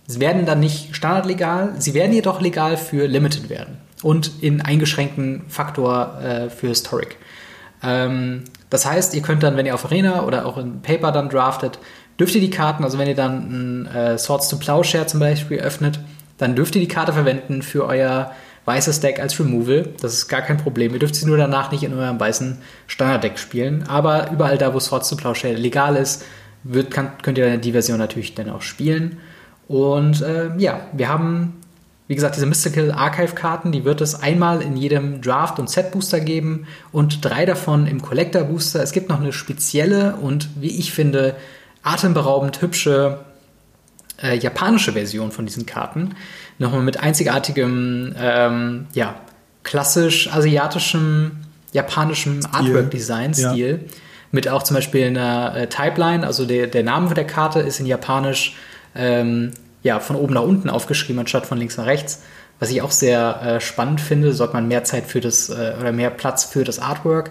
werden 0.09 0.47
dann 0.47 0.61
nicht 0.61 0.95
standardlegal, 0.97 1.75
sie 1.79 1.95
werden 1.95 2.13
jedoch 2.13 2.41
legal 2.41 2.77
für 2.77 3.07
Limited 3.07 3.49
werden 3.49 3.79
und 4.03 4.43
in 4.43 4.61
eingeschränkten 4.61 5.43
Faktor 5.49 6.21
äh, 6.21 6.51
für 6.51 6.69
Historic. 6.69 7.17
Ähm, 7.83 8.45
das 8.71 8.87
heißt, 8.87 9.15
ihr 9.15 9.23
könnt 9.23 9.43
dann, 9.43 9.57
wenn 9.57 9.67
ihr 9.67 9.75
auf 9.75 9.85
Arena 9.85 10.25
oder 10.25 10.47
auch 10.47 10.59
in 10.59 10.83
Paper 10.83 11.13
dann 11.13 11.29
draftet, 11.29 11.79
dürft 12.19 12.35
ihr 12.35 12.41
die 12.41 12.51
Karten, 12.51 12.85
also 12.85 12.99
wenn 12.99 13.09
ihr 13.09 13.15
dann 13.15 13.87
äh, 13.87 14.19
Swords 14.19 14.49
to 14.49 14.59
Plowshare 14.59 15.07
zum 15.07 15.21
Beispiel 15.21 15.59
öffnet, 15.59 16.01
dann 16.39 16.57
dürft 16.57 16.75
ihr 16.75 16.81
die 16.81 16.89
Karte 16.89 17.13
verwenden 17.13 17.63
für 17.63 17.87
euer 17.87 18.33
weißes 18.65 19.01
Deck 19.01 19.21
als 19.21 19.39
Removal. 19.39 19.89
Das 20.01 20.13
ist 20.13 20.29
gar 20.29 20.43
kein 20.43 20.59
Problem. 20.59 20.93
Ihr 20.93 20.99
dürft 20.99 21.15
sie 21.15 21.27
nur 21.27 21.37
danach 21.37 21.73
nicht 21.73 21.83
in 21.83 21.93
eurem 21.95 22.21
weißen 22.21 22.59
Standarddeck 22.87 23.39
spielen. 23.39 23.85
Aber 23.89 24.31
überall 24.31 24.59
da, 24.59 24.73
wo 24.73 24.81
Swords 24.81 25.09
to 25.09 25.17
Plowshare 25.17 25.55
legal 25.55 25.97
ist, 25.97 26.25
wird, 26.63 26.91
kann, 26.91 27.13
könnt 27.23 27.39
ihr 27.39 27.57
die 27.57 27.73
Version 27.73 27.99
natürlich 27.99 28.35
dann 28.35 28.51
auch 28.51 28.63
spielen. 28.63 29.19
Und 29.69 30.23
äh, 30.23 30.51
ja, 30.59 30.81
wir 30.93 31.09
haben, 31.09 31.61
wie 32.09 32.15
gesagt, 32.15 32.37
diese 32.37 32.47
Mystical 32.47 32.91
Archive-Karten, 32.91 33.73
die 33.73 33.85
wird 33.85 34.01
es 34.01 34.21
einmal 34.21 34.63
in 34.63 34.77
jedem 34.77 35.21
Draft- 35.23 35.59
und 35.59 35.71
Set-Booster 35.71 36.21
geben 36.21 36.67
und 36.93 37.25
drei 37.25 37.47
davon 37.47 37.87
im 37.87 38.03
Collector-Booster. 38.03 38.83
Es 38.83 38.93
gibt 38.93 39.09
noch 39.09 39.21
eine 39.21 39.33
spezielle 39.33 40.17
und, 40.17 40.49
wie 40.61 40.79
ich 40.79 40.93
finde, 40.93 41.37
atemberaubend 41.83 42.61
hübsche 42.61 43.21
äh, 44.23 44.37
japanische 44.37 44.93
Version 44.93 45.31
von 45.31 45.47
diesen 45.47 45.67
Karten. 45.67 46.17
Nochmal 46.59 46.83
mit 46.83 47.01
einzigartigem, 47.01 48.15
ähm, 48.19 48.87
ja, 48.93 49.15
klassisch 49.63 50.31
asiatischem, 50.33 51.33
japanischem 51.73 52.41
Artwork-Design-Stil. 52.53 53.81
Ja 53.87 53.93
mit 54.33 54.49
auch 54.49 54.63
zum 54.63 54.77
Beispiel 54.77 55.07
einer 55.07 55.57
äh, 55.57 55.67
Typeline, 55.69 56.27
also 56.27 56.45
der, 56.45 56.67
der 56.67 56.83
Name 56.83 57.13
der 57.15 57.27
Karte 57.27 57.61
ist 57.61 57.81
in 57.81 57.87
Japanisch 57.87 58.57
ähm, 58.95 59.53
ja, 59.83 60.01
von 60.01 60.17
oben 60.17 60.35
nach 60.35 60.43
unten 60.43 60.71
aufgeschrieben, 60.71 61.21
anstatt 61.21 61.47
von 61.47 61.59
links 61.59 61.77
nach 61.77 61.87
rechts. 61.87 62.23
Was 62.59 62.71
ich 62.71 62.83
auch 62.83 62.91
sehr 62.91 63.43
äh, 63.43 63.61
spannend 63.61 64.01
finde, 64.01 64.33
sorgt 64.35 64.53
man 64.53 64.69
mehr 64.69 64.85
Zeit 64.85 65.07
für 65.07 65.21
das 65.21 65.49
äh, 65.49 65.75
oder 65.81 65.93
mehr 65.93 66.11
Platz 66.11 66.45
für 66.45 66.65
das 66.65 66.79
Artwork. 66.79 67.31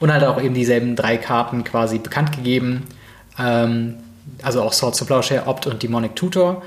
Und 0.00 0.12
halt 0.12 0.24
auch 0.24 0.42
eben 0.42 0.54
dieselben 0.54 0.96
drei 0.96 1.16
Karten 1.16 1.62
quasi 1.62 1.98
bekannt 1.98 2.32
gegeben. 2.32 2.82
Ähm, 3.38 3.94
also 4.42 4.62
auch 4.62 4.72
Swords 4.72 5.00
of 5.00 5.06
Plowshare, 5.06 5.46
Opt 5.46 5.68
und 5.68 5.82
Demonic 5.82 6.16
Tutor. 6.16 6.62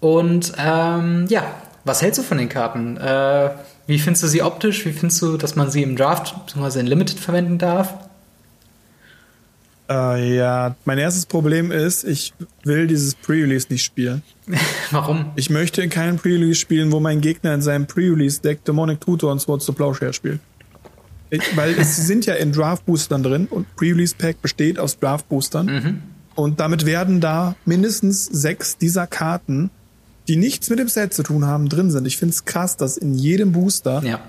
Und 0.00 0.52
ähm, 0.58 1.24
ja, 1.28 1.44
was 1.84 2.02
hältst 2.02 2.18
du 2.18 2.22
von 2.22 2.36
den 2.36 2.50
Karten? 2.50 2.98
Äh, 2.98 3.50
wie 3.86 3.98
findest 3.98 4.24
du 4.24 4.26
sie 4.28 4.42
optisch? 4.42 4.84
Wie 4.84 4.92
findest 4.92 5.22
du, 5.22 5.38
dass 5.38 5.56
man 5.56 5.70
sie 5.70 5.82
im 5.82 5.96
Draft 5.96 6.34
bzw. 6.46 6.80
in 6.80 6.86
Limited 6.86 7.18
verwenden 7.18 7.56
darf? 7.58 7.94
Äh, 9.88 10.36
ja, 10.36 10.74
mein 10.84 10.98
erstes 10.98 11.26
Problem 11.26 11.70
ist, 11.70 12.04
ich 12.04 12.34
will 12.64 12.86
dieses 12.86 13.14
Pre-Release 13.14 13.68
nicht 13.70 13.84
spielen. 13.84 14.22
Warum? 14.90 15.32
Ich 15.36 15.50
möchte 15.50 15.82
in 15.82 15.90
keinem 15.90 16.16
Pre-Release 16.16 16.58
spielen, 16.58 16.90
wo 16.90 17.00
mein 17.00 17.20
Gegner 17.20 17.54
in 17.54 17.62
seinem 17.62 17.86
Pre-Release-Deck 17.86 18.64
Demonic 18.64 19.00
Tutor 19.00 19.30
und 19.30 19.40
Swords 19.40 19.66
to 19.66 19.72
Plowshare 19.72 20.12
spielt. 20.12 20.40
Ich, 21.30 21.56
weil 21.56 21.78
es 21.78 21.96
sind 21.96 22.26
ja 22.26 22.34
in 22.34 22.52
Draft-Boostern 22.52 23.22
drin 23.22 23.46
und 23.48 23.74
Pre-Release-Pack 23.76 24.42
besteht 24.42 24.78
aus 24.78 24.98
Draft-Boostern. 24.98 25.66
Mhm. 25.66 26.02
Und 26.34 26.60
damit 26.60 26.84
werden 26.84 27.20
da 27.20 27.56
mindestens 27.64 28.26
sechs 28.26 28.76
dieser 28.76 29.06
Karten, 29.06 29.70
die 30.28 30.36
nichts 30.36 30.68
mit 30.68 30.78
dem 30.78 30.88
Set 30.88 31.14
zu 31.14 31.22
tun 31.22 31.46
haben, 31.46 31.68
drin 31.68 31.90
sind. 31.90 32.06
Ich 32.06 32.16
finde 32.16 32.32
es 32.32 32.44
krass, 32.44 32.76
dass 32.76 32.96
in 32.96 33.14
jedem 33.14 33.52
Booster 33.52 34.02
ja. 34.04 34.20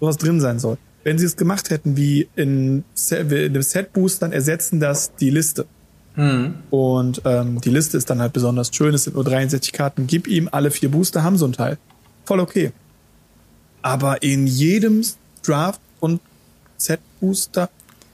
sowas 0.00 0.16
drin 0.16 0.40
sein 0.40 0.58
soll 0.58 0.78
wenn 1.04 1.18
sie 1.18 1.26
es 1.26 1.36
gemacht 1.36 1.70
hätten 1.70 1.96
wie 1.96 2.28
in, 2.36 2.84
in 3.10 3.62
Set-Boost, 3.62 4.22
dann 4.22 4.32
ersetzen 4.32 4.80
das 4.80 5.14
die 5.16 5.30
Liste. 5.30 5.66
Mhm. 6.16 6.54
Und 6.70 7.22
ähm, 7.24 7.60
die 7.60 7.70
Liste 7.70 7.96
ist 7.96 8.10
dann 8.10 8.20
halt 8.20 8.32
besonders 8.32 8.70
schön. 8.74 8.94
Es 8.94 9.04
sind 9.04 9.14
nur 9.14 9.24
63 9.24 9.72
Karten. 9.72 10.06
Gib 10.06 10.26
ihm 10.28 10.48
alle 10.52 10.70
vier 10.70 10.90
Booster, 10.90 11.22
haben 11.22 11.36
so 11.36 11.46
ein 11.46 11.52
Teil. 11.52 11.78
Voll 12.24 12.40
okay. 12.40 12.72
Aber 13.80 14.22
in 14.22 14.46
jedem 14.46 15.02
Draft 15.44 15.80
und 16.00 16.20
Set-Booster 16.76 17.68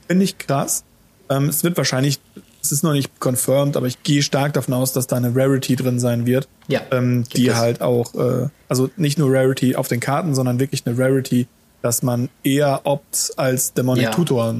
finde 0.07 0.25
ich 0.25 0.37
krass. 0.37 0.83
Ähm, 1.29 1.49
es 1.49 1.63
wird 1.63 1.77
wahrscheinlich, 1.77 2.19
es 2.61 2.71
ist 2.71 2.83
noch 2.83 2.93
nicht 2.93 3.19
confirmed, 3.19 3.77
aber 3.77 3.87
ich 3.87 4.01
gehe 4.03 4.23
stark 4.23 4.53
davon 4.53 4.73
aus, 4.73 4.93
dass 4.93 5.07
da 5.07 5.17
eine 5.17 5.35
Rarity 5.35 5.75
drin 5.75 5.99
sein 5.99 6.25
wird. 6.25 6.47
Ja. 6.67 6.81
Ähm, 6.91 7.25
die 7.35 7.47
es. 7.47 7.55
halt 7.55 7.81
auch, 7.81 8.15
äh, 8.15 8.47
also 8.67 8.89
nicht 8.97 9.19
nur 9.19 9.31
Rarity 9.31 9.75
auf 9.75 9.87
den 9.87 9.99
Karten, 9.99 10.33
sondern 10.33 10.59
wirklich 10.59 10.85
eine 10.85 10.97
Rarity 10.97 11.47
dass 11.81 12.03
man 12.03 12.29
eher 12.43 12.81
Opt 12.83 13.31
als 13.37 13.73
Demonic 13.73 14.03
ja. 14.05 14.11
Tutor 14.11 14.55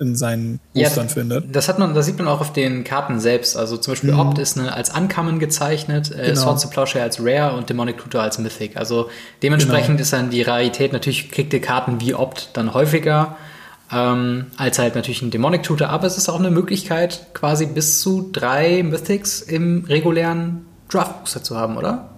in 0.00 0.16
seinen 0.16 0.58
Boostern 0.74 1.06
ja, 1.06 1.12
findet. 1.12 1.54
Das 1.54 1.68
hat 1.68 1.78
man, 1.78 1.94
das 1.94 2.06
sieht 2.06 2.18
man 2.18 2.26
auch 2.26 2.40
auf 2.40 2.52
den 2.52 2.82
Karten 2.82 3.20
selbst. 3.20 3.56
Also 3.56 3.76
zum 3.76 3.92
Beispiel 3.92 4.12
mhm. 4.12 4.20
Opt 4.20 4.38
ist 4.38 4.58
eine, 4.58 4.74
als 4.74 4.90
Uncommon 4.90 5.38
gezeichnet, 5.38 6.10
äh, 6.10 6.30
genau. 6.30 6.40
Swords 6.40 6.64
of 6.64 6.72
Plowshare 6.72 7.04
als 7.04 7.24
Rare 7.24 7.56
und 7.56 7.70
Demonic 7.70 7.98
Tutor 7.98 8.22
als 8.22 8.38
Mythic. 8.38 8.76
Also 8.76 9.08
dementsprechend 9.42 9.96
genau. 9.96 10.02
ist 10.02 10.12
dann 10.12 10.30
die 10.30 10.42
Rarität, 10.42 10.92
natürlich 10.92 11.30
kriegt 11.30 11.52
ihr 11.52 11.60
Karten 11.60 12.00
wie 12.00 12.14
Opt 12.14 12.50
dann 12.54 12.74
häufiger 12.74 13.36
ähm, 13.92 14.46
als 14.56 14.78
halt 14.78 14.94
natürlich 14.94 15.22
ein 15.22 15.30
Demonic 15.30 15.62
Tutor, 15.62 15.88
aber 15.88 16.06
es 16.06 16.16
ist 16.16 16.28
auch 16.28 16.38
eine 16.38 16.50
Möglichkeit, 16.50 17.26
quasi 17.34 17.66
bis 17.66 18.00
zu 18.00 18.30
drei 18.32 18.82
Mythics 18.82 19.42
im 19.42 19.84
regulären 19.84 20.66
Draft 20.88 21.20
Booster 21.20 21.42
zu 21.42 21.56
haben, 21.56 21.76
oder? 21.76 22.10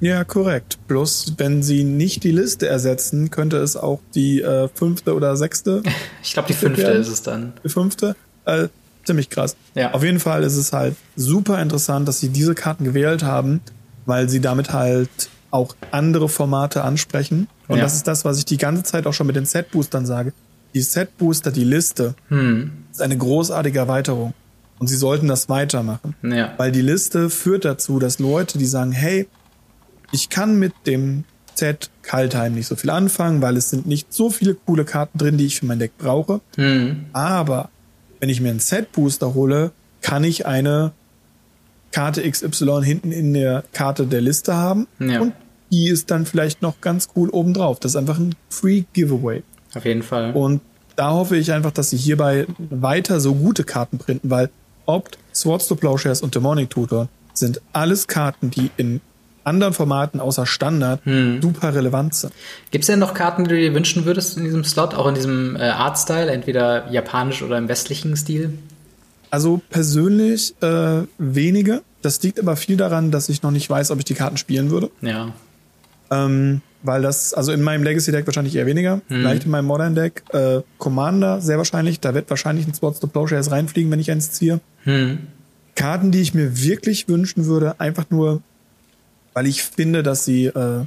Ja, 0.00 0.24
korrekt. 0.24 0.78
Bloß, 0.88 1.34
wenn 1.38 1.62
sie 1.62 1.84
nicht 1.84 2.24
die 2.24 2.30
Liste 2.30 2.68
ersetzen, 2.68 3.30
könnte 3.30 3.58
es 3.58 3.76
auch 3.76 4.00
die 4.14 4.42
äh, 4.42 4.68
fünfte 4.74 5.14
oder 5.14 5.36
sechste. 5.36 5.82
ich 6.22 6.32
glaube, 6.32 6.48
die 6.48 6.54
fünfte 6.54 6.82
werden. 6.82 7.00
ist 7.00 7.08
es 7.08 7.22
dann. 7.22 7.52
Die 7.64 7.68
fünfte. 7.68 8.16
Äh, 8.44 8.68
ziemlich 9.04 9.30
krass. 9.30 9.56
Ja. 9.74 9.92
Auf 9.92 10.02
jeden 10.02 10.20
Fall 10.20 10.42
ist 10.42 10.56
es 10.56 10.72
halt 10.72 10.96
super 11.16 11.60
interessant, 11.60 12.08
dass 12.08 12.20
sie 12.20 12.28
diese 12.28 12.54
Karten 12.54 12.84
gewählt 12.84 13.22
haben, 13.22 13.60
weil 14.06 14.28
sie 14.28 14.40
damit 14.40 14.72
halt 14.72 15.08
auch 15.50 15.76
andere 15.90 16.28
Formate 16.28 16.82
ansprechen. 16.82 17.48
Und 17.68 17.76
ja. 17.78 17.84
das 17.84 17.94
ist 17.94 18.08
das, 18.08 18.24
was 18.24 18.38
ich 18.38 18.44
die 18.44 18.56
ganze 18.56 18.82
Zeit 18.82 19.06
auch 19.06 19.14
schon 19.14 19.26
mit 19.26 19.36
den 19.36 19.46
Set-Boostern 19.46 20.04
sage. 20.04 20.32
Die 20.74 20.80
Set-Booster, 20.80 21.52
die 21.52 21.64
Liste, 21.64 22.14
hm. 22.28 22.72
ist 22.90 23.00
eine 23.00 23.16
großartige 23.16 23.78
Erweiterung. 23.78 24.34
Und 24.80 24.88
sie 24.88 24.96
sollten 24.96 25.28
das 25.28 25.48
weitermachen. 25.48 26.16
Ja. 26.22 26.52
Weil 26.56 26.72
die 26.72 26.80
Liste 26.82 27.30
führt 27.30 27.64
dazu, 27.64 28.00
dass 28.00 28.18
Leute, 28.18 28.58
die 28.58 28.66
sagen, 28.66 28.90
hey, 28.90 29.28
ich 30.14 30.28
kann 30.28 30.58
mit 30.60 30.72
dem 30.86 31.24
Z 31.56 31.90
Kaltheim 32.02 32.54
nicht 32.54 32.68
so 32.68 32.76
viel 32.76 32.90
anfangen, 32.90 33.42
weil 33.42 33.56
es 33.56 33.70
sind 33.70 33.86
nicht 33.86 34.12
so 34.12 34.30
viele 34.30 34.54
coole 34.54 34.84
Karten 34.84 35.18
drin, 35.18 35.38
die 35.38 35.46
ich 35.46 35.58
für 35.58 35.66
mein 35.66 35.80
Deck 35.80 35.98
brauche. 35.98 36.40
Mhm. 36.56 37.06
Aber 37.12 37.70
wenn 38.20 38.28
ich 38.28 38.40
mir 38.40 38.50
einen 38.50 38.60
Set-Booster 38.60 39.34
hole, 39.34 39.72
kann 40.02 40.22
ich 40.22 40.46
eine 40.46 40.92
Karte 41.90 42.28
XY 42.28 42.82
hinten 42.84 43.10
in 43.10 43.34
der 43.34 43.64
Karte 43.72 44.06
der 44.06 44.20
Liste 44.20 44.54
haben. 44.54 44.86
Ja. 45.00 45.20
Und 45.20 45.32
die 45.72 45.88
ist 45.88 46.12
dann 46.12 46.26
vielleicht 46.26 46.62
noch 46.62 46.80
ganz 46.80 47.08
cool 47.16 47.28
obendrauf. 47.30 47.80
Das 47.80 47.92
ist 47.92 47.96
einfach 47.96 48.18
ein 48.18 48.36
Free 48.48 48.84
Giveaway. 48.92 49.42
Auf 49.74 49.84
jeden 49.84 50.02
Fall. 50.02 50.32
Und 50.32 50.60
da 50.94 51.10
hoffe 51.10 51.36
ich 51.36 51.50
einfach, 51.50 51.72
dass 51.72 51.90
sie 51.90 51.96
hierbei 51.96 52.46
weiter 52.70 53.18
so 53.18 53.34
gute 53.34 53.64
Karten 53.64 53.98
printen, 53.98 54.30
weil 54.30 54.50
Opt, 54.86 55.18
Swords 55.34 55.66
to 55.66 55.74
Plowshares 55.74 56.22
und 56.22 56.34
Demonic 56.34 56.70
Tutor 56.70 57.08
sind 57.32 57.60
alles 57.72 58.06
Karten, 58.06 58.50
die 58.50 58.70
in 58.76 59.00
anderen 59.44 59.72
Formaten 59.72 60.20
außer 60.20 60.46
Standard 60.46 61.04
hm. 61.04 61.40
super 61.42 61.74
relevant 61.74 62.14
sind. 62.14 62.32
Gibt 62.70 62.82
es 62.82 62.86
denn 62.86 62.98
noch 62.98 63.14
Karten, 63.14 63.44
die 63.44 63.50
du 63.50 63.56
dir 63.56 63.74
wünschen 63.74 64.04
würdest 64.04 64.36
in 64.36 64.44
diesem 64.44 64.64
Slot, 64.64 64.94
auch 64.94 65.06
in 65.06 65.14
diesem 65.14 65.56
äh, 65.56 65.60
Artstyle, 65.60 66.30
entweder 66.30 66.90
japanisch 66.90 67.42
oder 67.42 67.58
im 67.58 67.68
westlichen 67.68 68.16
Stil? 68.16 68.58
Also 69.30 69.60
persönlich 69.70 70.54
äh, 70.62 71.02
wenige. 71.18 71.82
Das 72.02 72.22
liegt 72.22 72.38
aber 72.38 72.56
viel 72.56 72.76
daran, 72.76 73.10
dass 73.10 73.28
ich 73.28 73.42
noch 73.42 73.50
nicht 73.50 73.68
weiß, 73.68 73.90
ob 73.90 73.98
ich 73.98 74.04
die 74.04 74.14
Karten 74.14 74.36
spielen 74.36 74.70
würde. 74.70 74.90
Ja. 75.00 75.32
Ähm, 76.10 76.60
weil 76.84 77.02
das, 77.02 77.32
also 77.34 77.50
in 77.50 77.62
meinem 77.62 77.82
Legacy-Deck 77.82 78.26
wahrscheinlich 78.26 78.54
eher 78.54 78.66
weniger. 78.66 79.00
Hm. 79.08 79.20
Vielleicht 79.20 79.44
in 79.46 79.50
meinem 79.50 79.64
Modern-Deck. 79.64 80.22
Äh, 80.32 80.60
Commander 80.78 81.40
sehr 81.40 81.56
wahrscheinlich. 81.56 81.98
Da 81.98 82.14
wird 82.14 82.30
wahrscheinlich 82.30 82.66
ein 82.68 82.74
Spots 82.74 83.00
to 83.00 83.06
Plowshares 83.06 83.50
reinfliegen, 83.50 83.90
wenn 83.90 84.00
ich 84.00 84.10
eins 84.10 84.30
ziehe. 84.32 84.60
Hm. 84.84 85.18
Karten, 85.74 86.12
die 86.12 86.20
ich 86.20 86.34
mir 86.34 86.62
wirklich 86.62 87.08
wünschen 87.08 87.46
würde, 87.46 87.80
einfach 87.80 88.04
nur 88.10 88.42
weil 89.34 89.46
ich 89.46 89.62
finde, 89.62 90.02
dass 90.02 90.24
sie 90.24 90.46
äh, 90.46 90.84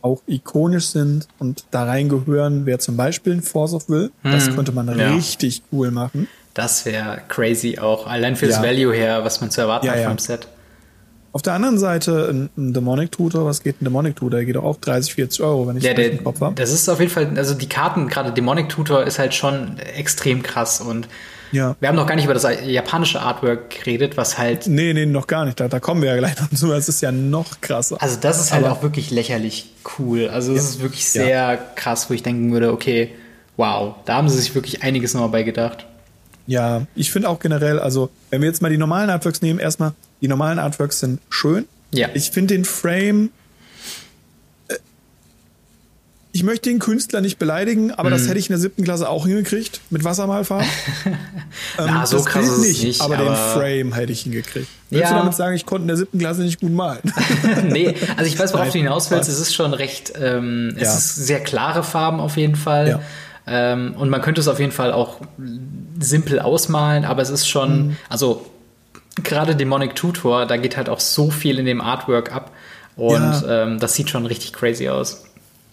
auch 0.00 0.22
ikonisch 0.26 0.86
sind 0.86 1.28
und 1.38 1.64
da 1.70 1.84
reingehören, 1.84 2.66
wer 2.66 2.78
zum 2.78 2.96
Beispiel 2.96 3.34
ein 3.34 3.42
Force 3.42 3.74
of 3.74 3.88
Will. 3.88 4.10
Hm, 4.22 4.32
das 4.32 4.54
könnte 4.54 4.72
man 4.72 4.86
ja. 4.98 5.14
richtig 5.14 5.62
cool 5.72 5.90
machen. 5.90 6.28
Das 6.52 6.84
wäre 6.84 7.22
crazy 7.28 7.78
auch, 7.78 8.06
allein 8.06 8.36
fürs 8.36 8.56
ja. 8.56 8.62
Value 8.62 8.94
her, 8.94 9.24
was 9.24 9.40
man 9.40 9.50
zu 9.50 9.60
erwarten 9.60 9.86
ja, 9.86 9.94
hat 9.94 10.04
vom 10.04 10.18
Set. 10.18 10.46
Auf 11.32 11.42
der 11.42 11.54
anderen 11.54 11.78
Seite 11.78 12.28
ein, 12.30 12.50
ein 12.56 12.72
Demonic 12.72 13.10
Tutor, 13.10 13.44
was 13.44 13.62
geht 13.62 13.82
ein 13.82 13.84
Demonic 13.86 14.14
Tutor? 14.14 14.38
Der 14.38 14.44
geht 14.44 14.56
auch 14.56 14.76
30, 14.76 15.14
40 15.14 15.42
Euro, 15.42 15.66
wenn 15.66 15.76
ich 15.76 15.82
ja, 15.82 15.92
der, 15.92 16.12
im 16.12 16.22
Kopf 16.22 16.40
habe. 16.40 16.54
Das 16.54 16.70
ist 16.70 16.88
auf 16.88 17.00
jeden 17.00 17.10
Fall, 17.10 17.36
also 17.36 17.54
die 17.54 17.68
Karten, 17.68 18.06
gerade 18.06 18.30
Demonic 18.30 18.68
Tutor 18.68 19.02
ist 19.02 19.18
halt 19.18 19.34
schon 19.34 19.78
extrem 19.78 20.44
krass 20.44 20.80
und 20.80 21.08
ja. 21.54 21.76
Wir 21.80 21.88
haben 21.88 21.96
noch 21.96 22.06
gar 22.06 22.16
nicht 22.16 22.24
über 22.24 22.34
das 22.34 22.46
japanische 22.64 23.20
Artwork 23.20 23.70
geredet, 23.70 24.16
was 24.16 24.38
halt. 24.38 24.66
Nee, 24.66 24.92
nee, 24.92 25.06
noch 25.06 25.26
gar 25.26 25.44
nicht. 25.44 25.58
Da, 25.58 25.68
da 25.68 25.80
kommen 25.80 26.02
wir 26.02 26.10
ja 26.10 26.16
gleich 26.16 26.38
noch 26.40 26.50
zu. 26.50 26.68
Das 26.68 26.88
ist 26.88 27.00
ja 27.00 27.12
noch 27.12 27.60
krasser. 27.60 27.96
Also, 28.00 28.18
das 28.20 28.40
ist 28.40 28.52
halt 28.52 28.64
Aber 28.64 28.74
auch 28.74 28.82
wirklich 28.82 29.10
lächerlich 29.10 29.70
cool. 29.98 30.28
Also, 30.28 30.54
das 30.54 30.64
ja. 30.64 30.70
ist 30.70 30.82
wirklich 30.82 31.08
sehr 31.08 31.28
ja. 31.28 31.56
krass, 31.56 32.10
wo 32.10 32.14
ich 32.14 32.22
denken 32.22 32.52
würde, 32.52 32.72
okay, 32.72 33.10
wow, 33.56 33.94
da 34.04 34.16
haben 34.16 34.28
sie 34.28 34.38
sich 34.38 34.54
wirklich 34.54 34.82
einiges 34.82 35.14
nochmal 35.14 35.30
bei 35.30 35.42
gedacht. 35.42 35.86
Ja, 36.46 36.82
ich 36.94 37.10
finde 37.10 37.28
auch 37.28 37.38
generell, 37.38 37.78
also, 37.78 38.10
wenn 38.30 38.42
wir 38.42 38.48
jetzt 38.48 38.60
mal 38.60 38.70
die 38.70 38.76
normalen 38.76 39.08
Artworks 39.08 39.40
nehmen, 39.40 39.58
erstmal, 39.58 39.92
die 40.20 40.28
normalen 40.28 40.58
Artworks 40.58 41.00
sind 41.00 41.20
schön. 41.30 41.66
Ja. 41.90 42.08
Ich 42.14 42.30
finde 42.30 42.54
den 42.54 42.64
Frame 42.64 43.30
ich 46.34 46.42
möchte 46.42 46.68
den 46.68 46.80
Künstler 46.80 47.20
nicht 47.20 47.38
beleidigen, 47.38 47.92
aber 47.92 48.08
mm. 48.08 48.12
das 48.12 48.22
mhm. 48.22 48.26
hätte 48.26 48.38
ich 48.40 48.50
in 48.50 48.54
der 48.54 48.58
siebten 48.58 48.82
Klasse 48.82 49.08
auch 49.08 49.24
hingekriegt 49.24 49.80
mit 49.90 50.02
Wassermalfarben. 50.02 50.66
ähm, 51.06 51.14
Na, 51.78 52.04
so 52.06 52.16
das 52.16 52.26
krass 52.26 52.46
Bild 52.46 52.58
nicht, 52.58 52.82
nicht, 52.82 53.00
aber, 53.00 53.18
aber, 53.18 53.24
den 53.26 53.36
Frame 53.36 53.94
hätte 53.94 54.10
ich 54.10 54.22
hingekriegt. 54.22 54.66
Willst 54.90 55.04
ja. 55.04 55.10
du 55.10 55.14
damit 55.14 55.34
sagen, 55.34 55.54
ich 55.54 55.64
konnte 55.64 55.82
in 55.82 55.88
der 55.88 55.96
siebten 55.96 56.18
Klasse 56.18 56.42
nicht 56.42 56.60
gut 56.60 56.72
malen? 56.72 57.00
nee, 57.68 57.94
also 58.16 58.24
ich 58.24 58.36
weiß, 58.36 58.52
worauf 58.52 58.70
du 58.70 58.78
hinaus 58.78 59.12
willst. 59.12 59.28
Es 59.28 59.38
ist 59.38 59.54
schon 59.54 59.74
recht, 59.74 60.12
ähm, 60.20 60.72
es 60.74 60.82
ja. 60.82 60.94
ist 60.96 61.14
sehr 61.14 61.38
klare 61.38 61.84
Farben 61.84 62.18
auf 62.18 62.36
jeden 62.36 62.56
Fall. 62.56 62.88
Ja. 62.88 63.00
Ähm, 63.46 63.94
und 63.96 64.10
man 64.10 64.20
könnte 64.20 64.40
es 64.40 64.48
auf 64.48 64.58
jeden 64.58 64.72
Fall 64.72 64.92
auch 64.92 65.20
simpel 66.00 66.40
ausmalen, 66.40 67.04
aber 67.04 67.22
es 67.22 67.30
ist 67.30 67.46
schon, 67.46 67.90
mm. 67.90 67.96
also 68.08 68.44
gerade 69.22 69.54
Demonic 69.54 69.94
Tutor, 69.94 70.46
da 70.46 70.56
geht 70.56 70.76
halt 70.76 70.88
auch 70.88 70.98
so 70.98 71.30
viel 71.30 71.60
in 71.60 71.64
dem 71.64 71.80
Artwork 71.80 72.34
ab. 72.34 72.50
Und 72.96 73.22
ja. 73.22 73.62
ähm, 73.62 73.78
das 73.78 73.94
sieht 73.94 74.10
schon 74.10 74.26
richtig 74.26 74.52
crazy 74.52 74.88
aus. 74.88 75.22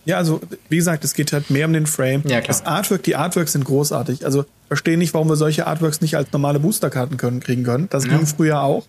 Ja, 0.06 0.18
also 0.18 0.42
wie 0.70 0.78
gesagt, 0.78 1.04
es 1.04 1.14
geht 1.14 1.32
halt 1.32 1.50
mehr 1.50 1.68
um 1.68 1.74
den 1.74 1.86
Frame. 1.86 2.24
Ja, 2.26 2.42
klar. 2.42 2.48
Das 2.48 2.66
Artwork, 2.66 3.04
die 3.04 3.16
Artworks 3.16 3.54
sind 3.54 3.66
großartig. 3.66 4.26
Also 4.26 4.46
verstehe 4.68 4.98
nicht, 4.98 5.14
warum 5.14 5.30
wir 5.30 5.36
solche 5.36 5.68
Artworks 5.68 6.02
nicht 6.02 6.16
als 6.16 6.32
normale 6.32 6.60
Boosterkarten 6.60 7.18
können, 7.18 7.40
kriegen 7.40 7.64
können. 7.64 7.88
Das 7.90 8.06
ja. 8.06 8.18
ging 8.18 8.26
früher 8.26 8.62
auch. 8.62 8.86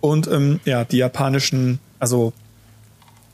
Und 0.00 0.28
ähm, 0.28 0.60
ja, 0.64 0.84
die 0.84 0.96
japanischen, 0.96 1.78
also 1.98 2.32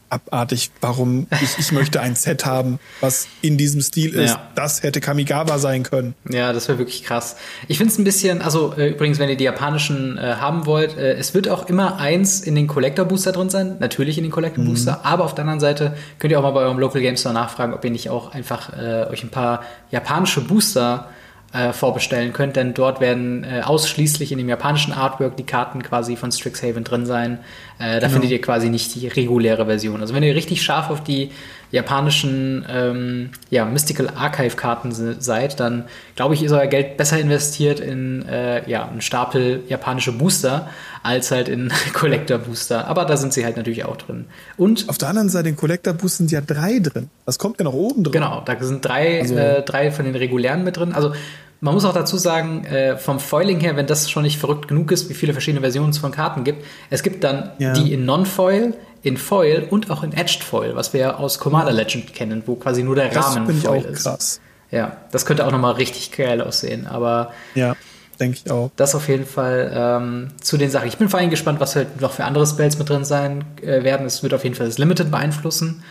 abartig, 0.08 0.70
warum 0.80 1.26
ich, 1.42 1.58
ich 1.58 1.72
möchte 1.72 2.00
ein 2.00 2.14
Set 2.14 2.46
haben, 2.46 2.78
was 3.00 3.28
in 3.42 3.56
diesem 3.56 3.80
Stil 3.80 4.14
ist. 4.14 4.30
Ja. 4.30 4.50
Das 4.54 4.82
hätte 4.82 5.00
Kamigawa 5.00 5.58
sein 5.58 5.82
können. 5.82 6.14
Ja, 6.28 6.52
das 6.52 6.68
wäre 6.68 6.78
wirklich 6.78 7.02
krass. 7.04 7.36
Ich 7.68 7.78
finde 7.78 7.92
es 7.92 7.98
ein 7.98 8.04
bisschen, 8.04 8.42
also 8.42 8.74
äh, 8.76 8.90
übrigens, 8.90 9.18
wenn 9.18 9.28
ihr 9.28 9.36
die 9.36 9.44
japanischen 9.44 10.18
äh, 10.18 10.36
haben 10.36 10.66
wollt, 10.66 10.96
äh, 10.96 11.14
es 11.14 11.34
wird 11.34 11.48
auch 11.48 11.68
immer 11.68 11.98
eins 11.98 12.40
in 12.40 12.54
den 12.54 12.66
Collector 12.66 13.04
Booster 13.04 13.32
drin 13.32 13.50
sein, 13.50 13.76
natürlich 13.80 14.18
in 14.18 14.24
den 14.24 14.30
Collector 14.30 14.64
Booster, 14.64 15.00
aber 15.04 15.24
auf 15.24 15.34
der 15.34 15.42
anderen 15.42 15.60
Seite 15.60 15.96
könnt 16.18 16.32
ihr 16.32 16.38
auch 16.38 16.42
mal 16.42 16.52
bei 16.52 16.60
eurem 16.60 16.78
Local 16.78 17.00
Game 17.00 17.16
Store 17.16 17.34
nachfragen, 17.34 17.74
ob 17.74 17.84
ihr 17.84 17.90
nicht 17.90 18.10
auch 18.10 18.32
einfach 18.32 18.72
äh, 18.76 19.06
euch 19.10 19.22
ein 19.22 19.30
paar 19.30 19.62
japanische 19.90 20.40
Booster 20.40 21.08
äh, 21.52 21.72
vorbestellen 21.72 22.32
könnt, 22.32 22.56
denn 22.56 22.74
dort 22.74 23.00
werden 23.00 23.44
äh, 23.44 23.62
ausschließlich 23.62 24.32
in 24.32 24.38
dem 24.38 24.48
japanischen 24.48 24.92
Artwork 24.92 25.36
die 25.36 25.44
Karten 25.44 25.82
quasi 25.82 26.16
von 26.16 26.32
Strixhaven 26.32 26.84
drin 26.84 27.06
sein. 27.06 27.38
Äh, 27.78 28.00
da 28.00 28.08
findet 28.08 28.30
ihr 28.30 28.40
quasi 28.40 28.68
nicht 28.68 28.94
die 28.94 29.08
reguläre 29.08 29.66
Version. 29.66 30.00
Also 30.00 30.14
wenn 30.14 30.22
ihr 30.22 30.34
richtig 30.34 30.62
scharf 30.62 30.90
auf 30.90 31.02
die 31.02 31.30
japanischen 31.70 32.64
ähm, 32.68 33.30
ja, 33.50 33.64
Mystical 33.64 34.08
Archive 34.16 34.56
Karten 34.56 34.92
se 34.92 35.16
seid, 35.20 35.60
dann 35.60 35.84
glaube 36.14 36.34
ich, 36.34 36.42
ist 36.42 36.52
euer 36.52 36.66
Geld 36.66 36.96
besser 36.96 37.18
investiert 37.18 37.80
in 37.80 38.26
äh, 38.28 38.68
ja, 38.68 38.88
einen 38.88 39.00
Stapel 39.00 39.62
japanische 39.68 40.12
Booster 40.12 40.68
als 41.02 41.30
halt 41.30 41.48
in 41.48 41.72
Collector 41.92 42.38
Booster. 42.38 42.86
Aber 42.88 43.04
da 43.04 43.16
sind 43.16 43.32
sie 43.32 43.44
halt 43.44 43.56
natürlich 43.56 43.84
auch 43.84 43.96
drin. 43.96 44.26
Und 44.56 44.88
Auf 44.88 44.98
der 44.98 45.08
anderen 45.08 45.28
Seite, 45.28 45.48
in 45.48 45.56
Collector 45.56 45.92
Boost 45.94 46.18
sind 46.18 46.30
ja 46.32 46.40
drei 46.40 46.78
drin. 46.80 47.10
Was 47.24 47.38
kommt 47.38 47.58
ja 47.58 47.64
noch 47.64 47.74
oben 47.74 48.04
drin? 48.04 48.12
Genau, 48.12 48.42
da 48.44 48.56
sind 48.62 48.84
drei, 48.84 49.20
Also- 49.20 49.34
äh, 49.36 49.62
drei 49.62 49.90
von 49.90 50.04
den 50.04 50.14
regulären 50.16 50.64
mit 50.64 50.76
drin. 50.76 50.92
Also 50.92 51.12
man 51.60 51.74
muss 51.74 51.84
auch 51.84 51.94
dazu 51.94 52.16
sagen, 52.18 52.64
äh, 52.64 52.96
vom 52.96 53.18
Foiling 53.20 53.60
her, 53.60 53.76
wenn 53.76 53.86
das 53.86 54.10
schon 54.10 54.22
nicht 54.22 54.38
verrückt 54.38 54.68
genug 54.68 54.92
ist, 54.92 55.08
wie 55.08 55.14
viele 55.14 55.32
verschiedene 55.32 55.60
Versionen 55.60 55.90
es 55.90 55.98
von 55.98 56.12
Karten 56.12 56.44
gibt, 56.44 56.64
es 56.90 57.02
gibt 57.02 57.24
dann 57.24 57.50
Ja. 57.58 57.72
die 57.72 57.92
in 57.92 58.04
Non-Foil, 58.04 58.74
in 59.02 59.16
Foil 59.16 59.66
und 59.70 59.90
auch 59.90 60.02
in 60.02 60.12
Edged 60.12 60.42
Foil, 60.44 60.74
was 60.76 60.92
wir 60.92 61.00
ja 61.00 61.16
aus 61.16 61.38
Commander 61.38 61.72
Legend 61.72 62.12
kennen, 62.14 62.42
wo 62.46 62.56
quasi 62.56 62.82
nur 62.82 62.94
der 62.96 63.08
Das 63.08 63.26
Rahmen 63.36 63.46
finde 63.46 63.60
ich 63.60 63.66
Foil 63.66 63.80
auch 63.80 63.84
ist. 63.90 64.02
krass. 64.02 64.40
Ja, 64.70 64.96
das 65.12 65.24
könnte 65.26 65.46
auch 65.46 65.52
nochmal 65.52 65.74
richtig 65.74 66.10
geil 66.12 66.40
aussehen, 66.42 66.86
aber 66.86 67.30
Ja, 67.54 67.76
denke 68.18 68.38
ich 68.44 68.50
auch. 68.50 68.70
das 68.76 68.94
auf 68.96 69.08
jeden 69.08 69.24
Fall 69.26 69.70
ähm, 69.74 70.28
zu 70.40 70.56
den 70.56 70.70
Sachen. 70.70 70.88
Ich 70.88 70.98
bin 70.98 71.08
vor 71.08 71.20
allem 71.20 71.30
gespannt, 71.30 71.60
was 71.60 71.76
halt 71.76 72.00
noch 72.00 72.12
für 72.12 72.24
andere 72.24 72.46
Spells 72.46 72.76
mit 72.78 72.88
drin 72.88 73.04
sein 73.04 73.44
äh, 73.62 73.84
werden. 73.84 74.04
Es 74.06 74.22
wird 74.24 74.34
auf 74.34 74.42
jeden 74.42 74.56
Fall 74.56 74.66
das 74.66 74.78
Limited 74.78 75.10
beeinflussen. 75.10 75.84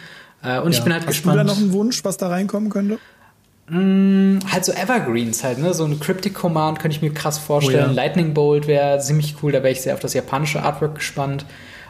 Äh, 0.43 0.59
und 0.59 0.72
ich 0.72 0.80
Ja. 0.80 0.84
bin 0.84 0.91
halt 0.93 1.03
Hast 1.03 1.07
gespannt. 1.13 1.36
du 1.36 1.38
da 1.38 1.43
noch 1.45 1.57
einen 1.57 1.72
Wunsch, 1.72 2.03
was 2.03 2.18
da 2.18 2.28
reinkommen 2.28 2.70
könnte? 2.70 2.99
Halt 3.68 4.63
so 4.63 4.72
Evergreens 4.72 5.43
halt, 5.43 5.57
ne? 5.57 5.74
So 5.74 5.86
ein 5.86 5.99
Cryptic 5.99 6.36
Command 6.36 6.80
könnte 6.80 6.95
ich 6.97 7.01
mir 7.01 7.11
krass 7.11 7.39
vorstellen. 7.39 7.86
Oh 7.86 7.88
ja. 7.89 7.93
Lightning 7.93 8.34
Bolt 8.36 8.68
wäre 8.68 8.99
ziemlich 8.99 9.36
cool, 9.41 9.51
da 9.51 9.63
wäre 9.63 9.72
ich 9.72 9.82
sehr 9.82 9.95
auf 9.95 9.99
das 9.99 10.13
japanische 10.13 10.61
Artwork 10.61 10.95
gespannt. 10.95 11.45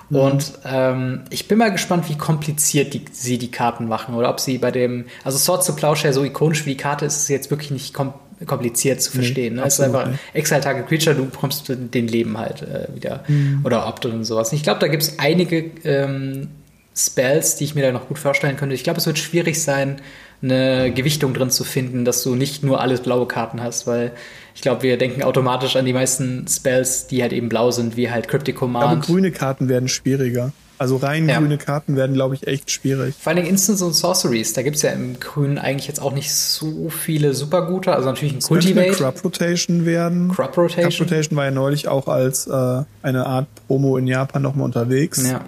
Mhm. 0.09 0.17
Und 0.17 0.53
ähm, 0.63 1.21
ich 1.31 1.49
bin 1.49 1.57
mal 1.57 1.71
gespannt, 1.71 2.07
wie 2.07 2.17
kompliziert 2.17 2.93
die, 2.93 3.03
sie 3.11 3.37
die 3.37 3.51
Karten 3.51 3.87
machen 3.89 4.15
oder 4.15 4.29
ob 4.29 4.39
sie 4.39 4.57
bei 4.57 4.71
dem, 4.71 5.05
also 5.25 5.37
Swords 5.37 5.65
to 5.65 5.73
Plowshare, 5.73 6.13
so 6.13 6.23
ikonisch 6.23 6.65
wie 6.65 6.71
die 6.71 6.77
Karte 6.77 7.05
ist, 7.05 7.17
ist 7.17 7.27
jetzt 7.29 7.49
wirklich 7.51 7.71
nicht 7.71 7.93
kom 7.93 8.13
kompliziert 8.45 9.01
zu 9.01 9.11
verstehen. 9.13 9.55
ne? 9.55 9.63
Es 9.65 9.75
ist 9.75 9.79
einfach 9.79 10.07
nicht. 10.07 10.19
Exile 10.33 10.59
Target 10.59 10.87
Creature, 10.87 11.15
du 11.15 11.25
bekommst 11.25 11.69
den 11.69 12.07
Leben 12.07 12.37
halt 12.37 12.61
äh, 12.63 12.87
wieder 12.93 13.23
Mhm. 13.29 13.61
oder 13.63 13.87
Opt 13.87 14.05
und 14.05 14.25
sowas. 14.25 14.51
Und 14.51 14.57
ich 14.57 14.63
glaube, 14.63 14.81
da 14.81 14.87
gibt 14.87 15.03
es 15.03 15.19
einige 15.19 15.71
ähm, 15.85 16.49
Spells, 16.93 17.55
die 17.55 17.63
ich 17.63 17.75
mir 17.75 17.81
da 17.85 17.91
noch 17.93 18.09
gut 18.09 18.19
vorstellen 18.19 18.57
könnte. 18.57 18.75
Ich 18.75 18.83
glaube, 18.83 18.99
es 18.99 19.05
wird 19.07 19.19
schwierig 19.19 19.61
sein, 19.63 20.01
eine 20.45 20.91
Gewichtung 20.93 21.33
drin 21.33 21.49
zu 21.49 21.63
finden, 21.63 22.05
dass 22.05 22.23
du 22.23 22.35
nicht 22.35 22.63
nur 22.63 22.79
alles 22.81 23.01
blaue 23.01 23.27
Karten 23.27 23.61
hast, 23.61 23.87
weil 23.87 24.11
ich 24.55 24.61
glaube, 24.61 24.83
wir 24.83 24.97
denken 24.97 25.23
automatisch 25.23 25.75
an 25.75 25.85
die 25.85 25.93
meisten 25.93 26.45
Spells, 26.47 27.07
die 27.07 27.21
halt 27.21 27.33
eben 27.33 27.49
blau 27.49 27.71
sind, 27.71 27.97
wie 27.97 28.09
halt 28.09 28.27
Cryptic 28.27 28.55
Aber 28.55 28.59
Command. 28.59 29.05
grüne 29.05 29.31
Karten 29.31 29.67
werden 29.67 29.89
schwieriger. 29.89 30.53
Also 30.77 30.97
rein 30.97 31.29
Ja. 31.29 31.39
grüne 31.39 31.57
Karten 31.57 31.95
werden, 31.95 32.13
glaube 32.15 32.35
ich, 32.35 32.47
echt 32.47 32.69
schwierig. 32.69 33.15
Vor 33.17 33.29
allen 33.29 33.37
Dingen 33.37 33.47
Instants 33.49 33.81
und 33.81 33.93
Sorceries, 33.93 34.51
da 34.53 34.61
gibt 34.61 34.75
es 34.75 34.81
ja 34.81 34.91
im 34.91 35.19
Grünen 35.21 35.57
eigentlich 35.57 35.87
jetzt 35.87 36.01
auch 36.01 36.13
nicht 36.13 36.33
so 36.33 36.89
viele 36.89 37.33
super 37.33 37.65
gute. 37.67 37.93
Also 37.93 38.09
natürlich 38.09 38.33
ein 38.33 38.39
Könnte 38.41 38.67
eine 38.67 38.75
Cultivate, 38.75 39.03
Crop 39.13 39.23
Rotation 39.23 39.85
werden. 39.85 40.31
Crop 40.33 40.57
Rotation. 40.57 40.89
Crop 40.89 40.99
Rotation 40.99 41.37
war 41.37 41.45
ja 41.45 41.51
neulich 41.51 41.87
auch 41.87 42.07
als 42.09 42.47
äh, 42.47 42.83
eine 43.03 43.25
Art 43.25 43.47
Promo 43.67 43.97
in 43.97 44.05
Japan 44.07 44.41
nochmal 44.41 44.65
unterwegs. 44.65 45.25
Ja. 45.25 45.41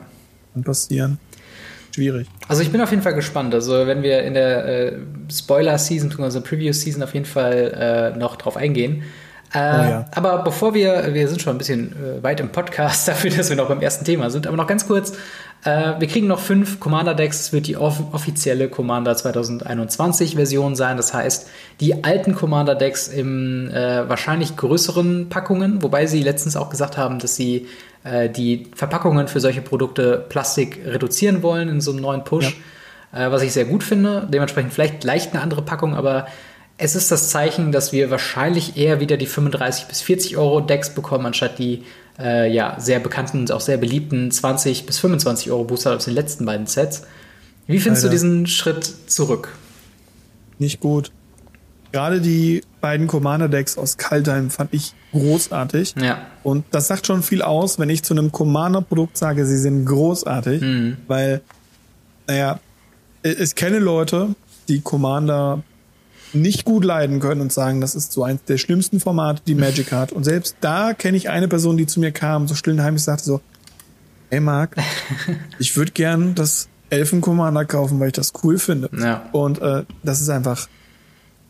Kann 0.54 0.64
passieren. 0.64 1.20
Schwierig. 1.98 2.28
Also 2.48 2.62
ich 2.62 2.72
bin 2.72 2.80
auf 2.80 2.92
jeden 2.92 3.02
Fall 3.02 3.16
gespannt. 3.16 3.56
Also 3.56 3.88
wenn 3.88 4.04
wir 4.04 4.22
in 4.22 4.36
der 4.36 4.66
äh, 4.66 4.94
Spoiler-Season, 5.32 6.14
also 6.22 6.42
Preview-Season 6.42 7.02
auf 7.02 7.16
jeden 7.16 7.26
Fall 7.26 8.14
äh, 8.14 8.20
noch 8.20 8.36
drauf 8.36 8.56
eingehen. 8.56 9.02
Äh, 9.52 9.58
ja. 9.58 10.06
Aber 10.14 10.44
bevor 10.44 10.76
wir, 10.76 11.16
wir 11.16 11.28
sind 11.28 11.42
schon 11.42 11.56
ein 11.56 11.58
bisschen 11.58 11.94
äh, 11.94 12.22
weit 12.22 12.40
im 12.40 12.50
Podcast 12.50 13.08
dafür, 13.08 13.32
dass 13.32 13.50
wir 13.50 13.56
noch 13.56 13.68
beim 13.68 13.82
ersten 13.82 14.06
Thema 14.06 14.30
sind, 14.30 14.46
aber 14.46 14.58
noch 14.58 14.68
ganz 14.68 14.86
kurz, 14.86 15.14
äh, 15.64 15.94
wir 15.98 16.08
kriegen 16.08 16.28
noch 16.28 16.40
fünf 16.40 16.80
Commander-Decks, 16.80 17.40
es 17.40 17.54
wird 17.54 17.66
die 17.66 17.78
off 17.78 18.00
offizielle 18.12 18.70
Commander 18.70 19.14
2021-Version 19.14 20.76
sein, 20.76 20.98
das 20.98 21.16
heißt 21.16 21.50
die 21.80 22.04
alten 22.04 22.36
Commander-Decks 22.36 23.08
im 23.08 23.72
äh, 23.72 24.08
wahrscheinlich 24.08 24.56
größeren 24.56 25.30
Packungen, 25.30 25.82
wobei 25.82 26.06
sie 26.06 26.22
letztens 26.22 26.56
auch 26.56 26.70
gesagt 26.70 26.98
haben, 26.98 27.18
dass 27.18 27.36
sie 27.36 27.68
die 28.30 28.68
Verpackungen 28.74 29.28
für 29.28 29.40
solche 29.40 29.62
Produkte 29.62 30.26
Plastik 30.30 30.80
reduzieren 30.86 31.44
wollen 31.44 31.68
in 31.68 31.82
so 31.82 31.92
einem 31.92 32.02
neuen 32.02 32.24
Push, 32.24 32.58
äh, 33.12 33.32
was 33.32 33.42
ich 33.42 33.54
sehr 33.54 33.66
gut 33.66 33.84
finde. 33.84 34.28
Dementsprechend 34.32 34.74
vielleicht 34.74 35.04
leicht 35.04 35.34
eine 35.34 35.42
andere 35.42 35.62
Packung, 35.62 35.96
aber 35.96 36.28
es 36.78 36.96
ist 36.96 37.12
das 37.12 37.30
Zeichen, 37.30 37.72
dass 37.72 37.92
wir 37.92 38.12
wahrscheinlich 38.12 38.78
eher 38.78 39.00
wieder 39.00 39.18
die 39.18 39.26
35 39.26 39.86
bis 39.86 40.02
40 40.02 40.38
Euro 40.38 40.62
Decks 40.62 40.94
bekommen, 40.94 41.26
anstatt 41.26 41.58
die 41.58 41.84
äh, 42.20 42.52
ja, 42.52 42.80
sehr 42.80 43.00
bekannten 43.00 43.40
und 43.40 43.52
auch 43.52 43.62
sehr 43.62 43.78
beliebten 43.78 44.32
20 44.32 44.86
bis 44.86 45.00
25 45.00 45.52
Euro 45.52 45.64
Booster 45.64 45.96
aus 45.96 46.06
den 46.06 46.14
letzten 46.14 46.46
beiden 46.46 46.68
Sets. 46.68 47.04
Wie 47.66 47.80
findest 47.80 48.04
du 48.04 48.08
Alter. 48.08 48.14
diesen 48.14 48.48
Schritt 48.48 48.86
zurück? 49.08 49.50
Nicht 50.60 50.80
gut. 50.80 51.12
Gerade 51.92 52.22
die 52.22 52.62
beiden 52.82 53.08
Commander-Decks 53.08 53.78
aus 53.78 53.98
Kaltheim 53.98 54.50
fand 54.50 54.74
ich 54.74 54.94
großartig. 55.12 55.96
Ja. 56.02 56.20
Und 56.44 56.66
das 56.72 56.88
sagt 56.88 57.08
schon 57.08 57.24
viel 57.24 57.42
aus, 57.42 57.80
wenn 57.80 57.90
ich 57.90 58.04
zu 58.04 58.14
einem 58.14 58.32
Commander-Produkt 58.32 59.18
sage, 59.18 59.46
sie 59.46 59.58
sind 59.58 59.86
großartig, 59.86 60.62
Mhm. 60.62 60.98
weil, 61.08 61.42
naja, 62.28 62.60
ich, 63.24 63.40
ich 63.40 63.56
kenne 63.56 63.80
Leute, 63.80 64.36
die 64.68 64.82
Commander 64.82 65.64
nicht 66.34 66.66
gut 66.66 66.84
leiden 66.84 67.20
können 67.22 67.40
und 67.42 67.54
sagen, 67.54 67.80
das 67.80 67.96
ist 67.96 68.12
so 68.12 68.24
eins 68.24 68.44
der 68.44 68.58
schlimmsten 68.58 69.00
Formate, 69.00 69.42
die 69.48 69.56
Magic 69.56 69.92
hat. 69.94 70.12
Und 70.12 70.26
selbst 70.26 70.58
da 70.60 70.94
kenne 70.94 71.16
ich 71.16 71.30
eine 71.30 71.48
Person, 71.48 71.78
die 71.78 71.86
zu 71.88 72.00
mir 72.02 72.12
kam, 72.12 72.48
so 72.50 72.54
still 72.56 72.74
und 72.74 72.82
heimlich 72.84 73.04
sagte 73.04 73.24
so, 73.24 73.42
hey 74.30 74.42
Marc, 74.42 74.76
ich 75.60 75.76
würde 75.78 75.94
gern 75.94 76.36
das 76.36 76.68
Elfen-Commander 76.90 77.64
kaufen, 77.66 78.00
weil 78.00 78.08
ich 78.08 78.14
das 78.14 78.34
cool 78.44 78.60
finde. 78.60 78.90
Ja. 78.98 79.30
Und 79.32 79.62
äh, 79.62 79.84
das 80.04 80.20
ist 80.22 80.30
einfach, 80.30 80.68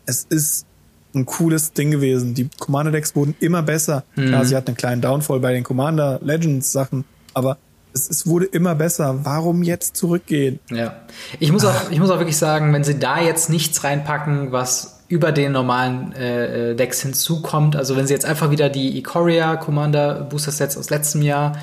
es 0.08 0.26
ist 0.28 0.66
ein 1.14 1.26
cooles 1.26 1.72
Ding 1.72 1.90
gewesen. 1.90 2.34
Die 2.34 2.48
Commander-Decks 2.58 3.14
wurden 3.14 3.34
immer 3.40 3.62
besser. 3.62 4.04
Klar, 4.14 4.44
sie 4.44 4.56
hatten 4.56 4.68
einen 4.68 4.76
kleinen 4.76 5.02
Downfall 5.02 5.40
bei 5.40 5.52
den 5.52 5.64
Commander 5.64 6.18
Legends 6.22 6.72
Sachen, 6.72 7.04
aber 7.34 7.58
es, 7.92 8.08
es 8.08 8.26
wurde 8.26 8.46
immer 8.46 8.74
besser. 8.74 9.24
Warum 9.24 9.62
jetzt 9.62 9.96
zurückgehen? 9.96 10.60
Ja. 10.70 10.96
Ich 11.40 11.52
muss, 11.52 11.64
auch, 11.64 11.90
ich 11.90 11.98
muss 12.00 12.10
auch 12.10 12.18
wirklich 12.18 12.36
sagen, 12.36 12.72
wenn 12.72 12.84
sie 12.84 12.98
da 12.98 13.20
jetzt 13.20 13.50
nichts 13.50 13.84
reinpacken, 13.84 14.52
was 14.52 15.00
über 15.08 15.32
den 15.32 15.52
normalen 15.52 16.12
äh, 16.12 16.74
Decks 16.74 17.00
hinzukommt, 17.00 17.76
also 17.76 17.96
wenn 17.96 18.06
sie 18.06 18.12
jetzt 18.12 18.26
einfach 18.26 18.50
wieder 18.50 18.68
die 18.68 18.98
Ikoria 18.98 19.56
Commander 19.56 20.20
Booster 20.20 20.52
Sets 20.52 20.76
aus 20.76 20.90
letztem 20.90 21.22
Jahr 21.22 21.56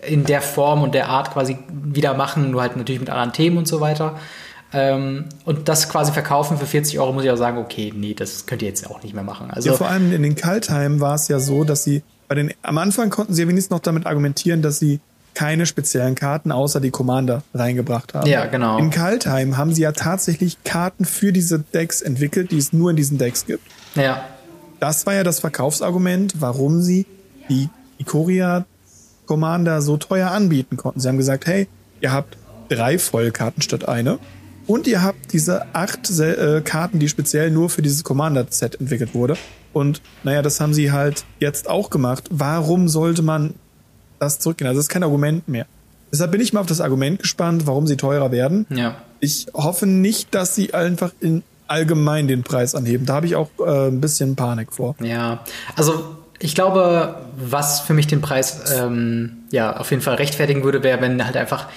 in 0.00 0.24
der 0.24 0.40
Form 0.40 0.82
und 0.82 0.94
der 0.94 1.08
Art 1.08 1.32
quasi 1.32 1.58
wieder 1.68 2.14
machen, 2.14 2.52
nur 2.52 2.62
halt 2.62 2.76
natürlich 2.76 3.00
mit 3.00 3.10
anderen 3.10 3.32
Themen 3.32 3.58
und 3.58 3.66
so 3.66 3.80
weiter, 3.80 4.16
ähm, 4.72 5.26
und 5.44 5.68
das 5.68 5.88
quasi 5.88 6.12
verkaufen 6.12 6.56
für 6.56 6.66
40 6.66 6.98
Euro, 6.98 7.12
muss 7.12 7.24
ich 7.24 7.30
auch 7.30 7.36
sagen, 7.36 7.58
okay, 7.58 7.92
nee, 7.94 8.14
das 8.14 8.46
könnt 8.46 8.62
ihr 8.62 8.68
jetzt 8.68 8.88
auch 8.88 9.02
nicht 9.02 9.14
mehr 9.14 9.24
machen. 9.24 9.50
Also, 9.50 9.70
Ja, 9.70 9.76
vor 9.76 9.88
allem 9.88 10.12
in 10.12 10.22
den 10.22 10.34
Kaltheim 10.34 11.00
war 11.00 11.14
es 11.14 11.28
ja 11.28 11.38
so, 11.38 11.64
dass 11.64 11.84
sie 11.84 12.02
bei 12.28 12.34
den 12.36 12.52
am 12.62 12.78
Anfang 12.78 13.10
konnten 13.10 13.34
sie 13.34 13.42
ja 13.42 13.48
wenigstens 13.48 13.70
noch 13.70 13.80
damit 13.80 14.06
argumentieren, 14.06 14.62
dass 14.62 14.78
sie 14.78 15.00
keine 15.34 15.66
speziellen 15.66 16.14
Karten 16.14 16.52
außer 16.52 16.80
die 16.80 16.90
Commander 16.90 17.42
reingebracht 17.54 18.14
haben. 18.14 18.26
Ja, 18.26 18.46
genau. 18.46 18.78
In 18.78 18.90
Kaltheim 18.90 19.56
haben 19.56 19.72
sie 19.74 19.82
ja 19.82 19.92
tatsächlich 19.92 20.62
Karten 20.64 21.04
für 21.04 21.32
diese 21.32 21.58
Decks 21.58 22.02
entwickelt, 22.02 22.50
die 22.50 22.58
es 22.58 22.72
nur 22.72 22.90
in 22.90 22.96
diesen 22.96 23.18
Decks 23.18 23.46
gibt. 23.46 23.62
ja, 23.94 24.24
Das 24.80 25.06
war 25.06 25.14
ja 25.14 25.24
das 25.24 25.40
Verkaufsargument, 25.40 26.34
warum 26.40 26.82
sie 26.82 27.06
die 27.48 27.68
Ikoria 27.98 28.64
Commander 29.26 29.80
so 29.80 29.96
teuer 29.96 30.30
anbieten 30.30 30.76
konnten. 30.76 31.00
Sie 31.00 31.08
haben 31.08 31.18
gesagt, 31.18 31.46
hey, 31.46 31.68
ihr 32.00 32.12
habt 32.12 32.36
drei 32.68 32.98
Vollkarten 32.98 33.62
statt 33.62 33.88
eine 33.88 34.18
und 34.72 34.86
ihr 34.86 35.02
habt 35.02 35.34
diese 35.34 35.66
acht 35.74 36.08
äh, 36.18 36.62
Karten, 36.64 36.98
die 36.98 37.06
speziell 37.06 37.50
nur 37.50 37.68
für 37.68 37.82
dieses 37.82 38.04
Commander-Set 38.04 38.80
entwickelt 38.80 39.14
wurde. 39.14 39.36
Und 39.74 40.00
naja, 40.22 40.40
das 40.40 40.60
haben 40.60 40.72
sie 40.72 40.92
halt 40.92 41.24
jetzt 41.40 41.68
auch 41.68 41.90
gemacht. 41.90 42.24
Warum 42.30 42.88
sollte 42.88 43.20
man 43.20 43.52
das 44.18 44.38
zurückgehen? 44.38 44.68
Also 44.68 44.78
das 44.78 44.86
ist 44.86 44.88
kein 44.88 45.02
Argument 45.02 45.46
mehr. 45.46 45.66
Deshalb 46.10 46.30
bin 46.30 46.40
ich 46.40 46.54
mal 46.54 46.60
auf 46.60 46.66
das 46.66 46.80
Argument 46.80 47.18
gespannt, 47.18 47.66
warum 47.66 47.86
sie 47.86 47.98
teurer 47.98 48.32
werden. 48.32 48.66
ja. 48.70 48.96
Ich 49.24 49.46
hoffe 49.54 49.86
nicht, 49.86 50.34
dass 50.34 50.56
sie 50.56 50.74
einfach 50.74 51.12
in 51.20 51.44
allgemein 51.68 52.26
den 52.26 52.42
Preis 52.42 52.74
anheben. 52.74 53.06
Da 53.06 53.14
habe 53.14 53.26
ich 53.26 53.36
auch 53.36 53.50
äh, 53.60 53.86
ein 53.86 54.00
bisschen 54.00 54.34
Panik 54.34 54.72
vor. 54.72 54.96
Ja, 55.00 55.44
also 55.76 56.16
ich 56.40 56.56
glaube, 56.56 57.14
was 57.36 57.78
für 57.80 57.94
mich 57.94 58.08
den 58.08 58.20
Preis 58.20 58.72
ähm, 58.76 59.44
ja 59.52 59.76
auf 59.76 59.90
jeden 59.90 60.02
Fall 60.02 60.16
rechtfertigen 60.16 60.64
würde, 60.64 60.82
wäre, 60.82 61.00
wenn 61.00 61.24
halt 61.24 61.36
einfach 61.36 61.68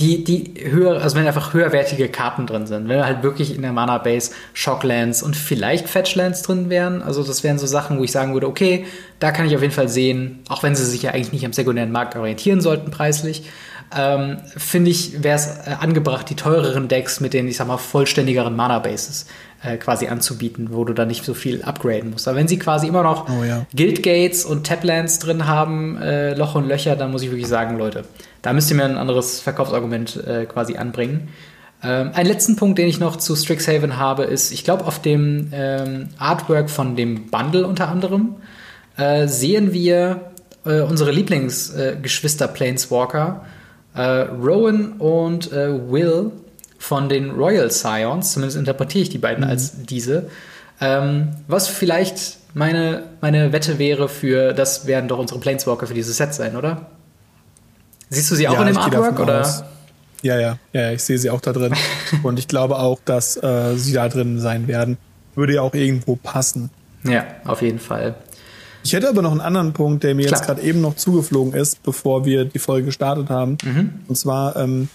die, 0.00 0.22
die 0.22 0.54
höher, 0.70 1.02
also 1.02 1.16
wenn 1.16 1.26
einfach 1.26 1.52
höherwertige 1.52 2.08
Karten 2.08 2.46
drin 2.46 2.66
sind, 2.66 2.88
wenn 2.88 3.04
halt 3.04 3.22
wirklich 3.22 3.54
in 3.54 3.62
der 3.62 3.72
Mana 3.72 3.98
Base 3.98 4.30
Shocklands 4.54 5.22
und 5.22 5.36
vielleicht 5.36 5.88
Fetchlands 5.88 6.42
drin 6.42 6.70
wären, 6.70 7.02
also 7.02 7.22
das 7.22 7.42
wären 7.42 7.58
so 7.58 7.66
Sachen, 7.66 7.98
wo 7.98 8.04
ich 8.04 8.12
sagen 8.12 8.32
würde, 8.32 8.46
okay, 8.46 8.86
da 9.18 9.32
kann 9.32 9.46
ich 9.46 9.56
auf 9.56 9.62
jeden 9.62 9.74
Fall 9.74 9.88
sehen, 9.88 10.40
auch 10.48 10.62
wenn 10.62 10.76
sie 10.76 10.84
sich 10.84 11.02
ja 11.02 11.10
eigentlich 11.10 11.32
nicht 11.32 11.44
am 11.44 11.52
sekundären 11.52 11.90
Markt 11.90 12.14
orientieren 12.16 12.60
sollten 12.60 12.90
preislich, 12.90 13.44
ähm, 13.96 14.38
finde 14.56 14.90
ich, 14.90 15.22
wäre 15.22 15.36
es 15.36 15.46
äh, 15.46 15.76
angebracht, 15.80 16.28
die 16.28 16.36
teureren 16.36 16.88
Decks 16.88 17.20
mit 17.20 17.32
den, 17.32 17.48
ich 17.48 17.56
sag 17.56 17.66
mal, 17.66 17.78
vollständigeren 17.78 18.54
Mana-Bases 18.54 19.26
äh, 19.62 19.78
quasi 19.78 20.08
anzubieten, 20.08 20.68
wo 20.72 20.84
du 20.84 20.92
dann 20.92 21.08
nicht 21.08 21.24
so 21.24 21.34
viel 21.34 21.62
upgraden 21.62 22.10
musst. 22.10 22.28
Aber 22.28 22.36
wenn 22.36 22.48
sie 22.48 22.58
quasi 22.58 22.86
immer 22.86 23.02
noch 23.02 23.28
Oh 23.28 23.44
ja. 23.44 23.66
Guild 23.74 24.02
Gates 24.02 24.44
und 24.44 24.66
Taplands 24.66 25.18
drin 25.18 25.46
haben, 25.46 25.96
äh, 26.00 26.34
Loch 26.34 26.54
und 26.54 26.68
Löcher, 26.68 26.96
dann 26.96 27.10
muss 27.10 27.22
ich 27.22 27.30
wirklich 27.30 27.48
sagen, 27.48 27.78
Leute, 27.78 28.04
da 28.48 28.54
müsst 28.54 28.70
ihr 28.70 28.76
mir 28.76 28.84
ein 28.84 28.96
anderes 28.96 29.40
Verkaufsargument 29.40 30.24
äh, 30.26 30.46
quasi 30.46 30.78
anbringen. 30.78 31.28
Ähm, 31.82 32.12
einen 32.14 32.26
letzten 32.26 32.56
Punkt, 32.56 32.78
den 32.78 32.88
ich 32.88 32.98
noch 32.98 33.16
zu 33.16 33.36
Strixhaven 33.36 33.98
habe, 33.98 34.24
ist, 34.24 34.52
ich 34.52 34.64
glaube, 34.64 34.86
auf 34.86 35.02
dem 35.02 35.50
ähm, 35.52 36.08
Artwork 36.16 36.70
von 36.70 36.96
dem 36.96 37.30
Bundle 37.30 37.66
unter 37.66 37.88
anderem 37.88 38.36
äh, 38.96 39.28
sehen 39.28 39.74
wir 39.74 40.30
äh, 40.64 40.80
unsere 40.80 41.10
Lieblingsgeschwister 41.10 42.48
Planeswalker, 42.48 43.44
äh, 43.94 44.00
Rowan 44.00 44.92
und 44.92 45.52
äh, 45.52 45.90
Will 45.90 46.32
von 46.78 47.10
den 47.10 47.32
Royal 47.32 47.70
Scions, 47.70 48.32
zumindest 48.32 48.56
interpretiere 48.56 49.02
ich 49.02 49.10
die 49.10 49.18
beiden 49.18 49.44
als 49.44 49.84
diese. 49.84 50.30
Ähm, 50.80 51.36
was 51.48 51.68
vielleicht 51.68 52.38
meine, 52.54 53.02
meine 53.20 53.52
Wette 53.52 53.78
wäre 53.78 54.08
für, 54.08 54.54
das 54.54 54.86
werden 54.86 55.06
doch 55.06 55.18
unsere 55.18 55.38
Planeswalker 55.38 55.86
für 55.86 55.92
dieses 55.92 56.16
Set 56.16 56.32
sein, 56.32 56.56
oder? 56.56 56.86
Siehst 58.10 58.30
du 58.30 58.34
sie 58.34 58.48
auch 58.48 58.54
Ja, 58.54 58.60
in 58.62 58.66
dem 58.68 58.78
Artwork? 58.78 59.18
Oder? 59.20 59.40
aus. 59.40 59.64
Ja, 60.22 60.38
ja, 60.38 60.58
ja, 60.72 60.80
ja, 60.80 60.92
ich 60.92 61.02
sehe 61.02 61.18
sie 61.18 61.30
auch 61.30 61.40
da 61.40 61.52
drin. 61.52 61.74
Und 62.22 62.38
ich 62.38 62.48
glaube 62.48 62.76
auch, 62.78 62.98
dass 63.04 63.36
äh, 63.36 63.76
sie 63.76 63.92
da 63.92 64.08
drin 64.08 64.40
sein 64.40 64.66
werden. 64.66 64.96
Würde 65.34 65.54
ja 65.54 65.62
auch 65.62 65.74
irgendwo 65.74 66.16
passen. 66.16 66.70
Ja, 67.04 67.24
auf 67.44 67.62
jeden 67.62 67.78
Fall. 67.78 68.16
Ich 68.82 68.92
hätte 68.92 69.08
aber 69.08 69.22
noch 69.22 69.30
einen 69.32 69.40
anderen 69.40 69.72
Punkt, 69.72 70.02
der 70.02 70.14
mir 70.14 70.26
Klar. 70.26 70.38
jetzt 70.40 70.46
gerade 70.46 70.62
eben 70.62 70.80
noch 70.80 70.96
zugeflogen 70.96 71.52
ist, 71.52 71.82
bevor 71.82 72.24
wir 72.24 72.44
die 72.44 72.58
Folge 72.58 72.86
gestartet 72.86 73.28
haben. 73.30 73.58
Mhm. 73.64 73.90
Und 74.08 74.16
zwar 74.16 74.56
ähm, 74.56 74.88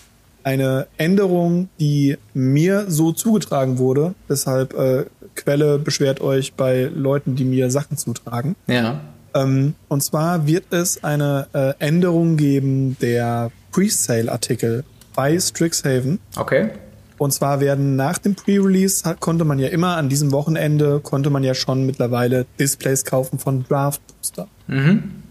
eine 0.43 0.87
Änderung, 0.97 1.69
die 1.79 2.17
mir 2.33 2.85
so 2.89 3.11
zugetragen 3.11 3.77
wurde. 3.77 4.13
Deshalb 4.27 4.73
äh, 4.73 5.05
Quelle 5.35 5.79
beschwert 5.79 6.21
euch 6.21 6.53
bei 6.53 6.89
Leuten, 6.93 7.35
die 7.35 7.45
mir 7.45 7.71
Sachen 7.71 7.97
zutragen. 7.97 8.55
Ja. 8.67 9.01
Ähm, 9.35 9.75
und 9.87 10.01
zwar 10.03 10.45
wird 10.47 10.65
es 10.71 11.03
eine 11.03 11.47
äh, 11.53 11.73
Änderung 11.79 12.37
geben 12.37 12.97
der 13.01 13.51
Presale-Artikel 13.71 14.83
bei 15.15 15.39
Strixhaven. 15.39 16.19
Okay. 16.35 16.69
Und 17.17 17.31
zwar 17.31 17.59
werden 17.59 17.95
nach 17.95 18.17
dem 18.17 18.35
Pre-Release 18.35 19.03
hat- 19.07 19.19
konnte 19.19 19.45
man 19.45 19.59
ja 19.59 19.69
immer 19.69 19.95
an 19.97 20.09
diesem 20.09 20.31
Wochenende 20.31 20.99
konnte 20.99 21.29
man 21.29 21.43
ja 21.43 21.53
schon 21.53 21.85
mittlerweile 21.85 22.45
Displays 22.59 23.05
kaufen 23.05 23.39
von 23.39 23.63
Draft 23.67 24.01
Booster. 24.07 24.47
Mhm. 24.67 25.23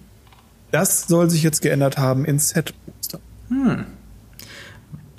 Das 0.71 1.07
soll 1.07 1.29
sich 1.29 1.43
jetzt 1.43 1.61
geändert 1.61 1.99
haben 1.99 2.25
in 2.25 2.39
Set 2.39 2.73
Booster. 2.87 3.19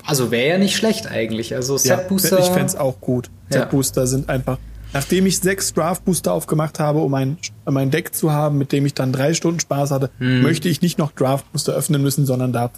Also 0.05 0.31
wäre 0.31 0.49
ja 0.49 0.57
nicht 0.57 0.75
schlecht 0.75 1.07
eigentlich. 1.07 1.53
Also 1.55 1.77
Set 1.77 2.07
Booster. 2.07 2.39
ich 2.39 2.47
fänd's 2.47 2.75
auch 2.75 2.99
gut. 2.99 3.29
Ja. 3.51 3.59
Set 3.59 3.69
Booster 3.69 4.07
sind 4.07 4.29
einfach. 4.29 4.57
Nachdem 4.93 5.25
ich 5.25 5.39
sechs 5.39 5.73
Draft 5.73 6.05
Booster 6.05 6.31
aufgemacht 6.33 6.79
habe, 6.79 6.99
um 6.99 7.13
ein, 7.15 7.37
um 7.65 7.75
ein 7.77 7.89
Deck 7.91 8.13
zu 8.13 8.31
haben, 8.31 8.57
mit 8.59 8.71
dem 8.71 8.85
ich 8.85 8.93
dann 8.93 9.11
drei 9.11 9.33
Stunden 9.33 9.59
Spaß 9.59 9.91
hatte, 9.91 10.09
Hm. 10.19 10.41
möchte 10.43 10.69
ich 10.69 10.81
nicht 10.81 10.97
noch 10.99 11.11
Draft 11.11 11.51
Booster 11.51 11.73
öffnen 11.73 12.01
müssen, 12.01 12.25
sondern 12.25 12.53
darf 12.53 12.71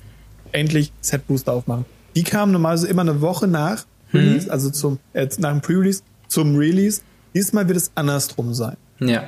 endlich 0.53 0.91
Set 1.01 1.27
Booster 1.27 1.51
aufmachen. 1.53 1.85
Die 2.15 2.23
kamen 2.23 2.51
normalerweise 2.53 2.87
immer 2.87 3.01
eine 3.01 3.19
Woche 3.21 3.47
nach 3.47 3.85
Hm. 4.11 4.19
Release, 4.21 4.51
also 4.51 4.69
zum, 4.69 4.99
äh, 5.13 5.27
nach 5.39 5.51
dem 5.51 5.61
Pre-Release 5.61 6.01
zum 6.27 6.55
Release. 6.55 7.01
Diesmal 7.33 7.67
wird 7.67 7.77
es 7.77 7.91
andersrum 7.95 8.53
sein. 8.53 8.77
Ja. 8.99 9.25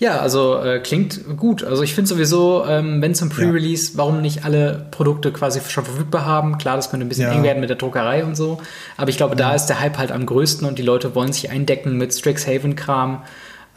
Ja, 0.00 0.18
also 0.20 0.56
äh, 0.62 0.80
klingt 0.80 1.36
gut. 1.36 1.62
Also 1.62 1.82
ich 1.82 1.94
finde 1.94 2.08
sowieso, 2.08 2.64
ähm, 2.66 3.02
wenn 3.02 3.14
zum 3.14 3.28
Pre-Release, 3.28 3.92
warum 3.96 4.22
nicht 4.22 4.46
alle 4.46 4.86
Produkte 4.90 5.30
quasi 5.30 5.60
schon 5.68 5.84
verfügbar 5.84 6.24
haben? 6.24 6.56
Klar, 6.56 6.76
das 6.76 6.90
könnte 6.90 7.04
ein 7.04 7.08
bisschen 7.10 7.28
Ja. 7.30 7.34
eng 7.36 7.42
werden 7.42 7.60
mit 7.60 7.68
der 7.68 7.76
Druckerei 7.76 8.24
und 8.24 8.34
so. 8.34 8.62
Aber 8.96 9.10
ich 9.10 9.18
glaube, 9.18 9.36
da 9.36 9.54
ist 9.54 9.66
der 9.66 9.78
Hype 9.78 9.98
halt 9.98 10.10
am 10.10 10.24
größten 10.24 10.66
und 10.66 10.78
die 10.78 10.82
Leute 10.82 11.14
wollen 11.14 11.34
sich 11.34 11.50
eindecken 11.50 11.98
mit 11.98 12.14
Strixhaven-Kram. 12.14 13.22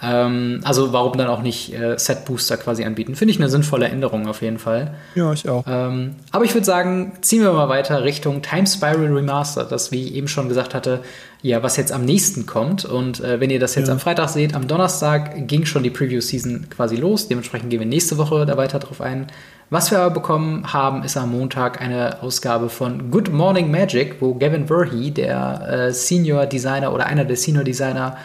Ähm, 0.03 0.59
also 0.63 0.91
warum 0.91 1.17
dann 1.17 1.27
auch 1.27 1.41
nicht 1.41 1.73
äh, 1.73 1.97
Set-Booster 1.97 2.57
quasi 2.57 2.83
anbieten? 2.83 3.15
Finde 3.15 3.31
ich 3.33 3.39
eine 3.39 3.49
sinnvolle 3.49 3.87
Änderung 3.87 4.27
auf 4.27 4.41
jeden 4.41 4.59
Fall. 4.59 4.95
Ja, 5.15 5.31
ich 5.31 5.47
auch. 5.47 5.63
Ähm, 5.67 6.15
aber 6.31 6.43
ich 6.45 6.53
würde 6.53 6.65
sagen, 6.65 7.13
ziehen 7.21 7.41
wir 7.41 7.53
mal 7.53 7.69
weiter 7.69 8.03
Richtung 8.03 8.41
Time 8.41 8.67
Spiral 8.67 9.13
Remastered, 9.13 9.71
das, 9.71 9.91
wie 9.91 10.03
ich 10.07 10.15
eben 10.15 10.27
schon 10.27 10.49
gesagt 10.49 10.73
hatte, 10.73 10.99
ja, 11.41 11.61
was 11.63 11.77
jetzt 11.77 11.91
am 11.91 12.05
nächsten 12.05 12.45
kommt. 12.45 12.85
Und 12.85 13.21
äh, 13.21 13.39
wenn 13.39 13.49
ihr 13.49 13.59
das 13.59 13.75
jetzt 13.75 13.87
Ja. 13.87 13.93
am 13.93 13.99
Freitag 13.99 14.29
seht, 14.29 14.55
am 14.55 14.67
Donnerstag 14.67 15.47
ging 15.47 15.65
schon 15.65 15.83
die 15.83 15.89
Preview-Season 15.89 16.67
quasi 16.69 16.95
los. 16.97 17.27
Dementsprechend 17.27 17.69
gehen 17.69 17.79
wir 17.79 17.87
nächste 17.87 18.17
Woche 18.17 18.45
da 18.45 18.57
weiter 18.57 18.79
drauf 18.79 18.99
ein. 19.01 19.27
Was 19.69 19.89
wir 19.89 19.99
aber 19.99 20.13
bekommen 20.13 20.71
haben, 20.71 21.03
ist 21.03 21.17
am 21.17 21.31
Montag 21.31 21.81
eine 21.81 22.21
Ausgabe 22.21 22.69
von 22.69 23.09
Good 23.09 23.31
Morning 23.33 23.71
Magic, 23.71 24.17
wo 24.19 24.35
Gavin 24.35 24.67
Verhey, 24.67 25.11
der 25.11 25.67
äh, 25.87 25.91
Senior 25.93 26.45
Designer 26.45 26.93
oder 26.93 27.07
einer 27.07 27.25
der 27.25 27.37
Senior 27.37 27.63
Designer 27.63 28.17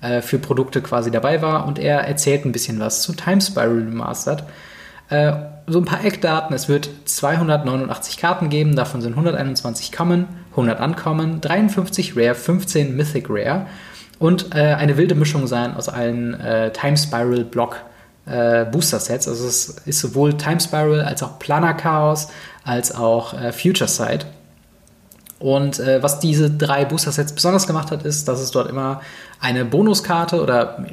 äh, 0.00 0.20
für 0.20 0.38
Produkte 0.38 0.82
quasi 0.82 1.10
dabei 1.10 1.42
war. 1.42 1.66
Und 1.66 1.78
er 1.78 2.00
erzählt 2.00 2.44
ein 2.44 2.52
bisschen 2.52 2.80
was 2.80 3.02
zu 3.02 3.12
Time 3.14 3.40
Spiral 3.40 3.78
Remastered. 3.78 4.44
Äh, 5.10 5.32
so 5.66 5.78
ein 5.78 5.84
paar 5.84 6.04
Eckdaten. 6.04 6.54
Es 6.54 6.68
wird 6.68 6.90
289 7.04 8.16
Karten 8.18 8.48
geben, 8.48 8.76
davon 8.76 9.00
sind 9.00 9.12
121 9.12 9.92
Common, 9.92 10.26
100 10.50 10.80
Uncommon, 10.80 11.40
53 11.40 12.16
Rare, 12.16 12.34
15 12.34 12.96
Mythic 12.96 13.26
Rare 13.28 13.66
und 14.18 14.54
äh, 14.54 14.74
eine 14.74 14.96
wilde 14.96 15.14
Mischung 15.14 15.46
sein 15.46 15.74
aus 15.74 15.88
allen 15.88 16.38
äh, 16.40 16.72
Time 16.72 16.96
Spiral 16.96 17.44
Block 17.44 17.76
äh, 18.26 18.64
Booster 18.64 19.00
Sets. 19.00 19.28
Also 19.28 19.46
es 19.46 19.68
ist 19.84 20.00
sowohl 20.00 20.36
Time 20.36 20.60
Spiral 20.60 21.00
als 21.02 21.22
auch 21.22 21.38
Planar 21.38 21.76
Chaos 21.76 22.28
als 22.64 22.94
auch 22.94 23.34
äh, 23.34 23.52
Future 23.52 23.88
Sight. 23.88 24.26
Und 25.44 25.78
äh, 25.78 26.02
was 26.02 26.20
diese 26.20 26.48
drei 26.50 26.86
Booster-Sets 26.86 27.34
besonders 27.34 27.66
gemacht 27.66 27.90
hat, 27.90 28.02
ist, 28.02 28.28
dass 28.28 28.40
es 28.40 28.50
dort 28.50 28.66
immer 28.66 29.02
eine 29.40 29.66
Bonuskarte 29.66 30.40
oder 30.40 30.86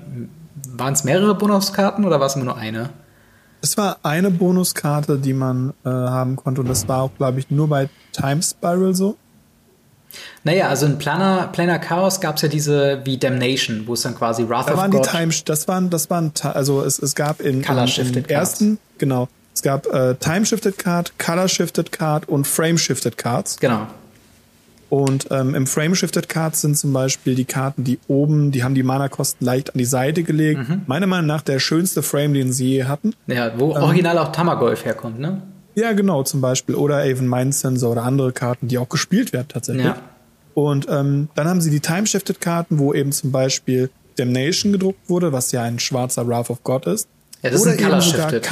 waren 0.73 0.91
es 0.91 1.05
mehrere 1.05 1.35
Bonuskarten 1.35 2.03
oder 2.03 2.19
war 2.19 2.27
es 2.27 2.35
immer 2.35 2.43
nur 2.43 2.57
eine? 2.57 2.89
Es 3.61 3.77
war 3.77 3.99
eine 4.03 4.29
Bonuskarte, 4.29 5.19
die 5.19 5.31
man 5.31 5.69
äh, 5.85 5.89
haben 5.89 6.35
konnte 6.35 6.59
und 6.59 6.67
das 6.67 6.89
war 6.89 7.03
auch, 7.03 7.11
glaube 7.17 7.39
ich, 7.39 7.49
nur 7.49 7.69
bei 7.69 7.87
Time 8.11 8.43
Spiral 8.43 8.93
so. 8.93 9.15
Naja, 10.43 10.67
also 10.67 10.85
in 10.85 10.97
Planar, 10.97 11.49
Planar 11.53 11.79
Chaos 11.79 12.19
gab 12.19 12.35
es 12.35 12.41
ja 12.41 12.49
diese 12.49 12.99
wie 13.05 13.17
Damnation, 13.17 13.87
wo 13.87 13.93
es 13.93 14.01
dann 14.01 14.15
quasi 14.15 14.49
Wrath 14.49 14.67
Da 14.67 14.73
of 14.73 14.79
waren 14.79 14.91
God 14.91 15.05
die 15.05 15.09
Time, 15.11 15.33
das 15.45 15.69
waren, 15.69 15.89
das 15.89 16.09
waren, 16.09 16.33
also 16.43 16.83
es, 16.83 16.99
es 16.99 17.15
gab 17.15 17.39
in, 17.39 17.61
Color 17.61 17.87
in, 17.97 18.13
im 18.15 18.25
ersten, 18.25 18.79
genau, 18.97 19.29
es 19.55 19.61
gab 19.61 19.85
äh, 19.85 20.15
Time 20.15 20.45
Shifted 20.45 20.77
Card, 20.77 21.17
Color 21.17 21.47
Shifted 21.47 21.93
Card 21.93 22.27
und 22.27 22.45
Frame 22.45 22.77
Shifted 22.77 23.17
Cards. 23.17 23.55
Genau. 23.57 23.87
Und 24.91 25.27
ähm, 25.31 25.55
im 25.55 25.67
Frame 25.67 25.95
Shifted 25.95 26.27
Cards 26.27 26.59
sind 26.59 26.77
zum 26.77 26.91
Beispiel 26.91 27.33
die 27.33 27.45
Karten, 27.45 27.85
die 27.85 27.97
oben, 28.09 28.51
die 28.51 28.61
haben 28.61 28.75
die 28.75 28.83
Mana-Kosten 28.83 29.45
leicht 29.45 29.73
an 29.73 29.77
die 29.77 29.85
Seite 29.85 30.23
gelegt. 30.23 30.67
Mhm. 30.67 30.81
Meiner 30.85 31.07
Meinung 31.07 31.27
nach 31.27 31.41
der 31.41 31.59
schönste 31.59 32.03
Frame, 32.03 32.33
den 32.33 32.51
sie 32.51 32.71
je 32.73 32.83
hatten. 32.83 33.13
Ja, 33.25 33.57
wo 33.57 33.73
Ähm. 33.73 33.83
original 33.83 34.17
auch 34.17 34.33
Tamagolf 34.33 34.83
herkommt, 34.83 35.17
ne? 35.17 35.43
Ja, 35.75 35.93
genau, 35.93 36.23
zum 36.23 36.41
Beispiel. 36.41 36.75
Oder 36.75 36.97
Avon 37.03 37.29
Mind 37.29 37.55
Sensor 37.55 37.93
oder 37.93 38.03
andere 38.03 38.33
Karten, 38.33 38.67
die 38.67 38.77
auch 38.77 38.89
gespielt 38.89 39.31
werden 39.31 39.47
tatsächlich. 39.47 39.85
Ja. 39.85 39.95
Und 40.55 40.87
ähm, 40.89 41.29
dann 41.35 41.47
haben 41.47 41.61
sie 41.61 41.69
die 41.69 41.79
Time-Shifted-Karten, 41.79 42.77
wo 42.77 42.93
eben 42.93 43.13
zum 43.13 43.31
Beispiel 43.31 43.89
Damnation 44.17 44.73
gedruckt 44.73 45.09
wurde, 45.09 45.31
was 45.31 45.53
ja 45.53 45.63
ein 45.63 45.79
schwarzer 45.79 46.27
Wrath 46.27 46.49
of 46.49 46.65
God 46.65 46.87
ist. 46.87 47.07
Ja, 47.41 47.49
das 47.49 47.61
Oder 47.61 47.71
sind 47.71 47.81
eben 47.81 48.01
sogar 48.01 48.29
Shifted. 48.29 48.43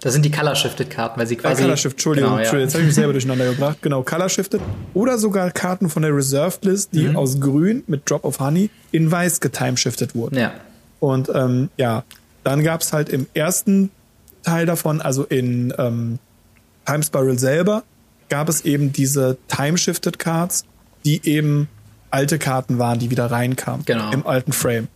Das 0.00 0.12
sind 0.14 0.24
die 0.24 0.30
Color 0.30 0.54
Shifted 0.54 0.88
Karten, 0.90 1.20
weil 1.20 1.26
sie 1.26 1.34
Äh, 1.34 1.38
quasi. 1.38 1.62
Color 1.62 1.76
Shift, 1.76 1.94
Entschuldigung, 1.96 2.30
Genau, 2.30 2.36
ja. 2.38 2.42
Entschuldigung, 2.42 2.66
jetzt 2.68 2.74
habe 2.74 2.82
ich 2.82 2.86
mich 2.86 2.94
selber 2.94 3.12
durcheinander 3.12 3.44
gebracht. 3.50 3.78
Genau, 3.82 4.02
Color 4.02 4.28
Shifted. 4.30 4.60
Oder 4.94 5.18
sogar 5.18 5.50
Karten 5.50 5.90
von 5.90 6.02
der 6.02 6.14
Reserved 6.16 6.64
List, 6.64 6.90
die 6.92 7.08
Mhm. 7.08 7.16
aus 7.16 7.38
Grün 7.38 7.84
mit 7.86 8.08
Drop 8.08 8.24
of 8.24 8.40
Honey 8.40 8.70
in 8.92 9.10
Weiß 9.10 9.40
getimeshiftet 9.40 10.14
wurden. 10.14 10.36
Ja. 10.38 10.52
Und 11.00 11.28
ähm, 11.34 11.68
ja, 11.76 12.04
dann 12.44 12.62
gab's 12.64 12.92
halt 12.94 13.08
im 13.10 13.26
ersten 13.34 13.90
Teil 14.42 14.64
davon, 14.66 15.00
also 15.02 15.24
in 15.24 15.72
ähm, 15.78 16.18
Time 16.86 17.02
Spiral 17.02 17.38
selber, 17.38 17.82
gab 18.30 18.48
es 18.48 18.62
eben 18.62 18.92
diese 18.92 19.36
Time-Shifted 19.48 20.18
Cards, 20.18 20.64
die 21.04 21.20
eben 21.28 21.68
alte 22.10 22.38
Karten 22.38 22.78
waren, 22.78 22.98
die 22.98 23.10
wieder 23.10 23.30
reinkamen 23.30 23.84
Genau. 23.84 24.10
im 24.12 24.26
alten 24.26 24.52
Frame. 24.52 24.88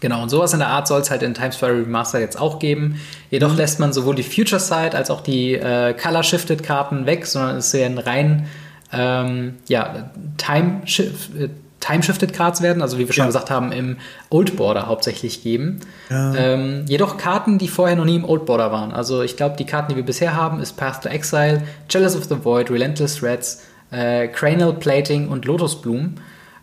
Genau, 0.00 0.22
und 0.22 0.28
sowas 0.28 0.52
in 0.52 0.60
der 0.60 0.68
Art 0.68 0.86
soll 0.86 1.00
es 1.00 1.10
halt 1.10 1.22
in 1.22 1.34
Time 1.34 1.52
Spiral 1.52 1.80
Remaster 1.80 2.20
jetzt 2.20 2.40
auch 2.40 2.58
geben. 2.60 3.00
Jedoch 3.30 3.56
lässt 3.56 3.80
man 3.80 3.92
sowohl 3.92 4.14
die 4.14 4.22
Future 4.22 4.60
Side 4.60 4.94
als 4.94 5.10
auch 5.10 5.20
die 5.22 5.54
äh, 5.54 5.92
Color 5.94 6.22
Shifted 6.22 6.62
Karten 6.62 7.04
weg, 7.06 7.26
sondern 7.26 7.56
es 7.56 7.72
werden 7.74 7.98
rein 7.98 8.46
ähm, 8.92 9.56
ja, 9.68 10.10
Time, 10.38 10.82
Shift, 10.84 11.34
äh, 11.36 11.48
Time-Shifted 11.80 12.32
Cards 12.32 12.60
werden, 12.60 12.82
also 12.82 12.98
wie 12.98 13.06
wir 13.06 13.12
schon 13.12 13.22
Ja. 13.22 13.26
gesagt 13.26 13.50
haben, 13.50 13.70
im 13.70 13.98
Old 14.30 14.56
Border 14.56 14.86
hauptsächlich 14.88 15.42
geben. 15.44 15.78
Ja. 16.10 16.34
Ähm, 16.34 16.84
jedoch 16.88 17.16
Karten, 17.18 17.58
die 17.58 17.68
vorher 17.68 17.94
noch 17.96 18.04
nie 18.04 18.16
im 18.16 18.24
Old 18.24 18.46
Border 18.46 18.72
waren. 18.72 18.92
Also 18.92 19.22
ich 19.22 19.36
glaube, 19.36 19.56
die 19.56 19.64
Karten, 19.64 19.90
die 19.90 19.96
wir 19.96 20.04
bisher 20.04 20.34
haben, 20.34 20.60
ist 20.60 20.76
Path 20.76 21.02
to 21.02 21.08
Exile, 21.08 21.62
Chalice 21.88 22.16
of 22.16 22.24
the 22.24 22.44
Void, 22.44 22.70
Relentless 22.70 23.16
Threads, 23.20 23.62
äh, 23.92 24.26
Cranial 24.28 24.72
Plating 24.72 25.28
und 25.28 25.44
Lotus 25.44 25.80
Bloom. 25.80 26.14
Äh, 26.16 26.20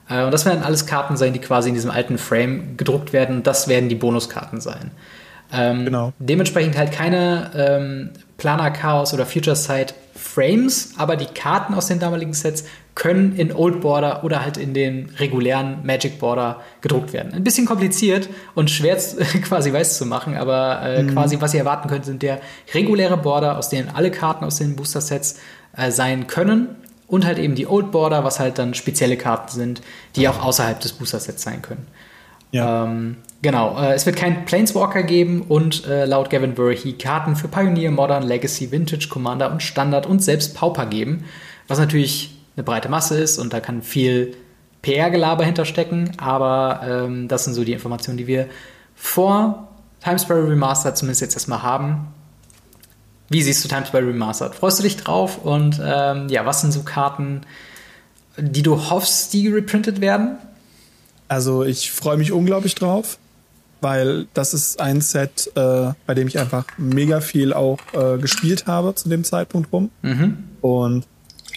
und 0.10 0.32
das 0.32 0.46
werden 0.46 0.64
alles 0.64 0.86
Karten 0.86 1.18
sein, 1.18 1.34
die 1.34 1.40
quasi 1.40 1.70
in 1.70 1.76
diesem 1.76 1.92
alten 1.92 2.18
Frame 2.18 2.78
gedruckt 2.78 3.12
werden. 3.12 3.44
Das 3.44 3.68
werden 3.68 3.90
die 3.90 3.96
Bonuskarten 3.96 4.62
sein. 4.62 4.92
Ähm, 5.52 5.86
Genau. 5.86 6.14
Dementsprechend 6.20 6.78
halt 6.78 6.92
keine 6.92 7.52
ähm, 7.56 8.10
Planar 8.38 8.72
Chaos 8.72 9.14
oder 9.14 9.26
Future 9.26 9.56
Sight 9.56 9.96
Frames, 10.16 10.94
aber 10.98 11.16
die 11.16 11.26
Karten 11.26 11.74
aus 11.74 11.88
den 11.88 12.00
damaligen 12.00 12.34
Sets 12.34 12.66
können 12.96 13.36
in 13.36 13.54
Old 13.54 13.82
Border 13.82 14.24
oder 14.24 14.42
halt 14.42 14.58
in 14.58 14.74
den 14.74 15.10
regulären 15.18 15.86
Magic 15.86 16.18
Border 16.20 16.62
gedruckt 16.82 17.14
werden. 17.14 17.34
Ein 17.34 17.44
bisschen 17.44 17.66
kompliziert 17.66 18.30
und 18.54 18.72
schwer 18.72 18.98
quasi 19.44 19.72
weiß 19.72 19.98
zu 19.98 20.06
machen, 20.06 20.36
aber 20.36 20.82
äh, 20.84 21.04
quasi 21.04 21.40
was 21.42 21.54
ihr 21.54 21.60
erwarten 21.62 21.90
könnt, 21.90 22.06
sind 22.06 22.22
der 22.22 22.40
reguläre 22.74 23.18
Border, 23.18 23.58
aus 23.58 23.70
denen 23.70 23.90
alle 23.94 24.12
Karten 24.12 24.46
aus 24.46 24.58
den 24.58 24.76
Booster 24.76 25.02
Sets 25.02 25.40
äh, 25.76 25.92
sein 25.92 26.28
können 26.28 26.70
und 27.08 27.26
halt 27.26 27.38
eben 27.40 27.56
die 27.56 27.68
Old 27.68 27.92
Border, 27.92 28.24
was 28.24 28.40
halt 28.40 28.58
dann 28.58 28.74
spezielle 28.74 29.18
Karten 29.18 29.52
sind, 29.52 29.82
die 30.16 30.28
auch 30.28 30.44
außerhalb 30.44 30.80
des 30.80 30.94
Booster 30.94 31.20
Sets 31.20 31.44
sein 31.44 31.62
können. 31.62 31.88
Ja. 32.52 32.86
Ähm, 32.86 33.18
genau, 33.42 33.78
äh, 33.80 33.94
es 33.94 34.06
wird 34.06 34.16
keinen 34.16 34.46
Planeswalker 34.46 35.04
geben 35.04 35.44
und 35.48 35.86
äh, 35.88 36.06
laut 36.06 36.30
Gavin 36.30 36.56
Verhey 36.56 36.94
Karten 36.94 37.36
für 37.36 37.48
Pioneer, 37.48 37.92
Modern, 37.92 38.24
Legacy, 38.24 38.72
Vintage, 38.72 39.10
Commander 39.10 39.52
und 39.52 39.62
Standard 39.62 40.06
und 40.06 40.24
selbst 40.24 40.56
Pauper 40.56 40.86
geben, 40.86 41.26
was 41.68 41.80
natürlich 41.80 42.38
eine 42.56 42.64
breite 42.64 42.90
Masse 42.90 43.20
ist 43.20 43.38
und 43.38 43.54
da 43.54 43.60
kann 43.60 43.82
viel 43.82 44.36
PR-Gelaber 44.82 45.44
hinterstecken, 45.44 46.12
aber 46.18 46.82
ähm, 46.88 47.28
das 47.28 47.44
sind 47.44 47.56
so 47.56 47.64
die 47.64 47.74
Informationen, 47.74 48.18
die 48.18 48.28
wir 48.28 48.48
vor 48.96 49.68
Time 50.04 50.20
Sparrow 50.20 50.48
Remastered 50.48 50.96
zumindest 50.96 51.22
jetzt 51.22 51.34
erstmal 51.34 51.64
haben. 51.64 52.08
Wie 53.30 53.42
siehst 53.42 53.64
du 53.64 53.68
Time 53.68 53.86
Sparrow 53.86 54.08
Remastered? 54.08 54.56
Freust 54.56 54.80
du 54.80 54.84
dich 54.84 54.98
drauf? 54.98 55.40
Und 55.44 55.82
ähm, 55.84 56.30
ja, 56.30 56.46
was 56.46 56.62
sind 56.62 56.72
so 56.72 56.84
Karten, 56.84 57.42
die 58.38 58.62
du 58.62 58.90
hoffst, 58.90 59.34
die 59.34 59.48
reprintet 59.48 60.02
werden? 60.02 60.38
Also 61.28 61.64
ich 61.64 61.92
freue 61.92 62.18
mich 62.18 62.32
unglaublich 62.32 62.76
drauf, 62.76 63.18
weil 63.82 64.28
das 64.34 64.54
ist 64.54 64.80
ein 64.80 65.02
Set, 65.02 65.52
äh, 65.56 65.94
bei 66.06 66.14
dem 66.14 66.28
ich 66.28 66.38
einfach 66.38 66.66
mega 66.78 67.20
viel 67.20 67.52
auch 67.54 67.80
äh, 67.94 68.18
gespielt 68.20 68.68
habe 68.68 68.94
zu 68.94 69.10
dem 69.10 69.24
Zeitpunkt 69.24 69.74
rum. 69.74 69.90
Und 70.62 71.06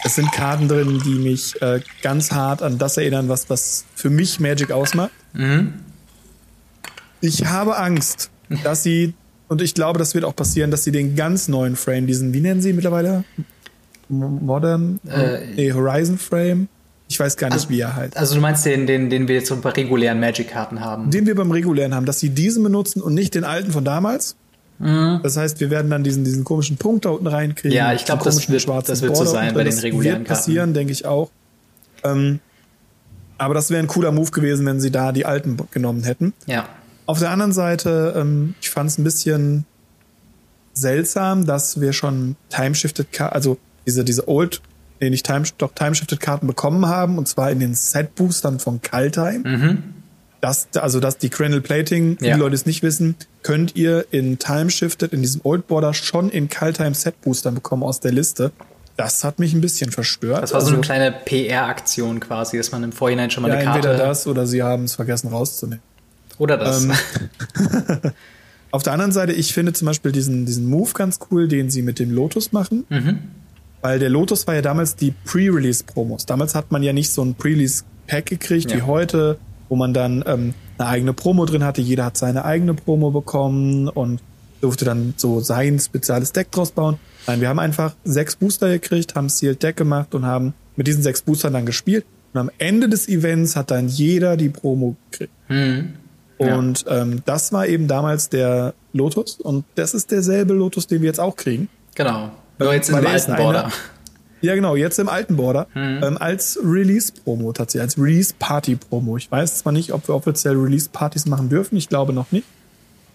es 0.04 0.14
sind 0.14 0.32
Karten 0.32 0.68
drin, 0.68 1.02
die 1.04 1.16
mich 1.16 1.60
äh, 1.60 1.80
ganz 2.02 2.30
hart 2.32 2.62
an 2.62 2.78
das 2.78 2.96
erinnern, 2.96 3.28
was, 3.28 3.50
was 3.50 3.84
für 3.94 4.08
mich 4.10 4.40
Magic 4.40 4.70
ausmacht. 4.70 5.10
Ich 7.20 7.44
habe 7.46 7.76
Angst, 7.76 8.30
dass 8.62 8.82
sie, 8.84 9.12
und 9.49 9.62
ich 9.62 9.74
glaube, 9.74 9.99
das 9.99 10.14
wird 10.14 10.24
auch 10.24 10.36
passieren, 10.36 10.70
dass 10.70 10.84
sie 10.84 10.92
den 10.92 11.16
ganz 11.16 11.49
neuen 11.49 11.76
Frame, 11.76 12.07
diesen, 12.07 12.32
wie 12.32 12.40
nennen 12.40 12.61
sie 12.61 12.70
ihn 12.70 12.76
mittlerweile? 12.76 13.24
Modern? 14.09 15.01
Äh, 15.09 15.55
nee, 15.57 15.72
Horizon 15.72 16.18
Frame? 16.18 16.68
Ich 17.09 17.18
weiß 17.18 17.36
gar 17.36 17.49
nicht, 17.49 17.55
Also- 17.55 17.68
wie 17.70 17.80
er 17.80 17.94
heißt. 17.96 18.16
Also 18.16 18.34
du 18.34 18.40
meinst 18.40 18.64
den, 18.66 18.86
den, 18.86 19.09
den 19.11 19.28
wir 19.28 19.36
jetzt 19.36 19.49
so 19.49 19.57
bei 19.61 19.70
regulären 19.70 20.20
Magic-Karten 20.20 20.80
haben? 20.80 21.11
den 21.11 21.26
wir 21.26 21.34
beim 21.34 21.51
regulären 21.51 21.94
haben, 21.94 22.07
dass 22.07 22.20
sie 22.20 22.30
diesen 22.30 22.62
benutzen 22.62 23.01
und 23.03 23.14
nicht 23.14 23.34
den 23.34 23.44
alten 23.44 23.72
von 23.72 23.84
damals. 23.84 24.36
Das 24.80 25.36
heißt, 25.36 25.59
wir 25.59 25.70
werden 25.70 25.90
dann 25.90 26.05
diesen, 26.05 26.22
diesen 26.22 26.44
komischen 26.44 26.76
Punkt 26.76 27.05
da 27.05 27.09
unten 27.11 27.26
reinkriegen. 27.26 27.70
Mhm. 27.72 27.76
Ja, 27.76 27.92
ich 27.94 28.03
diesen 28.03 28.07
glaub, 28.07 28.22
das 28.22 28.49
wird- 28.49 28.88
das 28.88 29.03
wird 29.03 29.16
so 29.16 29.24
sein 29.24 29.53
bei 29.53 29.64
den 29.64 29.76
regulären 29.76 30.22
Das 30.24 30.28
wird 30.28 30.38
passieren, 30.38 30.72
denke 30.74 30.92
ich 30.92 31.05
auch. 31.05 31.30
Ähm, 32.05 32.38
aber 33.38 33.55
das 33.55 33.70
wäre 33.70 33.80
ein 33.82 33.88
cooler 33.88 34.12
Move 34.12 34.30
gewesen, 34.30 34.64
wenn 34.66 34.78
sie 34.78 34.92
da 34.92 35.11
die 35.11 35.26
alten 35.26 35.57
genommen 35.72 36.05
hätten. 36.05 36.32
Ja. 36.46 36.68
Auf 37.09 37.20
der 37.20 37.30
anderen 37.30 37.52
Seite, 37.52 38.12
ähm, 38.18 38.54
ich 38.61 38.68
fand 38.68 38.90
es 38.90 38.98
ein 38.98 39.04
bisschen 39.04 39.64
seltsam, 40.74 41.46
dass 41.46 41.80
wir 41.80 41.94
schon 41.94 42.36
Timeshifted 42.50 43.12
Karten, 43.12 43.34
also 43.34 43.56
diese, 43.86 44.04
diese 44.04 44.28
Old, 44.28 44.61
nee, 45.00 45.09
nicht 45.09 45.24
Time, 45.24 45.44
doch 45.56 45.72
Timeshifted 45.74 46.20
Karten 46.20 46.46
bekommen 46.46 46.84
haben, 46.86 47.16
und 47.16 47.26
zwar 47.26 47.50
in 47.50 47.61
den 47.61 47.74
Set 47.74 48.14
Boostern 48.14 48.61
von 48.61 48.82
Kaltheim. 48.82 49.94
Das, 50.42 50.68
also 50.76 51.00
das 51.00 51.16
die 51.16 51.30
Crandall 51.30 51.62
Plating, 51.62 52.18
Ja. 52.20 52.34
die 52.34 52.40
Leute 52.40 52.54
es 52.54 52.66
nicht 52.66 52.82
wissen, 52.82 53.16
könnt 53.42 53.74
ihr 53.74 54.04
in 54.11 54.38
Timeshifted, 54.38 55.14
in 55.14 55.22
diesem 55.22 55.40
Old 55.44 55.66
Border 55.66 55.94
schon 55.94 56.28
in 56.28 56.50
Kaltheim 56.50 56.92
Set 56.92 57.20
Boostern 57.22 57.54
bekommen 57.54 57.84
aus 57.84 58.00
der 58.00 58.12
Liste. 58.12 58.52
Das 58.96 59.24
hat 59.24 59.38
mich 59.38 59.54
ein 59.54 59.62
bisschen 59.62 59.90
verstört. 59.92 60.42
Das 60.42 60.52
war 60.52 60.61
so 60.61 60.66
Also, 60.66 60.74
eine 60.74 60.82
kleine 60.82 61.12
PR-Aktion 61.24 62.20
quasi, 62.20 62.59
dass 62.59 62.70
man 62.70 62.84
im 62.84 62.92
Vorhinein 62.92 63.30
schon 63.30 63.42
mal 63.44 63.48
ja, 63.48 63.54
eine 63.54 63.64
Karte... 63.64 63.88
entweder 63.88 64.06
das 64.06 64.26
oder 64.26 64.46
sie 64.46 64.62
haben 64.62 64.84
es 64.84 64.96
vergessen 64.96 65.28
rauszunehmen. 65.28 65.82
Oder 66.39 66.57
das. 66.57 66.84
Ähm, 66.84 66.93
Auf 68.70 68.82
der 68.82 68.93
anderen 68.93 69.12
Seite, 69.12 69.32
ich 69.32 69.55
finde 69.55 69.72
zum 69.72 69.86
Beispiel 69.86 70.12
diesen, 70.12 70.45
diesen 70.45 70.68
Move 70.68 70.91
ganz 70.93 71.18
cool, 71.30 71.49
den 71.49 71.70
sie 71.70 71.80
mit 71.82 71.99
dem 71.99 72.11
Lotus 72.11 72.53
machen. 72.53 72.84
Weil 73.80 73.99
der 73.99 74.11
Lotus 74.11 74.47
war 74.47 74.55
ja 74.57 74.62
damals 74.62 74.95
die 74.97 75.12
Pre-Release-Promos. 75.24 76.26
Damals 76.26 76.55
hat 76.55 76.70
man 76.70 76.82
ja 76.82 76.93
nicht 76.93 77.11
so 77.11 77.22
ein 77.24 77.34
Pre-Release-Pack 77.34 78.26
gekriegt 78.26 78.70
Ja. 78.70 78.76
wie 78.76 78.82
heute, 78.82 79.39
wo 79.70 79.76
man 79.76 79.95
dann 79.95 80.22
ähm, 80.26 80.53
eine 80.76 80.89
eigene 80.89 81.12
Promo 81.14 81.47
drin 81.47 81.64
hatte. 81.64 81.80
Jeder 81.80 82.05
hat 82.05 82.18
seine 82.18 82.45
eigene 82.45 82.74
Promo 82.74 83.11
bekommen 83.11 83.89
und 83.89 84.20
durfte 84.61 84.84
dann 84.84 85.14
so 85.16 85.41
sein 85.41 85.78
spezielles 85.78 86.32
Deck 86.32 86.51
draus 86.51 86.72
bauen. 86.72 86.99
Nein, 87.26 87.41
wir 87.41 87.49
haben 87.49 87.59
einfach 87.61 87.95
sechs 88.05 88.36
Booster 88.36 88.68
gekriegt, 88.68 89.14
haben 89.14 89.28
Sealed 89.30 89.62
Deck 89.62 89.76
gemacht 89.76 90.14
und 90.14 90.26
haben 90.26 90.53
mit 90.76 90.86
diesen 90.89 91.03
sechs 91.03 91.22
Boostern 91.22 91.53
dann 91.55 91.64
gespielt. 91.64 92.05
Und 92.34 92.41
am 92.41 92.51
Ende 92.59 92.89
des 92.89 93.09
Events 93.09 93.57
hat 93.57 93.70
dann 93.70 93.89
jeder 93.89 94.36
die 94.36 94.51
Promo 94.51 94.97
gekriegt. 95.11 95.32
Ja. 95.49 95.84
Und 96.39 96.84
ähm, 96.89 97.22
das 97.26 97.53
war 97.53 97.66
eben 97.66 97.89
damals 97.89 98.28
der 98.28 98.74
Lotus 98.93 99.36
und 99.41 99.64
das 99.74 99.93
ist 99.95 100.11
derselbe 100.11 100.55
Lotus, 100.55 100.86
den 100.86 101.03
wir 101.03 101.07
jetzt 101.09 101.20
auch 101.20 101.36
kriegen. 101.36 101.68
genau. 101.95 102.30
Nur 102.61 102.74
jetzt 102.74 102.93
Weil 102.93 103.05
im 103.05 103.07
alten 103.07 103.36
Border. 103.36 103.70
Ja, 104.41 104.55
genau, 104.57 104.74
jetzt 104.74 104.99
im 104.99 105.09
alten 105.09 105.36
Border. 105.36 105.68
Mhm. 105.74 106.01
Ähm, 106.03 106.18
als 106.18 106.59
Release-Promo 106.64 107.53
tatsächlich, 107.53 107.82
als 107.82 107.99
Release-Party-Promo. 107.99 109.16
Ich 109.16 109.30
weiß 109.30 109.59
zwar 109.59 109.72
nicht, 109.72 109.93
ob 109.93 110.09
wir 110.09 110.14
offiziell 110.16 110.57
Release-Partys 110.57 111.26
machen 111.26 111.49
dürfen, 111.49 111.76
ich 111.76 111.89
glaube 111.89 112.12
noch 112.12 112.32
nicht. 112.32 112.47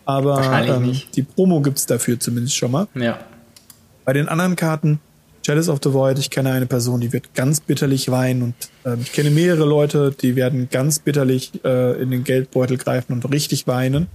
Aber 0.05 0.36
Wahrscheinlich 0.38 0.76
ähm, 0.76 0.82
nicht. 0.86 1.15
die 1.15 1.24
Promo 1.24 1.59
gibt's 1.61 1.86
dafür 1.86 2.19
zumindest 2.19 2.55
schon 2.55 2.71
mal. 2.71 2.88
Ja. 2.95 3.19
Bei 4.05 4.13
den 4.13 4.28
anderen 4.30 4.55
Karten, 4.55 4.99
Chalice 5.45 5.69
of 5.69 5.79
the 5.83 5.91
Void, 5.93 6.17
ich 6.19 6.29
kenne 6.29 6.51
eine 6.51 6.65
Person, 6.65 7.01
die 7.01 7.11
wird 7.11 7.33
ganz 7.35 7.59
bitterlich 7.59 8.09
weinen 8.09 8.41
und 8.43 8.53
ähm, 8.85 8.99
ich 9.01 9.11
kenne 9.11 9.29
mehrere 9.29 9.65
Leute, 9.65 10.11
die 10.19 10.35
werden 10.35 10.69
ganz 10.71 10.99
bitterlich 10.99 11.51
äh, 11.65 12.01
in 12.01 12.11
den 12.11 12.23
Geldbeutel 12.23 12.77
greifen 12.77 13.13
und 13.13 13.29
richtig 13.31 13.67
weinen. 13.67 14.07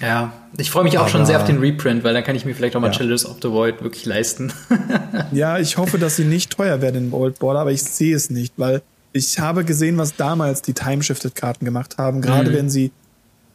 Ja. 0.00 0.32
Ich 0.58 0.70
freue 0.70 0.84
mich 0.84 0.96
auch 0.98 1.02
Aber- 1.02 1.10
schon 1.10 1.26
sehr 1.26 1.38
auf 1.40 1.46
den 1.46 1.58
Reprint, 1.58 2.02
weil 2.04 2.14
dann 2.14 2.24
kann 2.24 2.34
ich 2.36 2.44
mir 2.44 2.54
vielleicht 2.54 2.74
auch 2.76 2.80
mal 2.80 2.88
Ja. 2.92 2.98
Chalice 2.98 3.26
of 3.26 3.36
the 3.42 3.48
Void 3.50 3.82
wirklich 3.82 4.04
leisten. 4.06 4.52
Ja, 5.32 5.58
ich 5.58 5.76
hoffe, 5.78 5.98
dass 5.98 6.16
sie 6.16 6.24
nicht 6.24 6.50
teuer 6.50 6.80
werden 6.82 7.06
im 7.08 7.14
Old 7.14 7.38
Border, 7.38 7.60
aber 7.60 7.72
ich 7.72 7.82
sehe 7.82 8.14
es 8.14 8.28
nicht, 8.30 8.52
weil 8.58 8.82
ich 9.12 9.38
habe 9.38 9.64
gesehen, 9.64 9.96
was 9.98 10.16
damals 10.16 10.62
die 10.62 10.72
Time-Shifted-Karten 10.74 11.64
gemacht 11.64 11.96
haben. 11.98 12.20
Gerade 12.22 12.50
Mhm. 12.50 12.54
wenn 12.54 12.70
sie, 12.70 12.90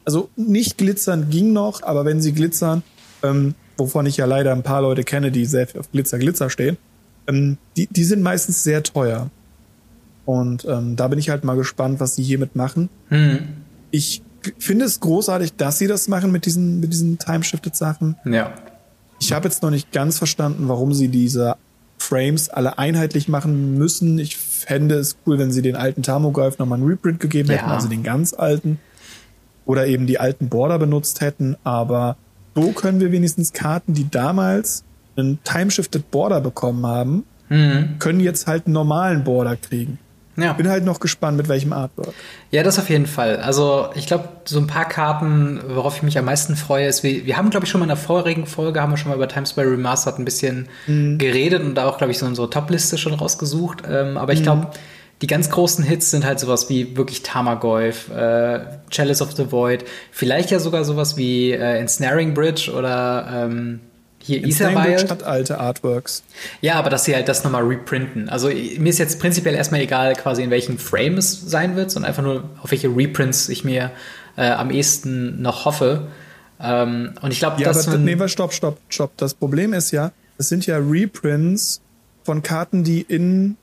also 0.05 0.29
nicht 0.35 0.77
glitzern 0.77 1.29
ging 1.29 1.53
noch, 1.53 1.83
aber 1.83 2.03
wenn 2.05 2.21
sie 2.21 2.31
glitzern, 2.33 2.83
ähm, 3.23 3.53
wovon 3.77 4.05
ich 4.05 4.17
ja 4.17 4.25
leider 4.25 4.51
ein 4.51 4.63
paar 4.63 4.81
Leute 4.81 5.03
kenne, 5.03 5.31
die 5.31 5.45
sehr 5.45 5.67
auf 5.79 5.91
Glitzer, 5.91 6.17
Glitzer 6.19 6.49
stehen, 6.49 6.77
ähm, 7.27 7.57
die, 7.75 7.87
die 7.87 8.03
sind 8.03 8.21
meistens 8.21 8.63
sehr 8.63 8.83
teuer. 8.83 9.29
Und 10.25 10.65
ähm, 10.65 10.95
da 10.95 11.07
bin 11.07 11.19
ich 11.19 11.29
halt 11.29 11.43
mal 11.43 11.55
gespannt, 11.55 11.99
was 11.99 12.15
sie 12.15 12.23
hiermit 12.23 12.55
machen. 12.55 12.89
Hm. 13.09 13.39
Ich 13.91 14.21
finde 14.59 14.85
es 14.85 14.99
großartig, 14.99 15.55
dass 15.55 15.79
sie 15.79 15.87
das 15.87 16.07
machen 16.07 16.31
mit 16.31 16.45
diesen, 16.45 16.79
mit 16.79 16.91
diesen 16.91 17.17
Time-Shifted-Sachen. 17.17 18.17
Ja. 18.25 18.53
Ich 19.19 19.31
habe 19.31 19.47
jetzt 19.47 19.63
noch 19.63 19.71
nicht 19.71 19.91
ganz 19.91 20.17
verstanden, 20.17 20.67
warum 20.67 20.93
sie 20.93 21.07
diese 21.07 21.55
Frames 21.97 22.49
alle 22.49 22.77
einheitlich 22.77 23.27
machen 23.27 23.77
müssen. 23.77 24.19
Ich 24.19 24.37
fände 24.37 24.95
es 24.95 25.17
cool, 25.25 25.39
wenn 25.39 25.51
sie 25.51 25.61
den 25.61 25.75
alten 25.75 26.03
Tamogreif 26.03 26.57
nochmal 26.59 26.79
einen 26.79 26.87
Reprint 26.87 27.19
gegeben 27.19 27.49
hätten, 27.49 27.65
Ja. 27.67 27.73
also 27.75 27.87
den 27.87 28.03
ganz 28.03 28.33
alten. 28.33 28.79
Oder 29.65 29.87
eben 29.87 30.07
die 30.07 30.19
alten 30.19 30.49
Border 30.49 30.77
benutzt 30.77 31.21
hätten. 31.21 31.55
Aber 31.63 32.17
so 32.57 32.71
können 32.71 32.99
wir 32.99 33.11
wenigstens 33.11 33.53
Karten, 33.53 33.93
die 33.93 34.09
damals 34.09 34.83
einen 35.15 35.37
Timeshifted 35.43 36.09
Border 36.09 36.41
bekommen 36.41 36.85
haben, 36.87 37.23
können 37.99 38.19
jetzt 38.19 38.47
halt 38.47 38.65
einen 38.65 38.73
normalen 38.73 39.23
Border 39.23 39.55
kriegen. 39.55 39.99
Ja. 40.37 40.53
Bin 40.53 40.67
halt 40.67 40.83
noch 40.83 40.99
gespannt, 40.99 41.37
mit 41.37 41.49
welchem 41.49 41.71
Artwork. 41.73 42.13
Ja, 42.51 42.61
das 42.61 42.77
auf 42.77 42.89
jeden 42.89 43.07
Fall. 43.07 43.37
Also 43.37 43.89
ich 43.95 44.05
glaube, 44.05 44.29
so 44.45 44.59
ein 44.59 44.67
paar 44.67 44.85
Karten, 44.85 45.59
worauf 45.67 45.97
ich 45.97 46.03
mich 46.03 46.17
am 46.17 46.25
meisten 46.25 46.55
freue, 46.55 46.87
ist, 46.87 47.03
wir, 47.03 47.25
wir 47.25 47.37
haben, 47.37 47.49
glaube 47.49 47.65
ich, 47.65 47.71
schon 47.71 47.79
mal 47.79 47.85
in 47.85 47.89
der 47.89 47.97
vorigen 47.97 48.45
Folge, 48.45 48.81
haben 48.81 48.91
wir 48.91 48.97
schon 48.97 49.09
mal 49.09 49.15
über 49.15 49.27
Times 49.27 49.49
Square 49.49 49.71
Remastered 49.71 50.19
ein 50.19 50.25
bisschen 50.25 50.67
geredet 50.87 51.63
und 51.63 51.75
da 51.75 51.87
auch, 51.87 51.97
glaube 51.97 52.11
ich, 52.11 52.19
so 52.19 52.25
unsere 52.25 52.49
Top-Liste 52.49 52.97
schon 52.97 53.13
rausgesucht. 53.13 53.83
Ähm, 53.87 54.17
aber 54.17 54.33
ich 54.33 54.43
glaube, 54.43 54.67
die 55.21 55.27
ganz 55.27 55.49
großen 55.49 55.83
Hits 55.83 56.11
sind 56.11 56.25
halt 56.25 56.39
sowas 56.39 56.69
wie 56.69 56.95
wirklich 56.95 57.23
Tamagotchi, 57.23 58.11
äh, 58.13 58.59
Chalice 58.89 59.21
of 59.21 59.31
the 59.31 59.51
Void, 59.51 59.83
vielleicht 60.11 60.51
ja 60.51 60.59
sogar 60.59 60.85
sowas 60.85 61.17
wie 61.17 61.51
äh, 61.51 61.79
Ensnaring 61.79 62.33
Bridge 62.33 62.71
oder 62.71 63.27
ähm, 63.49 63.79
hier 64.21 64.43
Etherwild. 64.43 64.99
statt 64.99 65.23
alte 65.23 65.59
Artworks. 65.59 66.23
Ja, 66.61 66.75
aber 66.75 66.89
dass 66.89 67.05
sie 67.05 67.15
halt 67.15 67.27
das 67.29 67.43
nochmal 67.43 67.63
reprinten. 67.63 68.29
Also 68.29 68.49
mir 68.49 68.89
ist 68.89 68.99
jetzt 68.99 69.19
prinzipiell 69.19 69.55
erstmal 69.55 69.81
egal, 69.81 70.13
quasi 70.15 70.43
in 70.43 70.49
welchem 70.49 70.77
Frame 70.77 71.17
es 71.17 71.41
sein 71.41 71.75
wird, 71.75 71.91
sondern 71.91 72.09
einfach 72.09 72.23
nur, 72.23 72.43
auf 72.61 72.71
welche 72.71 72.89
Reprints 72.89 73.49
ich 73.49 73.63
mir 73.63 73.91
äh, 74.35 74.49
am 74.49 74.69
ehesten 74.69 75.41
noch 75.41 75.65
hoffe. 75.65 76.07
Ähm, 76.59 77.13
und 77.21 77.31
ich 77.31 77.39
glaube, 77.39 77.61
Ja, 77.61 77.69
dass 77.69 77.87
aber 77.87 77.97
man, 77.97 78.05
nee, 78.05 78.27
stopp, 78.27 78.53
stopp, 78.53 78.79
stopp. 78.89 79.11
Das 79.17 79.33
Problem 79.33 79.73
ist 79.73 79.91
ja, 79.91 80.11
es 80.37 80.49
sind 80.49 80.65
ja 80.65 80.77
Reprints 80.77 81.81
von 82.23 82.43
Karten, 82.43 82.83
die 82.83 83.01
in 83.01 83.55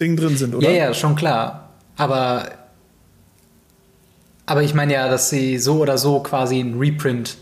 Ding 0.00 0.16
drin 0.16 0.36
sind, 0.36 0.54
oder? 0.54 0.68
Ja, 0.68 0.86
ja, 0.86 0.94
schon 0.94 1.16
klar. 1.16 1.70
Aber, 1.96 2.50
aber 4.46 4.62
ich 4.62 4.74
meine 4.74 4.92
ja, 4.92 5.08
dass 5.08 5.30
sie 5.30 5.58
so 5.58 5.80
oder 5.80 5.98
so 5.98 6.20
quasi 6.20 6.60
einen 6.60 6.78
Reprint 6.78 7.36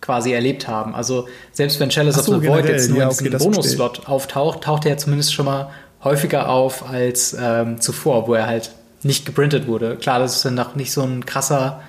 quasi 0.00 0.32
erlebt 0.32 0.66
haben. 0.66 0.94
Also 0.94 1.28
selbst 1.52 1.78
wenn 1.78 1.90
Chalice 1.90 2.16
Ach 2.16 2.20
of 2.20 2.26
so, 2.26 2.40
the 2.40 2.48
Void 2.48 2.66
jetzt 2.66 2.88
nur 2.88 2.98
Ja, 2.98 3.04
in 3.04 3.10
okay, 3.10 3.24
diesem 3.24 3.32
das 3.32 3.44
Bonus-Slot 3.44 4.08
auftaucht, 4.08 4.62
taucht 4.62 4.84
er 4.86 4.92
ja 4.92 4.96
zumindest 4.96 5.34
schon 5.34 5.46
mal 5.46 5.70
häufiger 6.02 6.48
auf 6.48 6.88
als 6.88 7.36
ähm, 7.38 7.80
zuvor, 7.80 8.26
wo 8.26 8.34
er 8.34 8.46
halt 8.46 8.70
nicht 9.02 9.26
geprintet 9.26 9.66
wurde. 9.66 9.96
Klar, 9.96 10.18
das 10.18 10.36
ist 10.36 10.44
dann 10.44 10.54
noch 10.54 10.74
nicht 10.74 10.92
so 10.92 11.02
ein 11.02 11.26
krasser 11.26 11.80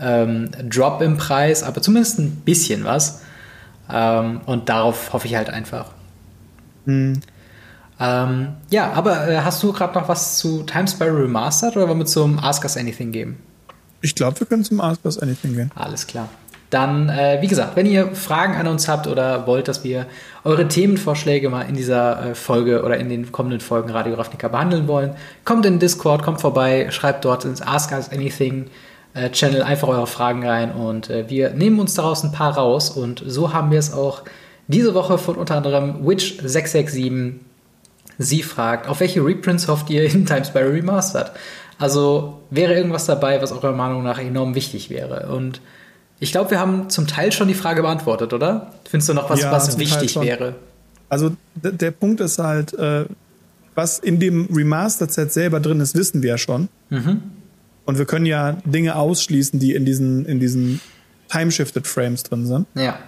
ähm, 0.00 0.50
Drop 0.68 1.02
im 1.02 1.16
Preis, 1.16 1.62
aber 1.62 1.82
zumindest 1.82 2.18
ein 2.18 2.36
bisschen 2.44 2.84
was. 2.84 3.22
Ähm, 3.92 4.40
und 4.46 4.68
darauf 4.68 5.12
hoffe 5.12 5.26
ich 5.26 5.34
halt 5.34 5.50
einfach. 5.50 5.86
Hm. 6.86 7.20
Ähm, 8.00 8.54
ja, 8.70 8.92
aber 8.92 9.28
äh, 9.28 9.40
hast 9.40 9.62
du 9.62 9.72
gerade 9.72 9.98
noch 9.98 10.08
was 10.08 10.38
zu 10.38 10.62
Time 10.62 10.88
Spiral 10.88 11.16
Remastered 11.16 11.76
oder 11.76 11.88
wollen 11.88 11.98
wir 11.98 12.06
zum 12.06 12.38
Ask 12.38 12.64
Us 12.64 12.76
Anything 12.78 13.12
geben? 13.12 13.38
Ich 14.00 14.14
glaube, 14.14 14.40
wir 14.40 14.46
können 14.46 14.64
zum 14.64 14.80
Ask 14.80 15.04
Us 15.04 15.18
Anything 15.18 15.54
gehen. 15.54 15.70
Alles 15.74 16.06
klar. 16.06 16.28
Dann, 16.70 17.08
äh, 17.08 17.38
wie 17.42 17.48
gesagt, 17.48 17.76
wenn 17.76 17.84
ihr 17.84 18.14
Fragen 18.14 18.54
an 18.54 18.68
uns 18.68 18.88
habt 18.88 19.06
oder 19.06 19.46
wollt, 19.46 19.68
dass 19.68 19.84
wir 19.84 20.06
eure 20.44 20.68
Themenvorschläge 20.68 21.50
mal 21.50 21.62
in 21.62 21.74
dieser 21.74 22.30
äh, 22.30 22.34
Folge 22.34 22.84
oder 22.84 22.96
in 22.96 23.08
den 23.08 23.32
kommenden 23.32 23.60
Folgen 23.60 23.90
Radio 23.90 24.14
Ravnica 24.14 24.48
behandeln 24.48 24.86
wollen, 24.86 25.14
kommt 25.44 25.66
in 25.66 25.74
den 25.74 25.80
Discord, 25.80 26.22
kommt 26.22 26.40
vorbei, 26.40 26.86
schreibt 26.90 27.24
dort 27.24 27.44
ins 27.44 27.60
Ask 27.60 27.92
Us 27.92 28.10
Anything 28.10 28.70
äh, 29.14 29.30
Channel 29.30 29.62
einfach 29.62 29.88
eure 29.88 30.06
Fragen 30.06 30.46
rein 30.46 30.70
und 30.72 31.10
äh, 31.10 31.28
wir 31.28 31.50
nehmen 31.50 31.80
uns 31.80 31.94
daraus 31.94 32.22
ein 32.22 32.32
paar 32.32 32.56
raus 32.56 32.90
und 32.90 33.22
so 33.26 33.52
haben 33.52 33.72
wir 33.72 33.78
es 33.80 33.92
auch 33.92 34.22
diese 34.68 34.94
Woche 34.94 35.18
von 35.18 35.34
unter 35.34 35.56
anderem 35.56 36.06
Witch667 36.06 37.49
Sie 38.22 38.42
fragt, 38.42 38.86
auf 38.86 39.00
welche 39.00 39.24
Reprints 39.24 39.66
hofft 39.66 39.88
ihr 39.88 40.04
in 40.04 40.26
Time 40.26 40.44
Spiral 40.44 40.68
Remastered? 40.68 41.30
Also 41.78 42.38
wäre 42.50 42.74
irgendwas 42.74 43.06
dabei, 43.06 43.40
was 43.40 43.50
eurer 43.50 43.72
Meinung 43.72 44.02
nach 44.02 44.18
enorm 44.18 44.54
wichtig 44.54 44.90
wäre? 44.90 45.34
Und 45.34 45.62
ich 46.18 46.30
glaube, 46.30 46.50
wir 46.50 46.60
haben 46.60 46.90
zum 46.90 47.06
Teil 47.06 47.32
schon 47.32 47.48
die 47.48 47.54
Frage 47.54 47.80
beantwortet, 47.80 48.34
oder? 48.34 48.74
Findest 48.90 49.08
du 49.08 49.14
noch 49.14 49.30
was, 49.30 49.40
Ja, 49.40 49.50
was 49.50 49.78
wichtig 49.78 50.20
wäre? 50.20 50.56
Also 51.08 51.34
der 51.54 51.92
Punkt 51.92 52.20
ist 52.20 52.38
halt, 52.38 52.74
äh, 52.74 53.06
was 53.74 53.98
in 53.98 54.20
dem 54.20 54.48
Remastered-Set 54.54 55.32
selber 55.32 55.58
drin 55.58 55.80
ist, 55.80 55.94
wissen 55.94 56.22
wir 56.22 56.30
ja 56.30 56.38
schon. 56.38 56.68
Mhm. 56.90 57.22
Und 57.86 57.96
wir 57.96 58.04
können 58.04 58.26
ja 58.26 58.58
Dinge 58.66 58.96
ausschließen, 58.96 59.58
die 59.58 59.74
in 59.74 59.86
diesen, 59.86 60.26
in 60.26 60.40
diesen 60.40 60.82
Time-Shifted 61.30 61.86
Frames 61.86 62.22
drin 62.24 62.44
sind. 62.44 62.66
Ja. 62.74 62.98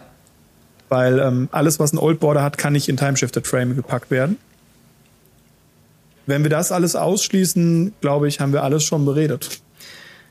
Weil 0.88 1.18
ähm, 1.18 1.50
alles, 1.52 1.78
was 1.78 1.92
ein 1.92 1.98
Old 1.98 2.18
Border 2.20 2.42
hat, 2.42 2.56
kann 2.56 2.72
nicht 2.72 2.88
in 2.88 2.96
Time-Shifted 2.96 3.46
Frame 3.46 3.76
gepackt 3.76 4.10
werden. 4.10 4.38
Wenn 6.26 6.42
wir 6.42 6.50
das 6.50 6.72
alles 6.72 6.96
ausschließen, 6.96 7.94
glaube 8.00 8.28
ich, 8.28 8.40
haben 8.40 8.52
wir 8.52 8.62
alles 8.62 8.84
schon 8.84 9.04
beredet. 9.04 9.60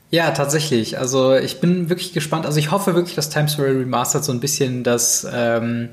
Ja, 0.10 0.32
tatsächlich. 0.32 1.00
Also 1.00 1.36
ich 1.36 1.62
bin 1.62 1.90
wirklich 1.90 2.14
gespannt. 2.14 2.46
Also 2.46 2.60
ich 2.60 2.72
hoffe 2.72 2.96
wirklich, 2.96 3.16
dass 3.16 3.30
Time 3.30 3.48
Spiral 3.48 3.78
Remastered 3.78 4.24
so 4.24 4.32
ein 4.34 4.42
bisschen 4.42 4.84
das 4.84 5.26
ähm, 5.34 5.90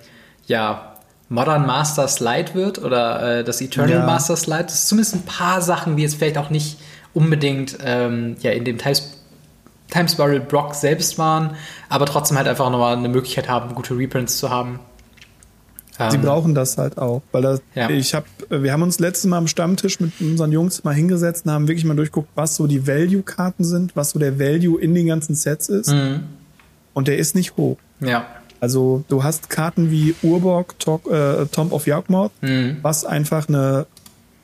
ja, 0.46 0.94
Modern 1.28 1.66
Master 1.66 2.08
Slide 2.08 2.54
wird 2.54 2.82
oder 2.82 3.38
äh, 3.38 3.44
das 3.44 3.60
Eternal 3.60 3.90
Ja. 3.90 4.06
Master 4.06 4.36
Slide. 4.36 4.64
Das 4.64 4.74
ist 4.74 4.88
zumindest 4.88 5.14
ein 5.14 5.22
paar 5.22 5.62
Sachen, 5.62 5.96
die 5.96 6.02
jetzt 6.02 6.16
vielleicht 6.16 6.38
auch 6.38 6.50
nicht 6.50 6.78
unbedingt 7.14 7.78
ähm, 7.84 8.36
ja, 8.40 8.50
in 8.50 8.64
dem 8.64 8.78
Time, 8.78 8.96
Time 9.90 10.08
Spiral 10.08 10.40
Block 10.40 10.74
selbst 10.74 11.18
waren, 11.18 11.54
aber 11.88 12.06
trotzdem 12.06 12.36
halt 12.36 12.48
einfach 12.48 12.70
nochmal 12.70 12.96
eine 12.96 13.08
Möglichkeit 13.08 13.48
haben, 13.48 13.74
gute 13.74 13.96
Reprints 13.96 14.38
zu 14.38 14.50
haben. 14.50 14.80
Sie 16.10 16.18
brauchen 16.18 16.54
das 16.54 16.78
halt 16.78 16.96
auch, 16.98 17.22
weil 17.32 17.42
das, 17.42 17.60
Ja. 17.74 17.90
ich 17.90 18.14
habe, 18.14 18.26
wir 18.50 18.72
haben 18.72 18.82
uns 18.82 18.98
letztes 19.00 19.26
Mal 19.28 19.38
am 19.38 19.46
Stammtisch 19.48 19.98
mit 20.00 20.12
unseren 20.20 20.52
Jungs 20.52 20.84
mal 20.84 20.94
hingesetzt 20.94 21.44
und 21.46 21.52
haben 21.52 21.66
wirklich 21.68 21.84
mal 21.84 21.96
durchguckt, 21.96 22.28
was 22.36 22.54
so 22.56 22.66
die 22.66 22.86
Value-Karten 22.86 23.64
sind, 23.64 23.96
was 23.96 24.10
so 24.10 24.18
der 24.18 24.38
Value 24.38 24.80
in 24.80 24.94
den 24.94 25.06
ganzen 25.08 25.34
Sets 25.34 25.68
ist. 25.68 25.90
Mhm. 25.92 26.20
Und 26.94 27.08
der 27.08 27.18
ist 27.18 27.34
nicht 27.34 27.56
hoch. 27.56 27.78
Ja. 28.00 28.26
Also 28.60 29.04
du 29.08 29.22
hast 29.24 29.50
Karten 29.50 29.90
wie 29.90 30.14
Urborg, 30.22 30.78
Tok, 30.78 31.10
äh, 31.10 31.46
Tomb 31.46 31.72
of 31.72 31.86
Yawgmoth, 31.86 32.32
Mhm. 32.42 32.78
was 32.82 33.04
einfach 33.04 33.48
eine 33.48 33.86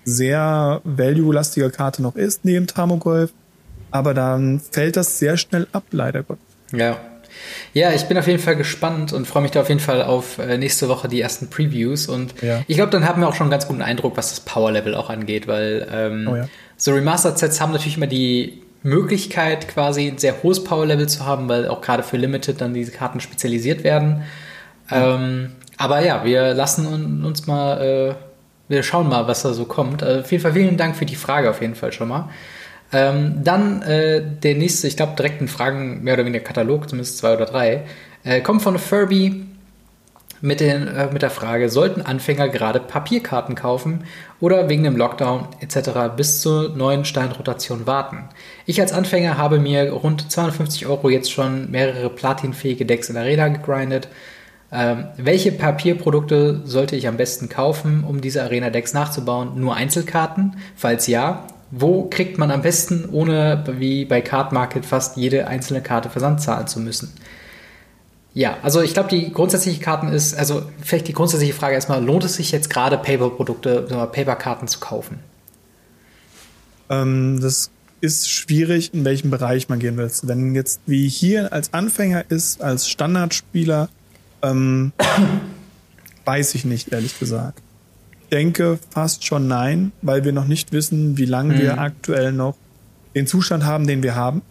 sehr 0.05 0.80
value-lastige 0.84 1.70
Karte 1.70 2.02
noch 2.02 2.16
ist, 2.16 2.44
neben 2.44 2.66
Tamogolf. 2.66 3.32
Aber 3.90 4.12
dann 4.12 4.61
fällt 4.72 4.96
das 4.96 5.18
sehr 5.18 5.36
schnell 5.36 5.66
ab, 5.72 5.84
leider 5.92 6.22
Gott. 6.24 6.38
Ja. 6.72 6.96
Ja, 7.72 7.93
ich 7.93 8.05
bin 8.05 8.16
auf 8.18 8.26
jeden 8.26 8.39
Fall 8.39 8.57
gespannt 8.57 9.12
und 9.12 9.26
freue 9.26 9.43
mich 9.43 9.51
da 9.53 9.61
auf 9.61 9.68
jeden 9.68 9.80
Fall 9.80 10.03
auf 10.03 10.39
äh, 10.39 10.59
nächste 10.59 10.89
Woche 10.89 11.09
die 11.09 11.20
ersten 11.20 11.51
Previews. 11.51 12.07
Und 12.07 12.35
Ja. 12.43 12.62
ich 12.68 12.76
glaube, 12.76 12.91
dann 12.93 13.07
haben 13.07 13.20
wir 13.20 13.28
auch 13.28 13.35
schon 13.35 13.45
einen 13.47 13.51
ganz 13.51 13.66
guten 13.66 13.82
Eindruck, 13.82 14.16
was 14.16 14.30
das 14.30 14.41
Power-Level 14.41 14.95
auch 14.95 15.11
angeht, 15.11 15.47
weil 15.49 15.87
ähm, 15.93 16.28
Oh 16.30 16.37
ja. 16.37 16.49
so 16.76 16.93
Remastered-Sets 16.93 17.61
haben 17.61 17.72
natürlich 17.72 17.97
immer 17.97 18.07
die 18.07 18.62
Möglichkeit, 18.82 19.66
quasi 19.68 20.07
ein 20.09 20.18
sehr 20.18 20.43
hohes 20.43 20.62
Power-Level 20.62 21.09
zu 21.09 21.24
haben, 21.26 21.49
weil 21.49 21.68
auch 21.68 21.80
gerade 21.80 22.03
für 22.03 22.16
Limited 22.18 22.61
dann 22.61 22.74
diese 22.74 22.93
Karten 22.93 23.18
spezialisiert 23.20 23.82
werden. 23.82 24.22
Ähm, 24.91 25.53
aber 25.76 26.05
ja, 26.05 26.24
wir 26.24 26.55
lassen 26.55 26.87
un- 26.87 27.24
uns 27.24 27.47
mal, 27.47 27.80
äh, 27.80 28.14
wir 28.68 28.82
schauen 28.82 29.09
mal, 29.09 29.26
was 29.26 29.43
da 29.43 29.53
so 29.53 29.64
kommt. 29.64 30.03
Äh, 30.03 30.20
auf 30.20 30.30
jeden 30.30 30.43
Fall 30.43 30.53
vielen 30.53 30.76
Dank 30.76 30.97
für 30.97 31.07
die 31.07 31.16
Frage 31.16 31.51
auf 31.51 31.61
jeden 31.61 31.74
Fall 31.74 31.93
schon 31.93 32.09
mal. 32.09 32.28
Ähm, 32.95 33.40
dann 33.42 33.82
äh, 33.82 34.22
der 34.24 34.55
nächste, 34.55 34.86
ich 34.86 34.97
glaube, 34.97 35.16
direkt 35.16 35.40
ein 35.40 35.49
Fragen, 35.49 36.05
mehr 36.05 36.14
oder 36.14 36.24
weniger 36.24 36.45
Katalog, 36.45 36.88
zumindest 36.88 37.18
zwei 37.18 37.34
oder 37.34 37.45
drei, 37.45 37.82
äh, 38.22 38.40
kommt 38.40 38.62
von 38.62 38.78
Furby 38.78 39.47
mit, 40.40 40.61
den, 40.61 40.86
äh, 40.86 41.09
mit 41.12 41.22
der 41.22 41.30
Frage, 41.30 41.68
sollten 41.70 42.03
Anfänger 42.03 42.49
gerade 42.49 42.78
Papierkarten 42.78 43.57
kaufen 43.57 44.05
oder 44.40 44.68
wegen 44.68 44.84
dem 44.84 44.97
Lockdown 44.97 45.49
etc. 45.59 46.14
bis 46.16 46.40
zur 46.40 46.68
neuen 46.76 47.05
Steinrotation 47.05 47.84
warten? 47.88 48.28
Ich 48.64 48.80
als 48.80 48.92
Anfänger 48.92 49.38
habe 49.38 49.59
mir 49.59 49.90
rund 49.90 50.30
250 50.30 50.86
Euro 50.86 51.11
jetzt 51.11 51.32
schon 51.32 51.72
mehrere 51.72 52.11
platinfähige 52.11 52.86
Decks 52.86 53.11
in 53.11 53.16
Arena 53.16 53.49
gegrindet. 53.49 54.07
Ähm, 54.70 55.07
welche 55.16 55.51
Papierprodukte 55.51 56.62
sollte 56.64 56.95
ich 56.95 57.09
am 57.09 57.16
besten 57.16 57.49
kaufen, 57.49 58.05
um 58.07 58.20
diese 58.20 58.42
Arena-Decks 58.45 58.92
nachzubauen? 58.92 59.59
Nur 59.59 59.74
Einzelkarten? 59.74 60.59
Falls 60.76 61.07
ja, 61.07 61.47
wo 61.77 62.05
kriegt 62.05 62.39
man 62.39 62.51
am 62.51 62.62
besten, 62.62 63.09
ohne 63.11 63.64
wie 63.79 64.05
bei 64.05 64.20
Card 64.20 64.53
Market 64.53 64.87
fast 64.87 65.16
jede 65.16 65.49
einzelne 65.49 65.83
Karte 65.83 66.09
Versand 66.09 66.41
zahlen 66.41 66.66
zu 66.66 66.79
müssen? 66.81 67.12
Ja, 68.33 68.59
also 68.62 68.81
ich 68.81 68.95
glaube, 68.95 69.09
die 69.09 69.33
grundsätzliche 69.33 69.81
Karten 69.81 70.09
ist, 70.09 70.35
also 70.35 70.62
vielleicht 70.83 71.09
die 71.09 71.12
grundsätzliche 71.12 71.53
Frage 71.53 71.75
erstmal, 71.75 72.05
lohnt 72.05 72.25
es 72.25 72.35
sich 72.35 72.51
jetzt 72.53 72.68
gerade 72.68 72.99
Paper-Produkte, 72.99 73.87
mal, 73.91 74.07
Paper-Karten 74.07 74.66
zu 74.66 74.81
kaufen? 74.81 75.20
Ähm, 76.91 77.41
das 77.41 77.70
ist 78.01 78.29
schwierig, 78.29 78.93
in 78.93 79.05
welchem 79.05 79.31
Bereich 79.31 79.68
man 79.68 79.79
gehen 79.79 79.97
will. 79.97 80.11
Wenn 80.22 80.55
jetzt 80.55 80.81
wie 80.87 81.09
hier 81.09 81.53
als 81.53 81.72
Anfänger 81.72 82.25
ist, 82.29 82.61
als 82.61 82.89
Standardspieler, 82.89 83.89
ähm, 84.43 84.93
weiß 86.25 86.55
ich 86.55 86.64
nicht, 86.64 86.93
ehrlich 86.93 87.18
gesagt. 87.18 87.64
Ich 88.35 88.41
denke 88.41 88.80
fast 88.91 89.24
schon 89.24 89.47
nein, 89.47 89.93
weil 90.03 90.24
wir 90.24 90.32
noch 90.32 90.49
nicht 90.49 90.72
wissen, 90.72 91.16
wie 91.16 91.24
lange 91.24 91.57
wir 91.57 91.78
aktuell 91.78 92.32
noch 92.32 92.57
den 93.14 93.28
Zustand 93.28 93.64
haben, 93.64 93.87
den 93.87 94.03
wir 94.03 94.16
haben. 94.16 94.43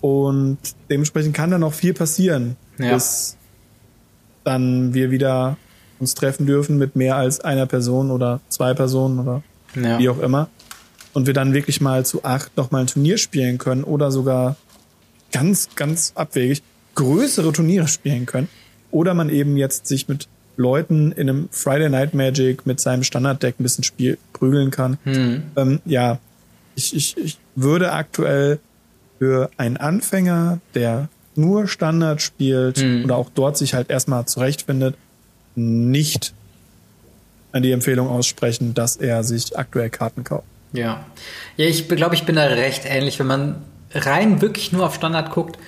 Und 0.00 0.58
dementsprechend 0.90 1.32
kann 1.32 1.52
da 1.52 1.58
noch 1.58 1.72
viel 1.72 1.94
passieren, 1.94 2.56
Ja. 2.76 2.92
bis 2.94 3.36
dann 4.42 4.94
wir 4.94 5.12
wieder 5.12 5.58
uns 6.00 6.16
treffen 6.16 6.44
dürfen 6.44 6.76
mit 6.76 6.96
mehr 6.96 7.14
als 7.14 7.38
einer 7.38 7.66
Person 7.66 8.10
oder 8.10 8.40
zwei 8.48 8.74
Personen 8.74 9.20
oder 9.20 9.44
Ja. 9.76 10.00
wie 10.00 10.08
auch 10.08 10.18
immer. 10.18 10.48
Und 11.12 11.28
wir 11.28 11.34
dann 11.34 11.54
wirklich 11.54 11.80
mal 11.80 12.04
zu 12.04 12.24
acht 12.24 12.56
noch 12.56 12.72
mal 12.72 12.80
ein 12.80 12.88
Turnier 12.88 13.16
spielen 13.18 13.58
können 13.58 13.84
oder 13.84 14.10
sogar 14.10 14.56
ganz, 15.30 15.68
ganz 15.76 16.10
abwegig 16.16 16.64
größere 16.96 17.52
Turniere 17.52 17.86
spielen 17.86 18.26
können. 18.26 18.48
Oder 18.90 19.14
man 19.14 19.28
eben 19.30 19.56
jetzt 19.56 19.86
sich 19.86 20.08
mit 20.08 20.26
Leuten 20.60 21.12
in 21.12 21.28
einem 21.28 21.48
Friday 21.50 21.88
Night 21.88 22.14
Magic 22.14 22.66
mit 22.66 22.80
seinem 22.80 23.02
Standarddeck 23.02 23.58
ein 23.58 23.62
bisschen 23.62 23.82
spiel 23.84 24.18
prügeln 24.32 24.70
kann. 24.70 24.98
Mhm. 25.04 25.42
Ähm, 25.56 25.80
ja, 25.86 26.18
ich, 26.76 26.94
ich, 26.94 27.16
ich 27.16 27.38
würde 27.56 27.92
aktuell 27.92 28.58
für 29.18 29.50
einen 29.56 29.76
Anfänger, 29.76 30.60
der 30.74 31.08
nur 31.34 31.66
Standard 31.66 32.20
spielt 32.22 32.78
Mhm. 32.78 33.04
oder 33.04 33.16
auch 33.16 33.30
dort 33.34 33.56
sich 33.56 33.74
halt 33.74 33.90
erstmal 33.90 34.26
zurechtfindet, 34.26 34.94
nicht 35.54 36.32
an 37.52 37.62
die 37.62 37.72
Empfehlung 37.72 38.08
aussprechen, 38.08 38.74
dass 38.74 38.96
er 38.96 39.24
sich 39.24 39.58
aktuell 39.58 39.90
Karten 39.90 40.24
kauft. 40.24 40.44
Ja. 40.72 41.04
Ja, 41.56 41.66
ich 41.66 41.88
glaube, 41.88 42.14
ich 42.14 42.24
bin 42.24 42.36
da 42.36 42.44
recht 42.44 42.82
ähnlich. 42.84 43.18
Wenn 43.18 43.26
man 43.26 43.56
rein 43.92 44.40
wirklich 44.40 44.70
nur 44.72 44.86
auf 44.86 44.94
Standard 44.94 45.30
guckt, 45.32 45.58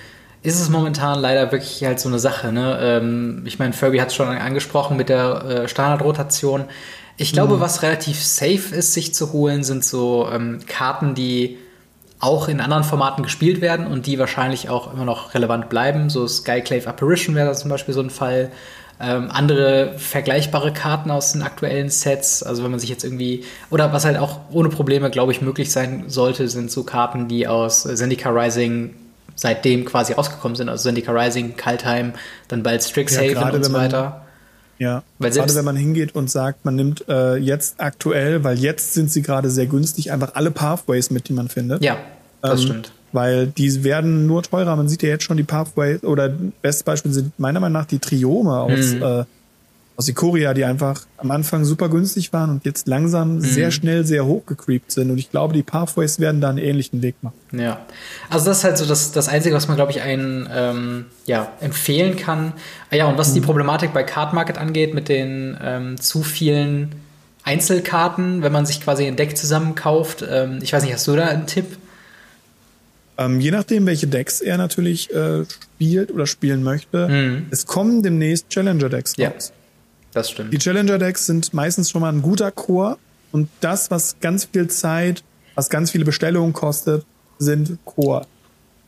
ist 0.43 0.59
es 0.59 0.69
momentan 0.69 1.19
leider 1.19 1.51
wirklich 1.51 1.83
halt 1.83 1.99
so 1.99 2.09
eine 2.09 2.19
Sache. 2.19 2.51
Ne? 2.51 2.77
Ähm, 2.81 3.43
ich 3.45 3.59
meine, 3.59 3.73
Furby 3.73 3.97
hat 3.97 4.09
es 4.09 4.15
schon 4.15 4.27
angesprochen 4.27 4.97
mit 4.97 5.07
der 5.09 5.45
äh, 5.45 5.67
Standardrotation. 5.69 6.65
Ich 7.15 7.31
glaube, 7.31 7.55
mhm. 7.55 7.59
was 7.61 7.81
relativ 7.81 8.21
safe 8.21 8.75
ist, 8.75 8.93
sich 8.93 9.13
zu 9.13 9.31
holen, 9.31 9.63
sind 9.63 9.85
so 9.85 10.27
ähm, 10.31 10.59
Karten, 10.67 11.15
die 11.15 11.57
auch 12.19 12.47
in 12.47 12.59
anderen 12.59 12.83
Formaten 12.83 13.23
gespielt 13.23 13.61
werden 13.61 13.87
und 13.87 14.05
die 14.05 14.19
wahrscheinlich 14.19 14.69
auch 14.69 14.93
immer 14.93 15.05
noch 15.05 15.33
relevant 15.33 15.69
bleiben. 15.69 16.09
So 16.09 16.27
Skyclave 16.27 16.87
Apparition 16.87 17.35
wäre 17.35 17.53
zum 17.53 17.69
Beispiel 17.69 17.93
so 17.93 18.01
ein 18.01 18.09
Fall. 18.09 18.51
Ähm, 18.99 19.29
andere 19.31 19.95
vergleichbare 19.97 20.71
Karten 20.71 21.09
aus 21.09 21.33
den 21.33 21.41
aktuellen 21.41 21.89
Sets, 21.89 22.43
also 22.43 22.63
wenn 22.63 22.71
man 22.71 22.79
sich 22.79 22.89
jetzt 22.89 23.03
irgendwie, 23.03 23.43
oder 23.69 23.91
was 23.91 24.05
halt 24.05 24.17
auch 24.17 24.39
ohne 24.51 24.69
Probleme, 24.69 25.09
glaube 25.09 25.31
ich, 25.31 25.41
möglich 25.41 25.71
sein 25.71 26.05
sollte, 26.07 26.47
sind 26.47 26.71
so 26.71 26.83
Karten, 26.83 27.27
die 27.27 27.47
aus 27.47 27.83
Zendika 27.83 28.29
Rising 28.29 28.93
seitdem 29.35 29.85
quasi 29.85 30.13
rausgekommen 30.13 30.55
sind, 30.55 30.69
also 30.69 30.83
Zendika 30.83 31.11
Rising, 31.11 31.55
Kaltheim, 31.57 32.13
dann 32.47 32.63
bald 32.63 32.83
Strixhaven 32.83 33.33
ja, 33.33 33.49
und 33.49 33.65
so 33.65 33.73
weiter. 33.73 34.25
Ja, 34.79 35.03
gerade 35.19 35.55
wenn 35.55 35.65
man 35.65 35.75
hingeht 35.75 36.15
und 36.15 36.29
sagt, 36.29 36.65
man 36.65 36.75
nimmt 36.75 37.07
äh, 37.07 37.35
jetzt 37.35 37.79
aktuell, 37.79 38.43
weil 38.43 38.57
jetzt 38.57 38.93
sind 38.93 39.11
sie 39.11 39.21
gerade 39.21 39.49
sehr 39.49 39.67
günstig, 39.67 40.11
einfach 40.11 40.35
alle 40.35 40.51
Pathways 40.51 41.09
mit, 41.11 41.29
die 41.29 41.33
man 41.33 41.47
findet. 41.47 41.83
Ja, 41.83 41.97
das 42.41 42.61
ähm, 42.61 42.67
stimmt 42.67 42.91
weil 43.13 43.47
die 43.47 43.83
werden 43.83 44.25
nur 44.25 44.43
teurer. 44.43 44.75
Man 44.75 44.89
sieht 44.89 45.03
ja 45.03 45.09
jetzt 45.09 45.23
schon 45.23 45.37
die 45.37 45.43
Pathways 45.43 46.03
oder 46.03 46.29
bestes 46.29 46.83
Beispiel 46.83 47.13
sind 47.13 47.39
meiner 47.39 47.59
Meinung 47.59 47.79
nach 47.79 47.85
die 47.85 47.99
Triome 47.99 48.59
aus, 48.59 48.93
mhm. 48.93 49.03
äh, 49.03 49.23
aus 49.95 50.07
Ikoria, 50.07 50.53
die 50.53 50.65
einfach 50.65 51.05
am 51.17 51.29
Anfang 51.31 51.65
super 51.65 51.87
günstig 51.87 52.33
waren 52.33 52.49
und 52.49 52.65
jetzt 52.65 52.87
langsam 52.87 53.35
mhm. 53.35 53.41
sehr 53.41 53.71
schnell 53.71 54.05
sehr 54.05 54.25
hoch 54.25 54.45
gecreept 54.45 54.91
sind. 54.91 55.11
Und 55.11 55.17
ich 55.17 55.29
glaube, 55.29 55.53
die 55.53 55.61
Pathways 55.61 56.19
werden 56.19 56.41
da 56.41 56.49
einen 56.49 56.57
ähnlichen 56.57 57.01
Weg 57.01 57.15
machen. 57.21 57.35
Ja, 57.51 57.85
also 58.29 58.45
das 58.45 58.59
ist 58.59 58.63
halt 58.63 58.77
so 58.77 58.85
das, 58.85 59.11
das 59.11 59.27
Einzige, 59.29 59.55
was 59.55 59.67
man, 59.67 59.77
glaube 59.77 59.91
ich, 59.91 60.01
einen 60.01 60.49
ähm, 60.51 61.05
ja, 61.25 61.51
empfehlen 61.61 62.15
kann. 62.15 62.53
Ah 62.89 62.95
ja, 62.95 63.05
und 63.07 63.17
was 63.17 63.29
mhm. 63.29 63.33
die 63.35 63.41
Problematik 63.41 63.93
bei 63.93 64.03
Card 64.03 64.33
Market 64.33 64.57
angeht, 64.57 64.93
mit 64.95 65.09
den 65.09 65.57
ähm, 65.61 65.99
zu 65.99 66.23
vielen 66.23 66.95
Einzelkarten, 67.43 68.41
wenn 68.41 68.51
man 68.51 68.65
sich 68.65 68.81
quasi 68.81 69.05
ein 69.05 69.15
Deck 69.15 69.37
zusammenkauft. 69.37 70.25
Ähm, 70.27 70.59
ich 70.63 70.73
weiß 70.73 70.83
nicht, 70.83 70.93
hast 70.93 71.07
du 71.07 71.15
da 71.15 71.27
einen 71.27 71.45
Tipp? 71.45 71.77
Ähm, 73.17 73.39
je 73.39 73.51
nachdem, 73.51 73.85
welche 73.85 74.07
Decks 74.07 74.41
er 74.41 74.57
natürlich 74.57 75.13
äh, 75.13 75.45
spielt 75.45 76.11
oder 76.11 76.25
spielen 76.25 76.63
möchte. 76.63 77.07
Mhm. 77.07 77.45
Es 77.51 77.65
kommen 77.67 78.01
demnächst 78.01 78.49
Challenger-Decks 78.49 79.15
ja, 79.17 79.29
raus. 79.29 79.51
Das 80.13 80.29
stimmt. 80.29 80.53
Die 80.53 80.57
Challenger-Decks 80.57 81.25
sind 81.25 81.53
meistens 81.53 81.89
schon 81.89 82.01
mal 82.01 82.11
ein 82.11 82.21
guter 82.21 82.51
Core 82.51 82.97
und 83.31 83.49
das, 83.61 83.91
was 83.91 84.19
ganz 84.19 84.45
viel 84.45 84.67
Zeit, 84.67 85.23
was 85.55 85.69
ganz 85.69 85.91
viele 85.91 86.05
Bestellungen 86.05 86.53
kostet, 86.53 87.05
sind 87.39 87.77
Core. 87.85 88.25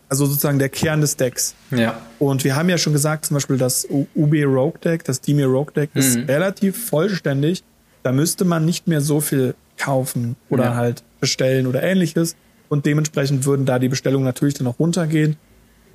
Also 0.08 0.28
sozusagen 0.28 0.60
der 0.60 0.70
Kern 0.70 1.02
des 1.02 1.18
Decks. 1.18 1.56
Ja. 1.72 2.00
Und 2.20 2.44
wir 2.44 2.56
haben 2.56 2.70
ja 2.70 2.78
schon 2.78 2.94
gesagt, 2.94 3.26
zum 3.26 3.36
Beispiel 3.36 3.58
das 3.58 3.88
UB 3.90 4.34
Rogue 4.46 4.80
Deck, 4.84 5.04
das 5.04 5.20
Dimir 5.20 5.48
Rogue 5.48 5.74
Deck 5.74 5.90
mhm. 5.94 6.00
ist 6.00 6.18
relativ 6.28 6.90
vollständig. 6.90 7.64
Da 8.04 8.12
müsste 8.12 8.46
man 8.46 8.66
nicht 8.66 8.88
mehr 8.88 9.02
so 9.02 9.20
viel 9.20 9.56
kaufen 9.78 10.36
oder 10.50 10.66
ja. 10.66 10.76
halt 10.76 11.04
bestellen 11.20 11.66
oder 11.66 11.82
ähnliches 11.82 12.36
und 12.70 12.86
dementsprechend 12.86 13.46
würden 13.46 13.66
da 13.66 13.80
die 13.80 13.90
Bestellungen 13.90 14.26
natürlich 14.26 14.54
dann 14.54 14.68
auch 14.68 14.80
runtergehen. 14.80 15.38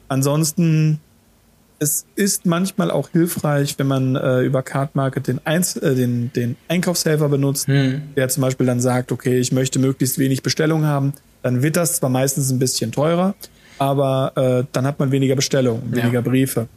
Ansonsten, 0.09 0.99
es 1.81 2.05
ist 2.15 2.45
manchmal 2.45 2.91
auch 2.91 3.09
hilfreich, 3.09 3.79
wenn 3.79 3.87
man 3.87 4.15
äh, 4.15 4.43
über 4.43 4.63
Card 4.63 4.95
Market 4.95 5.27
den, 5.27 5.41
Einz 5.45 5.77
äh, 5.77 5.95
den, 5.95 6.31
den 6.35 6.57
Einkaufshelfer 6.69 7.29
benutzt, 7.31 7.67
hm. 7.69 8.03
der 8.17 8.29
zum 8.29 8.43
Beispiel 8.43 8.67
dann 8.67 8.81
sagt, 8.81 9.11
okay, 9.11 9.39
ich 9.39 9.51
möchte 9.51 9.79
möglichst 9.79 10.19
wenig 10.19 10.43
Bestellungen 10.43 10.87
haben, 10.87 11.15
dann 11.43 11.63
wird 11.63 11.77
das 11.77 11.97
zwar 11.97 12.11
meistens 12.11 12.51
ein 12.51 12.59
bisschen 12.59 12.93
teurer, 12.93 13.35
aber 13.79 14.33
äh, 14.37 14.67
dann 14.73 14.87
hat 14.87 14.99
man 14.99 15.11
weniger 15.11 15.37
Bestellungen, 15.37 15.91
weniger 15.91 16.13
ja. 16.13 16.21
Briefe. 16.21 16.69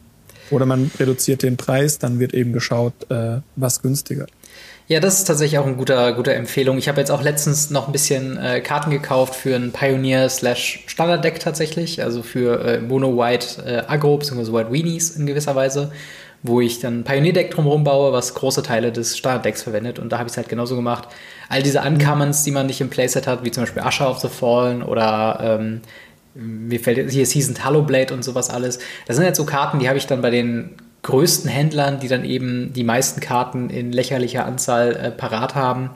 Oder 0.50 0.64
man 0.64 0.90
reduziert 0.98 1.42
den 1.42 1.58
Preis, 1.58 1.98
dann 1.98 2.18
wird 2.18 2.32
eben 2.32 2.54
geschaut, 2.54 2.94
äh, 3.10 3.40
was 3.56 3.82
günstiger. 3.82 4.26
Ja, 4.86 5.00
das 5.00 5.18
ist 5.18 5.24
tatsächlich 5.24 5.58
auch 5.58 5.64
eine 5.64 5.76
gute, 5.76 6.12
gute 6.14 6.34
Empfehlung. 6.34 6.76
Ich 6.76 6.88
habe 6.88 7.00
jetzt 7.00 7.10
auch 7.10 7.22
letztens 7.22 7.70
noch 7.70 7.86
ein 7.86 7.92
bisschen 7.92 8.36
äh, 8.36 8.60
Karten 8.60 8.90
gekauft 8.90 9.34
für 9.34 9.56
ein 9.56 9.72
Pioneer 9.72 10.28
slash 10.28 10.84
Standard 10.86 11.24
Deck 11.24 11.40
tatsächlich, 11.40 12.02
also 12.02 12.22
für 12.22 12.62
äh, 12.62 12.80
Mono 12.80 13.16
White 13.16 13.64
äh, 13.64 13.90
Agro 13.90 14.18
bzw. 14.18 14.52
White 14.52 14.70
Weenies 14.70 15.16
in 15.16 15.24
gewisser 15.24 15.54
Weise, 15.56 15.90
wo 16.42 16.60
ich 16.60 16.80
dann 16.80 17.00
ein 17.00 17.04
Pioneer 17.04 17.32
Deck 17.32 17.50
drumherum 17.52 17.82
baue, 17.82 18.12
was 18.12 18.34
große 18.34 18.62
Teile 18.62 18.92
des 18.92 19.16
Standard 19.16 19.46
Decks 19.46 19.62
verwendet 19.62 19.98
und 19.98 20.12
da 20.12 20.18
habe 20.18 20.26
ich 20.26 20.32
es 20.32 20.36
halt 20.36 20.50
genauso 20.50 20.76
gemacht. 20.76 21.08
All 21.48 21.62
diese 21.62 21.80
Uncommons, 21.80 22.44
die 22.44 22.50
man 22.50 22.66
nicht 22.66 22.82
im 22.82 22.90
Playset 22.90 23.26
hat, 23.26 23.42
wie 23.42 23.50
zum 23.50 23.62
Beispiel 23.62 23.82
Usher 23.82 24.10
of 24.10 24.18
the 24.18 24.28
Fallen 24.28 24.82
oder 24.82 25.38
ähm, 25.40 25.80
mir 26.34 26.78
fällt 26.78 27.10
hier 27.10 27.24
Seasoned 27.24 27.64
Hallowblade 27.64 28.12
und 28.12 28.22
sowas 28.22 28.50
alles. 28.50 28.80
Das 29.06 29.16
sind 29.16 29.24
halt 29.24 29.36
so 29.36 29.46
Karten, 29.46 29.78
die 29.78 29.88
habe 29.88 29.96
ich 29.96 30.06
dann 30.06 30.20
bei 30.20 30.30
den 30.30 30.74
größten 31.04 31.48
Händlern, 31.48 32.00
die 32.00 32.08
dann 32.08 32.24
eben 32.24 32.72
die 32.72 32.82
meisten 32.82 33.20
Karten 33.20 33.70
in 33.70 33.92
lächerlicher 33.92 34.44
Anzahl 34.44 34.96
äh, 34.96 35.10
parat 35.10 35.54
haben, 35.54 35.90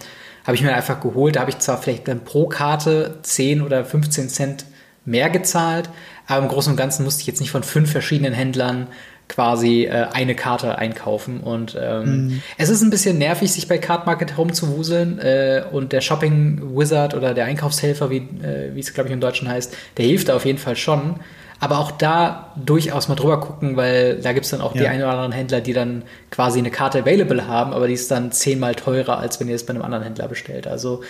habe 0.45 0.55
ich 0.55 0.63
mir 0.63 0.75
einfach 0.75 1.01
geholt. 1.01 1.37
Da 1.37 1.41
habe 1.41 1.51
ich 1.51 1.59
zwar 1.59 1.79
vielleicht 1.79 2.07
dann 2.07 2.25
pro 2.25 2.47
Karte 2.47 3.17
10 3.23 3.63
oder 3.63 3.85
15 3.85 4.29
Cent 4.29 4.65
mehr 5.05 5.31
gezahlt, 5.31 5.91
aber 6.27 6.43
im 6.43 6.49
Großen 6.49 6.71
und 6.71 6.77
Ganzen 6.77 7.05
musste 7.05 7.23
ich 7.23 7.27
jetzt 7.27 7.41
nicht 7.41 7.51
von 7.51 7.63
fünf 7.63 7.91
verschiedenen 7.91 8.35
Händlern 8.35 8.89
quasi 9.29 9.85
äh, 9.85 10.07
eine 10.13 10.35
Karte 10.35 10.79
einkaufen. 10.79 11.41
Und 11.41 11.77
ähm, 11.81 12.29
mhm. 12.29 12.43
es 12.57 12.69
ist 12.69 12.83
ein 12.83 12.91
bisschen 12.91 13.19
nervig, 13.19 13.53
sich 13.53 13.69
bei 13.69 13.79
Card 13.79 14.07
Market 14.07 14.33
herumzuwuseln. 14.33 15.19
Äh, 15.19 15.65
und 15.71 15.93
der 15.93 16.01
Shopping 16.01 16.77
Wizard 16.77 17.15
oder 17.15 17.35
der 17.35 17.47
Einkaufshelfer, 17.47 18.11
wie, 18.11 18.29
äh, 18.43 18.79
es, 18.79 18.93
glaube 18.95 19.09
ich, 19.09 19.15
im 19.15 19.21
Deutschen 19.21 19.49
heißt, 19.49 19.75
der 19.97 20.07
hilft 20.07 20.29
da 20.29 20.37
auf 20.37 20.45
jeden 20.45 20.59
Fall 20.59 20.77
schon. 20.77 21.17
Aber 21.61 21.79
auch 21.79 21.91
da 21.91 22.53
durchaus 22.57 23.09
mal 23.09 23.17
drüber 23.17 23.41
gucken, 23.41 23.77
weil 23.77 24.21
da 24.21 24.33
gibt 24.33 24.45
es 24.45 24.51
dann 24.51 24.61
auch 24.61 24.75
ja. 24.75 24.83
die 24.83 24.89
ein 24.89 25.01
oder 25.01 25.11
anderen 25.11 25.33
Händler, 25.33 25.61
die 25.61 25.73
dann 25.73 26.03
quasi 26.31 26.59
eine 26.59 26.71
Karte 26.71 27.01
available 27.01 27.47
haben, 27.47 27.73
aber 27.73 27.89
die 27.89 27.95
ist 27.95 28.11
dann 28.11 28.31
zehnmal 28.31 28.75
teurer, 28.75 29.19
als 29.19 29.41
wenn 29.41 29.49
ihr 29.49 29.57
es 29.57 29.67
bei 29.67 29.75
einem 29.75 29.83
anderen 29.83 30.05
Händler 30.05 30.29
bestellt. 30.29 30.67
Also 30.67 31.03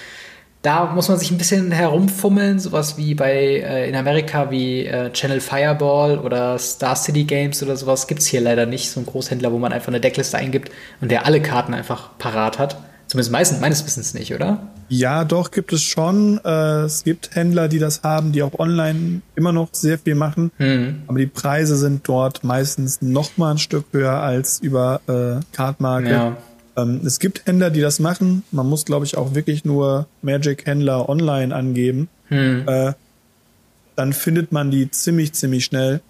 da 0.63 0.87
muss 0.87 1.09
man 1.09 1.19
sich 1.19 1.31
ein 1.31 1.39
bisschen 1.39 1.71
herumfummeln, 1.71 2.59
sowas 2.59 2.97
wie 2.97 3.15
bei 3.15 3.33
äh, 3.33 3.89
in 3.89 3.95
Amerika 3.95 4.51
wie 4.51 4.87
äh, 4.87 5.13
Channel 5.13 5.41
Fireball 5.41 6.19
oder 6.19 6.59
Star 6.59 6.97
City 6.97 7.25
Games 7.25 7.63
oder 7.63 7.77
sowas 7.77 8.07
gibt 8.07 8.23
es 8.23 8.27
hier 8.27 8.41
leider 8.41 8.67
nicht. 8.67 8.91
So 8.91 9.01
ein 9.01 9.07
Großhändler, 9.07 9.53
wo 9.53 9.59
man 9.59 9.73
einfach 9.73 9.89
eine 9.89 10.01
Deckliste 10.01 10.37
eingibt 10.37 10.73
und 11.01 11.11
der 11.11 11.27
alle 11.27 11.41
Karten 11.41 11.75
einfach 11.75 12.11
parat 12.19 12.59
hat. 12.59 12.77
Zumindest 13.07 13.31
meistens, 13.31 13.61
meines 13.61 13.87
Wissens 13.87 14.15
nicht, 14.15 14.35
oder? 14.35 14.69
Ja, 14.89 15.25
doch, 15.25 15.51
gibt 15.51 15.73
es 15.73 15.83
schon. 15.83 16.41
Äh, 16.45 16.85
es 16.85 17.05
gibt 17.05 17.35
Händler, 17.35 17.69
die 17.69 17.79
das 17.79 18.03
haben, 18.03 18.33
die 18.33 18.43
auch 18.43 18.59
online 18.59 19.21
immer 19.35 19.53
noch 19.53 19.69
sehr 19.73 19.99
viel 19.99 20.15
machen. 20.15 20.51
Mhm. 20.59 21.03
Aber 21.07 21.19
die 21.19 21.27
Preise 21.27 21.77
sind 21.77 22.09
dort 22.09 22.43
meistens 22.45 23.03
noch 23.03 23.37
mal 23.37 23.53
ein 23.53 23.59
Stück 23.59 23.87
höher 23.93 24.15
als 24.15 24.61
über 24.61 25.01
äh, 25.07 25.45
Card 25.55 25.81
Market. 25.81 26.11
Ja. 26.11 26.37
Ähm, 26.77 27.01
es 27.05 27.19
gibt 27.19 27.47
Händler, 27.47 27.71
die 27.71 27.81
das 27.81 27.99
machen. 27.99 28.45
Man 28.51 28.67
muss, 28.69 28.85
glaube 28.85 29.05
ich, 29.05 29.17
auch 29.17 29.35
wirklich 29.35 29.65
nur 29.65 30.07
Magic-Händler 30.23 31.09
online 31.09 31.55
angeben. 31.55 32.09
Mhm. 32.31 32.65
Äh, 32.67 32.93
dann 33.97 34.13
findet 34.13 34.53
man 34.53 34.71
die 34.71 34.91
ziemlich, 34.91 35.33
ziemlich 35.33 35.65
schnell. 35.65 36.01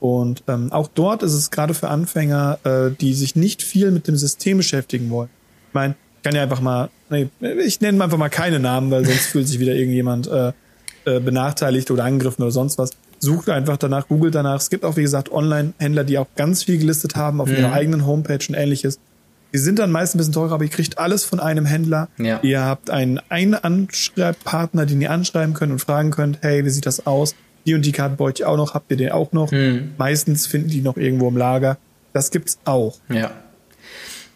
Und 0.00 0.44
ähm, 0.48 0.72
auch 0.72 0.88
dort 0.88 1.22
ist 1.22 1.34
es 1.34 1.50
gerade 1.50 1.74
für 1.74 1.88
Anfänger, 1.88 2.58
äh, 2.64 2.90
die 3.00 3.14
sich 3.14 3.36
nicht 3.36 3.62
viel 3.62 3.90
mit 3.90 4.06
dem 4.06 4.16
System 4.16 4.58
beschäftigen 4.58 5.10
wollen. 5.10 5.30
Ich 5.68 5.74
meine, 5.74 5.94
kann 6.28 6.36
ja 6.36 6.42
einfach 6.42 6.60
mal, 6.60 6.90
nee, 7.08 7.30
ich 7.64 7.80
nenne 7.80 8.04
einfach 8.04 8.18
mal 8.18 8.28
keine 8.28 8.60
Namen, 8.60 8.90
weil 8.90 9.06
sonst 9.06 9.26
fühlt 9.28 9.48
sich 9.48 9.60
wieder 9.60 9.74
irgendjemand 9.74 10.28
äh, 10.28 10.52
äh, 11.06 11.20
benachteiligt 11.20 11.90
oder 11.90 12.04
angegriffen 12.04 12.42
oder 12.42 12.50
sonst 12.50 12.76
was. 12.76 12.90
Sucht 13.18 13.48
einfach 13.48 13.78
danach, 13.78 14.08
googelt 14.08 14.34
danach. 14.34 14.60
Es 14.60 14.68
gibt 14.68 14.84
auch, 14.84 14.96
wie 14.98 15.02
gesagt, 15.02 15.32
Online-Händler, 15.32 16.04
die 16.04 16.18
auch 16.18 16.26
ganz 16.36 16.64
viel 16.64 16.76
gelistet 16.76 17.16
haben 17.16 17.40
auf 17.40 17.48
mhm. 17.48 17.56
ihrer 17.56 17.72
eigenen 17.72 18.04
Homepage 18.04 18.44
und 18.46 18.54
ähnliches. 18.54 18.98
Die 19.54 19.58
sind 19.58 19.78
dann 19.78 19.90
meist 19.90 20.14
ein 20.14 20.18
bisschen 20.18 20.34
teurer, 20.34 20.52
aber 20.52 20.64
ihr 20.64 20.70
kriegt 20.70 20.98
alles 20.98 21.24
von 21.24 21.40
einem 21.40 21.64
Händler. 21.64 22.08
Ja. 22.18 22.40
Ihr 22.42 22.62
habt 22.62 22.90
einen, 22.90 23.20
einen 23.30 23.54
Anschreibpartner, 23.54 24.84
den 24.84 25.00
ihr 25.00 25.10
anschreiben 25.10 25.54
könnt 25.54 25.72
und 25.72 25.78
fragen 25.78 26.10
könnt, 26.10 26.40
hey, 26.42 26.62
wie 26.66 26.70
sieht 26.70 26.84
das 26.84 27.06
aus? 27.06 27.34
Die 27.64 27.72
und 27.72 27.86
die 27.86 27.92
Karte 27.92 28.18
wollte 28.18 28.42
ich 28.42 28.46
auch 28.46 28.58
noch, 28.58 28.74
habt 28.74 28.90
ihr 28.90 28.98
den 28.98 29.12
auch 29.12 29.32
noch? 29.32 29.50
Mhm. 29.50 29.92
Meistens 29.96 30.46
finden 30.46 30.68
die 30.68 30.82
noch 30.82 30.98
irgendwo 30.98 31.28
im 31.28 31.38
Lager. 31.38 31.78
Das 32.12 32.30
gibt's 32.30 32.58
auch. 32.66 32.98
Ja. 33.08 33.30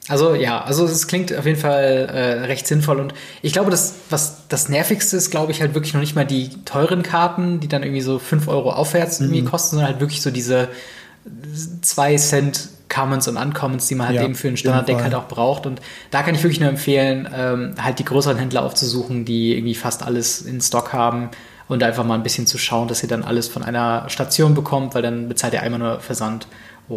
Also 0.08 0.34
ja, 0.34 0.62
also 0.62 0.84
es 0.84 1.06
klingt 1.06 1.36
auf 1.36 1.46
jeden 1.46 1.60
Fall 1.60 2.08
äh, 2.12 2.44
recht 2.46 2.66
sinnvoll 2.66 2.98
und 2.98 3.14
ich 3.40 3.52
glaube, 3.52 3.70
das, 3.70 3.94
was 4.10 4.48
das 4.48 4.68
Nervigste 4.68 5.16
ist, 5.16 5.30
glaube 5.30 5.52
ich, 5.52 5.60
halt 5.60 5.74
wirklich 5.74 5.94
noch 5.94 6.00
nicht 6.00 6.16
mal 6.16 6.26
die 6.26 6.50
teuren 6.64 7.02
Karten, 7.04 7.60
die 7.60 7.68
dann 7.68 7.84
irgendwie 7.84 8.00
so 8.00 8.18
5 8.18 8.48
Euro 8.48 8.72
aufwärts 8.72 9.20
mhm. 9.20 9.26
irgendwie 9.26 9.44
kosten, 9.44 9.76
sondern 9.76 9.92
halt 9.92 10.00
wirklich 10.00 10.20
so 10.20 10.32
diese 10.32 10.68
2 11.82 12.16
Cent 12.16 12.68
Commons 12.92 13.26
und 13.28 13.36
Uncommons, 13.36 13.86
die 13.86 13.94
man 13.94 14.08
halt 14.08 14.16
ja, 14.16 14.24
eben 14.24 14.34
für 14.34 14.48
ein 14.48 14.56
Standarddeck 14.56 15.00
halt 15.00 15.14
auch 15.14 15.28
braucht. 15.28 15.66
Und 15.66 15.80
da 16.10 16.22
kann 16.22 16.34
ich 16.34 16.42
wirklich 16.42 16.60
nur 16.60 16.68
empfehlen, 16.68 17.28
ähm, 17.34 17.74
halt 17.80 17.98
die 17.98 18.04
größeren 18.04 18.36
Händler 18.36 18.64
aufzusuchen, 18.64 19.24
die 19.24 19.56
irgendwie 19.56 19.74
fast 19.74 20.02
alles 20.02 20.42
in 20.42 20.60
Stock 20.60 20.92
haben 20.92 21.30
und 21.68 21.82
einfach 21.82 22.04
mal 22.04 22.14
ein 22.14 22.22
bisschen 22.22 22.46
zu 22.46 22.58
schauen, 22.58 22.88
dass 22.88 23.02
ihr 23.02 23.08
dann 23.08 23.22
alles 23.22 23.48
von 23.48 23.62
einer 23.62 24.08
Station 24.08 24.54
bekommt, 24.54 24.94
weil 24.94 25.02
dann 25.02 25.28
bezahlt 25.28 25.54
ihr 25.54 25.62
einmal 25.62 25.80
nur 25.80 26.00
Versand. 26.00 26.46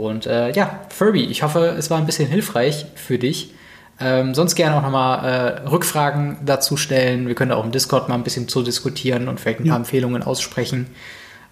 Und 0.04 0.26
äh, 0.26 0.52
ja, 0.52 0.82
Furby, 0.90 1.24
ich 1.26 1.44
hoffe, 1.44 1.76
es 1.78 1.90
war 1.90 1.98
ein 1.98 2.06
bisschen 2.06 2.28
hilfreich 2.28 2.86
für 2.96 3.18
dich. 3.18 3.54
Ähm, 4.00 4.36
sonst 4.36 4.56
gerne 4.56 4.76
auch 4.76 4.82
nochmal 4.82 5.26
äh, 5.64 5.68
Rückfragen 5.70 6.38
dazu 6.46 6.76
stellen. 6.76 7.28
Wir 7.28 7.36
können 7.36 7.52
auch 7.52 7.64
im 7.64 7.72
Discord 7.72 8.10
mal 8.10 8.16
ein 8.16 8.24
bisschen 8.24 8.48
zu 8.48 8.62
diskutieren 8.62 9.30
und 9.30 9.40
vielleicht 9.40 9.62
ein 9.62 9.68
paar 9.68 9.78
Empfehlungen 9.78 10.22
aussprechen. 10.22 10.88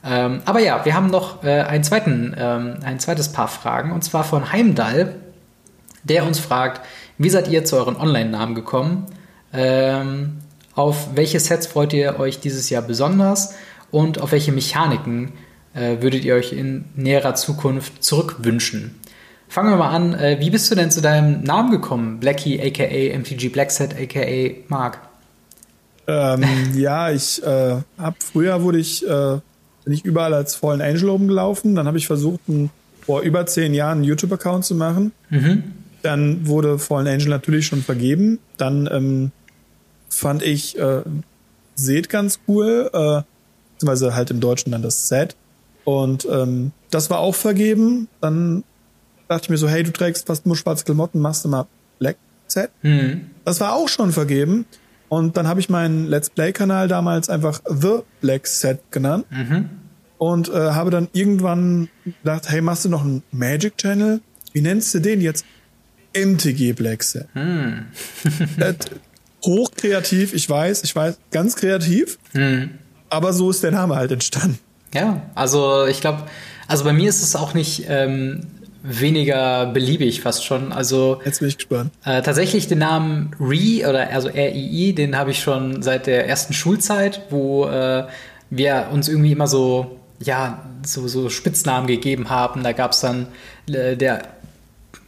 Ähm, 0.04 0.42
aber 0.44 0.60
ja, 0.60 0.84
wir 0.84 0.94
haben 0.94 1.08
noch 1.08 1.44
äh, 1.44 1.62
einen 1.62 1.86
zweiten, 1.86 2.36
ähm, 2.38 2.80
ein 2.84 3.00
zweites 3.00 3.32
Paar 3.32 3.48
Fragen 3.48 3.94
und 3.94 4.04
zwar 4.04 4.26
von 4.26 4.52
Heimdall, 4.52 5.16
der 6.04 6.26
uns 6.26 6.40
fragt, 6.40 6.82
wie 7.18 7.30
seid 7.30 7.48
ihr 7.48 7.64
zu 7.64 7.78
euren 7.78 7.96
Online-Namen 7.96 8.56
gekommen? 8.56 9.06
Ähm, 9.54 10.40
auf 10.76 11.16
welche 11.16 11.40
Sets 11.40 11.68
freut 11.68 11.94
ihr 11.94 12.20
euch 12.20 12.42
dieses 12.42 12.70
Jahr 12.70 12.82
besonders 12.82 13.56
und 13.92 14.20
auf 14.20 14.34
welche 14.34 14.52
Mechaniken 14.52 15.32
äh, 15.74 16.02
würdet 16.02 16.24
ihr 16.24 16.36
euch 16.36 16.54
in 16.54 16.86
näherer 16.96 17.36
Zukunft 17.36 18.04
zurückwünschen? 18.04 18.96
Fangen 19.48 19.70
wir 19.70 19.78
mal 19.78 19.90
an. 19.90 20.14
Äh, 20.14 20.38
wie 20.40 20.50
bist 20.50 20.70
du 20.72 20.76
denn 20.76 20.92
zu 20.92 21.02
deinem 21.02 21.44
Namen 21.44 21.72
gekommen? 21.72 22.20
Blackie, 22.20 22.60
aka 22.62 23.18
MTG 23.18 23.50
Blackset, 23.50 23.96
aka 24.00 24.56
Mark? 24.68 25.00
Ähm, 26.08 26.44
ja, 26.76 27.12
ich 27.12 27.44
äh, 27.44 27.78
habe 27.98 28.16
früher 28.20 28.62
wurde 28.64 28.80
ich 28.80 29.08
äh, 29.08 29.40
bin 29.84 29.94
ich 29.94 30.06
überall 30.06 30.34
als 30.34 30.56
Fallen 30.56 30.82
Angel 30.82 31.10
rumgelaufen. 31.10 31.76
Dann 31.76 31.88
habe 31.88 31.98
ich 31.98 32.08
versucht, 32.08 32.48
ein, 32.48 32.70
vor 33.02 33.22
über 33.22 33.46
zehn 33.46 33.74
Jahren 33.74 34.00
einen 34.00 34.06
YouTube-Account 34.06 34.66
zu 34.66 34.76
machen. 34.76 35.12
Mhm. 35.30 35.64
Dann 36.02 36.48
wurde 36.48 36.80
Fallen 36.80 37.08
Angel 37.08 37.30
natürlich 37.30 37.68
schon 37.68 37.82
vergeben. 37.82 38.40
Dann 38.58 38.90
ähm, 38.92 39.32
fand 40.10 40.42
ich 40.42 40.78
äh, 40.80 41.02
Seht 41.76 42.10
ganz 42.10 42.40
cool, 42.48 42.90
äh, 42.94 43.22
beziehungsweise 43.74 44.16
halt 44.16 44.32
im 44.32 44.40
Deutschen 44.40 44.72
dann 44.72 44.82
das 44.82 45.08
Set. 45.08 45.36
Und 45.84 46.28
ähm, 46.30 46.72
das 46.92 47.10
war 47.10 47.20
auch 47.20 47.36
vergeben. 47.36 48.08
Dann 48.22 48.64
dachte 49.28 49.46
ich 49.46 49.50
mir 49.50 49.58
so, 49.58 49.68
hey, 49.68 49.84
du 49.84 49.92
trägst 49.92 50.28
fast 50.28 50.46
nur 50.46 50.56
schwarze 50.56 50.86
Klamotten, 50.86 51.20
machst 51.20 51.44
du 51.46 51.50
mal 51.50 51.68
Black 52.00 52.18
Set. 52.48 52.72
Mhm. 52.82 53.32
Das 53.46 53.60
war 53.60 53.74
auch 53.74 53.90
schon 53.90 54.12
vergeben. 54.12 54.66
Und 55.10 55.38
dann 55.38 55.48
habe 55.48 55.60
ich 55.60 55.70
meinen 55.70 56.08
Let's 56.08 56.30
Play-Kanal 56.30 56.88
damals 56.88 57.30
einfach 57.30 57.62
The 57.68 58.00
Black 58.22 58.48
Set 58.48 58.80
genannt. 58.92 59.26
Mhm. 59.30 59.70
Und 60.18 60.50
äh, 60.50 60.54
habe 60.54 60.90
dann 60.90 61.10
irgendwann 61.14 61.90
gedacht, 62.24 62.50
hey, 62.50 62.62
machst 62.62 62.86
du 62.86 62.90
noch 62.90 63.04
einen 63.04 63.24
Magic 63.32 63.78
Channel? 63.78 64.22
Wie 64.54 64.62
nennst 64.62 64.94
du 64.94 65.00
den 65.00 65.22
jetzt? 65.22 65.46
MTG 66.16 66.74
Black 66.74 67.04
Set. 67.04 67.28
Mhm. 67.36 67.88
hochkreativ, 69.46 70.34
ich 70.34 70.50
weiß, 70.50 70.84
ich 70.84 70.96
weiß, 70.96 71.18
ganz 71.32 71.56
kreativ. 71.56 72.18
Mhm. 72.34 72.72
Aber 73.10 73.34
so 73.34 73.50
ist 73.50 73.64
der 73.64 73.72
Name 73.72 73.96
halt 73.96 74.12
entstanden. 74.12 74.60
Ja, 74.94 75.22
also 75.36 75.86
ich 75.86 76.02
glaube, 76.02 76.24
also 76.68 76.84
bei 76.84 76.94
mir 76.94 77.10
ist 77.10 77.24
es 77.24 77.36
auch 77.36 77.54
nicht 77.54 77.86
ähm, 77.90 78.48
weniger 78.84 79.66
beliebig 79.68 80.22
fast 80.22 80.46
schon. 80.46 80.72
Also 80.72 81.22
jetzt 81.26 81.40
bin 81.40 81.48
ich 81.50 81.58
gespannt. 81.58 81.92
Äh, 82.04 82.22
tatsächlich 82.22 82.68
den 82.68 82.80
Namen 82.80 83.36
Re 83.40 83.88
oder 83.90 84.10
also 84.12 84.30
RII, 84.30 84.94
den 84.94 85.18
habe 85.18 85.32
ich 85.32 85.40
schon 85.40 85.82
seit 85.82 86.06
der 86.06 86.28
ersten 86.28 86.54
Schulzeit, 86.54 87.22
wo 87.30 87.66
äh, 87.66 88.06
wir 88.50 88.90
uns 88.92 89.08
irgendwie 89.08 89.32
immer 89.32 89.48
so 89.48 90.00
ja 90.20 90.64
so, 90.86 91.08
so 91.08 91.30
Spitznamen 91.30 91.88
gegeben 91.88 92.30
haben. 92.30 92.64
Da 92.64 92.74
gab 92.74 92.92
es 92.92 93.00
dann 93.00 93.28
äh, 93.68 93.96
der 93.96 94.24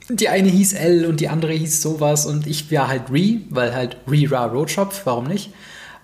die 0.09 0.29
eine 0.29 0.49
hieß 0.49 0.73
L 0.73 1.05
und 1.05 1.19
die 1.19 1.29
andere 1.29 1.53
hieß 1.53 1.81
sowas 1.81 2.25
und 2.25 2.45
ich 2.45 2.71
war 2.71 2.88
halt 2.88 3.03
Re, 3.11 3.39
weil 3.49 3.73
halt 3.73 3.97
Re 4.07 4.29
Ra 4.29 4.45
Roadshop, 4.45 4.93
warum 5.05 5.25
nicht? 5.25 5.51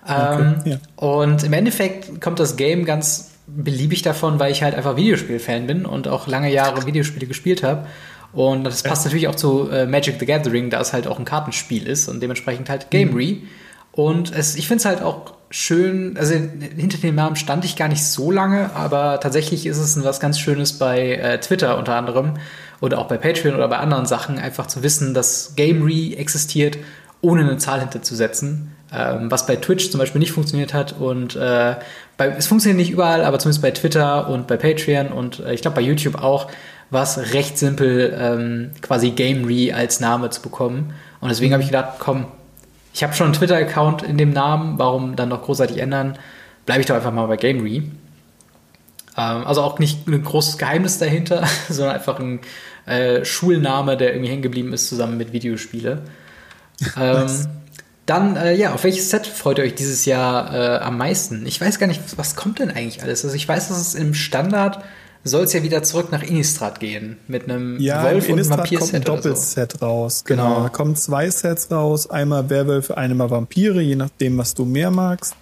Okay, 0.04 0.42
ähm, 0.42 0.54
ja. 0.64 0.78
Und 0.96 1.44
im 1.44 1.52
Endeffekt 1.52 2.20
kommt 2.20 2.40
das 2.40 2.56
Game 2.56 2.84
ganz 2.84 3.31
beliebig 3.56 4.02
davon, 4.02 4.38
weil 4.38 4.52
ich 4.52 4.62
halt 4.62 4.74
einfach 4.74 4.96
Videospiel-Fan 4.96 5.66
bin 5.66 5.84
und 5.84 6.08
auch 6.08 6.26
lange 6.26 6.52
Jahre 6.52 6.86
Videospiele 6.86 7.26
gespielt 7.26 7.62
habe. 7.62 7.86
Und 8.32 8.64
das 8.64 8.82
passt 8.82 9.02
ja. 9.02 9.08
natürlich 9.08 9.28
auch 9.28 9.34
zu 9.34 9.68
äh, 9.70 9.86
Magic 9.86 10.16
the 10.18 10.26
Gathering, 10.26 10.70
da 10.70 10.80
es 10.80 10.92
halt 10.92 11.06
auch 11.06 11.18
ein 11.18 11.24
Kartenspiel 11.24 11.86
ist 11.86 12.08
und 12.08 12.22
dementsprechend 12.22 12.70
halt 12.70 12.90
Gamery. 12.90 13.42
Mhm. 13.42 13.48
Und 13.92 14.32
es, 14.34 14.56
ich 14.56 14.68
finde 14.68 14.78
es 14.78 14.84
halt 14.86 15.02
auch 15.02 15.34
schön, 15.50 16.16
also 16.16 16.34
hinter 16.34 16.96
dem 16.96 17.14
Namen 17.14 17.36
stand 17.36 17.66
ich 17.66 17.76
gar 17.76 17.88
nicht 17.88 18.04
so 18.04 18.30
lange, 18.30 18.74
aber 18.74 19.20
tatsächlich 19.20 19.66
ist 19.66 19.76
es 19.76 20.02
was 20.02 20.18
ganz 20.18 20.38
Schönes 20.38 20.78
bei 20.78 21.16
äh, 21.16 21.38
Twitter 21.40 21.76
unter 21.76 21.94
anderem 21.94 22.34
oder 22.80 22.98
auch 22.98 23.06
bei 23.06 23.18
Patreon 23.18 23.54
oder 23.54 23.68
bei 23.68 23.76
anderen 23.76 24.06
Sachen, 24.06 24.38
einfach 24.38 24.66
zu 24.66 24.82
wissen, 24.82 25.12
dass 25.12 25.52
Gamery 25.54 26.14
existiert, 26.14 26.78
ohne 27.20 27.42
eine 27.42 27.58
Zahl 27.58 27.80
hinterzusetzen 27.80 28.71
ähm, 28.94 29.30
was 29.30 29.46
bei 29.46 29.56
Twitch 29.56 29.90
zum 29.90 29.98
Beispiel 29.98 30.18
nicht 30.18 30.32
funktioniert 30.32 30.74
hat. 30.74 30.92
Und 30.98 31.36
äh, 31.36 31.76
bei, 32.16 32.28
es 32.28 32.46
funktioniert 32.46 32.78
nicht 32.78 32.90
überall, 32.90 33.24
aber 33.24 33.38
zumindest 33.38 33.62
bei 33.62 33.70
Twitter 33.70 34.28
und 34.28 34.46
bei 34.46 34.56
Patreon 34.56 35.08
und 35.08 35.40
äh, 35.40 35.54
ich 35.54 35.62
glaube 35.62 35.76
bei 35.76 35.82
YouTube 35.82 36.16
auch, 36.22 36.48
war 36.90 37.02
es 37.04 37.32
recht 37.32 37.56
simpel, 37.56 38.14
ähm, 38.18 38.70
quasi 38.82 39.10
Gamery 39.10 39.72
als 39.72 40.00
Name 40.00 40.28
zu 40.30 40.42
bekommen. 40.42 40.92
Und 41.20 41.30
deswegen 41.30 41.52
habe 41.52 41.62
ich 41.62 41.70
gedacht, 41.70 41.94
komm, 41.98 42.26
ich 42.92 43.02
habe 43.02 43.14
schon 43.14 43.26
einen 43.26 43.34
Twitter-Account 43.34 44.02
in 44.02 44.18
dem 44.18 44.30
Namen, 44.30 44.78
warum 44.78 45.16
dann 45.16 45.30
noch 45.30 45.42
großartig 45.42 45.78
ändern? 45.78 46.18
Bleibe 46.66 46.82
ich 46.82 46.86
doch 46.86 46.94
einfach 46.94 47.12
mal 47.12 47.26
bei 47.26 47.36
Gamery. 47.36 47.90
Ähm, 49.16 49.46
also 49.46 49.62
auch 49.62 49.78
nicht 49.78 50.06
ein 50.06 50.22
großes 50.22 50.58
Geheimnis 50.58 50.98
dahinter, 50.98 51.46
sondern 51.70 51.94
einfach 51.94 52.18
ein 52.18 52.40
äh, 52.84 53.24
Schulname, 53.24 53.96
der 53.96 54.12
irgendwie 54.12 54.30
hängen 54.30 54.42
geblieben 54.42 54.74
ist, 54.74 54.88
zusammen 54.88 55.16
mit 55.16 55.32
Videospiele. 55.32 56.02
Ähm, 56.98 57.28
dann, 58.06 58.36
äh, 58.36 58.54
ja, 58.54 58.74
auf 58.74 58.84
welches 58.84 59.10
Set 59.10 59.26
freut 59.26 59.58
ihr 59.58 59.64
euch 59.64 59.74
dieses 59.74 60.04
Jahr 60.04 60.52
äh, 60.52 60.78
am 60.78 60.98
meisten? 60.98 61.46
Ich 61.46 61.60
weiß 61.60 61.78
gar 61.78 61.86
nicht, 61.86 62.00
was 62.16 62.34
kommt 62.34 62.58
denn 62.58 62.70
eigentlich 62.70 63.02
alles? 63.02 63.24
Also 63.24 63.36
ich 63.36 63.46
weiß, 63.46 63.68
dass 63.68 63.80
es 63.80 63.94
im 63.94 64.14
Standard 64.14 64.82
soll 65.24 65.44
es 65.44 65.52
ja 65.52 65.62
wieder 65.62 65.84
zurück 65.84 66.10
nach 66.10 66.22
Innistrad 66.22 66.80
gehen 66.80 67.16
mit 67.28 67.44
einem 67.44 67.78
ja, 67.78 68.02
Wolf 68.02 68.28
und 68.28 68.50
Vampir-Set 68.50 68.78
kommt 68.78 68.94
ein 68.94 69.02
Doppelset 69.02 69.72
so. 69.78 69.86
raus. 69.86 70.24
Genau. 70.24 70.48
genau. 70.48 70.62
Da 70.64 70.68
kommen 70.68 70.96
zwei 70.96 71.30
Sets 71.30 71.70
raus, 71.70 72.10
einmal 72.10 72.50
Werwölfe, 72.50 72.96
einmal 72.96 73.30
Vampire, 73.30 73.80
je 73.80 73.94
nachdem, 73.94 74.36
was 74.38 74.54
du 74.54 74.64
mehr 74.64 74.90
magst. 74.90 75.36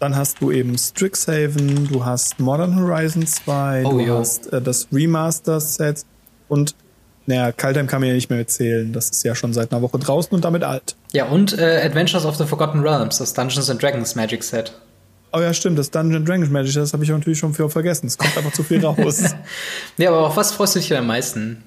Dann 0.00 0.16
hast 0.16 0.40
du 0.40 0.50
eben 0.50 0.78
Strixhaven, 0.78 1.88
du 1.88 2.06
hast 2.06 2.38
Modern 2.38 2.76
Horizon 2.80 3.26
2, 3.26 3.84
oh, 3.84 3.90
du 3.90 4.00
jo. 4.00 4.18
hast 4.18 4.50
äh, 4.52 4.62
das 4.62 4.86
Remaster-Set 4.92 6.04
und 6.48 6.74
naja, 7.26 7.52
Kaltheim 7.52 7.86
kann 7.86 8.00
man 8.00 8.08
ja 8.08 8.14
nicht 8.14 8.30
mehr 8.30 8.38
erzählen. 8.38 8.90
Das 8.94 9.10
ist 9.10 9.22
ja 9.22 9.34
schon 9.34 9.52
seit 9.52 9.70
einer 9.70 9.82
Woche 9.82 9.98
draußen 9.98 10.32
und 10.34 10.46
damit 10.46 10.64
alt. 10.64 10.96
Ja, 11.12 11.26
und 11.26 11.58
äh, 11.58 11.82
Adventures 11.84 12.24
of 12.24 12.36
the 12.36 12.44
Forgotten 12.44 12.80
Realms, 12.80 13.18
das 13.18 13.32
Dungeons 13.32 13.70
and 13.70 13.82
Dragons 13.82 14.14
Magic 14.14 14.42
Set. 14.42 14.72
Oh 15.32 15.40
ja, 15.40 15.52
stimmt, 15.52 15.78
das 15.78 15.90
Dungeons 15.90 16.26
Dragons 16.26 16.50
Magic, 16.50 16.74
das 16.74 16.92
habe 16.92 17.04
ich 17.04 17.10
natürlich 17.10 17.38
schon 17.38 17.54
für 17.54 17.68
vergessen. 17.68 18.06
Es 18.06 18.16
kommt 18.16 18.36
einfach 18.36 18.52
zu 18.52 18.62
viel 18.62 18.84
raus. 18.84 19.22
ja, 19.96 20.10
aber 20.10 20.26
auf 20.26 20.36
was 20.36 20.52
freust 20.52 20.74
du 20.74 20.80
dich 20.80 20.88
denn 20.88 20.98
am 20.98 21.06
meisten? 21.06 21.62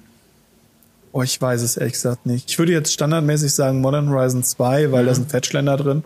Oh, 1.12 1.22
ich 1.22 1.40
weiß 1.40 1.60
es 1.62 1.76
ehrlich 1.76 1.92
gesagt 1.92 2.24
nicht. 2.24 2.50
Ich 2.50 2.58
würde 2.58 2.72
jetzt 2.72 2.92
standardmäßig 2.92 3.52
sagen 3.52 3.80
Modern 3.80 4.08
Horizon 4.08 4.42
2, 4.42 4.92
weil 4.92 5.02
mhm. 5.02 5.06
da 5.06 5.14
sind 5.14 5.30
Fetchländer 5.30 5.76
drin. 5.76 6.04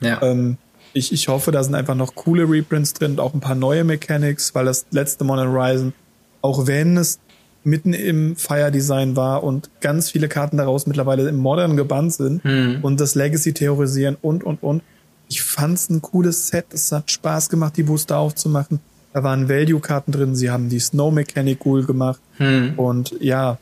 Ja. 0.00 0.20
Ähm, 0.22 0.58
ich, 0.92 1.12
ich 1.12 1.28
hoffe, 1.28 1.52
da 1.52 1.64
sind 1.64 1.74
einfach 1.74 1.94
noch 1.94 2.14
coole 2.14 2.48
Reprints 2.48 2.92
drin 2.92 3.12
und 3.12 3.20
auch 3.20 3.32
ein 3.32 3.40
paar 3.40 3.54
neue 3.54 3.82
Mechanics, 3.82 4.54
weil 4.54 4.66
das 4.66 4.84
letzte 4.90 5.24
Modern 5.24 5.48
Horizon, 5.48 5.94
auch 6.42 6.66
wenn 6.66 6.98
es 6.98 7.18
mitten 7.64 7.92
im 7.92 8.36
Fire 8.36 8.70
Design 8.70 9.16
war 9.16 9.44
und 9.44 9.70
ganz 9.80 10.10
viele 10.10 10.28
Karten 10.28 10.56
daraus 10.56 10.86
mittlerweile 10.86 11.28
im 11.28 11.36
Modern 11.36 11.76
gebannt 11.76 12.12
sind 12.14 12.42
hm. 12.44 12.78
und 12.82 13.00
das 13.00 13.14
Legacy 13.14 13.52
theorisieren 13.52 14.16
und, 14.20 14.44
und, 14.44 14.62
und. 14.62 14.82
Ich 15.28 15.42
fand's 15.42 15.88
ein 15.88 16.02
cooles 16.02 16.48
Set. 16.48 16.66
Es 16.72 16.92
hat 16.92 17.10
Spaß 17.10 17.48
gemacht, 17.48 17.76
die 17.76 17.84
Booster 17.84 18.18
aufzumachen. 18.18 18.80
Da 19.12 19.22
waren 19.22 19.48
Value-Karten 19.48 20.12
drin. 20.12 20.34
Sie 20.34 20.50
haben 20.50 20.68
die 20.68 20.80
Snow 20.80 21.12
Mechanic 21.12 21.64
cool 21.64 21.84
gemacht. 21.84 22.20
Hm. 22.36 22.78
Und 22.78 23.14
ja, 23.20 23.58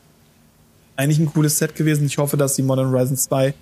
eigentlich 0.95 1.19
ein 1.19 1.31
cooles 1.31 1.57
Set 1.57 1.75
gewesen. 1.75 2.05
Ich 2.05 2.17
hoffe, 2.17 2.37
dass 2.37 2.55
die 2.55 2.63
Modern 2.63 2.91
Horizon 2.91 3.17
2 3.17 3.53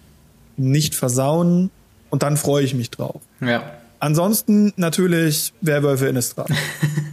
nicht 0.57 0.95
versauen. 0.95 1.69
Und 2.09 2.23
dann 2.23 2.37
freue 2.37 2.63
ich 2.63 2.73
mich 2.73 2.89
drauf. 2.89 3.21
Ja. 3.41 3.63
Ansonsten 3.99 4.73
natürlich 4.77 5.53
Werwölfe 5.61 6.05
in 6.05 6.11
Innistrad. 6.11 6.49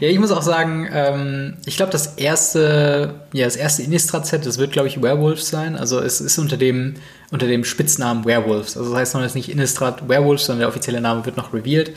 Ja, 0.00 0.08
ich 0.08 0.18
muss 0.18 0.30
auch 0.30 0.42
sagen, 0.42 0.88
ähm, 0.92 1.56
ich 1.64 1.76
glaube, 1.76 1.92
das 1.92 2.14
erste, 2.16 3.14
ja, 3.32 3.44
das 3.44 3.56
erste 3.56 3.82
Innistrad-Set, 3.82 4.46
das 4.46 4.58
wird, 4.58 4.72
glaube 4.72 4.88
ich, 4.88 5.02
Werewolves 5.02 5.48
sein. 5.48 5.76
Also 5.76 6.00
es 6.00 6.20
ist 6.20 6.38
unter 6.38 6.56
dem, 6.56 6.94
unter 7.30 7.46
dem 7.46 7.64
Spitznamen 7.64 8.24
Werewolves. 8.24 8.76
Also 8.76 8.90
das 8.90 8.98
heißt 8.98 9.14
noch 9.14 9.34
nicht 9.34 9.48
Innistrad 9.48 10.08
Werewolves, 10.08 10.46
sondern 10.46 10.60
der 10.60 10.68
offizielle 10.68 11.00
Name 11.00 11.24
wird 11.24 11.36
noch 11.36 11.52
revealed. 11.52 11.92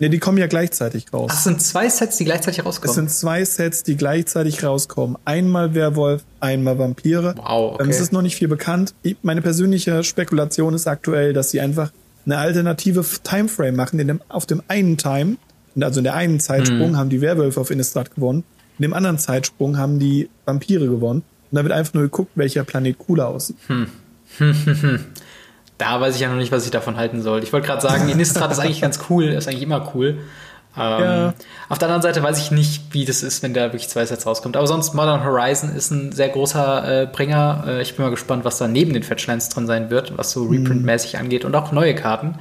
Ne, 0.00 0.10
die 0.10 0.18
kommen 0.18 0.38
ja 0.38 0.46
gleichzeitig 0.46 1.12
raus. 1.12 1.30
Ach, 1.32 1.38
es 1.38 1.44
sind 1.44 1.62
zwei 1.62 1.88
Sets, 1.88 2.16
die 2.16 2.24
gleichzeitig 2.24 2.64
rauskommen. 2.64 2.90
Es 2.90 2.96
sind 2.96 3.10
zwei 3.10 3.44
Sets, 3.44 3.84
die 3.84 3.96
gleichzeitig 3.96 4.64
rauskommen. 4.64 5.16
Einmal 5.24 5.74
Werwolf, 5.74 6.24
einmal 6.40 6.78
Vampire. 6.78 7.34
Wow, 7.36 7.74
okay. 7.74 7.84
Ähm, 7.84 7.90
es 7.90 8.00
ist 8.00 8.12
noch 8.12 8.22
nicht 8.22 8.36
viel 8.36 8.48
bekannt. 8.48 8.94
Meine 9.22 9.40
persönliche 9.40 10.02
Spekulation 10.02 10.74
ist 10.74 10.88
aktuell, 10.88 11.32
dass 11.32 11.50
sie 11.50 11.60
einfach 11.60 11.92
eine 12.26 12.38
alternative 12.38 13.04
Timeframe 13.22 13.76
machen. 13.76 14.00
In 14.00 14.08
dem, 14.08 14.20
auf 14.28 14.46
dem 14.46 14.62
einen 14.66 14.96
Time 14.96 15.36
also 15.82 16.00
in 16.00 16.04
der 16.04 16.14
einen 16.14 16.40
Zeitsprung 16.40 16.92
mhm. 16.92 16.96
haben 16.96 17.10
die 17.10 17.20
Werwölfe 17.20 17.60
auf 17.60 17.70
Innistrad 17.70 18.14
gewonnen, 18.14 18.44
in 18.78 18.82
dem 18.82 18.92
anderen 18.92 19.18
Zeitsprung 19.18 19.78
haben 19.78 19.98
die 19.98 20.28
Vampire 20.44 20.86
gewonnen. 20.86 21.22
Und 21.50 21.56
da 21.56 21.62
wird 21.62 21.72
einfach 21.72 21.94
nur 21.94 22.02
geguckt, 22.04 22.32
welcher 22.34 22.64
Planet 22.64 22.98
cooler 22.98 23.28
aussieht. 23.28 23.56
Hm. 23.68 23.86
da 25.78 26.00
weiß 26.00 26.16
ich 26.16 26.20
ja 26.20 26.28
noch 26.28 26.36
nicht, 26.36 26.50
was 26.50 26.64
ich 26.64 26.72
davon 26.72 26.96
halten 26.96 27.22
soll. 27.22 27.42
Ich 27.44 27.52
wollte 27.52 27.68
gerade 27.68 27.82
sagen, 27.82 28.08
Innistrad 28.08 28.50
ist 28.50 28.58
eigentlich 28.58 28.80
ganz 28.80 28.98
cool, 29.08 29.24
ist 29.24 29.46
eigentlich 29.46 29.62
immer 29.62 29.92
cool. 29.94 30.18
Ähm, 30.76 31.00
ja. 31.00 31.34
Auf 31.68 31.78
der 31.78 31.86
anderen 31.86 32.02
Seite 32.02 32.22
weiß 32.22 32.38
ich 32.38 32.50
nicht, 32.50 32.92
wie 32.92 33.04
das 33.04 33.22
ist, 33.22 33.42
wenn 33.42 33.54
da 33.54 33.62
wirklich 33.62 33.88
zwei 33.88 34.04
Sets 34.04 34.26
rauskommt. 34.26 34.56
Aber 34.56 34.66
sonst 34.66 34.94
Modern 34.94 35.24
Horizon 35.24 35.74
ist 35.74 35.90
ein 35.92 36.10
sehr 36.10 36.28
großer 36.28 37.02
äh, 37.02 37.06
Bringer. 37.06 37.64
Äh, 37.66 37.82
ich 37.82 37.94
bin 37.94 38.04
mal 38.04 38.10
gespannt, 38.10 38.44
was 38.44 38.58
da 38.58 38.66
neben 38.66 38.92
den 38.92 39.04
Fetchlines 39.04 39.48
drin 39.48 39.66
sein 39.66 39.90
wird, 39.90 40.18
was 40.18 40.32
so 40.32 40.44
mhm. 40.44 40.66
Reprint-mäßig 40.66 41.18
angeht 41.18 41.44
und 41.44 41.54
auch 41.54 41.70
neue 41.70 41.94
Karten. 41.94 42.36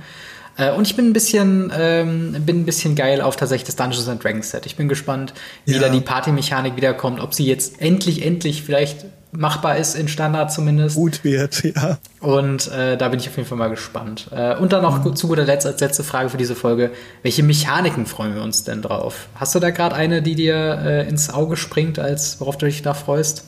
Äh, 0.57 0.71
und 0.71 0.87
ich 0.87 0.95
bin 0.95 1.07
ein 1.09 1.13
bisschen, 1.13 1.71
ähm, 1.75 2.35
bin 2.45 2.61
ein 2.61 2.65
bisschen 2.65 2.95
geil 2.95 3.21
auf 3.21 3.35
tatsächlich 3.35 3.65
das 3.65 3.75
Dungeons 3.75 4.07
and 4.07 4.23
Dragons 4.23 4.51
Set. 4.51 4.65
Ich 4.65 4.75
bin 4.75 4.87
gespannt, 4.87 5.33
wie 5.65 5.73
Ja. 5.73 5.79
da 5.79 5.89
die 5.89 6.01
Partymechanik 6.01 6.75
wiederkommt, 6.75 7.19
ob 7.19 7.33
sie 7.33 7.45
jetzt 7.45 7.81
endlich, 7.81 8.25
endlich 8.25 8.63
vielleicht 8.63 9.05
machbar 9.35 9.77
ist 9.77 9.95
in 9.95 10.07
Standard 10.07 10.53
zumindest. 10.53 10.95
Gut 10.95 11.23
wird, 11.23 11.63
ja. 11.63 11.97
Und 12.19 12.67
äh, 12.71 12.97
da 12.97 13.09
bin 13.09 13.19
ich 13.19 13.27
auf 13.27 13.35
jeden 13.35 13.49
Fall 13.49 13.57
mal 13.57 13.69
gespannt. 13.71 14.27
Äh, 14.31 14.55
und 14.57 14.71
dann 14.73 14.83
noch 14.83 15.01
gut- 15.01 15.17
zu 15.17 15.27
guter 15.27 15.43
Letzt 15.43 15.65
als 15.65 15.81
letzte 15.81 16.03
Frage 16.03 16.29
für 16.29 16.37
diese 16.37 16.53
Folge. 16.53 16.91
Welche 17.23 17.41
Mechaniken 17.41 18.05
freuen 18.05 18.35
wir 18.35 18.43
uns 18.43 18.63
denn 18.63 18.83
drauf? 18.83 19.25
Hast 19.33 19.55
du 19.55 19.59
da 19.59 19.71
gerade 19.71 19.95
eine, 19.95 20.21
die 20.21 20.35
dir 20.35 20.55
äh, 20.85 21.09
ins 21.09 21.31
Auge 21.31 21.57
springt, 21.57 21.97
als 21.97 22.39
worauf 22.41 22.59
du 22.59 22.67
dich 22.67 22.83
da 22.83 22.93
freust? 22.93 23.45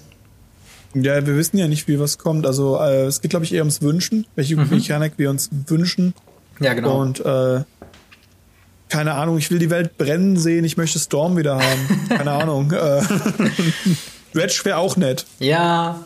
Ja, 0.96 1.24
wir 1.28 1.36
wissen 1.36 1.58
ja 1.60 1.68
nicht, 1.68 1.88
wie 1.88 2.00
was 2.00 2.18
kommt. 2.18 2.48
Also 2.48 2.80
äh, 2.80 3.04
es 3.06 3.22
geht, 3.22 3.30
glaube 3.30 3.46
ich, 3.46 3.54
eher 3.54 3.62
ums 3.62 3.84
Wünschen, 3.84 4.26
welche 4.36 4.56
Mechanik 4.56 5.14
wir 5.18 5.30
uns 5.30 5.50
wünschen. 5.68 6.16
Ja, 6.60 6.74
genau. 6.74 7.00
Und 7.02 7.20
äh, 7.20 7.64
keine 8.90 9.14
Ahnung, 9.16 9.38
ich 9.38 9.50
will 9.52 9.60
die 9.60 9.70
Welt 9.70 9.98
brennen 9.98 10.38
sehen, 10.38 10.64
ich 10.64 10.78
möchte 10.78 11.00
Storm 11.00 11.38
wieder 11.38 11.56
haben. 11.56 12.08
Keine 12.10 12.32
Ahnung. 12.44 12.72
Äh, 12.72 13.02
Dredge 14.34 14.62
wäre 14.64 14.78
auch 14.78 14.98
nett. 14.98 15.26
ja, 15.40 16.00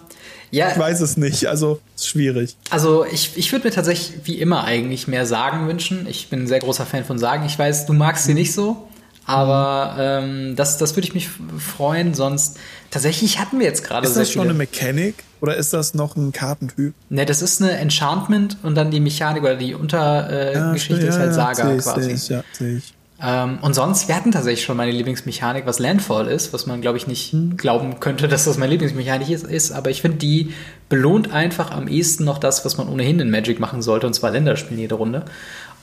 ja, 0.51 0.71
Ich 0.71 0.79
weiß 0.79 1.01
es 1.01 1.15
nicht. 1.15 1.45
Also 1.45 1.79
ist 1.95 2.07
schwierig. 2.07 2.55
Also 2.71 3.05
ich, 3.05 3.37
ich 3.37 3.51
würde 3.51 3.67
mir 3.67 3.71
tatsächlich 3.73 4.21
wie 4.23 4.39
immer 4.39 4.63
eigentlich 4.63 5.07
mehr 5.07 5.27
Sagen 5.27 5.67
wünschen. 5.67 6.07
Ich 6.09 6.29
bin 6.31 6.43
ein 6.43 6.47
sehr 6.47 6.57
großer 6.59 6.87
Fan 6.87 7.05
von 7.05 7.19
Sagen. 7.19 7.45
Ich 7.45 7.59
weiß, 7.59 7.85
du 7.85 7.93
magst 7.93 8.25
sie 8.25 8.33
nicht 8.33 8.51
so, 8.53 8.88
aber 9.29 9.95
ähm, 9.99 10.55
das, 10.55 10.79
das 10.79 10.95
würde 10.95 11.07
ich 11.07 11.13
mich 11.13 11.29
freuen. 11.59 12.15
Sonst 12.15 12.57
tatsächlich 12.89 13.37
hatten 13.37 13.59
wir 13.59 13.67
jetzt 13.67 13.83
gerade 13.83 14.07
Ist 14.07 14.17
das 14.17 14.31
schon 14.31 14.41
viele. 14.41 14.55
eine 14.55 14.57
Mechanik 14.57 15.23
oder 15.39 15.55
ist 15.55 15.71
das 15.71 15.93
noch 15.93 16.15
ein 16.15 16.31
Kartentyp? 16.31 16.95
Ne, 17.09 17.27
das 17.27 17.43
ist 17.43 17.61
eine 17.61 17.73
Enchantment 17.73 18.57
und 18.63 18.73
dann 18.73 18.89
die 18.89 18.99
Mechanik 18.99 19.43
oder 19.43 19.55
die 19.55 19.75
Untergeschichte 19.75 20.69
äh, 20.69 20.73
Geschichte 20.73 21.05
ist 21.05 21.19
halt 21.19 21.33
Saga 21.35 21.67
seh 21.67 21.75
ich, 21.75 21.83
quasi. 21.83 22.11
Ich, 22.11 22.29
ja, 22.29 22.43
ich. 22.59 22.93
Ähm, 23.21 23.59
und 23.61 23.75
sonst, 23.75 24.07
wir 24.07 24.15
hatten 24.15 24.31
tatsächlich 24.31 24.63
schon 24.63 24.77
meine 24.77 24.91
Lieblingsmechanik, 24.91 25.65
was 25.65 25.77
Landfall 25.77 26.27
ist, 26.27 26.51
was 26.53 26.65
man, 26.65 26.81
glaube 26.81 26.97
ich, 26.97 27.05
nicht 27.05 27.35
glauben 27.57 27.99
könnte, 27.99 28.27
dass 28.29 28.45
das 28.45 28.57
meine 28.57 28.71
Lieblingsmechanik 28.71 29.29
ist, 29.29 29.45
ist 29.45 29.71
aber 29.73 29.91
ich 29.91 30.01
finde, 30.01 30.17
die 30.17 30.53
belohnt 30.87 31.31
einfach 31.31 31.71
am 31.71 31.87
ehesten 31.87 32.23
noch 32.23 32.37
das, 32.37 32.65
was 32.65 32.77
man 32.77 32.87
ohnehin 32.87 33.19
in 33.19 33.29
Magic 33.29 33.59
machen 33.59 33.81
sollte, 33.81 34.07
und 34.07 34.13
zwar 34.13 34.31
Länderspielen 34.31 34.79
jede 34.79 34.95
Runde. 34.95 35.25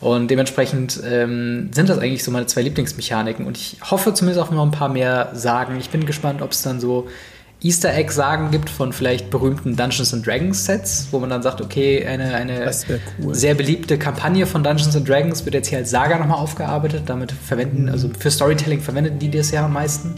Und 0.00 0.30
dementsprechend 0.30 1.00
ähm, 1.04 1.70
sind 1.72 1.88
das 1.88 1.98
eigentlich 1.98 2.22
so 2.22 2.30
meine 2.30 2.46
zwei 2.46 2.62
Lieblingsmechaniken. 2.62 3.46
Und 3.46 3.56
ich 3.56 3.78
hoffe 3.82 4.12
zumindest 4.12 4.46
auch 4.46 4.50
noch 4.50 4.62
ein 4.62 4.70
paar 4.70 4.90
mehr 4.90 5.30
Sagen. 5.32 5.76
Ich 5.78 5.90
bin 5.90 6.04
gespannt, 6.04 6.42
ob 6.42 6.52
es 6.52 6.62
dann 6.62 6.80
so 6.80 7.08
Easter 7.62 7.94
Egg-Sagen 7.94 8.50
gibt 8.50 8.68
von 8.68 8.92
vielleicht 8.92 9.30
berühmten 9.30 9.74
Dungeons 9.74 10.12
and 10.12 10.26
Dragons 10.26 10.66
Sets, 10.66 11.08
wo 11.10 11.18
man 11.18 11.30
dann 11.30 11.42
sagt, 11.42 11.62
okay, 11.62 12.06
eine, 12.06 12.34
eine 12.34 12.70
cool. 13.22 13.34
sehr 13.34 13.54
beliebte 13.54 13.98
Kampagne 13.98 14.46
von 14.46 14.62
Dungeons 14.62 14.94
and 14.94 15.08
Dragons 15.08 15.44
wird 15.46 15.54
jetzt 15.54 15.68
hier 15.68 15.78
als 15.78 15.90
Saga 15.90 16.18
nochmal 16.18 16.38
aufgearbeitet. 16.38 17.04
Damit 17.06 17.32
verwenden, 17.32 17.88
also 17.88 18.10
für 18.18 18.30
Storytelling 18.30 18.82
verwenden 18.82 19.18
die 19.18 19.30
das 19.30 19.50
ja 19.50 19.64
am 19.64 19.72
meisten. 19.72 20.14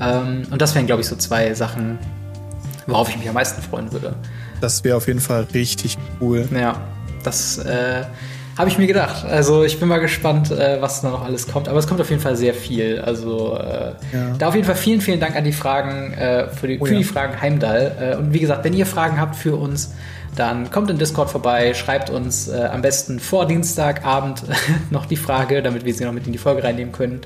Ähm, 0.00 0.42
und 0.50 0.60
das 0.60 0.74
wären, 0.74 0.86
glaube 0.86 1.02
ich, 1.02 1.08
so 1.08 1.14
zwei 1.14 1.54
Sachen, 1.54 1.98
worauf 2.88 3.08
ich 3.08 3.16
mich 3.16 3.28
am 3.28 3.34
meisten 3.34 3.62
freuen 3.62 3.92
würde. 3.92 4.16
Das 4.60 4.82
wäre 4.82 4.96
auf 4.96 5.06
jeden 5.06 5.20
Fall 5.20 5.46
richtig 5.54 5.96
cool. 6.20 6.48
Ja, 6.52 6.80
das 7.22 7.58
äh, 7.58 8.02
habe 8.58 8.68
ich 8.68 8.76
mir 8.76 8.86
gedacht. 8.88 9.24
Also 9.24 9.62
ich 9.62 9.78
bin 9.78 9.88
mal 9.88 9.98
gespannt, 10.00 10.50
äh, 10.50 10.82
was 10.82 11.00
da 11.00 11.10
noch 11.10 11.24
alles 11.24 11.46
kommt. 11.46 11.68
Aber 11.68 11.78
es 11.78 11.86
kommt 11.86 12.00
auf 12.00 12.10
jeden 12.10 12.20
Fall 12.20 12.34
sehr 12.36 12.52
viel. 12.54 13.00
Also 13.00 13.56
äh, 13.56 13.92
Ja. 14.12 14.34
da 14.36 14.48
auf 14.48 14.54
jeden 14.54 14.66
Fall 14.66 14.74
vielen, 14.74 15.00
vielen 15.00 15.20
Dank 15.20 15.36
an 15.36 15.44
die 15.44 15.52
Fragen, 15.52 16.12
äh, 16.14 16.48
für, 16.48 16.66
die, 16.66 16.78
Oh 16.80 16.84
für 16.84 16.92
ja. 16.92 16.98
die 16.98 17.04
Fragen 17.04 17.40
Heimdall. 17.40 17.92
Äh, 18.00 18.16
und 18.16 18.34
wie 18.34 18.40
gesagt, 18.40 18.64
wenn 18.64 18.72
ihr 18.74 18.84
Fragen 18.86 19.20
habt 19.20 19.36
für 19.36 19.54
uns, 19.56 19.94
dann 20.34 20.70
kommt 20.70 20.90
in 20.90 20.98
Discord 20.98 21.30
vorbei, 21.30 21.72
schreibt 21.74 22.10
uns 22.10 22.48
äh, 22.48 22.68
am 22.72 22.82
besten 22.82 23.20
vor 23.20 23.46
Dienstagabend 23.46 24.42
noch 24.90 25.06
die 25.06 25.16
Frage, 25.16 25.62
damit 25.62 25.84
wir 25.84 25.94
sie 25.94 26.04
noch 26.04 26.12
mit 26.12 26.26
in 26.26 26.32
die 26.32 26.38
Folge 26.38 26.64
reinnehmen 26.64 26.92
können. 26.92 27.20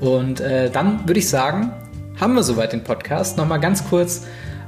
Und 0.00 0.40
äh, 0.40 0.70
dann 0.70 1.00
würde 1.06 1.18
ich 1.18 1.28
sagen, 1.28 1.72
haben 2.20 2.34
wir 2.34 2.42
soweit 2.42 2.72
den 2.72 2.84
Podcast. 2.84 3.36
Nochmal 3.36 3.60
ganz 3.60 3.88
kurz 3.88 4.22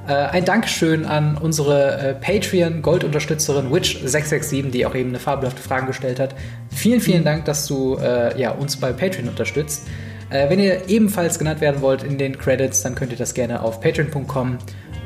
äh, 0.06 0.12
ein 0.12 0.44
Dankeschön 0.44 1.04
an 1.04 1.36
unsere 1.36 1.98
äh, 1.98 2.14
Patreon-Gold-Unterstützerin 2.14 3.70
Witch667, 3.70 4.70
die 4.70 4.84
auch 4.86 4.94
eben 4.94 5.10
eine 5.10 5.18
fabelhafte 5.18 5.62
Frage 5.62 5.86
gestellt 5.86 6.18
hat. 6.18 6.34
Vielen, 6.70 7.00
vielen 7.00 7.24
Dank, 7.24 7.44
dass 7.44 7.66
du 7.66 7.96
äh, 7.96 8.38
ja, 8.40 8.50
uns 8.50 8.76
bei 8.76 8.92
Patreon 8.92 9.28
unterstützt. 9.28 9.86
Äh, 10.30 10.50
wenn 10.50 10.58
ihr 10.58 10.88
ebenfalls 10.88 11.38
genannt 11.38 11.60
werden 11.60 11.82
wollt 11.82 12.02
in 12.02 12.18
den 12.18 12.38
Credits, 12.38 12.82
dann 12.82 12.94
könnt 12.94 13.12
ihr 13.12 13.18
das 13.18 13.34
gerne 13.34 13.62
auf 13.62 13.80
patreon.com 13.80 14.58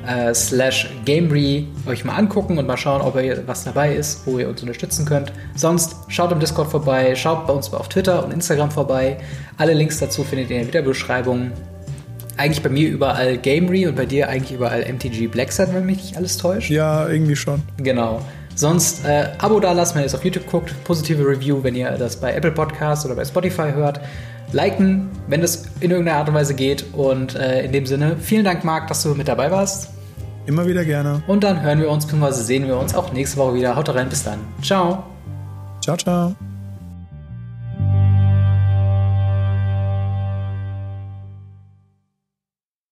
äh, 0.07 0.33
slash 0.35 0.89
Gamery 1.05 1.67
euch 1.87 2.05
mal 2.05 2.15
angucken 2.15 2.59
und 2.59 2.67
mal 2.67 2.77
schauen, 2.77 3.03
ob 3.03 3.17
ihr 3.17 3.47
was 3.47 3.65
dabei 3.65 3.95
ist, 3.95 4.27
wo 4.27 4.39
ihr 4.39 4.49
uns 4.49 4.63
unterstützen 4.63 5.05
könnt. 5.05 5.33
Sonst 5.57 5.97
schaut 6.09 6.33
im 6.33 6.41
Discord 6.41 6.71
vorbei, 6.71 7.15
schaut 7.17 7.47
bei 7.47 7.53
uns 7.53 7.73
auf 7.73 7.89
Twitter 7.89 8.25
und 8.25 8.33
Instagram 8.33 8.71
vorbei. 8.71 9.19
Alle 9.59 9.75
Links 9.75 9.99
dazu 9.99 10.23
findet 10.23 10.51
ihr 10.51 10.57
in 10.57 10.63
der 10.63 10.69
Videobeschreibung. 10.69 11.53
Eigentlich 12.37 12.63
bei 12.63 12.69
mir 12.69 12.89
überall 12.89 13.39
Gamery 13.39 13.87
und 13.87 13.97
bei 13.97 14.07
dir 14.07 14.29
eigentlich 14.29 14.53
überall 14.53 14.85
MTG 14.91 15.29
Blackset, 15.29 15.73
wenn 15.73 15.87
mich 15.87 15.97
nicht 15.97 16.17
alles 16.17 16.37
täuscht. 16.37 16.71
Ja, 16.71 17.09
irgendwie 17.09 17.37
schon. 17.37 17.63
Genau. 17.79 18.21
Sonst 18.55 19.05
äh, 19.05 19.29
Abo 19.39 19.61
da 19.61 19.73
lassen, 19.73 19.95
wenn 19.97 20.03
ihr 20.03 20.07
es 20.07 20.15
auf 20.15 20.25
YouTube 20.25 20.47
guckt. 20.47 20.75
Positive 20.85 21.23
Review, 21.23 21.63
wenn 21.63 21.75
ihr 21.75 21.91
das 21.93 22.17
bei 22.17 22.35
Apple 22.35 22.53
Podcasts 22.53 23.05
oder 23.05 23.15
bei 23.15 23.25
Spotify 23.25 23.73
hört. 23.75 24.01
Liken, 24.53 25.09
wenn 25.29 25.41
das 25.41 25.65
in 25.81 25.91
irgendeiner 25.91 26.19
Art 26.19 26.29
und 26.29 26.35
Weise 26.35 26.55
geht. 26.55 26.85
Und 26.95 27.35
äh, 27.35 27.65
in 27.65 27.73
dem 27.73 27.87
Sinne, 27.87 28.17
vielen 28.19 28.45
Dank, 28.45 28.65
Marc, 28.65 28.89
dass 28.89 29.03
du 29.03 29.15
mit 29.15 29.29
dabei 29.29 29.51
warst. 29.51 29.91
Immer 30.47 30.67
wieder 30.67 30.85
gerne. 30.85 31.23
Und 31.27 31.43
dann 31.45 31.61
hören 31.63 31.81
wir 31.81 31.91
uns 31.91 32.07
bzw. 32.07 32.33
sehen 32.33 32.67
wir 32.67 32.79
uns 32.79 32.95
auch 32.95 33.13
nächste 33.13 33.37
Woche 33.37 33.55
wieder. 33.55 33.77
Haut 33.77 33.89
rein, 33.89 34.09
bis 34.09 34.23
dann. 34.23 34.39
Ciao. 34.63 35.05
Ciao, 35.83 35.97
ciao. 35.97 36.56